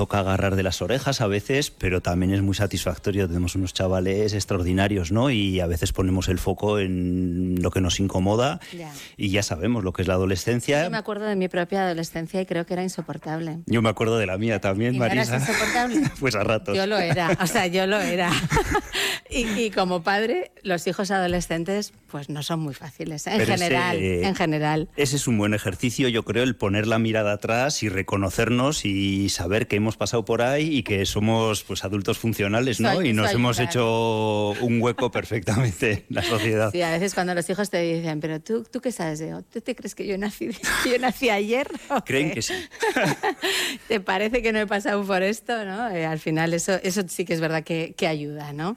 Toca 0.00 0.20
agarrar 0.20 0.56
de 0.56 0.62
las 0.62 0.80
orejas 0.80 1.20
a 1.20 1.26
veces, 1.26 1.70
pero 1.70 2.00
también 2.00 2.32
es 2.32 2.40
muy 2.40 2.54
satisfactorio. 2.54 3.28
Tenemos 3.28 3.54
unos 3.54 3.74
chavales 3.74 4.32
extraordinarios, 4.32 5.12
¿no? 5.12 5.28
Y 5.28 5.60
a 5.60 5.66
veces 5.66 5.92
ponemos 5.92 6.28
el 6.28 6.38
foco 6.38 6.78
en 6.78 7.56
lo 7.60 7.70
que 7.70 7.82
nos 7.82 8.00
incomoda 8.00 8.60
Ya. 8.74 8.90
y 9.18 9.28
ya 9.28 9.42
sabemos 9.42 9.84
lo 9.84 9.92
que 9.92 10.00
es 10.00 10.08
la 10.08 10.14
adolescencia. 10.14 10.84
Yo 10.84 10.88
me 10.90 10.96
acuerdo 10.96 11.26
de 11.26 11.36
mi 11.36 11.48
propia 11.48 11.82
adolescencia 11.84 12.40
y 12.40 12.46
creo 12.46 12.64
que 12.64 12.72
era 12.72 12.82
insoportable. 12.82 13.58
Yo 13.66 13.82
me 13.82 13.90
acuerdo 13.90 14.16
de 14.16 14.24
la 14.24 14.38
mía 14.38 14.58
también, 14.58 14.94
¿Y 14.94 14.98
no 15.00 15.04
eras 15.04 15.28
Marisa. 15.28 15.50
insoportable? 15.52 16.10
pues 16.18 16.34
a 16.34 16.44
ratos. 16.44 16.74
Yo 16.74 16.86
lo 16.86 16.96
era, 16.96 17.36
o 17.38 17.46
sea, 17.46 17.66
yo 17.66 17.86
lo 17.86 18.00
era. 18.00 18.30
y, 19.28 19.46
y 19.60 19.70
como 19.70 20.02
padre, 20.02 20.50
los 20.62 20.86
hijos 20.86 21.10
adolescentes, 21.10 21.92
pues 22.10 22.30
no 22.30 22.42
son 22.42 22.60
muy 22.60 22.72
fáciles, 22.72 23.26
¿eh? 23.26 23.32
en 23.32 23.38
Pero 23.40 23.52
ese, 23.54 23.64
general, 23.64 23.96
eh, 23.98 24.26
en 24.26 24.34
general. 24.34 24.88
Ese 24.96 25.16
es 25.16 25.26
un 25.28 25.36
buen 25.36 25.52
ejercicio, 25.52 26.08
yo 26.08 26.24
creo, 26.24 26.42
el 26.42 26.56
poner 26.56 26.86
la 26.86 26.98
mirada 26.98 27.32
atrás 27.34 27.82
y 27.82 27.90
reconocernos 27.90 28.86
y 28.86 29.28
saber 29.28 29.66
que 29.68 29.76
hemos 29.76 29.89
hemos 29.90 29.96
pasado 29.96 30.24
por 30.24 30.40
ahí 30.40 30.76
y 30.78 30.82
que 30.84 31.04
somos 31.04 31.64
pues 31.64 31.82
adultos 31.82 32.16
funcionales, 32.16 32.78
¿no? 32.78 32.94
Soy- 32.94 33.08
y 33.08 33.12
nos 33.12 33.32
hemos 33.32 33.56
claro. 33.56 33.70
hecho 33.70 34.50
un 34.64 34.80
hueco 34.80 35.10
perfectamente 35.10 36.04
en 36.08 36.14
la 36.14 36.22
sociedad. 36.22 36.70
Sí, 36.70 36.80
a 36.80 36.90
veces 36.92 37.12
cuando 37.12 37.34
los 37.34 37.50
hijos 37.50 37.70
te 37.70 37.80
dicen, 37.82 38.20
pero 38.20 38.40
tú, 38.40 38.62
¿tú 38.70 38.80
qué 38.80 38.92
sabes? 38.92 39.20
¿tú 39.52 39.60
te 39.60 39.74
crees 39.74 39.96
que 39.96 40.06
yo 40.06 40.16
nací, 40.16 40.50
yo 40.88 40.98
nací 41.00 41.28
ayer? 41.28 41.68
Creen 42.04 42.30
que 42.30 42.40
sí. 42.40 42.54
¿Te 43.88 43.98
parece 43.98 44.42
que 44.42 44.52
no 44.52 44.60
he 44.60 44.66
pasado 44.68 45.04
por 45.04 45.24
esto? 45.24 45.64
¿no? 45.64 45.90
Eh, 45.90 46.06
al 46.06 46.20
final 46.20 46.54
eso, 46.54 46.78
eso 46.84 47.02
sí 47.08 47.24
que 47.24 47.34
es 47.34 47.40
verdad 47.40 47.64
que, 47.64 47.94
que 47.96 48.06
ayuda. 48.06 48.52
¿no? 48.52 48.76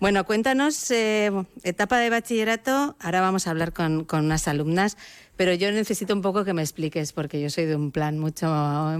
Bueno, 0.00 0.24
cuéntanos, 0.26 0.90
eh, 0.90 1.30
etapa 1.62 1.98
de 1.98 2.10
bachillerato, 2.10 2.94
ahora 3.00 3.22
vamos 3.22 3.46
a 3.46 3.50
hablar 3.52 3.72
con, 3.72 4.04
con 4.04 4.26
unas 4.26 4.48
alumnas, 4.48 4.98
pero 5.36 5.54
yo 5.54 5.72
necesito 5.72 6.14
un 6.14 6.22
poco 6.22 6.44
que 6.44 6.52
me 6.52 6.62
expliques, 6.62 7.12
porque 7.12 7.40
yo 7.40 7.50
soy 7.50 7.64
de 7.66 7.76
un 7.76 7.90
plan 7.90 8.18
mucho 8.18 8.48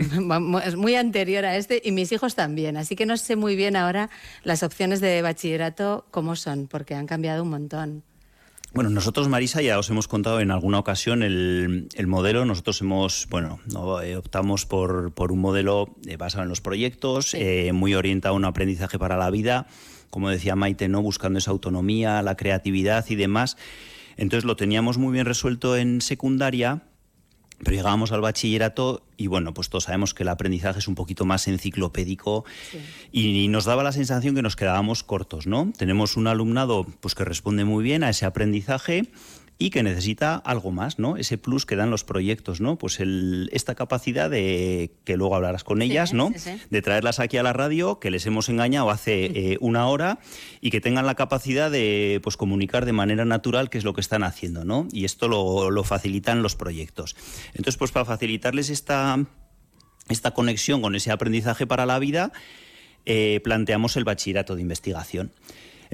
muy 0.76 0.94
anterior 0.94 1.44
a 1.44 1.56
este 1.56 1.80
y 1.84 1.92
mis 1.92 2.12
hijos 2.12 2.34
también, 2.34 2.76
así 2.76 2.96
que 2.96 3.06
no 3.06 3.16
sé 3.16 3.36
muy 3.36 3.56
bien 3.56 3.76
ahora 3.76 4.10
las 4.44 4.62
opciones 4.62 5.00
de 5.00 5.22
bachillerato 5.22 6.06
cómo 6.10 6.36
son, 6.36 6.66
porque 6.66 6.94
han 6.94 7.06
cambiado 7.06 7.42
un 7.42 7.50
montón. 7.50 8.02
Bueno, 8.74 8.88
nosotros, 8.88 9.28
Marisa, 9.28 9.60
ya 9.60 9.78
os 9.78 9.90
hemos 9.90 10.08
contado 10.08 10.40
en 10.40 10.50
alguna 10.50 10.78
ocasión 10.78 11.22
el, 11.22 11.88
el 11.94 12.06
modelo. 12.06 12.46
Nosotros 12.46 12.80
hemos, 12.80 13.26
bueno, 13.28 13.60
no, 13.66 14.00
eh, 14.00 14.16
optamos 14.16 14.64
por, 14.64 15.12
por 15.12 15.30
un 15.30 15.40
modelo 15.40 15.94
eh, 16.06 16.16
basado 16.16 16.44
en 16.44 16.48
los 16.48 16.62
proyectos, 16.62 17.34
eh, 17.34 17.70
muy 17.74 17.94
orientado 17.94 18.34
a 18.34 18.36
un 18.38 18.46
aprendizaje 18.46 18.98
para 18.98 19.18
la 19.18 19.28
vida, 19.28 19.66
como 20.08 20.30
decía 20.30 20.56
Maite, 20.56 20.88
¿no? 20.88 21.02
buscando 21.02 21.38
esa 21.38 21.50
autonomía, 21.50 22.22
la 22.22 22.34
creatividad 22.34 23.04
y 23.10 23.16
demás. 23.16 23.58
Entonces 24.16 24.44
lo 24.44 24.56
teníamos 24.56 24.98
muy 24.98 25.12
bien 25.12 25.26
resuelto 25.26 25.76
en 25.76 26.00
secundaria, 26.00 26.82
pero 27.58 27.76
llegábamos 27.76 28.12
al 28.12 28.20
bachillerato 28.20 29.06
y 29.16 29.28
bueno, 29.28 29.54
pues 29.54 29.68
todos 29.68 29.84
sabemos 29.84 30.14
que 30.14 30.24
el 30.24 30.28
aprendizaje 30.30 30.80
es 30.80 30.88
un 30.88 30.94
poquito 30.94 31.24
más 31.24 31.46
enciclopédico 31.46 32.44
y 33.12 33.46
nos 33.48 33.64
daba 33.64 33.84
la 33.84 33.92
sensación 33.92 34.34
que 34.34 34.42
nos 34.42 34.56
quedábamos 34.56 35.04
cortos, 35.04 35.46
¿no? 35.46 35.72
Tenemos 35.76 36.16
un 36.16 36.26
alumnado 36.26 36.86
pues 37.00 37.14
que 37.14 37.24
responde 37.24 37.64
muy 37.64 37.84
bien 37.84 38.02
a 38.02 38.10
ese 38.10 38.26
aprendizaje 38.26 39.10
y 39.62 39.70
que 39.70 39.84
necesita 39.84 40.34
algo 40.34 40.72
más, 40.72 40.98
¿no? 40.98 41.16
Ese 41.16 41.38
plus 41.38 41.66
que 41.66 41.76
dan 41.76 41.88
los 41.88 42.02
proyectos, 42.02 42.60
¿no? 42.60 42.78
Pues 42.78 42.98
el, 42.98 43.48
esta 43.52 43.76
capacidad 43.76 44.28
de 44.28 44.90
que 45.04 45.16
luego 45.16 45.36
hablarás 45.36 45.62
con 45.62 45.82
ellas, 45.82 46.12
¿no? 46.12 46.30
sí, 46.34 46.40
sí. 46.40 46.60
De 46.68 46.82
traerlas 46.82 47.20
aquí 47.20 47.36
a 47.36 47.44
la 47.44 47.52
radio, 47.52 48.00
que 48.00 48.10
les 48.10 48.26
hemos 48.26 48.48
engañado 48.48 48.90
hace 48.90 49.24
eh, 49.52 49.58
una 49.60 49.86
hora 49.86 50.18
y 50.60 50.70
que 50.72 50.80
tengan 50.80 51.06
la 51.06 51.14
capacidad 51.14 51.70
de 51.70 52.18
pues 52.24 52.36
comunicar 52.36 52.86
de 52.86 52.92
manera 52.92 53.24
natural 53.24 53.70
qué 53.70 53.78
es 53.78 53.84
lo 53.84 53.94
que 53.94 54.00
están 54.00 54.24
haciendo, 54.24 54.64
¿no? 54.64 54.88
Y 54.90 55.04
esto 55.04 55.28
lo, 55.28 55.70
lo 55.70 55.84
facilitan 55.84 56.42
los 56.42 56.56
proyectos. 56.56 57.14
Entonces, 57.54 57.76
pues 57.76 57.92
para 57.92 58.04
facilitarles 58.04 58.68
esta 58.68 59.24
esta 60.08 60.32
conexión 60.32 60.82
con 60.82 60.96
ese 60.96 61.12
aprendizaje 61.12 61.68
para 61.68 61.86
la 61.86 62.00
vida, 62.00 62.32
eh, 63.06 63.40
planteamos 63.44 63.96
el 63.96 64.02
bachillerato 64.02 64.56
de 64.56 64.62
investigación. 64.62 65.32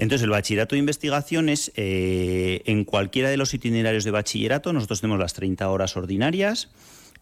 Entonces, 0.01 0.23
el 0.23 0.29
bachillerato 0.29 0.75
de 0.75 0.79
investigación 0.79 1.49
es 1.49 1.71
eh, 1.75 2.61
en 2.65 2.85
cualquiera 2.85 3.29
de 3.29 3.37
los 3.37 3.53
itinerarios 3.53 4.05
de 4.05 4.11
bachillerato, 4.11 4.71
nosotros 4.73 5.01
tenemos 5.01 5.19
las 5.19 5.33
30 5.33 5.69
horas 5.69 5.97
ordinarias 5.97 6.69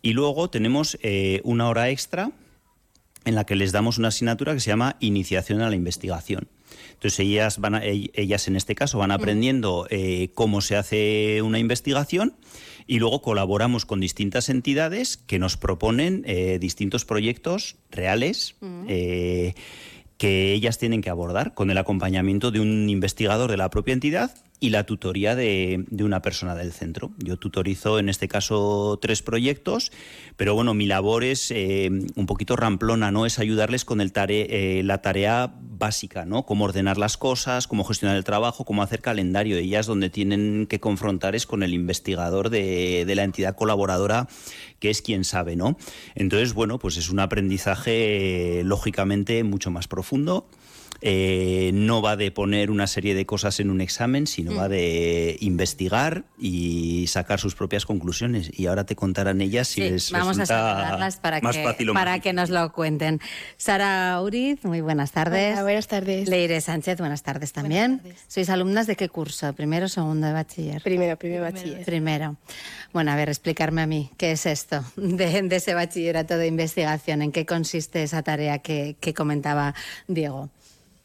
y 0.03 0.13
luego 0.13 0.49
tenemos 0.49 0.97
eh, 1.01 1.41
una 1.43 1.67
hora 1.69 1.89
extra 1.89 2.31
en 3.25 3.35
la 3.35 3.45
que 3.45 3.55
les 3.55 3.71
damos 3.71 3.97
una 3.97 4.09
asignatura 4.09 4.53
que 4.53 4.59
se 4.59 4.69
llama 4.69 4.95
Iniciación 4.99 5.61
a 5.61 5.69
la 5.69 5.75
Investigación. 5.75 6.47
Entonces 6.93 7.19
ellas, 7.19 7.57
van 7.59 7.75
a- 7.75 7.83
ell- 7.83 8.11
ellas 8.13 8.47
en 8.47 8.55
este 8.55 8.75
caso 8.75 8.99
van 8.99 9.11
aprendiendo 9.11 9.87
eh, 9.89 10.29
cómo 10.35 10.61
se 10.61 10.75
hace 10.75 11.41
una 11.41 11.59
investigación 11.59 12.35
y 12.85 12.99
luego 12.99 13.21
colaboramos 13.21 13.85
con 13.85 13.99
distintas 13.99 14.49
entidades 14.49 15.17
que 15.17 15.39
nos 15.39 15.57
proponen 15.57 16.23
eh, 16.25 16.57
distintos 16.61 17.05
proyectos 17.05 17.75
reales 17.91 18.55
eh, 18.87 19.53
que 20.17 20.53
ellas 20.53 20.77
tienen 20.77 21.01
que 21.01 21.09
abordar 21.09 21.53
con 21.53 21.69
el 21.69 21.77
acompañamiento 21.77 22.51
de 22.51 22.59
un 22.59 22.89
investigador 22.89 23.51
de 23.51 23.57
la 23.57 23.69
propia 23.69 23.93
entidad 23.93 24.31
y 24.59 24.71
la 24.71 24.85
tutoría 24.85 25.35
de, 25.35 25.85
de 25.87 26.03
una 26.03 26.21
persona 26.21 26.55
del 26.55 26.71
centro. 26.71 27.11
Yo 27.17 27.37
tutorizo 27.37 27.99
en 27.99 28.09
este 28.09 28.27
caso 28.27 28.97
tres 28.99 29.21
proyectos, 29.21 29.91
pero 30.35 30.55
bueno, 30.55 30.73
mi 30.73 30.87
labor 30.87 31.23
es 31.23 31.51
eh, 31.51 31.89
un 32.15 32.25
poquito 32.25 32.55
ramplona, 32.55 33.11
¿no? 33.11 33.27
Es 33.27 33.37
ayudarles 33.37 33.85
con 33.85 34.01
el 34.01 34.11
tare- 34.11 34.79
eh, 34.79 34.83
la 34.83 35.03
tarea 35.03 35.53
básica, 35.61 36.25
¿no? 36.25 36.47
Cómo 36.47 36.65
ordenar 36.65 36.97
las 36.97 37.17
cosas, 37.17 37.67
cómo 37.67 37.83
gestionar 37.83 38.17
el 38.17 38.23
trabajo, 38.23 38.65
cómo 38.65 38.81
hacer 38.81 39.01
calendario. 39.01 39.57
Ellas 39.57 39.85
donde 39.85 40.09
tienen 40.09 40.65
que 40.67 40.79
confrontar 40.79 41.35
es 41.35 41.45
con 41.45 41.61
el 41.61 41.75
investigador 41.75 42.49
de, 42.49 43.05
de 43.05 43.15
la 43.15 43.23
entidad 43.23 43.55
colaboradora, 43.55 44.27
que 44.79 44.89
es 44.89 45.03
quien 45.03 45.23
sabe, 45.23 45.55
¿no? 45.55 45.77
Entonces, 46.15 46.55
bueno, 46.55 46.79
pues 46.79 46.97
es 46.97 47.11
un 47.11 47.19
aprendizaje 47.19 48.59
eh, 48.59 48.63
lógicamente 48.63 49.43
mucho 49.43 49.69
más 49.69 49.87
profundo. 49.87 50.49
Eh, 51.01 51.71
no 51.73 52.01
va 52.01 52.15
de 52.15 52.31
poner 52.31 52.71
una 52.71 52.87
serie 52.87 53.13
de 53.15 53.25
cosas 53.25 53.59
en 53.59 53.69
un 53.69 53.81
examen, 53.81 54.27
sino 54.27 54.51
Mm. 54.51 54.57
va 54.57 54.69
de 54.69 55.37
investigar 55.41 56.23
y 56.39 57.05
sacar 57.07 57.39
sus 57.39 57.55
propias 57.55 57.85
conclusiones. 57.85 58.49
Y 58.57 58.65
ahora 58.67 58.85
te 58.85 58.95
contarán 58.95 59.41
ellas 59.41 59.67
si 59.67 59.81
Sí, 59.81 59.89
les 59.89 60.11
vamos 60.11 60.37
a 60.37 60.41
resulta 60.41 61.19
para, 61.21 61.41
más 61.41 61.55
que, 61.55 61.63
fácil 61.63 61.89
o 61.89 61.93
para 61.93 62.11
más 62.11 62.21
que 62.21 62.33
nos 62.33 62.49
lo 62.49 62.71
cuenten. 62.73 63.19
Sara 63.57 64.19
Uriz, 64.21 64.63
muy 64.63 64.81
buenas 64.81 65.11
tardes. 65.11 65.61
buenas 65.61 65.87
tardes. 65.87 66.27
Leire 66.29 66.59
Sánchez, 66.61 66.97
buenas 66.99 67.23
tardes 67.23 67.53
también. 67.53 68.01
¿Sois 68.27 68.49
alumnas 68.49 68.87
de 68.87 68.95
qué 68.95 69.09
curso? 69.09 69.53
¿Primero 69.53 69.85
o 69.85 69.89
segundo 69.89 70.27
de 70.27 70.33
bachiller? 70.33 70.81
Primero, 70.81 71.17
primero 71.17 71.43
bachiller. 71.43 71.85
Primero. 71.85 72.37
Bueno, 72.93 73.11
a 73.11 73.15
ver, 73.15 73.29
explicarme 73.29 73.81
a 73.81 73.87
mí, 73.87 74.09
¿qué 74.17 74.31
es 74.31 74.45
esto 74.45 74.83
de, 74.95 75.41
de 75.43 75.55
ese 75.55 75.73
bachillerato 75.73 76.37
de 76.37 76.47
investigación? 76.47 77.21
¿En 77.21 77.31
qué 77.31 77.45
consiste 77.45 78.01
esa 78.03 78.23
tarea 78.23 78.59
que, 78.59 78.95
que 78.99 79.13
comentaba 79.13 79.75
Diego? 80.07 80.49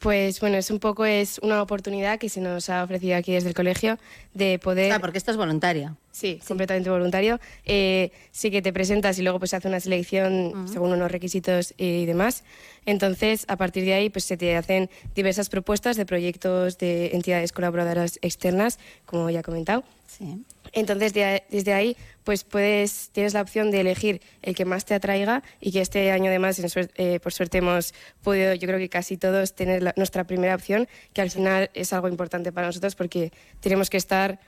Pues 0.03 0.41
bueno, 0.41 0.57
es 0.57 0.69
un 0.69 0.79
poco 0.79 1.05
es 1.05 1.39
una 1.39 1.61
oportunidad 1.61 2.19
que 2.19 2.27
se 2.27 2.41
nos 2.41 2.69
ha 2.69 2.83
ofrecido 2.83 3.15
aquí 3.15 3.31
desde 3.31 3.47
el 3.47 3.55
colegio 3.55 3.97
de 4.33 4.59
poder. 4.59 4.91
Ah, 4.91 4.99
porque 4.99 5.17
esto 5.17 5.31
es 5.31 5.37
voluntario. 5.37 5.95
Sí, 6.11 6.41
completamente 6.45 6.89
voluntario. 6.89 7.39
Eh, 7.63 8.11
sí 8.31 8.51
que 8.51 8.61
te 8.61 8.73
presentas 8.73 9.17
y 9.17 9.21
luego 9.21 9.39
pues 9.39 9.51
se 9.51 9.55
hace 9.55 9.69
una 9.69 9.79
selección 9.79 10.67
según 10.67 10.91
unos 10.91 11.09
requisitos 11.09 11.73
y 11.77 12.05
demás. 12.05 12.43
Entonces, 12.85 13.45
a 13.47 13.55
partir 13.55 13.85
de 13.85 13.93
ahí, 13.93 14.09
pues 14.09 14.25
se 14.25 14.35
te 14.35 14.57
hacen 14.57 14.89
diversas 15.15 15.47
propuestas 15.47 15.95
de 15.95 16.05
proyectos 16.05 16.77
de 16.77 17.11
entidades 17.13 17.53
colaboradoras 17.53 18.19
externas, 18.21 18.79
como 19.05 19.29
ya 19.29 19.39
he 19.39 19.43
comentado. 19.43 19.85
Sí. 20.05 20.43
Entonces, 20.73 21.13
de- 21.13 21.43
desde 21.49 21.73
ahí, 21.73 21.95
pues 22.23 22.43
puedes, 22.43 23.09
tienes 23.11 23.33
la 23.33 23.41
opción 23.41 23.69
de 23.71 23.81
elegir 23.81 24.21
el 24.41 24.55
que 24.55 24.65
más 24.65 24.85
te 24.85 24.93
atraiga 24.95 25.43
y 25.61 25.71
que 25.71 25.81
este 25.81 26.11
año 26.11 26.29
además, 26.29 26.57
en 26.59 26.89
eh, 26.95 27.19
por 27.19 27.31
suerte, 27.31 27.59
hemos 27.59 27.93
podido, 28.23 28.53
yo 28.55 28.67
creo 28.67 28.79
que 28.79 28.89
casi 28.89 29.17
todos, 29.17 29.53
tener 29.55 29.83
la- 29.83 29.93
nuestra 29.97 30.23
primera 30.23 30.55
opción, 30.55 30.87
que 31.13 31.21
al 31.21 31.29
final 31.29 31.69
es 31.73 31.93
algo 31.93 32.07
importante 32.07 32.51
para 32.51 32.67
nosotros 32.67 32.95
porque 32.95 33.31
tenemos 33.59 33.89
que 33.89 33.97
estar 33.97 34.39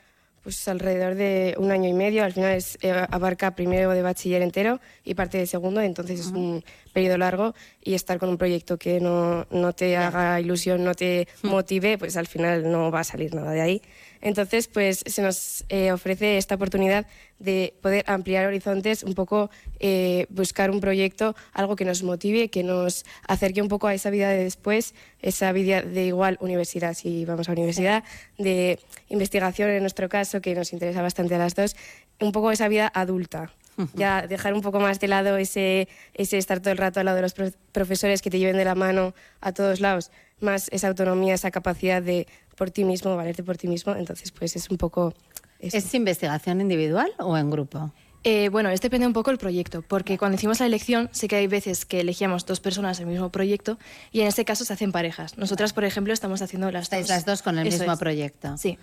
pues 0.41 0.67
alrededor 0.67 1.15
de 1.15 1.55
un 1.57 1.71
año 1.71 1.89
y 1.89 1.93
medio, 1.93 2.23
al 2.23 2.31
final 2.31 2.51
es, 2.53 2.77
eh, 2.83 2.91
abarca 3.09 3.55
primero 3.55 3.89
de 3.89 4.03
bachiller 4.03 4.43
entero 4.43 4.79
y 5.03 5.15
parte 5.15 5.39
de 5.39 5.47
segundo, 5.47 5.81
entonces 5.81 6.19
es 6.19 6.27
un 6.27 6.63
periodo 6.93 7.17
largo 7.17 7.55
y 7.81 7.95
estar 7.95 8.19
con 8.19 8.29
un 8.29 8.37
proyecto 8.37 8.77
que 8.77 8.99
no, 8.99 9.47
no 9.49 9.73
te 9.73 9.97
haga 9.97 10.39
ilusión, 10.39 10.83
no 10.83 10.93
te 10.93 11.27
motive, 11.41 11.97
pues 11.97 12.15
al 12.15 12.27
final 12.27 12.71
no 12.71 12.91
va 12.91 12.99
a 12.99 13.03
salir 13.03 13.33
nada 13.33 13.53
de 13.53 13.61
ahí. 13.61 13.81
Entonces, 14.25 14.67
pues 14.67 15.03
se 15.05 15.21
nos 15.21 15.63
eh, 15.69 15.91
ofrece 15.91 16.37
esta 16.37 16.55
oportunidad 16.55 17.05
de 17.37 17.75
poder 17.81 18.03
ampliar 18.07 18.47
horizontes, 18.47 19.03
un 19.03 19.13
poco 19.13 19.51
eh, 19.79 20.25
buscar 20.29 20.71
un 20.71 20.79
proyecto, 20.81 21.35
algo 21.53 21.75
que 21.75 21.85
nos 21.85 22.01
motive, 22.01 22.49
que 22.49 22.63
nos 22.63 23.05
acerque 23.27 23.61
un 23.61 23.67
poco 23.67 23.85
a 23.85 23.93
esa 23.93 24.09
vida 24.09 24.29
de 24.29 24.43
después, 24.43 24.95
esa 25.21 25.51
vida 25.51 25.83
de 25.83 26.05
igual 26.07 26.39
universidad, 26.41 26.95
si 26.95 27.23
vamos 27.23 27.49
a 27.49 27.51
universidad, 27.51 28.03
de 28.39 28.79
investigación 29.09 29.69
en 29.69 29.81
nuestro 29.81 30.09
caso, 30.09 30.41
que 30.41 30.55
nos 30.55 30.73
interesa 30.73 31.03
bastante 31.03 31.35
a 31.35 31.37
las 31.37 31.53
dos, 31.53 31.75
un 32.19 32.31
poco 32.31 32.51
esa 32.51 32.67
vida 32.67 32.91
adulta. 32.93 33.51
Ya 33.93 34.25
dejar 34.25 34.53
un 34.53 34.61
poco 34.61 34.79
más 34.79 35.01
de 35.01 35.09
lado 35.09 35.35
ese, 35.35 35.89
ese 36.13 36.37
estar 36.37 36.61
todo 36.61 36.71
el 36.71 36.77
rato 36.77 37.01
al 37.01 37.05
lado 37.07 37.17
de 37.17 37.21
los 37.23 37.33
pro- 37.33 37.51
profesores 37.73 38.21
que 38.21 38.29
te 38.29 38.39
lleven 38.39 38.55
de 38.55 38.63
la 38.63 38.73
mano 38.73 39.13
a 39.41 39.51
todos 39.51 39.81
lados, 39.81 40.11
más 40.39 40.67
esa 40.71 40.87
autonomía, 40.87 41.33
esa 41.33 41.51
capacidad 41.51 42.01
de 42.01 42.27
por 42.57 42.71
ti 42.71 42.83
mismo, 42.83 43.15
valerte 43.15 43.43
por 43.43 43.57
ti 43.57 43.67
mismo. 43.67 43.95
Entonces, 43.95 44.31
pues 44.31 44.55
es 44.55 44.69
un 44.69 44.77
poco... 44.77 45.13
¿Es 45.59 45.93
investigación 45.93 46.61
individual 46.61 47.11
o 47.17 47.37
en 47.37 47.49
grupo? 47.49 47.91
Eh, 48.27 48.49
bueno, 48.49 48.69
es 48.69 48.81
depende 48.81 49.05
un 49.05 49.13
poco 49.13 49.29
del 49.29 49.37
proyecto, 49.37 49.83
porque 49.83 50.17
cuando 50.17 50.35
hicimos 50.35 50.59
la 50.59 50.65
elección, 50.65 51.09
sé 51.11 51.27
que 51.27 51.35
hay 51.35 51.45
veces 51.45 51.85
que 51.85 51.99
elegíamos 51.99 52.43
dos 52.47 52.59
personas 52.59 52.99
el 52.99 53.05
mismo 53.05 53.29
proyecto 53.31 53.77
y 54.11 54.21
en 54.21 54.27
este 54.27 54.45
caso 54.45 54.65
se 54.65 54.73
hacen 54.73 54.91
parejas. 54.91 55.37
Nosotras, 55.37 55.73
por 55.73 55.85
ejemplo, 55.85 56.11
estamos 56.11 56.41
haciendo 56.41 56.71
las 56.71 56.83
Estáis 56.85 57.03
dos. 57.03 57.09
las 57.15 57.25
dos 57.25 57.41
con 57.43 57.59
el 57.59 57.67
Eso 57.67 57.77
mismo 57.77 57.93
es. 57.93 57.99
proyecto. 57.99 58.57
Sí. 58.57 58.79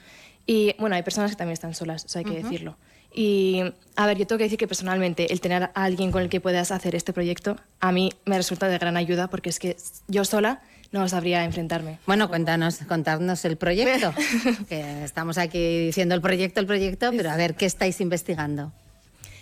Y 0.46 0.76
bueno, 0.78 0.94
hay 0.94 1.02
personas 1.02 1.32
que 1.32 1.36
también 1.36 1.54
están 1.54 1.74
solas, 1.74 2.04
eso 2.04 2.20
hay 2.20 2.24
que 2.24 2.40
decirlo. 2.40 2.78
Y 3.12 3.62
a 3.96 4.06
ver, 4.06 4.16
yo 4.16 4.28
tengo 4.28 4.38
que 4.38 4.44
decir 4.44 4.58
que 4.58 4.68
personalmente 4.68 5.32
el 5.32 5.40
tener 5.40 5.64
a 5.64 5.70
alguien 5.74 6.12
con 6.12 6.22
el 6.22 6.28
que 6.28 6.40
puedas 6.40 6.70
hacer 6.70 6.94
este 6.94 7.12
proyecto 7.12 7.56
a 7.80 7.90
mí 7.90 8.10
me 8.24 8.36
resulta 8.36 8.68
de 8.68 8.78
gran 8.78 8.96
ayuda 8.96 9.28
porque 9.28 9.50
es 9.50 9.58
que 9.58 9.76
yo 10.06 10.24
sola 10.24 10.62
no 10.92 11.08
sabría 11.08 11.44
enfrentarme. 11.44 11.98
Bueno, 12.06 12.28
cuéntanos, 12.28 12.78
contarnos 12.86 13.44
el 13.44 13.56
proyecto. 13.56 14.12
que 14.68 15.04
estamos 15.04 15.38
aquí 15.38 15.86
diciendo 15.86 16.14
el 16.14 16.20
proyecto, 16.20 16.60
el 16.60 16.66
proyecto, 16.66 17.10
pero 17.16 17.30
a 17.30 17.36
ver, 17.36 17.54
¿qué 17.54 17.66
estáis 17.66 18.00
investigando? 18.00 18.72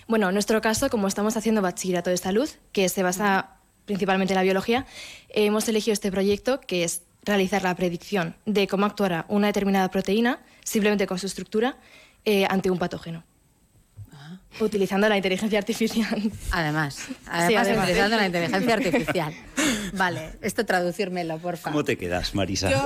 Bueno, 0.06 0.28
en 0.28 0.34
nuestro 0.34 0.60
caso, 0.60 0.90
como 0.90 1.08
estamos 1.08 1.36
haciendo 1.36 1.62
bachillerato 1.62 2.10
de 2.10 2.16
salud, 2.16 2.48
que 2.72 2.88
se 2.88 3.02
basa 3.02 3.50
principalmente 3.84 4.34
la 4.34 4.42
biología, 4.42 4.86
hemos 5.28 5.68
elegido 5.68 5.92
este 5.92 6.10
proyecto 6.10 6.60
que 6.60 6.84
es 6.84 7.02
realizar 7.24 7.62
la 7.62 7.74
predicción 7.74 8.34
de 8.46 8.66
cómo 8.66 8.86
actuará 8.86 9.24
una 9.28 9.48
determinada 9.48 9.90
proteína, 9.90 10.40
simplemente 10.64 11.06
con 11.06 11.18
su 11.18 11.26
estructura, 11.26 11.76
eh, 12.24 12.46
ante 12.48 12.70
un 12.70 12.78
patógeno. 12.78 13.24
Utilizando 14.58 15.08
la 15.08 15.16
inteligencia 15.16 15.58
artificial. 15.58 16.20
Además, 16.50 16.94
Sí, 16.96 17.14
además, 17.28 17.66
además. 17.66 17.84
utilizando 17.84 18.16
la 18.16 18.26
inteligencia 18.26 18.74
artificial. 18.80 19.34
Vale, 19.92 20.32
esto 20.42 20.66
tradúcirmelo, 20.66 21.38
por 21.38 21.56
favor. 21.56 21.72
¿Cómo 21.72 21.84
te 21.84 21.96
quedas, 21.96 22.34
Marisa? 22.34 22.70
Yo, 22.70 22.84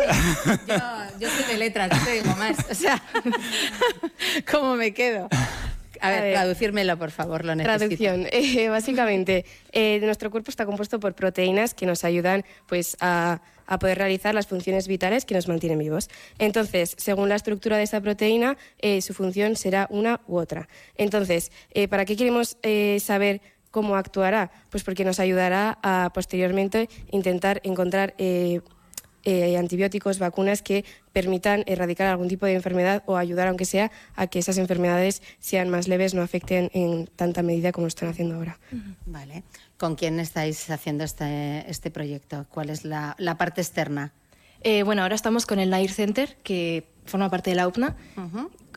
yo, 0.69 0.75
yo 1.21 1.29
soy 1.31 1.45
de 1.53 1.59
letras, 1.59 1.91
no 1.91 2.05
te 2.05 2.13
digo 2.13 2.37
más. 2.37 2.57
O 2.71 2.75
sea, 2.75 3.03
¿cómo 4.51 4.77
me 4.77 4.93
quedo? 4.93 5.29
A 6.07 6.11
ver, 6.11 6.19
A 6.19 6.23
ver. 6.23 6.33
traducírmelo, 6.35 6.97
por 6.99 7.11
favor, 7.11 7.45
lo 7.45 7.55
necesito. 7.55 7.79
Traducción. 7.79 8.27
Eh, 8.33 8.69
básicamente, 8.69 9.45
eh, 9.73 10.01
nuestro 10.03 10.31
cuerpo 10.31 10.51
está 10.51 10.67
compuesto 10.67 11.01
por 11.01 11.15
proteínas 11.15 11.75
que 11.75 11.87
nos 11.87 12.05
ayudan 12.05 12.45
pues, 12.67 12.97
a, 13.01 13.41
a 13.67 13.79
poder 13.79 13.99
realizar 13.99 14.35
las 14.35 14.47
funciones 14.47 14.87
vitales 14.89 15.25
que 15.25 15.35
nos 15.35 15.49
mantienen 15.49 15.79
vivos. 15.79 16.09
Entonces, 16.39 16.95
según 16.99 17.29
la 17.29 17.37
estructura 17.37 17.77
de 17.77 17.85
esa 17.85 18.01
proteína, 18.01 18.57
eh, 18.79 19.01
su 19.03 19.15
función 19.15 19.57
será 19.57 19.87
una 19.91 20.21
u 20.27 20.37
otra. 20.37 20.69
Entonces, 20.97 21.51
¿para 21.89 22.05
qué 22.05 22.17
queremos 22.17 22.57
saber 23.01 23.41
cómo 23.71 23.97
actuará? 23.97 24.53
Pues 24.71 24.85
porque 24.85 25.05
nos 25.05 25.19
ayudará 25.19 25.79
a 25.83 26.11
posteriormente 26.15 26.89
intentar 27.11 27.61
encontrar 27.65 28.15
eh, 28.19 28.61
eh, 29.25 29.57
antibióticos, 29.57 30.19
vacunas 30.19 30.63
que 30.63 30.85
permitan 31.13 31.65
erradicar 31.67 32.09
algún 32.09 32.29
tipo 32.29 32.47
de 32.47 32.55
enfermedad 32.55 33.03
o 33.07 33.17
ayudar, 33.17 33.49
aunque 33.49 33.65
sea, 33.65 33.91
a 34.17 34.27
que 34.27 34.39
esas 34.39 34.59
enfermedades 34.59 35.23
sean 35.39 35.69
más 35.71 35.89
leves, 35.89 36.15
no 36.15 36.23
afecten 36.23 36.71
en 36.75 37.07
tanta 37.07 37.43
medida 37.43 37.73
como 37.73 37.87
están 37.87 38.09
haciendo 38.09 38.37
ahora. 38.37 38.59
Vale. 39.07 39.45
¿Con 39.77 39.97
quién 39.97 40.21
estáis 40.21 40.71
haciendo 40.71 41.05
este, 41.05 41.69
este 41.71 41.91
proyecto? 41.91 42.47
¿Cuál 42.51 42.71
es 42.71 42.85
la, 42.85 43.15
la 43.19 43.37
parte 43.37 43.61
externa? 43.61 44.13
Eh, 44.63 44.83
bueno, 44.83 45.03
ahora 45.03 45.15
estamos 45.15 45.47
con 45.47 45.59
el 45.59 45.71
Nair 45.71 45.91
Center, 45.91 46.37
que 46.43 46.89
forma 47.05 47.31
parte 47.31 47.51
de 47.51 47.57
la 47.57 47.69
UPNA, 47.69 47.97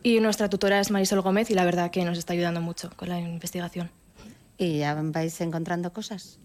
y 0.04 0.20
nuestra 0.20 0.50
tutora 0.50 0.80
es 0.80 0.92
Marisol 0.92 1.22
Gómez, 1.22 1.50
y 1.50 1.54
la 1.54 1.64
verdad 1.64 1.92
que 1.92 2.04
nos 2.04 2.18
está 2.18 2.34
ayudando 2.34 2.62
mucho 2.62 2.90
con 2.96 3.10
la 3.10 3.20
investigación. 3.20 3.90
¿Y 4.58 4.80
ya 4.80 4.96
vais 5.02 5.40
encontrando 5.40 5.94
cosas? 5.94 6.40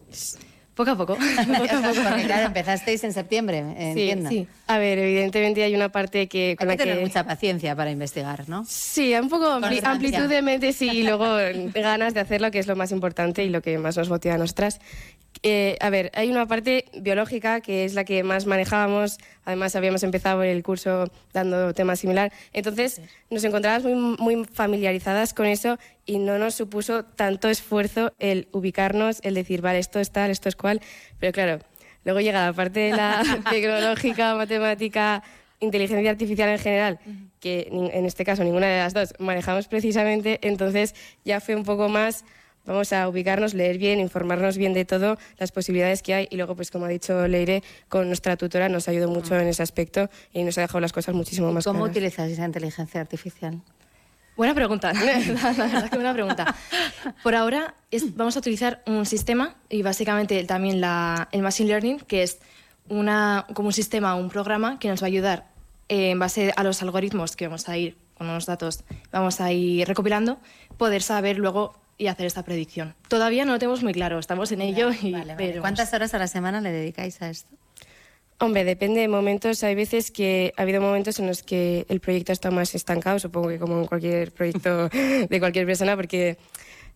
Poco 0.75 0.93
a 0.93 0.97
poco. 0.97 1.17
Porque 1.17 2.23
claro, 2.25 2.47
empezasteis 2.47 3.05
en 3.05 3.13
septiembre, 3.13 3.59
entiendo. 3.77 4.31
sí. 4.31 4.47
A 4.67 4.79
ver, 4.79 4.99
evidentemente 4.99 5.63
hay 5.63 5.75
una 5.75 5.91
parte 5.91 6.29
que 6.29 6.57
con 6.59 6.71
Hay 6.71 6.77
que 6.77 6.85
la 6.85 6.93
tener 6.93 6.99
que 7.01 7.07
mucha 7.09 7.25
paciencia 7.25 7.77
para 7.77 7.91
investigar, 7.91 8.49
¿no? 8.49 8.65
Sí, 8.67 9.15
un 9.15 9.29
poco 9.29 9.47
ampli- 9.51 9.85
amplitud 9.85 10.29
de 10.29 10.41
mente, 10.41 10.73
sí, 10.73 10.89
y 10.91 11.03
luego 11.03 11.27
ganas 11.75 12.15
de 12.15 12.21
hacerlo, 12.21 12.51
que 12.51 12.59
es 12.59 12.67
lo 12.67 12.77
más 12.77 12.91
importante 12.91 13.45
y 13.45 13.51
lo 13.51 13.61
que 13.61 13.77
más 13.79 13.97
nos 13.99 14.09
motiva 14.09 14.35
a 14.37 14.39
nosotras. 14.39 14.81
Eh, 15.43 15.77
a 15.81 15.91
ver, 15.91 16.11
hay 16.15 16.31
una 16.31 16.47
parte 16.47 16.85
biológica 16.95 17.61
que 17.61 17.85
es 17.85 17.95
la 17.95 18.05
que 18.05 18.23
más 18.23 18.47
manejábamos. 18.47 19.19
Además, 19.45 19.75
habíamos 19.75 20.03
empezado 20.03 20.43
el 20.43 20.63
curso 20.63 21.11
dando 21.33 21.75
tema 21.75 21.97
similar. 21.97 22.33
Entonces, 22.53 23.01
nos 23.31 23.43
encontrábamos 23.45 23.85
muy, 23.85 24.17
muy 24.35 24.45
familiarizadas 24.45 25.35
con 25.35 25.47
eso 25.47 25.79
y 26.07 26.19
no 26.19 26.39
nos 26.39 26.55
supuso 26.55 27.05
tanto 27.05 27.49
esfuerzo 27.49 28.13
el 28.19 28.49
ubicarnos, 28.53 29.21
el 29.23 29.35
decir, 29.35 29.61
vale, 29.61 29.79
esto 29.79 29.99
es 29.99 30.13
tal, 30.13 30.31
esto 30.31 30.49
es 30.49 30.57
cual. 30.57 30.81
Pero 31.19 31.33
claro, 31.33 31.59
luego 32.05 32.21
llega 32.21 32.47
la 32.47 32.53
parte 32.53 32.81
de 32.81 32.91
la 32.93 33.23
tecnológica, 33.51 34.35
matemática, 34.35 35.23
inteligencia 35.63 36.11
artificial 36.11 36.49
en 36.49 36.59
general, 36.59 36.99
que 37.41 37.69
en 37.71 38.05
este 38.05 38.25
caso 38.25 38.45
ninguna 38.45 38.67
de 38.67 38.79
las 38.79 38.95
dos 38.95 39.15
manejamos 39.19 39.69
precisamente, 39.69 40.39
entonces 40.43 40.95
ya 41.25 41.41
fue 41.41 41.55
un 41.55 41.63
poco 41.63 41.89
más, 41.89 42.25
vamos 42.65 42.93
a 42.93 43.09
ubicarnos, 43.09 43.55
leer 43.55 43.79
bien, 43.79 44.01
informarnos 44.01 44.57
bien 44.57 44.73
de 44.75 44.85
todo, 44.85 45.19
las 45.39 45.53
posibilidades 45.53 46.03
que 46.03 46.15
hay 46.15 46.29
y 46.31 46.37
luego, 46.37 46.55
pues 46.57 46.71
como 46.71 46.85
ha 46.87 46.89
dicho 46.89 47.27
Leire, 47.29 47.63
con 47.89 48.07
nuestra 48.09 48.37
tutora 48.37 48.69
nos 48.69 48.89
ayudó 48.89 49.09
mucho 49.09 49.39
en 49.39 49.49
ese 49.49 49.63
aspecto 49.63 50.09
y 50.33 50.43
nos 50.45 50.57
ha 50.59 50.63
dejado 50.63 50.81
las 50.81 50.93
cosas 50.93 51.15
muchísimo 51.15 51.53
más 51.53 51.65
¿Cómo 51.65 51.81
claras. 51.81 51.97
utilizáis 51.97 52.39
la 52.39 52.47
inteligencia 52.47 53.01
artificial? 53.01 53.61
Buena 54.37 54.55
pregunta, 54.55 54.93
la 54.95 55.03
verdad 55.67 55.91
que 55.91 55.97
buena 55.97 56.15
pregunta. 56.15 56.55
Por 57.23 57.35
ahora 57.35 57.75
es- 57.91 58.17
vamos 58.17 58.35
a 58.37 58.39
utilizar 58.39 58.83
un 58.87 59.05
sistema 59.05 59.57
y 59.69 59.83
básicamente 59.83 60.43
también 60.45 60.81
la, 60.81 61.29
el 61.33 61.43
Machine 61.43 61.69
Learning, 61.69 61.99
que 62.01 62.23
es 62.23 62.39
una, 62.89 63.47
como 63.55 63.69
un 63.69 63.73
sistema, 63.75 64.15
un 64.15 64.31
programa 64.31 64.79
que 64.79 64.89
nos 64.89 65.03
va 65.03 65.07
a 65.07 65.09
ayudar 65.09 65.47
eh, 65.89 66.11
en 66.11 66.19
base 66.19 66.53
a 66.57 66.63
los 66.65 66.81
algoritmos 66.83 67.37
que 67.37 67.47
vamos 67.47 67.69
a 67.69 67.77
ir, 67.77 67.97
con 68.15 68.29
unos 68.29 68.47
datos, 68.47 68.85
vamos 69.11 69.41
a 69.41 69.53
ir 69.53 69.87
recopilando, 69.87 70.39
poder 70.79 71.03
saber 71.03 71.37
luego 71.39 71.75
y 71.99 72.07
hacer 72.07 72.27
esta 72.27 72.43
predicción. 72.43 72.95
Todavía 73.09 73.45
no 73.45 73.53
lo 73.53 73.59
tenemos 73.59 73.83
muy 73.83 73.93
claro, 73.93 74.19
estamos 74.19 74.53
en 74.53 74.63
ello 74.63 74.91
y. 74.93 75.15
¿Cuántas 75.61 75.93
horas 75.93 76.15
a 76.15 76.19
la 76.19 76.27
semana 76.27 76.61
le 76.61 76.73
dedicáis 76.73 77.21
a 77.23 77.31
esto? 77.31 77.57
Hombre, 78.39 78.65
depende 78.65 79.01
de 79.01 79.07
momentos. 79.07 79.63
Hay 79.63 79.77
veces 79.77 80.11
que 80.11 80.53
ha 80.57 80.63
habido 80.63 80.81
momentos 80.81 81.21
en 81.21 81.29
los 81.29 81.45
que 81.45 81.87
el 81.89 82.01
proyecto 82.01 82.33
está 82.33 82.51
más 82.51 82.75
estancado, 82.75 83.21
supongo 83.21 83.49
que 83.49 83.59
como 83.59 83.79
en 83.79 83.87
cualquier 83.87 84.33
proyecto 84.33 84.89
de 85.29 85.39
cualquier 85.39 85.65
persona, 85.65 85.95
porque 85.95 86.39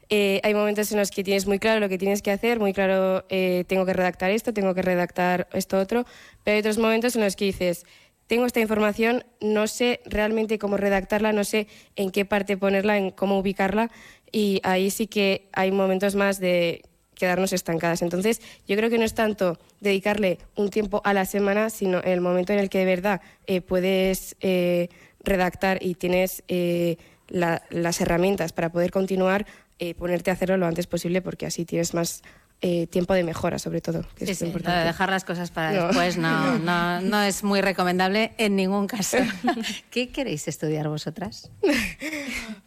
eh, 0.08 0.40
hay 0.42 0.54
momentos 0.54 0.90
en 0.90 0.98
los 0.98 1.10
que 1.10 1.22
tienes 1.22 1.46
muy 1.46 1.58
claro 1.58 1.80
lo 1.80 1.88
que 1.88 1.98
tienes 1.98 2.22
que 2.22 2.32
hacer, 2.32 2.58
muy 2.58 2.72
claro, 2.72 3.24
eh, 3.28 3.64
tengo 3.68 3.86
que 3.86 3.92
redactar 3.92 4.30
esto, 4.30 4.52
tengo 4.52 4.74
que 4.74 4.82
redactar 4.82 5.48
esto 5.52 5.78
otro, 5.78 6.04
pero 6.42 6.54
hay 6.54 6.60
otros 6.60 6.78
momentos 6.78 7.14
en 7.14 7.22
los 7.22 7.36
que 7.36 7.44
dices, 7.44 7.86
tengo 8.26 8.46
esta 8.46 8.60
información, 8.60 9.24
no 9.40 9.68
sé 9.68 10.00
realmente 10.04 10.58
cómo 10.58 10.76
redactarla, 10.76 11.32
no 11.32 11.44
sé 11.44 11.68
en 11.94 12.10
qué 12.10 12.24
parte 12.24 12.56
ponerla, 12.56 12.98
en 12.98 13.10
cómo 13.10 13.38
ubicarla, 13.38 13.90
y 14.36 14.60
ahí 14.64 14.90
sí 14.90 15.06
que 15.06 15.48
hay 15.54 15.70
momentos 15.72 16.14
más 16.14 16.38
de 16.40 16.82
quedarnos 17.14 17.54
estancadas. 17.54 18.02
Entonces, 18.02 18.42
yo 18.68 18.76
creo 18.76 18.90
que 18.90 18.98
no 18.98 19.04
es 19.06 19.14
tanto 19.14 19.58
dedicarle 19.80 20.36
un 20.56 20.68
tiempo 20.68 21.00
a 21.04 21.14
la 21.14 21.24
semana, 21.24 21.70
sino 21.70 22.02
el 22.02 22.20
momento 22.20 22.52
en 22.52 22.58
el 22.58 22.68
que 22.68 22.80
de 22.80 22.84
verdad 22.84 23.22
eh, 23.46 23.62
puedes 23.62 24.36
eh, 24.42 24.88
redactar 25.24 25.78
y 25.80 25.94
tienes 25.94 26.42
eh, 26.48 26.98
la- 27.28 27.62
las 27.70 27.98
herramientas 28.02 28.52
para 28.52 28.70
poder 28.70 28.90
continuar, 28.90 29.46
eh, 29.78 29.94
ponerte 29.94 30.28
a 30.30 30.34
hacerlo 30.34 30.58
lo 30.58 30.66
antes 30.66 30.86
posible, 30.86 31.22
porque 31.22 31.46
así 31.46 31.64
tienes 31.64 31.94
más 31.94 32.22
eh, 32.62 32.86
tiempo 32.86 33.12
de 33.14 33.22
mejora, 33.22 33.58
sobre 33.58 33.80
todo. 33.80 34.02
Que 34.16 34.24
Sí, 34.26 34.32
es 34.32 34.38
sí, 34.38 34.44
lo 34.44 34.48
lo 34.48 34.52
de 34.54 34.58
importante. 34.58 34.86
dejar 34.86 35.10
las 35.10 35.24
cosas 35.24 35.50
para 35.50 35.72
No. 35.72 35.86
después 35.88 36.16
no, 36.16 36.58
no, 36.58 37.00
no 37.02 37.22
es 37.22 37.44
muy 37.44 37.60
recomendable 37.60 38.32
en 38.38 38.56
ningún 38.56 38.86
caso. 38.86 39.18
¿Qué 39.90 40.08
queréis 40.08 40.48
estudiar 40.48 40.88
vosotras? 40.88 41.50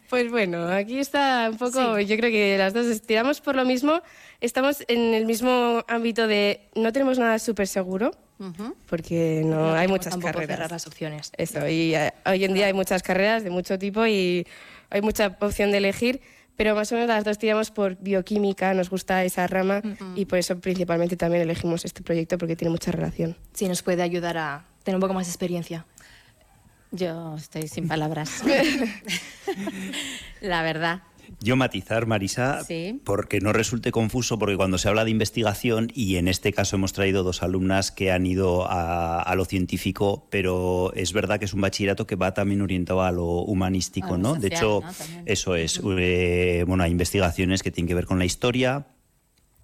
Pues 0.08 0.28
bueno, 0.28 0.66
aquí 0.66 0.98
está 0.98 1.48
un 1.52 1.56
poco, 1.56 2.00
yo 2.00 2.16
creo 2.16 2.32
que 2.32 2.58
las 2.58 2.74
dos 2.74 2.86
estiramos 2.86 3.40
por 3.40 3.54
lo 3.54 3.64
mismo, 3.64 4.02
estamos 4.40 4.82
en 4.88 5.14
el 5.14 5.24
mismo 5.24 5.84
ámbito 5.86 6.26
de 6.26 6.68
no 6.74 6.92
tenemos 6.92 7.16
nada 7.20 7.38
súper 7.38 7.68
seguro, 7.68 8.10
porque 8.88 9.42
no, 9.44 9.72
hay 9.72 9.86
muchas 9.86 10.16
carreras. 10.16 10.48
cerrar 10.48 10.70
las 10.72 10.86
opciones. 10.88 11.30
Eso, 11.36 11.68
y 11.68 11.94
eh, 11.94 12.12
hoy 12.26 12.44
en 12.44 12.54
día 12.54 12.66
hay 12.66 12.72
muchas 12.72 13.04
carreras 13.04 13.44
de 13.44 13.50
mucho 13.50 13.78
tipo 13.78 14.04
y 14.04 14.44
hay 14.90 15.00
mucha 15.00 15.36
opción 15.40 15.70
de 15.70 15.78
elegir, 15.78 16.20
pero 16.60 16.74
más 16.74 16.92
o 16.92 16.94
menos 16.94 17.08
las 17.08 17.24
dos 17.24 17.38
tiramos 17.38 17.70
por 17.70 17.96
bioquímica, 17.96 18.74
nos 18.74 18.90
gusta 18.90 19.24
esa 19.24 19.46
rama 19.46 19.80
y 20.14 20.26
por 20.26 20.38
eso 20.38 20.60
principalmente 20.60 21.16
también 21.16 21.42
elegimos 21.42 21.86
este 21.86 22.02
proyecto 22.02 22.36
porque 22.36 22.54
tiene 22.54 22.70
mucha 22.70 22.92
relación. 22.92 23.34
Sí, 23.54 23.66
nos 23.66 23.82
puede 23.82 24.02
ayudar 24.02 24.36
a 24.36 24.66
tener 24.82 24.96
un 24.96 25.00
poco 25.00 25.14
más 25.14 25.26
de 25.26 25.30
experiencia. 25.30 25.86
Yo 26.90 27.34
estoy 27.36 27.66
sin 27.66 27.88
palabras. 27.88 28.42
La 30.42 30.62
verdad. 30.62 31.00
Yo 31.40 31.56
matizar, 31.56 32.06
Marisa, 32.06 32.64
Sí. 32.64 33.00
porque 33.04 33.40
no 33.40 33.52
resulte 33.52 33.92
confuso, 33.92 34.38
porque 34.38 34.56
cuando 34.56 34.78
se 34.78 34.88
habla 34.88 35.04
de 35.04 35.10
investigación, 35.10 35.90
y 35.94 36.16
en 36.16 36.28
este 36.28 36.52
caso 36.52 36.76
hemos 36.76 36.92
traído 36.92 37.22
dos 37.22 37.42
alumnas 37.42 37.90
que 37.90 38.10
han 38.12 38.26
ido 38.26 38.66
a, 38.68 39.20
a 39.22 39.34
lo 39.34 39.44
científico, 39.44 40.26
pero 40.30 40.92
es 40.94 41.12
verdad 41.12 41.38
que 41.38 41.44
es 41.44 41.54
un 41.54 41.60
bachillerato 41.60 42.06
que 42.06 42.16
va 42.16 42.34
también 42.34 42.60
orientado 42.62 43.02
a 43.02 43.12
lo 43.12 43.26
humanístico, 43.42 44.08
A 44.14 44.18
lo 44.18 44.18
¿no? 44.18 44.34
de 44.34 44.48
hecho, 44.48 44.82
eso 45.26 45.54
es. 45.56 45.80
eh, 45.98 46.64
bueno, 46.66 46.82
hay 46.84 46.90
investigaciones 46.90 47.62
que 47.62 47.70
tienen 47.70 47.88
que 47.88 47.94
ver 47.94 48.06
con 48.06 48.18
la 48.18 48.24
historia, 48.24 48.86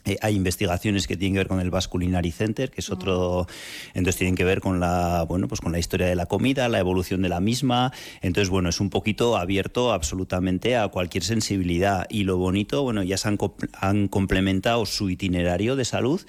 eh, 0.06 0.16
hay 0.22 0.36
investigaciones 0.36 1.06
que 1.06 1.16
tienen 1.16 1.34
que 1.34 1.40
ver 1.40 1.48
con 1.48 1.60
el 1.60 1.70
Vasculinary 1.70 2.30
Center, 2.30 2.70
que 2.70 2.80
es 2.80 2.90
otro, 2.90 3.46
entonces 3.88 4.16
tienen 4.16 4.36
que 4.36 4.44
ver 4.44 4.60
con 4.60 4.80
la, 4.80 5.24
bueno, 5.28 5.48
pues 5.48 5.60
con 5.60 5.72
la 5.72 5.78
historia 5.78 6.06
de 6.06 6.14
la 6.14 6.26
comida, 6.26 6.68
la 6.68 6.78
evolución 6.78 7.22
de 7.22 7.28
la 7.28 7.40
misma. 7.40 7.92
Entonces, 8.22 8.48
bueno, 8.48 8.68
es 8.68 8.80
un 8.80 8.88
poquito 8.88 9.36
abierto 9.36 9.92
absolutamente 9.92 10.76
a 10.76 10.88
cualquier 10.88 11.24
sensibilidad. 11.24 12.06
Y 12.08 12.24
lo 12.24 12.36
bonito, 12.38 12.82
bueno, 12.82 13.02
ya 13.02 13.18
se 13.18 13.28
han, 13.28 13.38
han 13.74 14.08
complementado 14.08 14.86
su 14.86 15.10
itinerario 15.10 15.74
de 15.74 15.84
salud, 15.84 16.22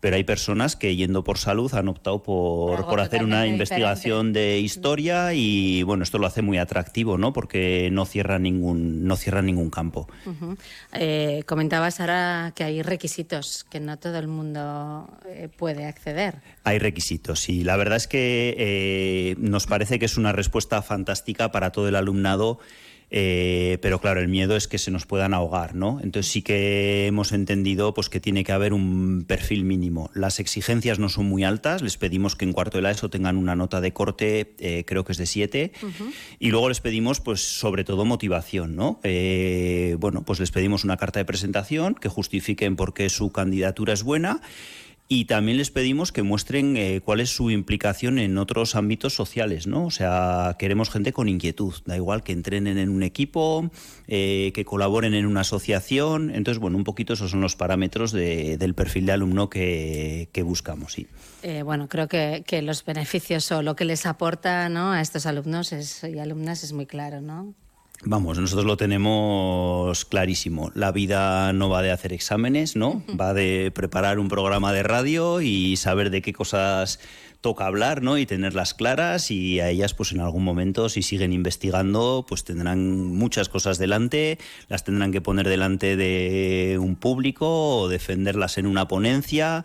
pero 0.00 0.16
hay 0.16 0.24
personas 0.24 0.76
que 0.76 0.96
yendo 0.96 1.24
por 1.24 1.38
salud 1.38 1.72
han 1.74 1.88
optado 1.88 2.22
por, 2.22 2.86
por 2.86 3.00
hacer 3.00 3.24
una 3.24 3.46
investigación 3.46 4.32
de 4.32 4.58
historia 4.60 5.32
y 5.34 5.82
bueno, 5.82 6.02
esto 6.02 6.18
lo 6.18 6.26
hace 6.26 6.42
muy 6.42 6.58
atractivo, 6.58 7.18
¿no? 7.18 7.32
Porque 7.32 7.88
no 7.92 8.06
cierra 8.06 8.38
ningún, 8.38 9.04
no 9.04 9.16
cierra 9.16 9.42
ningún 9.42 9.70
campo. 9.70 10.08
Eh, 10.92 11.42
comentabas 11.46 12.00
ahora 12.00 12.52
que 12.54 12.64
hay 12.64 12.82
requisitos 12.82 13.64
que 13.64 13.80
no 13.80 13.98
todo 13.98 14.18
el 14.18 14.28
mundo 14.28 15.08
eh, 15.28 15.48
puede 15.54 15.86
acceder. 15.86 16.36
Hay 16.64 16.78
requisitos 16.78 17.48
y 17.48 17.64
la 17.64 17.76
verdad 17.76 17.96
es 17.96 18.06
que 18.06 18.54
eh, 18.58 19.36
nos 19.38 19.66
parece 19.66 19.98
que 19.98 20.06
es 20.06 20.16
una 20.16 20.32
respuesta 20.32 20.82
fantástica 20.82 21.50
para 21.50 21.72
todo 21.72 21.88
el 21.88 21.96
alumnado 21.96 22.58
Eh, 23.10 23.78
pero 23.82 24.00
claro, 24.00 24.20
el 24.20 24.28
miedo 24.28 24.56
es 24.56 24.66
que 24.66 24.78
se 24.78 24.90
nos 24.90 25.06
puedan 25.06 25.32
ahogar, 25.32 25.74
¿no? 25.74 26.00
Entonces 26.02 26.30
sí 26.30 26.42
que 26.42 27.06
hemos 27.06 27.32
entendido 27.32 27.94
pues, 27.94 28.08
que 28.08 28.20
tiene 28.20 28.42
que 28.42 28.52
haber 28.52 28.72
un 28.72 29.24
perfil 29.26 29.64
mínimo. 29.64 30.10
Las 30.14 30.40
exigencias 30.40 30.98
no 30.98 31.08
son 31.08 31.26
muy 31.26 31.44
altas, 31.44 31.82
les 31.82 31.96
pedimos 31.96 32.34
que 32.34 32.44
en 32.44 32.52
cuarto 32.52 32.78
de 32.78 32.82
la 32.82 32.90
ESO 32.90 33.08
tengan 33.08 33.36
una 33.36 33.54
nota 33.54 33.80
de 33.80 33.92
corte, 33.92 34.54
eh, 34.58 34.84
creo 34.86 35.04
que 35.04 35.12
es 35.12 35.18
de 35.18 35.26
7, 35.26 35.72
y 36.38 36.50
luego 36.50 36.68
les 36.68 36.80
pedimos, 36.80 37.20
pues, 37.20 37.40
sobre 37.40 37.84
todo 37.84 38.04
motivación, 38.04 38.74
¿no? 38.74 39.00
Eh, 39.04 39.96
bueno, 40.00 40.24
pues 40.24 40.40
les 40.40 40.50
pedimos 40.50 40.84
una 40.84 40.96
carta 40.96 41.20
de 41.20 41.24
presentación 41.24 41.94
que 41.94 42.08
justifiquen 42.08 42.76
por 42.76 42.92
qué 42.92 43.08
su 43.08 43.30
candidatura 43.30 43.92
es 43.92 44.02
buena 44.02 44.40
y 45.08 45.26
también 45.26 45.56
les 45.58 45.70
pedimos 45.70 46.10
que 46.10 46.22
muestren 46.22 46.76
eh, 46.76 47.00
cuál 47.04 47.20
es 47.20 47.30
su 47.30 47.50
implicación 47.50 48.18
en 48.18 48.38
otros 48.38 48.74
ámbitos 48.74 49.14
sociales, 49.14 49.66
¿no? 49.68 49.86
O 49.86 49.90
sea, 49.92 50.56
queremos 50.58 50.90
gente 50.90 51.12
con 51.12 51.28
inquietud, 51.28 51.74
da 51.84 51.94
igual 51.96 52.24
que 52.24 52.32
entrenen 52.32 52.76
en 52.76 52.88
un 52.88 53.02
equipo, 53.04 53.70
eh, 54.08 54.50
que 54.54 54.64
colaboren 54.64 55.14
en 55.14 55.26
una 55.26 55.42
asociación. 55.42 56.30
Entonces, 56.34 56.58
bueno, 56.60 56.76
un 56.76 56.82
poquito 56.84 57.12
esos 57.12 57.30
son 57.30 57.40
los 57.40 57.54
parámetros 57.54 58.10
de- 58.10 58.56
del 58.58 58.74
perfil 58.74 59.06
de 59.06 59.12
alumno 59.12 59.48
que, 59.48 60.28
que 60.32 60.42
buscamos, 60.42 60.94
sí. 60.94 61.06
Eh, 61.42 61.62
bueno, 61.62 61.88
creo 61.88 62.08
que, 62.08 62.42
que 62.46 62.60
los 62.62 62.84
beneficios 62.84 63.52
o 63.52 63.62
lo 63.62 63.76
que 63.76 63.84
les 63.84 64.06
aporta 64.06 64.68
¿no? 64.68 64.90
a 64.90 65.00
estos 65.00 65.26
alumnos 65.26 65.72
es- 65.72 66.02
y 66.02 66.18
alumnas 66.18 66.64
es 66.64 66.72
muy 66.72 66.86
claro, 66.86 67.20
¿no? 67.20 67.54
Vamos, 68.04 68.38
nosotros 68.38 68.66
lo 68.66 68.76
tenemos 68.76 70.04
clarísimo. 70.04 70.70
La 70.74 70.92
vida 70.92 71.52
no 71.52 71.68
va 71.68 71.82
de 71.82 71.90
hacer 71.90 72.12
exámenes, 72.12 72.76
¿no? 72.76 73.02
Va 73.18 73.34
de 73.34 73.72
preparar 73.74 74.18
un 74.18 74.28
programa 74.28 74.72
de 74.72 74.82
radio 74.82 75.40
y 75.40 75.76
saber 75.76 76.10
de 76.10 76.22
qué 76.22 76.32
cosas 76.32 77.00
toca 77.40 77.66
hablar, 77.66 78.02
¿no? 78.02 78.18
Y 78.18 78.26
tenerlas 78.26 78.74
claras 78.74 79.30
y 79.30 79.60
a 79.60 79.70
ellas, 79.70 79.94
pues 79.94 80.12
en 80.12 80.20
algún 80.20 80.42
momento, 80.42 80.88
si 80.88 81.02
siguen 81.02 81.32
investigando, 81.32 82.24
pues 82.28 82.44
tendrán 82.44 83.14
muchas 83.14 83.48
cosas 83.48 83.78
delante, 83.78 84.38
las 84.68 84.84
tendrán 84.84 85.12
que 85.12 85.20
poner 85.20 85.48
delante 85.48 85.96
de 85.96 86.78
un 86.80 86.96
público 86.96 87.78
o 87.78 87.88
defenderlas 87.88 88.58
en 88.58 88.66
una 88.66 88.88
ponencia. 88.88 89.64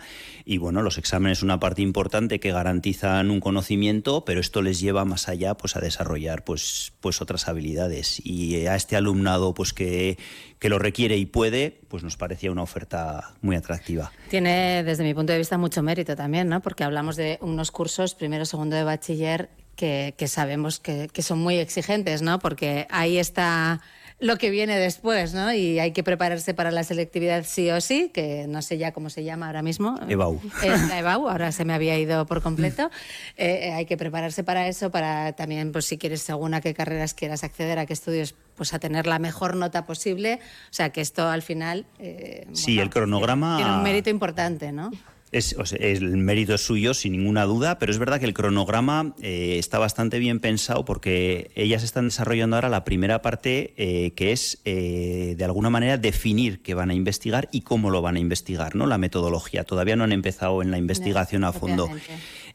Y 0.52 0.58
bueno, 0.58 0.82
los 0.82 0.98
exámenes 0.98 1.38
son 1.38 1.48
una 1.48 1.62
parte 1.62 1.82
importante 1.82 2.42
que 2.42 2.52
garantizan 2.52 3.32
un 3.32 3.40
conocimiento, 3.40 4.26
pero 4.26 4.42
esto 4.42 4.62
les 4.62 4.82
lleva 4.82 5.06
más 5.06 5.30
allá 5.30 5.56
pues 5.56 5.78
a 5.78 5.80
desarrollar 5.80 6.44
pues, 6.44 6.92
pues 7.00 7.22
otras 7.22 7.48
habilidades. 7.48 8.20
Y 8.26 8.68
a 8.68 8.76
este 8.76 8.98
alumnado 8.98 9.54
pues 9.54 9.72
que, 9.72 10.18
que 10.60 10.68
lo 10.68 10.78
requiere 10.78 11.16
y 11.16 11.26
puede, 11.26 11.80
pues 11.88 12.04
nos 12.04 12.18
parecía 12.18 12.52
una 12.52 12.64
oferta 12.64 13.32
muy 13.42 13.56
atractiva. 13.56 14.12
Tiene, 14.30 14.84
desde 14.84 15.06
mi 15.06 15.14
punto 15.14 15.32
de 15.32 15.40
vista, 15.40 15.58
mucho 15.58 15.84
mérito 15.84 16.18
también, 16.18 16.50
¿no? 16.50 16.60
Porque 16.60 16.84
hablamos 16.84 17.16
de 17.16 17.38
unos 17.40 17.72
cursos, 17.72 18.14
primero, 18.14 18.44
segundo 18.44 18.76
de 18.76 18.84
bachiller, 18.84 19.52
que, 19.78 20.16
que 20.18 20.28
sabemos 20.28 20.82
que, 20.82 21.08
que 21.14 21.22
son 21.22 21.40
muy 21.40 21.60
exigentes, 21.60 22.22
¿no? 22.22 22.40
Porque 22.40 22.88
ahí 22.90 23.20
está 23.20 23.80
lo 24.22 24.38
que 24.38 24.52
viene 24.52 24.78
después, 24.78 25.34
¿no? 25.34 25.52
Y 25.52 25.80
hay 25.80 25.92
que 25.92 26.04
prepararse 26.04 26.54
para 26.54 26.70
la 26.70 26.84
selectividad 26.84 27.44
sí 27.44 27.72
o 27.72 27.82
sí, 27.82 28.12
que 28.14 28.46
no 28.48 28.62
sé 28.62 28.78
ya 28.78 28.94
cómo 28.94 29.10
se 29.10 29.24
llama 29.24 29.48
ahora 29.48 29.64
mismo. 29.64 30.00
EBAU. 30.08 30.40
Es 30.64 30.88
la 30.88 31.00
EBAU, 31.00 31.28
ahora 31.28 31.52
se 31.52 31.66
me 31.66 31.74
había 31.74 31.98
ido 31.98 32.26
por 32.28 32.44
completo. 32.44 32.92
Eh, 33.36 33.62
eh, 33.64 33.74
hay 33.74 33.86
que 33.88 33.98
prepararse 33.98 34.44
para 34.44 34.68
eso, 34.68 34.92
para 34.92 35.34
también, 35.34 35.72
pues 35.72 35.86
si 35.86 35.98
quieres, 35.98 36.22
según 36.22 36.54
a 36.54 36.62
qué 36.62 36.76
carreras 36.76 37.16
quieras 37.16 37.44
acceder, 37.44 37.80
a 37.80 37.88
qué 37.88 37.94
estudios, 37.94 38.36
pues 38.56 38.76
a 38.76 38.80
tener 38.80 39.08
la 39.08 39.18
mejor 39.18 39.56
nota 39.56 39.86
posible. 39.86 40.40
O 40.70 40.74
sea, 40.74 40.92
que 40.92 41.02
esto 41.02 41.28
al 41.28 41.42
final 41.42 41.88
eh, 41.98 42.48
Sí, 42.54 42.80
el 42.80 42.92
cronograma... 42.92 43.58
tiene 43.58 43.74
un 43.74 43.82
mérito 43.82 44.12
importante, 44.12 44.72
¿no? 44.72 44.92
Es, 45.32 45.56
o 45.58 45.66
sea, 45.66 45.78
el 45.80 46.18
mérito 46.18 46.54
es 46.54 46.62
suyo, 46.62 46.94
sin 46.94 47.14
ninguna 47.14 47.46
duda, 47.46 47.80
pero 47.80 47.92
es 47.92 48.00
verdad 48.00 48.20
que 48.20 48.26
el 48.26 48.34
cronograma 48.34 49.16
eh, 49.22 49.56
está 49.60 49.80
bastante 49.80 50.20
bien 50.20 50.42
pensado 50.42 50.84
porque 50.84 51.52
ellas 51.56 51.84
están 51.84 52.06
desarrollando 52.06 52.58
ahora 52.58 52.68
la 52.68 52.84
primera 52.84 53.22
parte 53.22 53.74
eh, 53.78 54.12
que 54.12 54.34
es, 54.34 54.60
eh, 54.66 55.36
de 55.38 55.46
alguna 55.46 55.70
manera, 55.70 55.98
definir 55.98 56.62
qué 56.62 56.74
van 56.74 56.90
a 56.90 56.94
investigar 56.94 57.48
y 57.54 57.62
cómo 57.62 57.92
lo 57.92 58.02
van 58.02 58.18
a 58.18 58.20
investigar, 58.20 58.76
¿no? 58.76 58.88
La 58.88 58.98
metodología. 58.98 59.64
Todavía 59.64 59.96
no 59.96 60.04
han 60.04 60.12
empezado 60.12 60.62
en 60.62 60.70
la 60.70 60.78
investigación 60.78 61.46
a 61.46 61.54
fondo. 61.54 61.90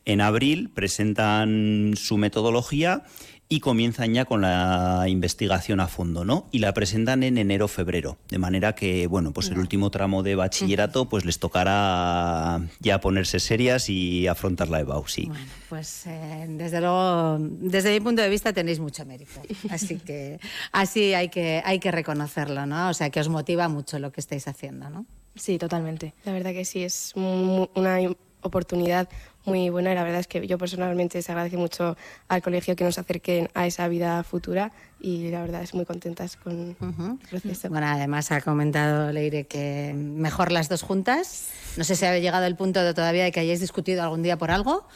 En 0.05 0.21
abril 0.21 0.71
presentan 0.73 1.95
su 1.97 2.19
metodología 2.19 3.05
y 3.49 3.61
comienzan 3.61 4.13
ya 4.13 4.25
con 4.25 4.41
la 4.41 5.05
investigación 5.09 5.79
a 5.81 5.87
fondo, 5.87 6.25
¿no? 6.25 6.47
Y 6.51 6.59
la 6.59 6.75
presentan 6.75 7.23
en 7.23 7.39
enero-febrero, 7.39 8.19
de 8.29 8.39
manera 8.39 8.75
que, 8.75 9.07
bueno, 9.07 9.33
pues 9.33 9.51
el 9.51 9.59
último 9.59 9.91
tramo 9.91 10.23
de 10.25 10.35
bachillerato, 10.35 11.09
pues 11.09 11.25
les 11.25 11.39
tocará 11.39 12.61
ya 12.81 13.01
ponerse 13.01 13.39
serias 13.39 13.89
y 13.89 14.27
afrontar 14.27 14.69
la 14.69 14.81
EBAU, 14.81 15.07
sí. 15.07 15.31
Pues 15.69 16.07
eh, 16.07 16.47
desde 16.49 16.81
luego, 16.81 17.39
desde 17.41 17.93
mi 17.93 18.01
punto 18.01 18.21
de 18.23 18.29
vista 18.29 18.53
tenéis 18.53 18.81
mucho 18.81 19.05
mérito. 19.05 19.41
Así 19.71 19.97
que 20.05 20.41
así 20.73 21.15
hay 21.15 21.29
que, 21.29 21.63
hay 21.65 21.79
que 21.79 21.93
reconocerlo, 21.93 22.67
¿no? 22.67 22.89
O 22.89 22.95
sea, 22.95 23.11
que 23.11 23.21
os 23.21 23.29
motiva 23.29 23.69
mucho 23.69 23.99
lo 24.01 24.11
que 24.11 24.21
estáis 24.21 24.49
haciendo, 24.49 24.91
¿no? 24.91 25.07
Sí, 25.37 25.59
totalmente. 25.59 26.15
La 26.25 26.33
verdad 26.33 26.53
que 26.53 26.65
sí, 26.65 26.83
es 26.83 27.13
una 27.15 27.99
oportunidad 28.41 29.09
muy 29.47 29.71
buena 29.71 29.93
y 29.93 29.95
la 29.95 30.03
verdad 30.03 30.21
es 30.21 30.27
que 30.27 30.47
yo 30.47 30.59
personalmente 30.59 31.23
se 31.23 31.33
agradece 31.33 31.57
mucho 31.57 31.97
al 32.29 32.43
colegio 32.43 32.77
que 32.77 32.85
nos 32.85 32.99
acerquen 32.99 33.49
a 33.55 33.67
esa 33.67 33.89
vida 33.89 34.23
futura 34.25 34.73
y 35.01 35.31
la 35.31 35.41
verdad 35.41 35.63
es 35.63 35.73
muy 35.75 35.85
contentas 35.85 36.37
con 36.37 36.77
el 36.81 37.19
proceso. 37.31 37.69
Bueno, 37.69 37.87
además 37.87 38.31
ha 38.33 38.41
comentado 38.41 39.13
Leire 39.13 39.47
que 39.47 39.93
mejor 39.97 40.53
las 40.53 40.69
dos 40.69 40.83
juntas. 40.83 41.49
No 41.77 41.85
sé 41.85 41.95
si 41.97 42.05
ha 42.05 42.19
llegado 42.19 42.45
el 42.47 42.57
punto 42.57 42.83
de 42.83 42.93
todavía 42.95 43.25
de 43.25 43.33
que 43.33 43.41
hayáis 43.41 43.61
discutido 43.61 44.03
algún 44.03 44.23
día 44.23 44.37
por 44.37 44.51
algo. 44.51 44.87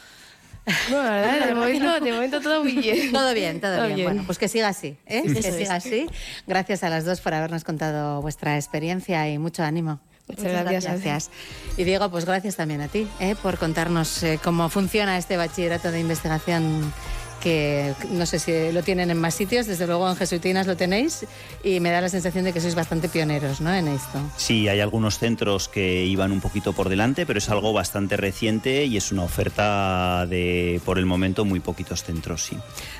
No, 0.91 1.01
la 1.01 1.09
verdad, 1.11 1.47
de 1.47 1.55
momento, 1.55 1.99
de 1.99 2.11
momento 2.11 2.41
todo 2.41 2.61
muy 2.63 2.73
bien. 2.73 3.11
Todo 3.13 3.33
bien, 3.33 3.59
todo, 3.61 3.75
Todo 3.77 3.85
bien. 3.85 3.95
bien. 3.95 4.07
Bueno, 4.09 4.23
pues 4.27 4.37
que 4.37 4.47
siga 4.47 4.67
así, 4.67 4.95
¿eh? 5.07 5.23
Sí, 5.25 5.33
que 5.33 5.41
siga 5.41 5.77
es. 5.77 5.85
así. 5.85 6.07
Gracias 6.45 6.83
a 6.83 6.89
las 6.89 7.03
dos 7.03 7.19
por 7.21 7.33
habernos 7.33 7.63
contado 7.63 8.21
vuestra 8.21 8.55
experiencia 8.57 9.27
y 9.29 9.39
mucho 9.39 9.63
ánimo. 9.63 9.99
Muchas 10.37 10.83
gracias. 10.83 11.29
Y 11.77 11.83
Diego, 11.83 12.09
pues 12.09 12.25
gracias 12.25 12.55
también 12.55 12.81
a 12.81 12.87
ti 12.87 13.07
¿eh? 13.19 13.35
por 13.41 13.57
contarnos 13.57 14.23
eh, 14.23 14.39
cómo 14.43 14.69
funciona 14.69 15.17
este 15.17 15.37
bachillerato 15.37 15.91
de 15.91 15.99
investigación 15.99 16.93
que 17.41 17.93
no 18.11 18.25
sé 18.25 18.39
si 18.39 18.71
lo 18.71 18.83
tienen 18.83 19.11
en 19.11 19.17
más 19.17 19.33
sitios, 19.33 19.65
desde 19.65 19.87
luego 19.87 20.07
en 20.09 20.15
Jesuitinas 20.15 20.67
lo 20.67 20.77
tenéis 20.77 21.25
y 21.63 21.79
me 21.79 21.89
da 21.89 21.99
la 21.99 22.07
sensación 22.07 22.45
de 22.45 22.53
que 22.53 22.61
sois 22.61 22.75
bastante 22.75 23.09
pioneros 23.09 23.59
¿no? 23.59 23.73
en 23.73 23.87
esto. 23.87 24.19
Sí, 24.37 24.67
hay 24.67 24.79
algunos 24.79 25.17
centros 25.17 25.67
que 25.67 26.05
iban 26.05 26.31
un 26.31 26.39
poquito 26.39 26.71
por 26.73 26.87
delante, 26.87 27.25
pero 27.25 27.39
es 27.39 27.49
algo 27.49 27.73
bastante 27.73 28.15
reciente 28.15 28.85
y 28.85 28.95
es 28.95 29.11
una 29.11 29.23
oferta 29.23 30.25
de, 30.27 30.79
por 30.85 30.99
el 30.99 31.05
momento, 31.05 31.43
muy 31.43 31.59
poquitos 31.59 32.03
centros, 32.03 32.43
sí. 32.43 32.57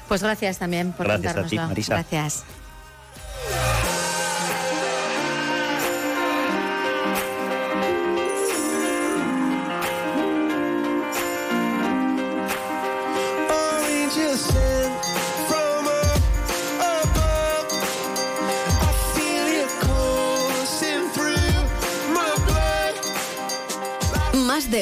Pues 0.07 0.23
gracias 0.23 0.57
también 0.57 0.91
por 0.91 1.05
Gracias 1.05 1.37
a 1.37 1.43
ti. 1.43 1.55
Marisa. 1.57 1.93
Gracias. 1.93 2.43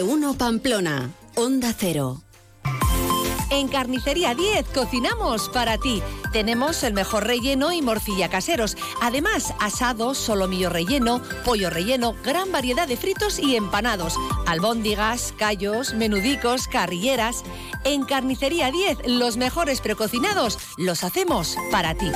1 0.03 0.34
Pamplona, 0.35 1.11
Onda 1.35 1.73
Cero. 1.77 2.21
En 3.51 3.67
Carnicería 3.67 4.35
10 4.35 4.67
cocinamos 4.69 5.49
para 5.49 5.77
ti. 5.77 6.03
Tenemos 6.31 6.84
el 6.84 6.93
mejor 6.93 7.26
relleno 7.26 7.71
y 7.71 7.81
morcilla 7.81 8.30
caseros. 8.30 8.77
Además, 9.01 9.53
asado, 9.59 10.13
solomillo 10.13 10.69
relleno, 10.69 11.21
pollo 11.43 11.71
relleno, 11.71 12.15
gran 12.23 12.51
variedad 12.51 12.88
de 12.88 12.97
fritos 12.97 13.39
y 13.39 13.55
empanados, 13.55 14.13
albóndigas, 14.45 15.34
callos, 15.35 15.95
menudicos, 15.95 16.67
carrilleras. 16.67 17.43
En 17.84 18.03
Carnicería 18.05 18.69
10, 18.71 18.99
los 19.07 19.38
mejores 19.38 19.81
precocinados 19.81 20.59
los 20.77 21.03
hacemos 21.03 21.57
para 21.71 21.95
ti. 21.95 22.11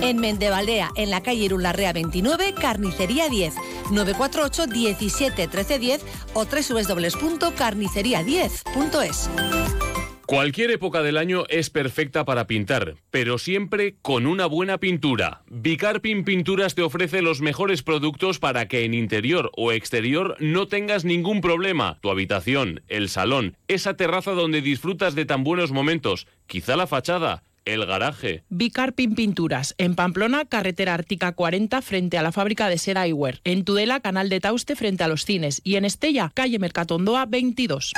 En 0.00 0.18
Mendevaldea, 0.18 0.90
en 0.96 1.10
la 1.10 1.22
calle 1.22 1.44
Irularrea 1.44 1.92
29, 1.92 2.54
Carnicería 2.54 3.28
10. 3.28 3.54
948 3.90 4.66
17 4.66 5.48
13 5.48 5.78
10 5.78 6.04
o 6.34 6.44
www.carnicería10.es. 6.44 9.30
Cualquier 10.32 10.70
época 10.70 11.02
del 11.02 11.18
año 11.18 11.44
es 11.50 11.68
perfecta 11.68 12.24
para 12.24 12.46
pintar, 12.46 12.94
pero 13.10 13.36
siempre 13.36 13.96
con 14.00 14.26
una 14.26 14.46
buena 14.46 14.78
pintura. 14.78 15.42
Bicarpin 15.50 16.24
Pinturas 16.24 16.74
te 16.74 16.80
ofrece 16.80 17.20
los 17.20 17.42
mejores 17.42 17.82
productos 17.82 18.38
para 18.38 18.66
que 18.66 18.84
en 18.84 18.94
interior 18.94 19.50
o 19.54 19.72
exterior 19.72 20.36
no 20.40 20.68
tengas 20.68 21.04
ningún 21.04 21.42
problema. 21.42 21.98
Tu 22.00 22.08
habitación, 22.08 22.82
el 22.88 23.10
salón, 23.10 23.58
esa 23.68 23.94
terraza 23.94 24.30
donde 24.30 24.62
disfrutas 24.62 25.14
de 25.14 25.26
tan 25.26 25.44
buenos 25.44 25.70
momentos, 25.70 26.26
quizá 26.46 26.76
la 26.76 26.86
fachada. 26.86 27.42
El 27.64 27.86
Garaje. 27.86 28.42
Bicarpin 28.48 29.14
Pinturas, 29.14 29.74
en 29.78 29.94
Pamplona, 29.94 30.44
carretera 30.44 30.94
Ártica 30.94 31.32
40, 31.32 31.80
frente 31.82 32.18
a 32.18 32.22
la 32.22 32.32
fábrica 32.32 32.68
de 32.68 32.78
seda 32.78 33.06
Iwer. 33.06 33.40
En 33.44 33.64
Tudela, 33.64 34.00
canal 34.00 34.28
de 34.28 34.40
Tauste, 34.40 34.74
frente 34.74 35.04
a 35.04 35.08
los 35.08 35.24
cines. 35.24 35.60
Y 35.62 35.76
en 35.76 35.84
Estella, 35.84 36.32
calle 36.34 36.58
Mercatondoa 36.58 37.26
22. 37.26 37.92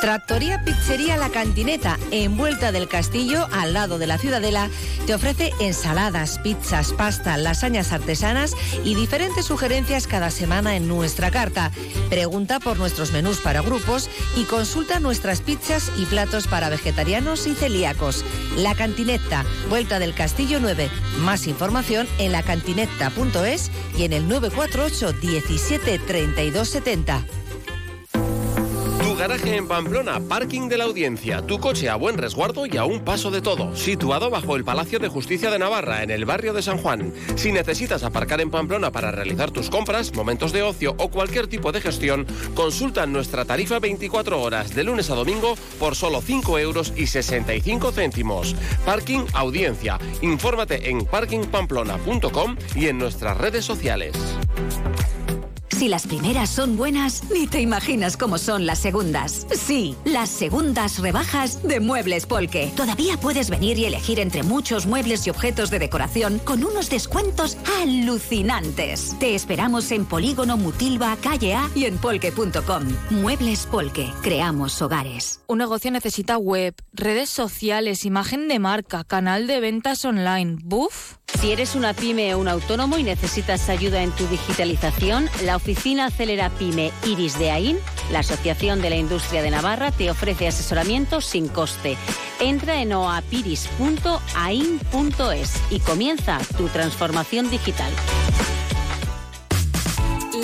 Tractoría 0.00 0.64
Pizzería 0.64 1.18
La 1.18 1.28
Cantineta, 1.28 1.98
en 2.10 2.38
Vuelta 2.38 2.72
del 2.72 2.88
Castillo, 2.88 3.46
al 3.52 3.74
lado 3.74 3.98
de 3.98 4.06
la 4.06 4.16
Ciudadela, 4.16 4.70
te 5.06 5.14
ofrece 5.14 5.50
ensaladas, 5.60 6.38
pizzas, 6.38 6.92
pasta, 6.94 7.36
lasañas 7.36 7.92
artesanas 7.92 8.56
y 8.84 8.94
diferentes 8.94 9.44
sugerencias 9.44 10.06
cada 10.06 10.30
semana 10.30 10.76
en 10.76 10.88
nuestra 10.88 11.30
carta. 11.30 11.70
Pregunta 12.08 12.60
por 12.60 12.78
nuestros 12.78 13.12
menús 13.12 13.40
para 13.40 13.60
grupos 13.60 14.08
y 14.36 14.44
consulta 14.44 15.00
nuestras 15.00 15.42
pizzas 15.42 15.92
y 15.98 16.06
platos 16.06 16.46
para 16.46 16.70
vegetarianos 16.70 17.46
y 17.46 17.54
celíacos. 17.54 18.24
La 18.56 18.74
Cantineta, 18.74 19.09
Vuelta 19.68 19.98
del 19.98 20.14
Castillo 20.14 20.60
9. 20.60 20.88
Más 21.20 21.48
información 21.48 22.06
en 22.18 22.30
lacantineta.es 22.30 23.70
y 23.98 24.04
en 24.04 24.12
el 24.12 24.28
948 24.28 25.12
17 25.20 25.98
32 25.98 26.68
70. 26.68 27.24
Garaje 29.20 29.54
en 29.54 29.68
Pamplona, 29.68 30.18
parking 30.18 30.70
de 30.70 30.78
la 30.78 30.84
audiencia, 30.84 31.42
tu 31.42 31.60
coche 31.60 31.90
a 31.90 31.96
buen 31.96 32.16
resguardo 32.16 32.64
y 32.64 32.78
a 32.78 32.86
un 32.86 33.00
paso 33.00 33.30
de 33.30 33.42
todo, 33.42 33.76
situado 33.76 34.30
bajo 34.30 34.56
el 34.56 34.64
Palacio 34.64 34.98
de 34.98 35.08
Justicia 35.08 35.50
de 35.50 35.58
Navarra, 35.58 36.02
en 36.02 36.10
el 36.10 36.24
barrio 36.24 36.54
de 36.54 36.62
San 36.62 36.78
Juan. 36.78 37.12
Si 37.36 37.52
necesitas 37.52 38.02
aparcar 38.02 38.40
en 38.40 38.50
Pamplona 38.50 38.90
para 38.90 39.10
realizar 39.10 39.50
tus 39.50 39.68
compras, 39.68 40.14
momentos 40.14 40.52
de 40.52 40.62
ocio 40.62 40.94
o 40.96 41.10
cualquier 41.10 41.48
tipo 41.48 41.70
de 41.70 41.82
gestión, 41.82 42.26
consulta 42.54 43.04
nuestra 43.04 43.44
tarifa 43.44 43.78
24 43.78 44.40
horas 44.40 44.74
de 44.74 44.84
lunes 44.84 45.10
a 45.10 45.14
domingo 45.14 45.54
por 45.78 45.96
solo 45.96 46.22
5 46.22 46.58
euros 46.58 46.94
y 46.96 47.06
65 47.06 47.92
céntimos. 47.92 48.56
Parking 48.86 49.26
Audiencia. 49.34 49.98
Infórmate 50.22 50.88
en 50.88 51.04
parkingpamplona.com 51.04 52.56
y 52.74 52.86
en 52.86 52.96
nuestras 52.96 53.36
redes 53.36 53.66
sociales. 53.66 54.14
Si 55.80 55.88
las 55.88 56.06
primeras 56.06 56.50
son 56.50 56.76
buenas, 56.76 57.22
ni 57.32 57.46
te 57.46 57.62
imaginas 57.62 58.18
cómo 58.18 58.36
son 58.36 58.66
las 58.66 58.78
segundas. 58.78 59.46
Sí, 59.50 59.96
las 60.04 60.28
segundas 60.28 60.98
rebajas 60.98 61.62
de 61.62 61.80
Muebles 61.80 62.26
Polke. 62.26 62.70
Todavía 62.76 63.16
puedes 63.16 63.48
venir 63.48 63.78
y 63.78 63.86
elegir 63.86 64.20
entre 64.20 64.42
muchos 64.42 64.84
muebles 64.84 65.26
y 65.26 65.30
objetos 65.30 65.70
de 65.70 65.78
decoración 65.78 66.38
con 66.40 66.62
unos 66.66 66.90
descuentos 66.90 67.56
alucinantes. 67.80 69.16
Te 69.20 69.34
esperamos 69.34 69.90
en 69.90 70.04
Polígono 70.04 70.58
Mutilva, 70.58 71.16
calle 71.16 71.54
A 71.54 71.70
y 71.74 71.86
en 71.86 71.96
polke.com. 71.96 72.82
Muebles 73.08 73.64
Polke. 73.64 74.12
Creamos 74.20 74.82
hogares. 74.82 75.40
Un 75.46 75.56
negocio 75.56 75.90
necesita 75.90 76.36
web, 76.36 76.74
redes 76.92 77.30
sociales, 77.30 78.04
imagen 78.04 78.48
de 78.48 78.58
marca, 78.58 79.02
canal 79.04 79.46
de 79.46 79.60
ventas 79.60 80.04
online. 80.04 80.58
¡Buf! 80.62 81.14
Si 81.40 81.52
eres 81.52 81.74
una 81.74 81.94
pyme 81.94 82.34
o 82.34 82.38
un 82.38 82.48
autónomo 82.48 82.98
y 82.98 83.04
necesitas 83.04 83.68
ayuda 83.70 84.02
en 84.02 84.10
tu 84.10 84.26
digitalización, 84.26 85.30
la 85.44 85.56
oficina 85.56 85.69
Acelera 86.00 86.50
Pyme 86.50 86.92
Iris 87.06 87.38
de 87.38 87.50
AIN, 87.50 87.78
la 88.10 88.18
Asociación 88.20 88.82
de 88.82 88.90
la 88.90 88.96
Industria 88.96 89.42
de 89.42 89.50
Navarra, 89.50 89.92
te 89.92 90.10
ofrece 90.10 90.48
asesoramiento 90.48 91.20
sin 91.20 91.48
coste. 91.48 91.96
Entra 92.40 92.82
en 92.82 92.92
oapiris.ain.es 92.92 95.62
y 95.70 95.80
comienza 95.80 96.38
tu 96.56 96.68
transformación 96.68 97.50
digital. 97.50 97.92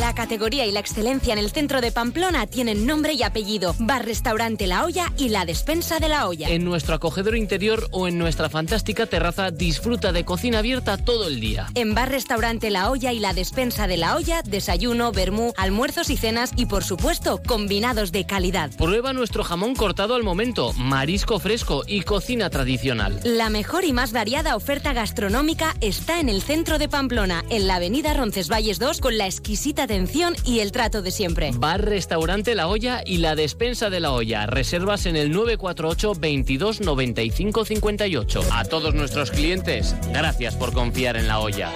La 0.06 0.14
categoría 0.14 0.64
y 0.64 0.70
la 0.70 0.78
excelencia 0.78 1.32
en 1.32 1.40
el 1.40 1.50
centro 1.50 1.80
de 1.80 1.90
Pamplona 1.90 2.46
tienen 2.46 2.86
nombre 2.86 3.14
y 3.14 3.24
apellido. 3.24 3.74
Bar 3.80 4.06
Restaurante 4.06 4.68
La 4.68 4.84
Olla 4.84 5.12
y 5.18 5.30
la 5.30 5.44
Despensa 5.44 5.98
de 5.98 6.08
la 6.08 6.28
Olla. 6.28 6.48
En 6.48 6.64
nuestro 6.64 6.94
acogedor 6.94 7.36
interior 7.36 7.88
o 7.90 8.06
en 8.06 8.16
nuestra 8.16 8.48
fantástica 8.48 9.06
terraza 9.06 9.50
disfruta 9.50 10.12
de 10.12 10.24
cocina 10.24 10.60
abierta 10.60 10.96
todo 10.96 11.26
el 11.26 11.40
día. 11.40 11.66
En 11.74 11.96
Bar 11.96 12.12
Restaurante 12.12 12.70
La 12.70 12.88
Olla 12.92 13.12
y 13.12 13.18
la 13.18 13.34
Despensa 13.34 13.88
de 13.88 13.96
la 13.96 14.14
Olla, 14.14 14.42
desayuno, 14.42 15.10
vermú, 15.10 15.52
almuerzos 15.56 16.08
y 16.10 16.16
cenas 16.16 16.52
y 16.54 16.66
por 16.66 16.84
supuesto 16.84 17.40
combinados 17.44 18.12
de 18.12 18.26
calidad. 18.26 18.70
Prueba 18.76 19.12
nuestro 19.12 19.42
jamón 19.42 19.74
cortado 19.74 20.14
al 20.14 20.22
momento, 20.22 20.72
marisco 20.74 21.40
fresco 21.40 21.82
y 21.84 22.02
cocina 22.02 22.48
tradicional. 22.48 23.18
La 23.24 23.50
mejor 23.50 23.84
y 23.84 23.92
más 23.92 24.12
variada 24.12 24.54
oferta 24.54 24.92
gastronómica 24.92 25.74
está 25.80 26.20
en 26.20 26.28
el 26.28 26.42
centro 26.42 26.78
de 26.78 26.88
Pamplona, 26.88 27.44
en 27.50 27.66
la 27.66 27.74
avenida 27.74 28.14
Roncesvalles 28.14 28.78
2, 28.78 29.00
con 29.00 29.18
la 29.18 29.26
exquisita 29.26 29.88
atención 29.96 30.36
y 30.44 30.60
el 30.60 30.72
trato 30.72 31.00
de 31.00 31.10
siempre. 31.10 31.52
Bar 31.54 31.82
Restaurante 31.82 32.54
La 32.54 32.68
Olla 32.68 33.00
y 33.04 33.16
la 33.18 33.34
Despensa 33.34 33.88
de 33.88 34.00
la 34.00 34.12
Olla. 34.12 34.44
Reservas 34.46 35.06
en 35.06 35.16
el 35.16 35.30
948 35.32 36.12
22 36.20 36.82
95 36.82 37.64
58. 37.64 38.40
A 38.52 38.64
todos 38.64 38.94
nuestros 38.94 39.30
clientes, 39.30 39.96
gracias 40.12 40.54
por 40.54 40.74
confiar 40.74 41.16
en 41.16 41.28
La 41.28 41.38
Olla. 41.38 41.72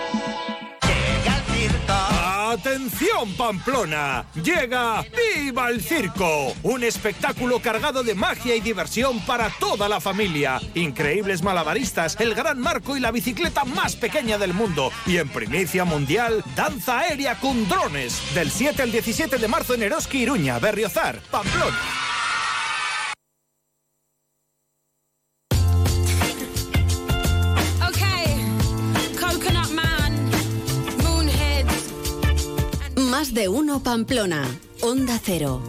¡Atención 2.51 3.33
Pamplona! 3.37 4.25
Llega 4.35 5.05
¡Viva 5.37 5.69
el 5.69 5.81
Circo! 5.81 6.53
Un 6.65 6.83
espectáculo 6.83 7.61
cargado 7.61 8.03
de 8.03 8.17
magia 8.17 8.57
y 8.57 8.61
diversión 8.61 9.21
para 9.21 9.51
toda 9.51 9.89
la 9.89 10.01
familia. 10.01 10.61
Increíbles 10.75 11.45
malabaristas, 11.45 12.17
el 12.19 12.35
gran 12.35 12.59
marco 12.59 12.97
y 12.97 13.01
la 13.01 13.13
bicicleta 13.13 13.65
más 13.65 13.95
pequeña 13.95 14.37
del 14.37 14.53
mundo. 14.53 14.91
Y 15.07 15.19
en 15.19 15.29
primicia 15.29 15.85
mundial, 15.85 16.43
danza 16.57 16.99
aérea 16.99 17.39
con 17.39 17.69
drones. 17.69 18.21
Del 18.35 18.51
7 18.51 18.83
al 18.83 18.91
17 18.91 19.39
de 19.39 19.47
marzo 19.47 19.75
en 19.75 19.85
Eroski, 19.85 20.23
Iruña, 20.23 20.59
Berriozar, 20.59 21.21
Pamplona. 21.31 21.79
Más 33.21 33.35
de 33.35 33.49
uno 33.49 33.83
Pamplona. 33.83 34.49
Onda 34.81 35.21
Cero. 35.23 35.61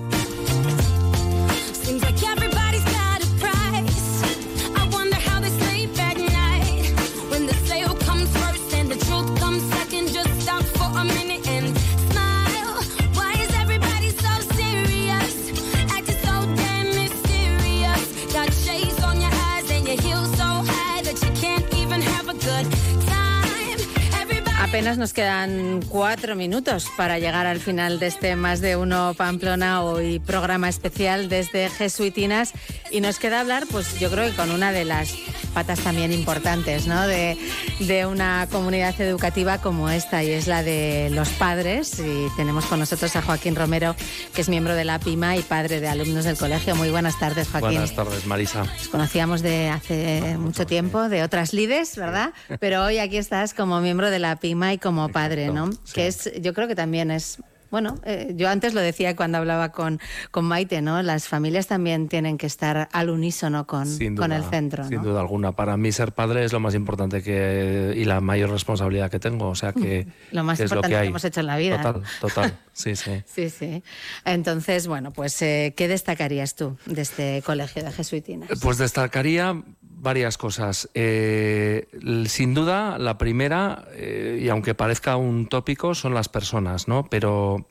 Apenas 24.72 24.98
nos 24.98 25.12
quedan 25.12 25.82
cuatro 25.90 26.38
minutos 26.38 26.88
para 26.96 27.20
llegar 27.20 27.46
al 27.46 27.60
final 27.60 28.00
de 28.00 28.08
este 28.08 28.38
Más 28.38 28.62
de 28.62 28.78
Uno 28.78 29.14
Pamplona, 29.18 29.84
hoy 29.84 30.20
programa 30.20 30.70
especial 30.70 31.28
desde 31.28 31.70
Jesuitinas. 31.70 32.54
Y 32.90 33.02
nos 33.02 33.20
queda 33.20 33.42
hablar, 33.42 33.66
pues 33.70 34.00
yo 34.00 34.10
creo 34.10 34.30
que 34.30 34.36
con 34.36 34.50
una 34.50 34.72
de 34.72 34.86
las 34.86 35.14
patas 35.54 35.80
también 35.82 36.14
importantes, 36.14 36.88
¿no? 36.88 37.06
De, 37.06 37.38
de 37.80 38.06
una 38.06 38.48
comunidad 38.50 39.00
educativa 39.02 39.58
como 39.58 39.90
esta, 39.90 40.24
y 40.24 40.30
es 40.32 40.48
la 40.48 40.64
de 40.64 41.10
los 41.12 41.28
padres. 41.32 42.00
Y 42.00 42.28
tenemos 42.38 42.66
con 42.66 42.80
nosotros 42.80 43.14
a 43.18 43.22
Joaquín 43.22 43.58
Romero, 43.58 43.94
que 44.34 44.40
es 44.40 44.48
miembro 44.48 44.74
de 44.74 44.86
la 44.86 45.00
PIMA 45.00 45.36
y 45.36 45.42
padre 45.42 45.82
de 45.82 45.90
alumnos 45.90 46.24
del 46.24 46.38
colegio. 46.38 46.78
Muy 46.78 46.92
buenas 46.92 47.20
tardes, 47.20 47.50
Joaquín. 47.50 47.72
Buenas 47.72 47.94
tardes, 47.94 48.26
Marisa. 48.26 48.64
Nos 48.64 48.88
conocíamos 48.88 49.42
de 49.42 49.68
hace 49.68 50.38
mucho 50.38 50.66
tiempo, 50.66 51.10
de 51.10 51.24
otras 51.24 51.52
lides, 51.52 51.98
¿verdad? 51.98 52.32
Pero 52.62 52.86
hoy 52.86 53.00
aquí 53.00 53.18
estás 53.18 53.54
como 53.54 53.82
miembro 53.82 54.10
de 54.10 54.20
la 54.20 54.38
PIMA 54.38 54.61
y 54.70 54.78
como 54.78 55.10
padre, 55.10 55.50
¿no? 55.50 55.70
Que 55.94 56.08
es, 56.08 56.32
yo 56.42 56.54
creo 56.54 56.68
que 56.68 56.76
también 56.76 57.12
es. 57.12 57.40
Bueno, 57.70 57.98
eh, 58.04 58.34
yo 58.36 58.50
antes 58.50 58.74
lo 58.74 58.82
decía 58.82 59.16
cuando 59.16 59.38
hablaba 59.38 59.72
con, 59.72 60.02
con 60.30 60.44
Maite, 60.44 60.82
¿no? 60.82 61.02
Las 61.02 61.30
familias 61.30 61.68
también 61.68 62.10
tienen 62.10 62.38
que 62.38 62.46
estar 62.46 62.90
al 62.92 63.10
unísono 63.10 63.66
con, 63.66 63.88
con 64.18 64.34
el 64.34 64.44
centro, 64.44 64.86
Sin 64.86 64.98
¿no? 64.98 65.04
duda 65.04 65.22
alguna. 65.22 65.54
Para 65.54 65.78
mí 65.78 65.90
ser 65.94 66.12
padre 66.12 66.44
es 66.44 66.52
lo 66.52 66.60
más 66.60 66.76
importante 66.76 67.24
que 67.24 67.94
y 67.96 68.04
la 68.04 68.20
mayor 68.20 68.50
responsabilidad 68.50 69.10
que 69.10 69.20
tengo. 69.20 69.48
O 69.48 69.56
sea 69.56 69.72
que 69.72 70.06
Lo 70.32 70.44
más 70.44 70.58
que 70.58 70.66
es 70.66 70.70
lo 70.70 70.78
importante 70.78 71.02
que, 71.02 71.08
hemos 71.08 71.24
hecho 71.24 71.40
en 71.40 71.46
la 71.46 71.56
vida. 71.56 71.82
Total, 71.82 72.04
total. 72.20 72.60
Sí, 72.74 72.96
sí. 72.98 73.24
Sí, 73.26 73.50
sí. 73.50 73.84
Entonces, 74.26 74.88
bueno, 74.88 75.12
pues, 75.12 75.42
eh, 75.42 75.74
¿qué 75.78 75.88
destacarías 75.88 76.56
tú 76.56 76.78
de 76.86 77.02
este 77.04 77.42
colegio 77.46 77.86
de 77.86 77.92
jesuitinas? 77.94 78.50
Pues 78.62 78.80
destacaría 78.80 79.64
varias 80.02 80.38
cosas. 80.38 80.90
Eh, 80.96 81.88
sin 82.26 82.54
duda, 82.56 82.98
la 82.98 83.18
primera, 83.20 83.86
eh, 83.94 84.40
y 84.42 84.50
aunque 84.50 84.74
parezca 84.74 85.16
un 85.16 85.46
tópico, 85.48 85.94
son 85.94 86.16
las 86.16 86.28
personas, 86.28 86.88
¿no? 86.88 87.08
Pero, 87.10 87.68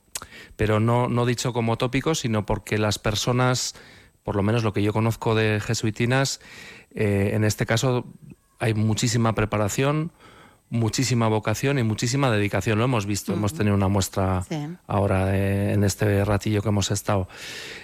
pero 0.57 0.79
no, 0.79 1.09
no 1.09 1.27
dicho 1.27 1.53
como 1.53 1.77
tópico, 1.77 2.15
sino 2.15 2.47
porque 2.47 2.79
las 2.79 3.01
personas, 3.01 3.75
por 4.23 4.37
lo 4.37 4.43
menos 4.45 4.63
lo 4.63 4.73
que 4.73 4.83
yo 4.83 4.93
conozco 4.93 5.35
de 5.35 5.61
jesuitinas, 5.61 6.41
eh, 6.95 7.33
en 7.35 7.43
este 7.45 7.67
caso 7.67 8.07
hay 8.61 8.75
muchísima 8.75 9.35
preparación, 9.35 10.13
muchísima 10.69 11.27
vocación 11.27 11.81
y 11.81 11.83
muchísima 11.83 12.31
dedicación. 12.31 12.79
Lo 12.79 12.85
hemos 12.85 13.07
visto, 13.07 13.33
hemos 13.33 13.55
tenido 13.55 13.75
una 13.75 13.89
muestra 13.89 14.45
Sí. 14.49 14.69
ahora 14.87 15.37
eh, 15.37 15.73
en 15.73 15.83
este 15.83 16.25
ratillo 16.25 16.63
que 16.63 16.69
hemos 16.69 16.93
estado. 16.93 17.27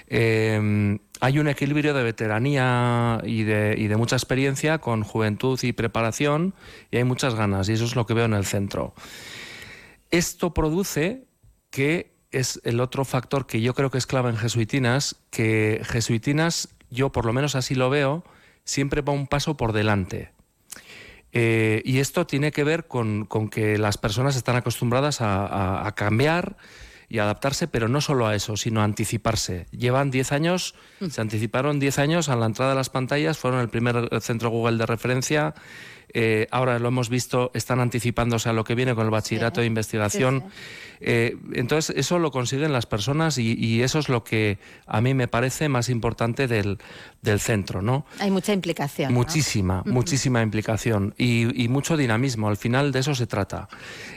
Eh, 0.07 0.99
hay 1.21 1.39
un 1.39 1.49
equilibrio 1.49 1.95
de 1.95 2.03
veteranía 2.03 3.21
y 3.25 3.45
de, 3.45 3.95
mucha 3.97 4.17
experiencia 4.17 4.79
con 4.79 5.03
juventud 5.03 5.59
y 5.63 5.73
preparación 5.73 6.55
y 6.91 6.99
hay 6.99 7.05
muchas 7.05 7.35
ganas 7.35 7.69
y 7.69 7.73
eso 7.73 7.85
es 7.85 7.97
lo 7.97 8.07
que 8.07 8.15
veo 8.15 8.27
en 8.27 8.35
el 8.35 8.45
centro. 8.45 8.95
Esto 10.11 10.55
produce 10.55 11.25
que 11.71 12.15
es 12.31 12.61
el 12.65 12.81
otro 12.81 13.05
factor 13.05 13.47
que 13.47 13.61
yo 13.61 13.75
creo 13.75 13.91
que 13.91 13.99
es 13.99 14.07
clave 14.07 14.31
en 14.31 14.37
Jesuitinas, 14.37 15.17
que 15.31 15.81
Jesuitinas, 15.85 16.69
yo 16.91 17.11
por 17.11 17.25
lo 17.25 17.33
menos 17.33 17.55
así 17.55 17.75
lo 17.75 17.91
veo, 17.91 18.25
siempre 18.65 19.01
va 19.01 19.13
un 19.13 19.27
paso 19.27 19.57
por 19.57 19.73
delante. 19.73 20.33
Eh, 21.33 21.83
y 21.85 21.99
esto 21.99 22.27
tiene 22.27 22.53
que 22.53 22.65
ver 22.65 22.87
con, 22.87 23.27
que 23.51 23.79
las 23.79 23.99
personas 23.99 24.37
están 24.37 24.57
acostumbradas 24.57 25.19
a 25.21 25.93
cambiar 25.97 26.57
y 27.09 27.19
adaptarse, 27.19 27.69
pero 27.69 27.89
no 27.89 28.01
solo 28.01 28.27
a 28.27 28.35
eso, 28.35 28.57
sino 28.57 28.81
a 28.81 28.85
anticiparse. 28.85 29.67
Llevan 29.71 30.11
10 30.11 30.33
años, 30.33 30.75
se 31.09 31.21
anticiparon 31.21 31.79
10 31.79 31.99
años 31.99 32.29
a 32.29 32.37
la 32.37 32.47
entrada 32.47 32.73
de 32.73 32.77
las 32.77 32.91
pantallas, 32.91 33.39
fueron 33.39 33.61
el 33.61 33.69
primer 33.69 34.09
centro 34.21 34.51
Google 34.51 34.79
de 34.79 34.87
referencia. 34.87 35.55
Eh, 36.19 36.49
ahora 36.51 36.79
lo 36.79 36.89
hemos 36.89 37.11
visto, 37.11 37.51
están 37.53 37.79
anticipándose 37.79 38.49
a 38.49 38.55
lo 38.55 38.65
que 38.65 38.75
viene 38.75 38.95
con 38.95 39.05
el 39.05 39.11
bachillerato 39.11 39.61
de 39.61 39.67
investigación. 39.67 40.45
Eh, 41.01 41.37
entonces, 41.53 41.95
eso 41.95 42.19
lo 42.19 42.31
consiguen 42.31 42.73
las 42.73 42.87
personas 42.87 43.37
y, 43.37 43.53
y 43.53 43.83
eso 43.83 43.99
es 43.99 44.09
lo 44.09 44.25
que 44.25 44.59
a 44.87 45.03
mí 45.03 45.13
me 45.13 45.29
parece 45.29 45.69
más 45.69 45.91
importante 45.91 46.49
del, 46.49 46.79
del 47.21 47.39
centro, 47.39 47.83
¿no? 47.83 48.07
Hay 48.19 48.31
mucha 48.31 48.55
implicación. 48.55 49.13
¿no? 49.13 49.19
Muchísima, 49.19 49.83
muchísima 49.85 50.41
implicación 50.41 51.15
y, 51.19 51.63
y 51.63 51.69
mucho 51.69 51.99
dinamismo. 51.99 52.49
Al 52.49 52.57
final 52.57 52.93
de 52.93 53.01
eso 53.01 53.15
se 53.15 53.27
trata. 53.27 53.69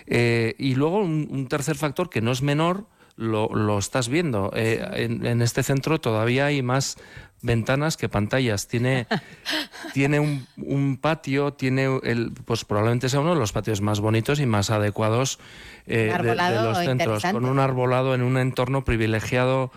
Eh, 0.07 0.55
y 0.57 0.75
luego 0.75 0.99
un, 0.99 1.27
un 1.29 1.47
tercer 1.49 1.75
factor 1.75 2.09
que 2.09 2.21
no 2.21 2.31
es 2.31 2.41
menor, 2.41 2.85
lo, 3.19 3.49
lo 3.53 3.77
estás 3.77 4.07
viendo. 4.07 4.51
Eh, 4.55 4.81
en, 4.93 5.25
en 5.25 5.41
este 5.41 5.61
centro 5.61 5.99
todavía 5.99 6.45
hay 6.45 6.61
más 6.63 6.95
ventanas 7.41 7.97
que 7.97 8.07
pantallas. 8.09 8.67
Tiene, 8.67 9.07
tiene 9.93 10.19
un, 10.19 10.47
un 10.57 10.97
patio, 10.97 11.53
tiene 11.53 11.99
el, 12.03 12.31
pues 12.45 12.63
probablemente 12.65 13.09
sea 13.09 13.19
uno 13.19 13.33
de 13.33 13.39
los 13.39 13.51
patios 13.51 13.81
más 13.81 13.99
bonitos 13.99 14.39
y 14.39 14.45
más 14.45 14.69
adecuados 14.69 15.37
eh, 15.85 16.11
de- 16.21 16.61
los 16.63 16.77
centros, 16.77 17.23
con 17.23 17.45
un 17.45 17.59
arbolado 17.59 18.15
en 18.15 18.21
un 18.21 18.37
entorno 18.37 18.83
privilegiado. 18.85 19.71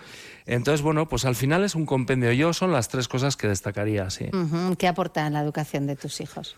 Entonces, 0.47 0.82
bueno, 0.82 1.09
pues 1.09 1.24
al 1.24 1.36
final 1.36 1.62
es 1.64 1.74
un 1.77 1.86
compendio. 1.86 2.32
Yo 2.32 2.52
son 2.52 2.73
las 2.73 2.89
tres 2.89 3.06
cosas 3.09 3.36
que 3.36 3.47
destacaría, 3.48 4.10
sí. 4.10 4.27
¿Qué 4.77 4.89
aporta 4.89 5.27
en 5.27 5.32
la 5.35 5.40
educación 5.40 5.86
de 5.86 5.94
tus 5.97 6.20
hijos? 6.20 6.56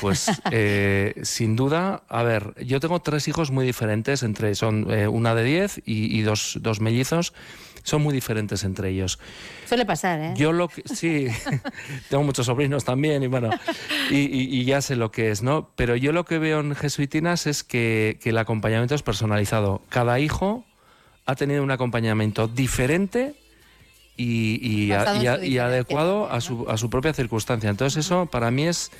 Pues 0.00 0.30
eh, 0.50 1.14
sin 1.22 1.54
duda, 1.56 2.02
a 2.08 2.22
ver, 2.22 2.54
yo 2.64 2.80
tengo 2.80 3.00
tres 3.00 3.28
hijos 3.28 3.50
muy 3.50 3.64
diferentes, 3.64 4.22
entre 4.22 4.54
son 4.54 4.86
eh, 4.90 5.06
una 5.08 5.34
de 5.34 5.44
10 5.44 5.78
y, 5.86 6.18
y 6.18 6.22
dos, 6.22 6.58
dos 6.60 6.80
mellizos, 6.80 7.32
son 7.84 8.02
muy 8.02 8.12
diferentes 8.12 8.64
entre 8.64 8.90
ellos. 8.90 9.18
Suele 9.66 9.86
pasar, 9.86 10.20
¿eh? 10.20 10.34
Yo 10.36 10.52
lo 10.52 10.68
que 10.68 10.82
sí, 10.92 11.28
tengo 12.10 12.24
muchos 12.24 12.46
sobrinos 12.46 12.84
también 12.84 13.22
y 13.22 13.28
bueno, 13.28 13.50
y, 14.10 14.16
y- 14.16 14.60
y 14.60 14.64
ya 14.64 14.82
sé 14.82 14.96
lo 14.96 15.10
que 15.10 15.30
es, 15.30 15.42
¿no? 15.42 15.70
Pero 15.76 15.94
yo 15.96 16.12
lo 16.12 16.24
que 16.24 16.38
veo 16.38 16.60
en 16.60 16.74
Jesuitinas 16.74 17.46
es 17.46 17.62
que, 17.64 18.18
que 18.20 18.30
el 18.30 18.38
acompañamiento 18.38 18.94
es 18.94 19.02
personalizado. 19.02 19.80
Cada 19.88 20.18
hijo 20.20 20.66
ha 21.24 21.34
tenido 21.36 21.62
un 21.62 21.70
acompañamiento 21.70 22.48
diferente 22.48 23.34
y, 24.16 24.90
adecuado 25.58 26.30
a 26.30 26.40
su, 26.40 26.68
a 26.68 26.76
su 26.76 26.90
propia 26.90 27.12
circunstancia. 27.12 27.70
Entonces 27.70 28.04
eso 28.04 28.26
para 28.26 28.50
mí 28.50 28.64
es, 28.66 28.90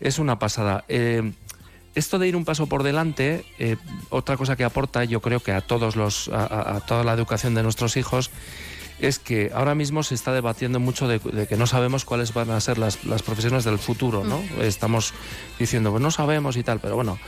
es 0.00 0.18
una 0.18 0.38
pasada. 0.38 0.84
Eh, 0.88 1.32
esto 1.94 2.18
de 2.18 2.26
ir 2.28 2.34
un 2.36 2.44
paso 2.44 2.66
por 2.66 2.82
delante, 2.82 3.44
eh, 3.58 3.76
otra 4.10 4.36
cosa 4.36 4.56
que 4.56 4.64
aporta, 4.64 5.04
yo 5.04 5.20
creo 5.20 5.40
que 5.40 5.52
a 5.52 5.60
todos 5.60 5.94
los, 5.96 6.28
a, 6.32 6.80
toda 6.86 7.04
la 7.04 7.12
educación 7.12 7.54
de 7.54 7.62
nuestros 7.62 7.96
hijos, 7.96 8.30
es 9.00 9.18
que 9.18 9.50
ahora 9.54 9.74
mismo 9.74 10.02
se 10.02 10.14
está 10.14 10.32
debatiendo 10.32 10.80
mucho 10.80 11.06
de, 11.08 11.18
de 11.18 11.46
que 11.46 11.56
no 11.56 11.66
sabemos 11.66 12.04
cuáles 12.04 12.32
van 12.34 12.50
a 12.50 12.60
ser 12.60 12.78
las, 12.78 13.04
las 13.04 13.22
profesiones 13.22 13.64
del 13.64 13.78
futuro, 13.78 14.24
¿no? 14.24 14.40
Estamos 14.62 15.14
diciendo, 15.58 15.90
pues 15.90 16.02
no 16.02 16.10
sabemos 16.10 16.56
y 16.56 16.62
tal, 16.62 16.80
pero 16.80 16.94
bueno, 16.96 17.18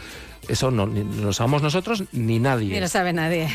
eso 0.49 0.71
no, 0.71 0.87
ni 0.87 1.03
lo 1.23 1.33
sabemos 1.33 1.63
nosotros 1.63 2.05
ni 2.13 2.39
nadie. 2.39 2.73
Ni 2.75 2.81
lo 2.81 2.89
sabe 2.89 3.13
nadie. 3.13 3.49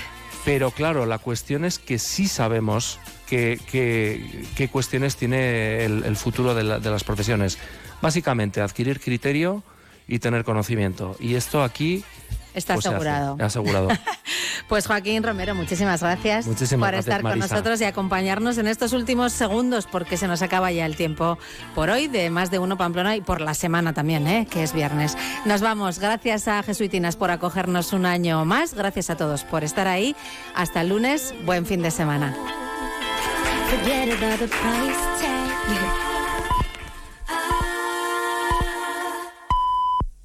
Pero 0.46 0.72
claro, 0.72 1.06
la 1.06 1.20
cuestión 1.20 1.66
es 1.66 1.78
que 1.80 2.00
sí 2.00 2.28
sabemos 2.28 3.00
qué, 3.28 3.60
qué- 3.70 4.46
qué 4.56 4.68
cuestiones 4.70 5.16
tiene 5.16 5.86
el, 5.86 6.04
el 6.04 6.16
futuro 6.16 6.54
de, 6.56 6.64
la- 6.64 6.80
de 6.80 6.90
las 6.90 7.04
profesiones. 7.04 7.58
Básicamente, 8.02 8.62
adquirir 8.62 9.00
criterio 9.00 9.64
y 10.08 10.20
tener 10.20 10.44
conocimiento. 10.44 11.16
Y 11.20 11.36
esto 11.36 11.64
aquí... 11.64 12.04
Está 12.54 12.74
pues, 12.74 12.84
se 12.84 12.90
hace. 12.90 12.98
asegurado. 12.98 13.38
asegurado. 13.40 13.90
Pues 14.68 14.88
Joaquín 14.88 15.22
Romero, 15.22 15.54
muchísimas 15.54 16.02
gracias 16.02 16.48
Muchísimas 16.48 16.88
por 16.88 16.94
gracias, 16.94 17.08
estar 17.08 17.22
con 17.22 17.32
Marisa. 17.32 17.56
nosotros 17.56 17.82
y 17.82 17.84
acompañarnos 17.84 18.58
en 18.58 18.68
estos 18.68 18.94
últimos 18.94 19.34
segundos, 19.34 19.86
porque 19.86 20.16
se 20.16 20.30
nos 20.30 20.42
acaba 20.42 20.72
ya 20.72 20.86
el 20.86 20.96
tiempo 20.96 21.38
por 21.76 21.90
hoy 21.90 22.08
de 22.08 22.30
más 22.30 22.52
de 22.52 22.60
uno 22.60 22.78
Pamplona 22.78 23.18
y 23.18 23.22
por 23.22 23.42
la 23.42 23.54
semana 23.54 23.92
también, 23.92 24.28
¿eh? 24.28 24.48
que 24.50 24.64
es 24.64 24.72
viernes. 24.72 25.18
Nos 25.44 25.60
vamos. 25.60 26.00
Gracias 26.00 26.48
a 26.48 26.64
Jesuitinas 26.64 27.18
por 27.18 27.32
acogernos 27.32 27.92
un 27.92 28.06
año 28.06 28.46
más. 28.46 28.74
Gracias 28.74 29.10
a 29.10 29.18
todos 29.18 29.44
por 29.44 29.66
estar 29.66 29.90
ahí. 29.90 30.16
Hasta 30.56 30.80
el 30.80 30.90
lunes. 30.90 31.34
Buen 31.44 31.66
fin 31.66 31.82
de 31.82 31.92
semana. 31.92 32.34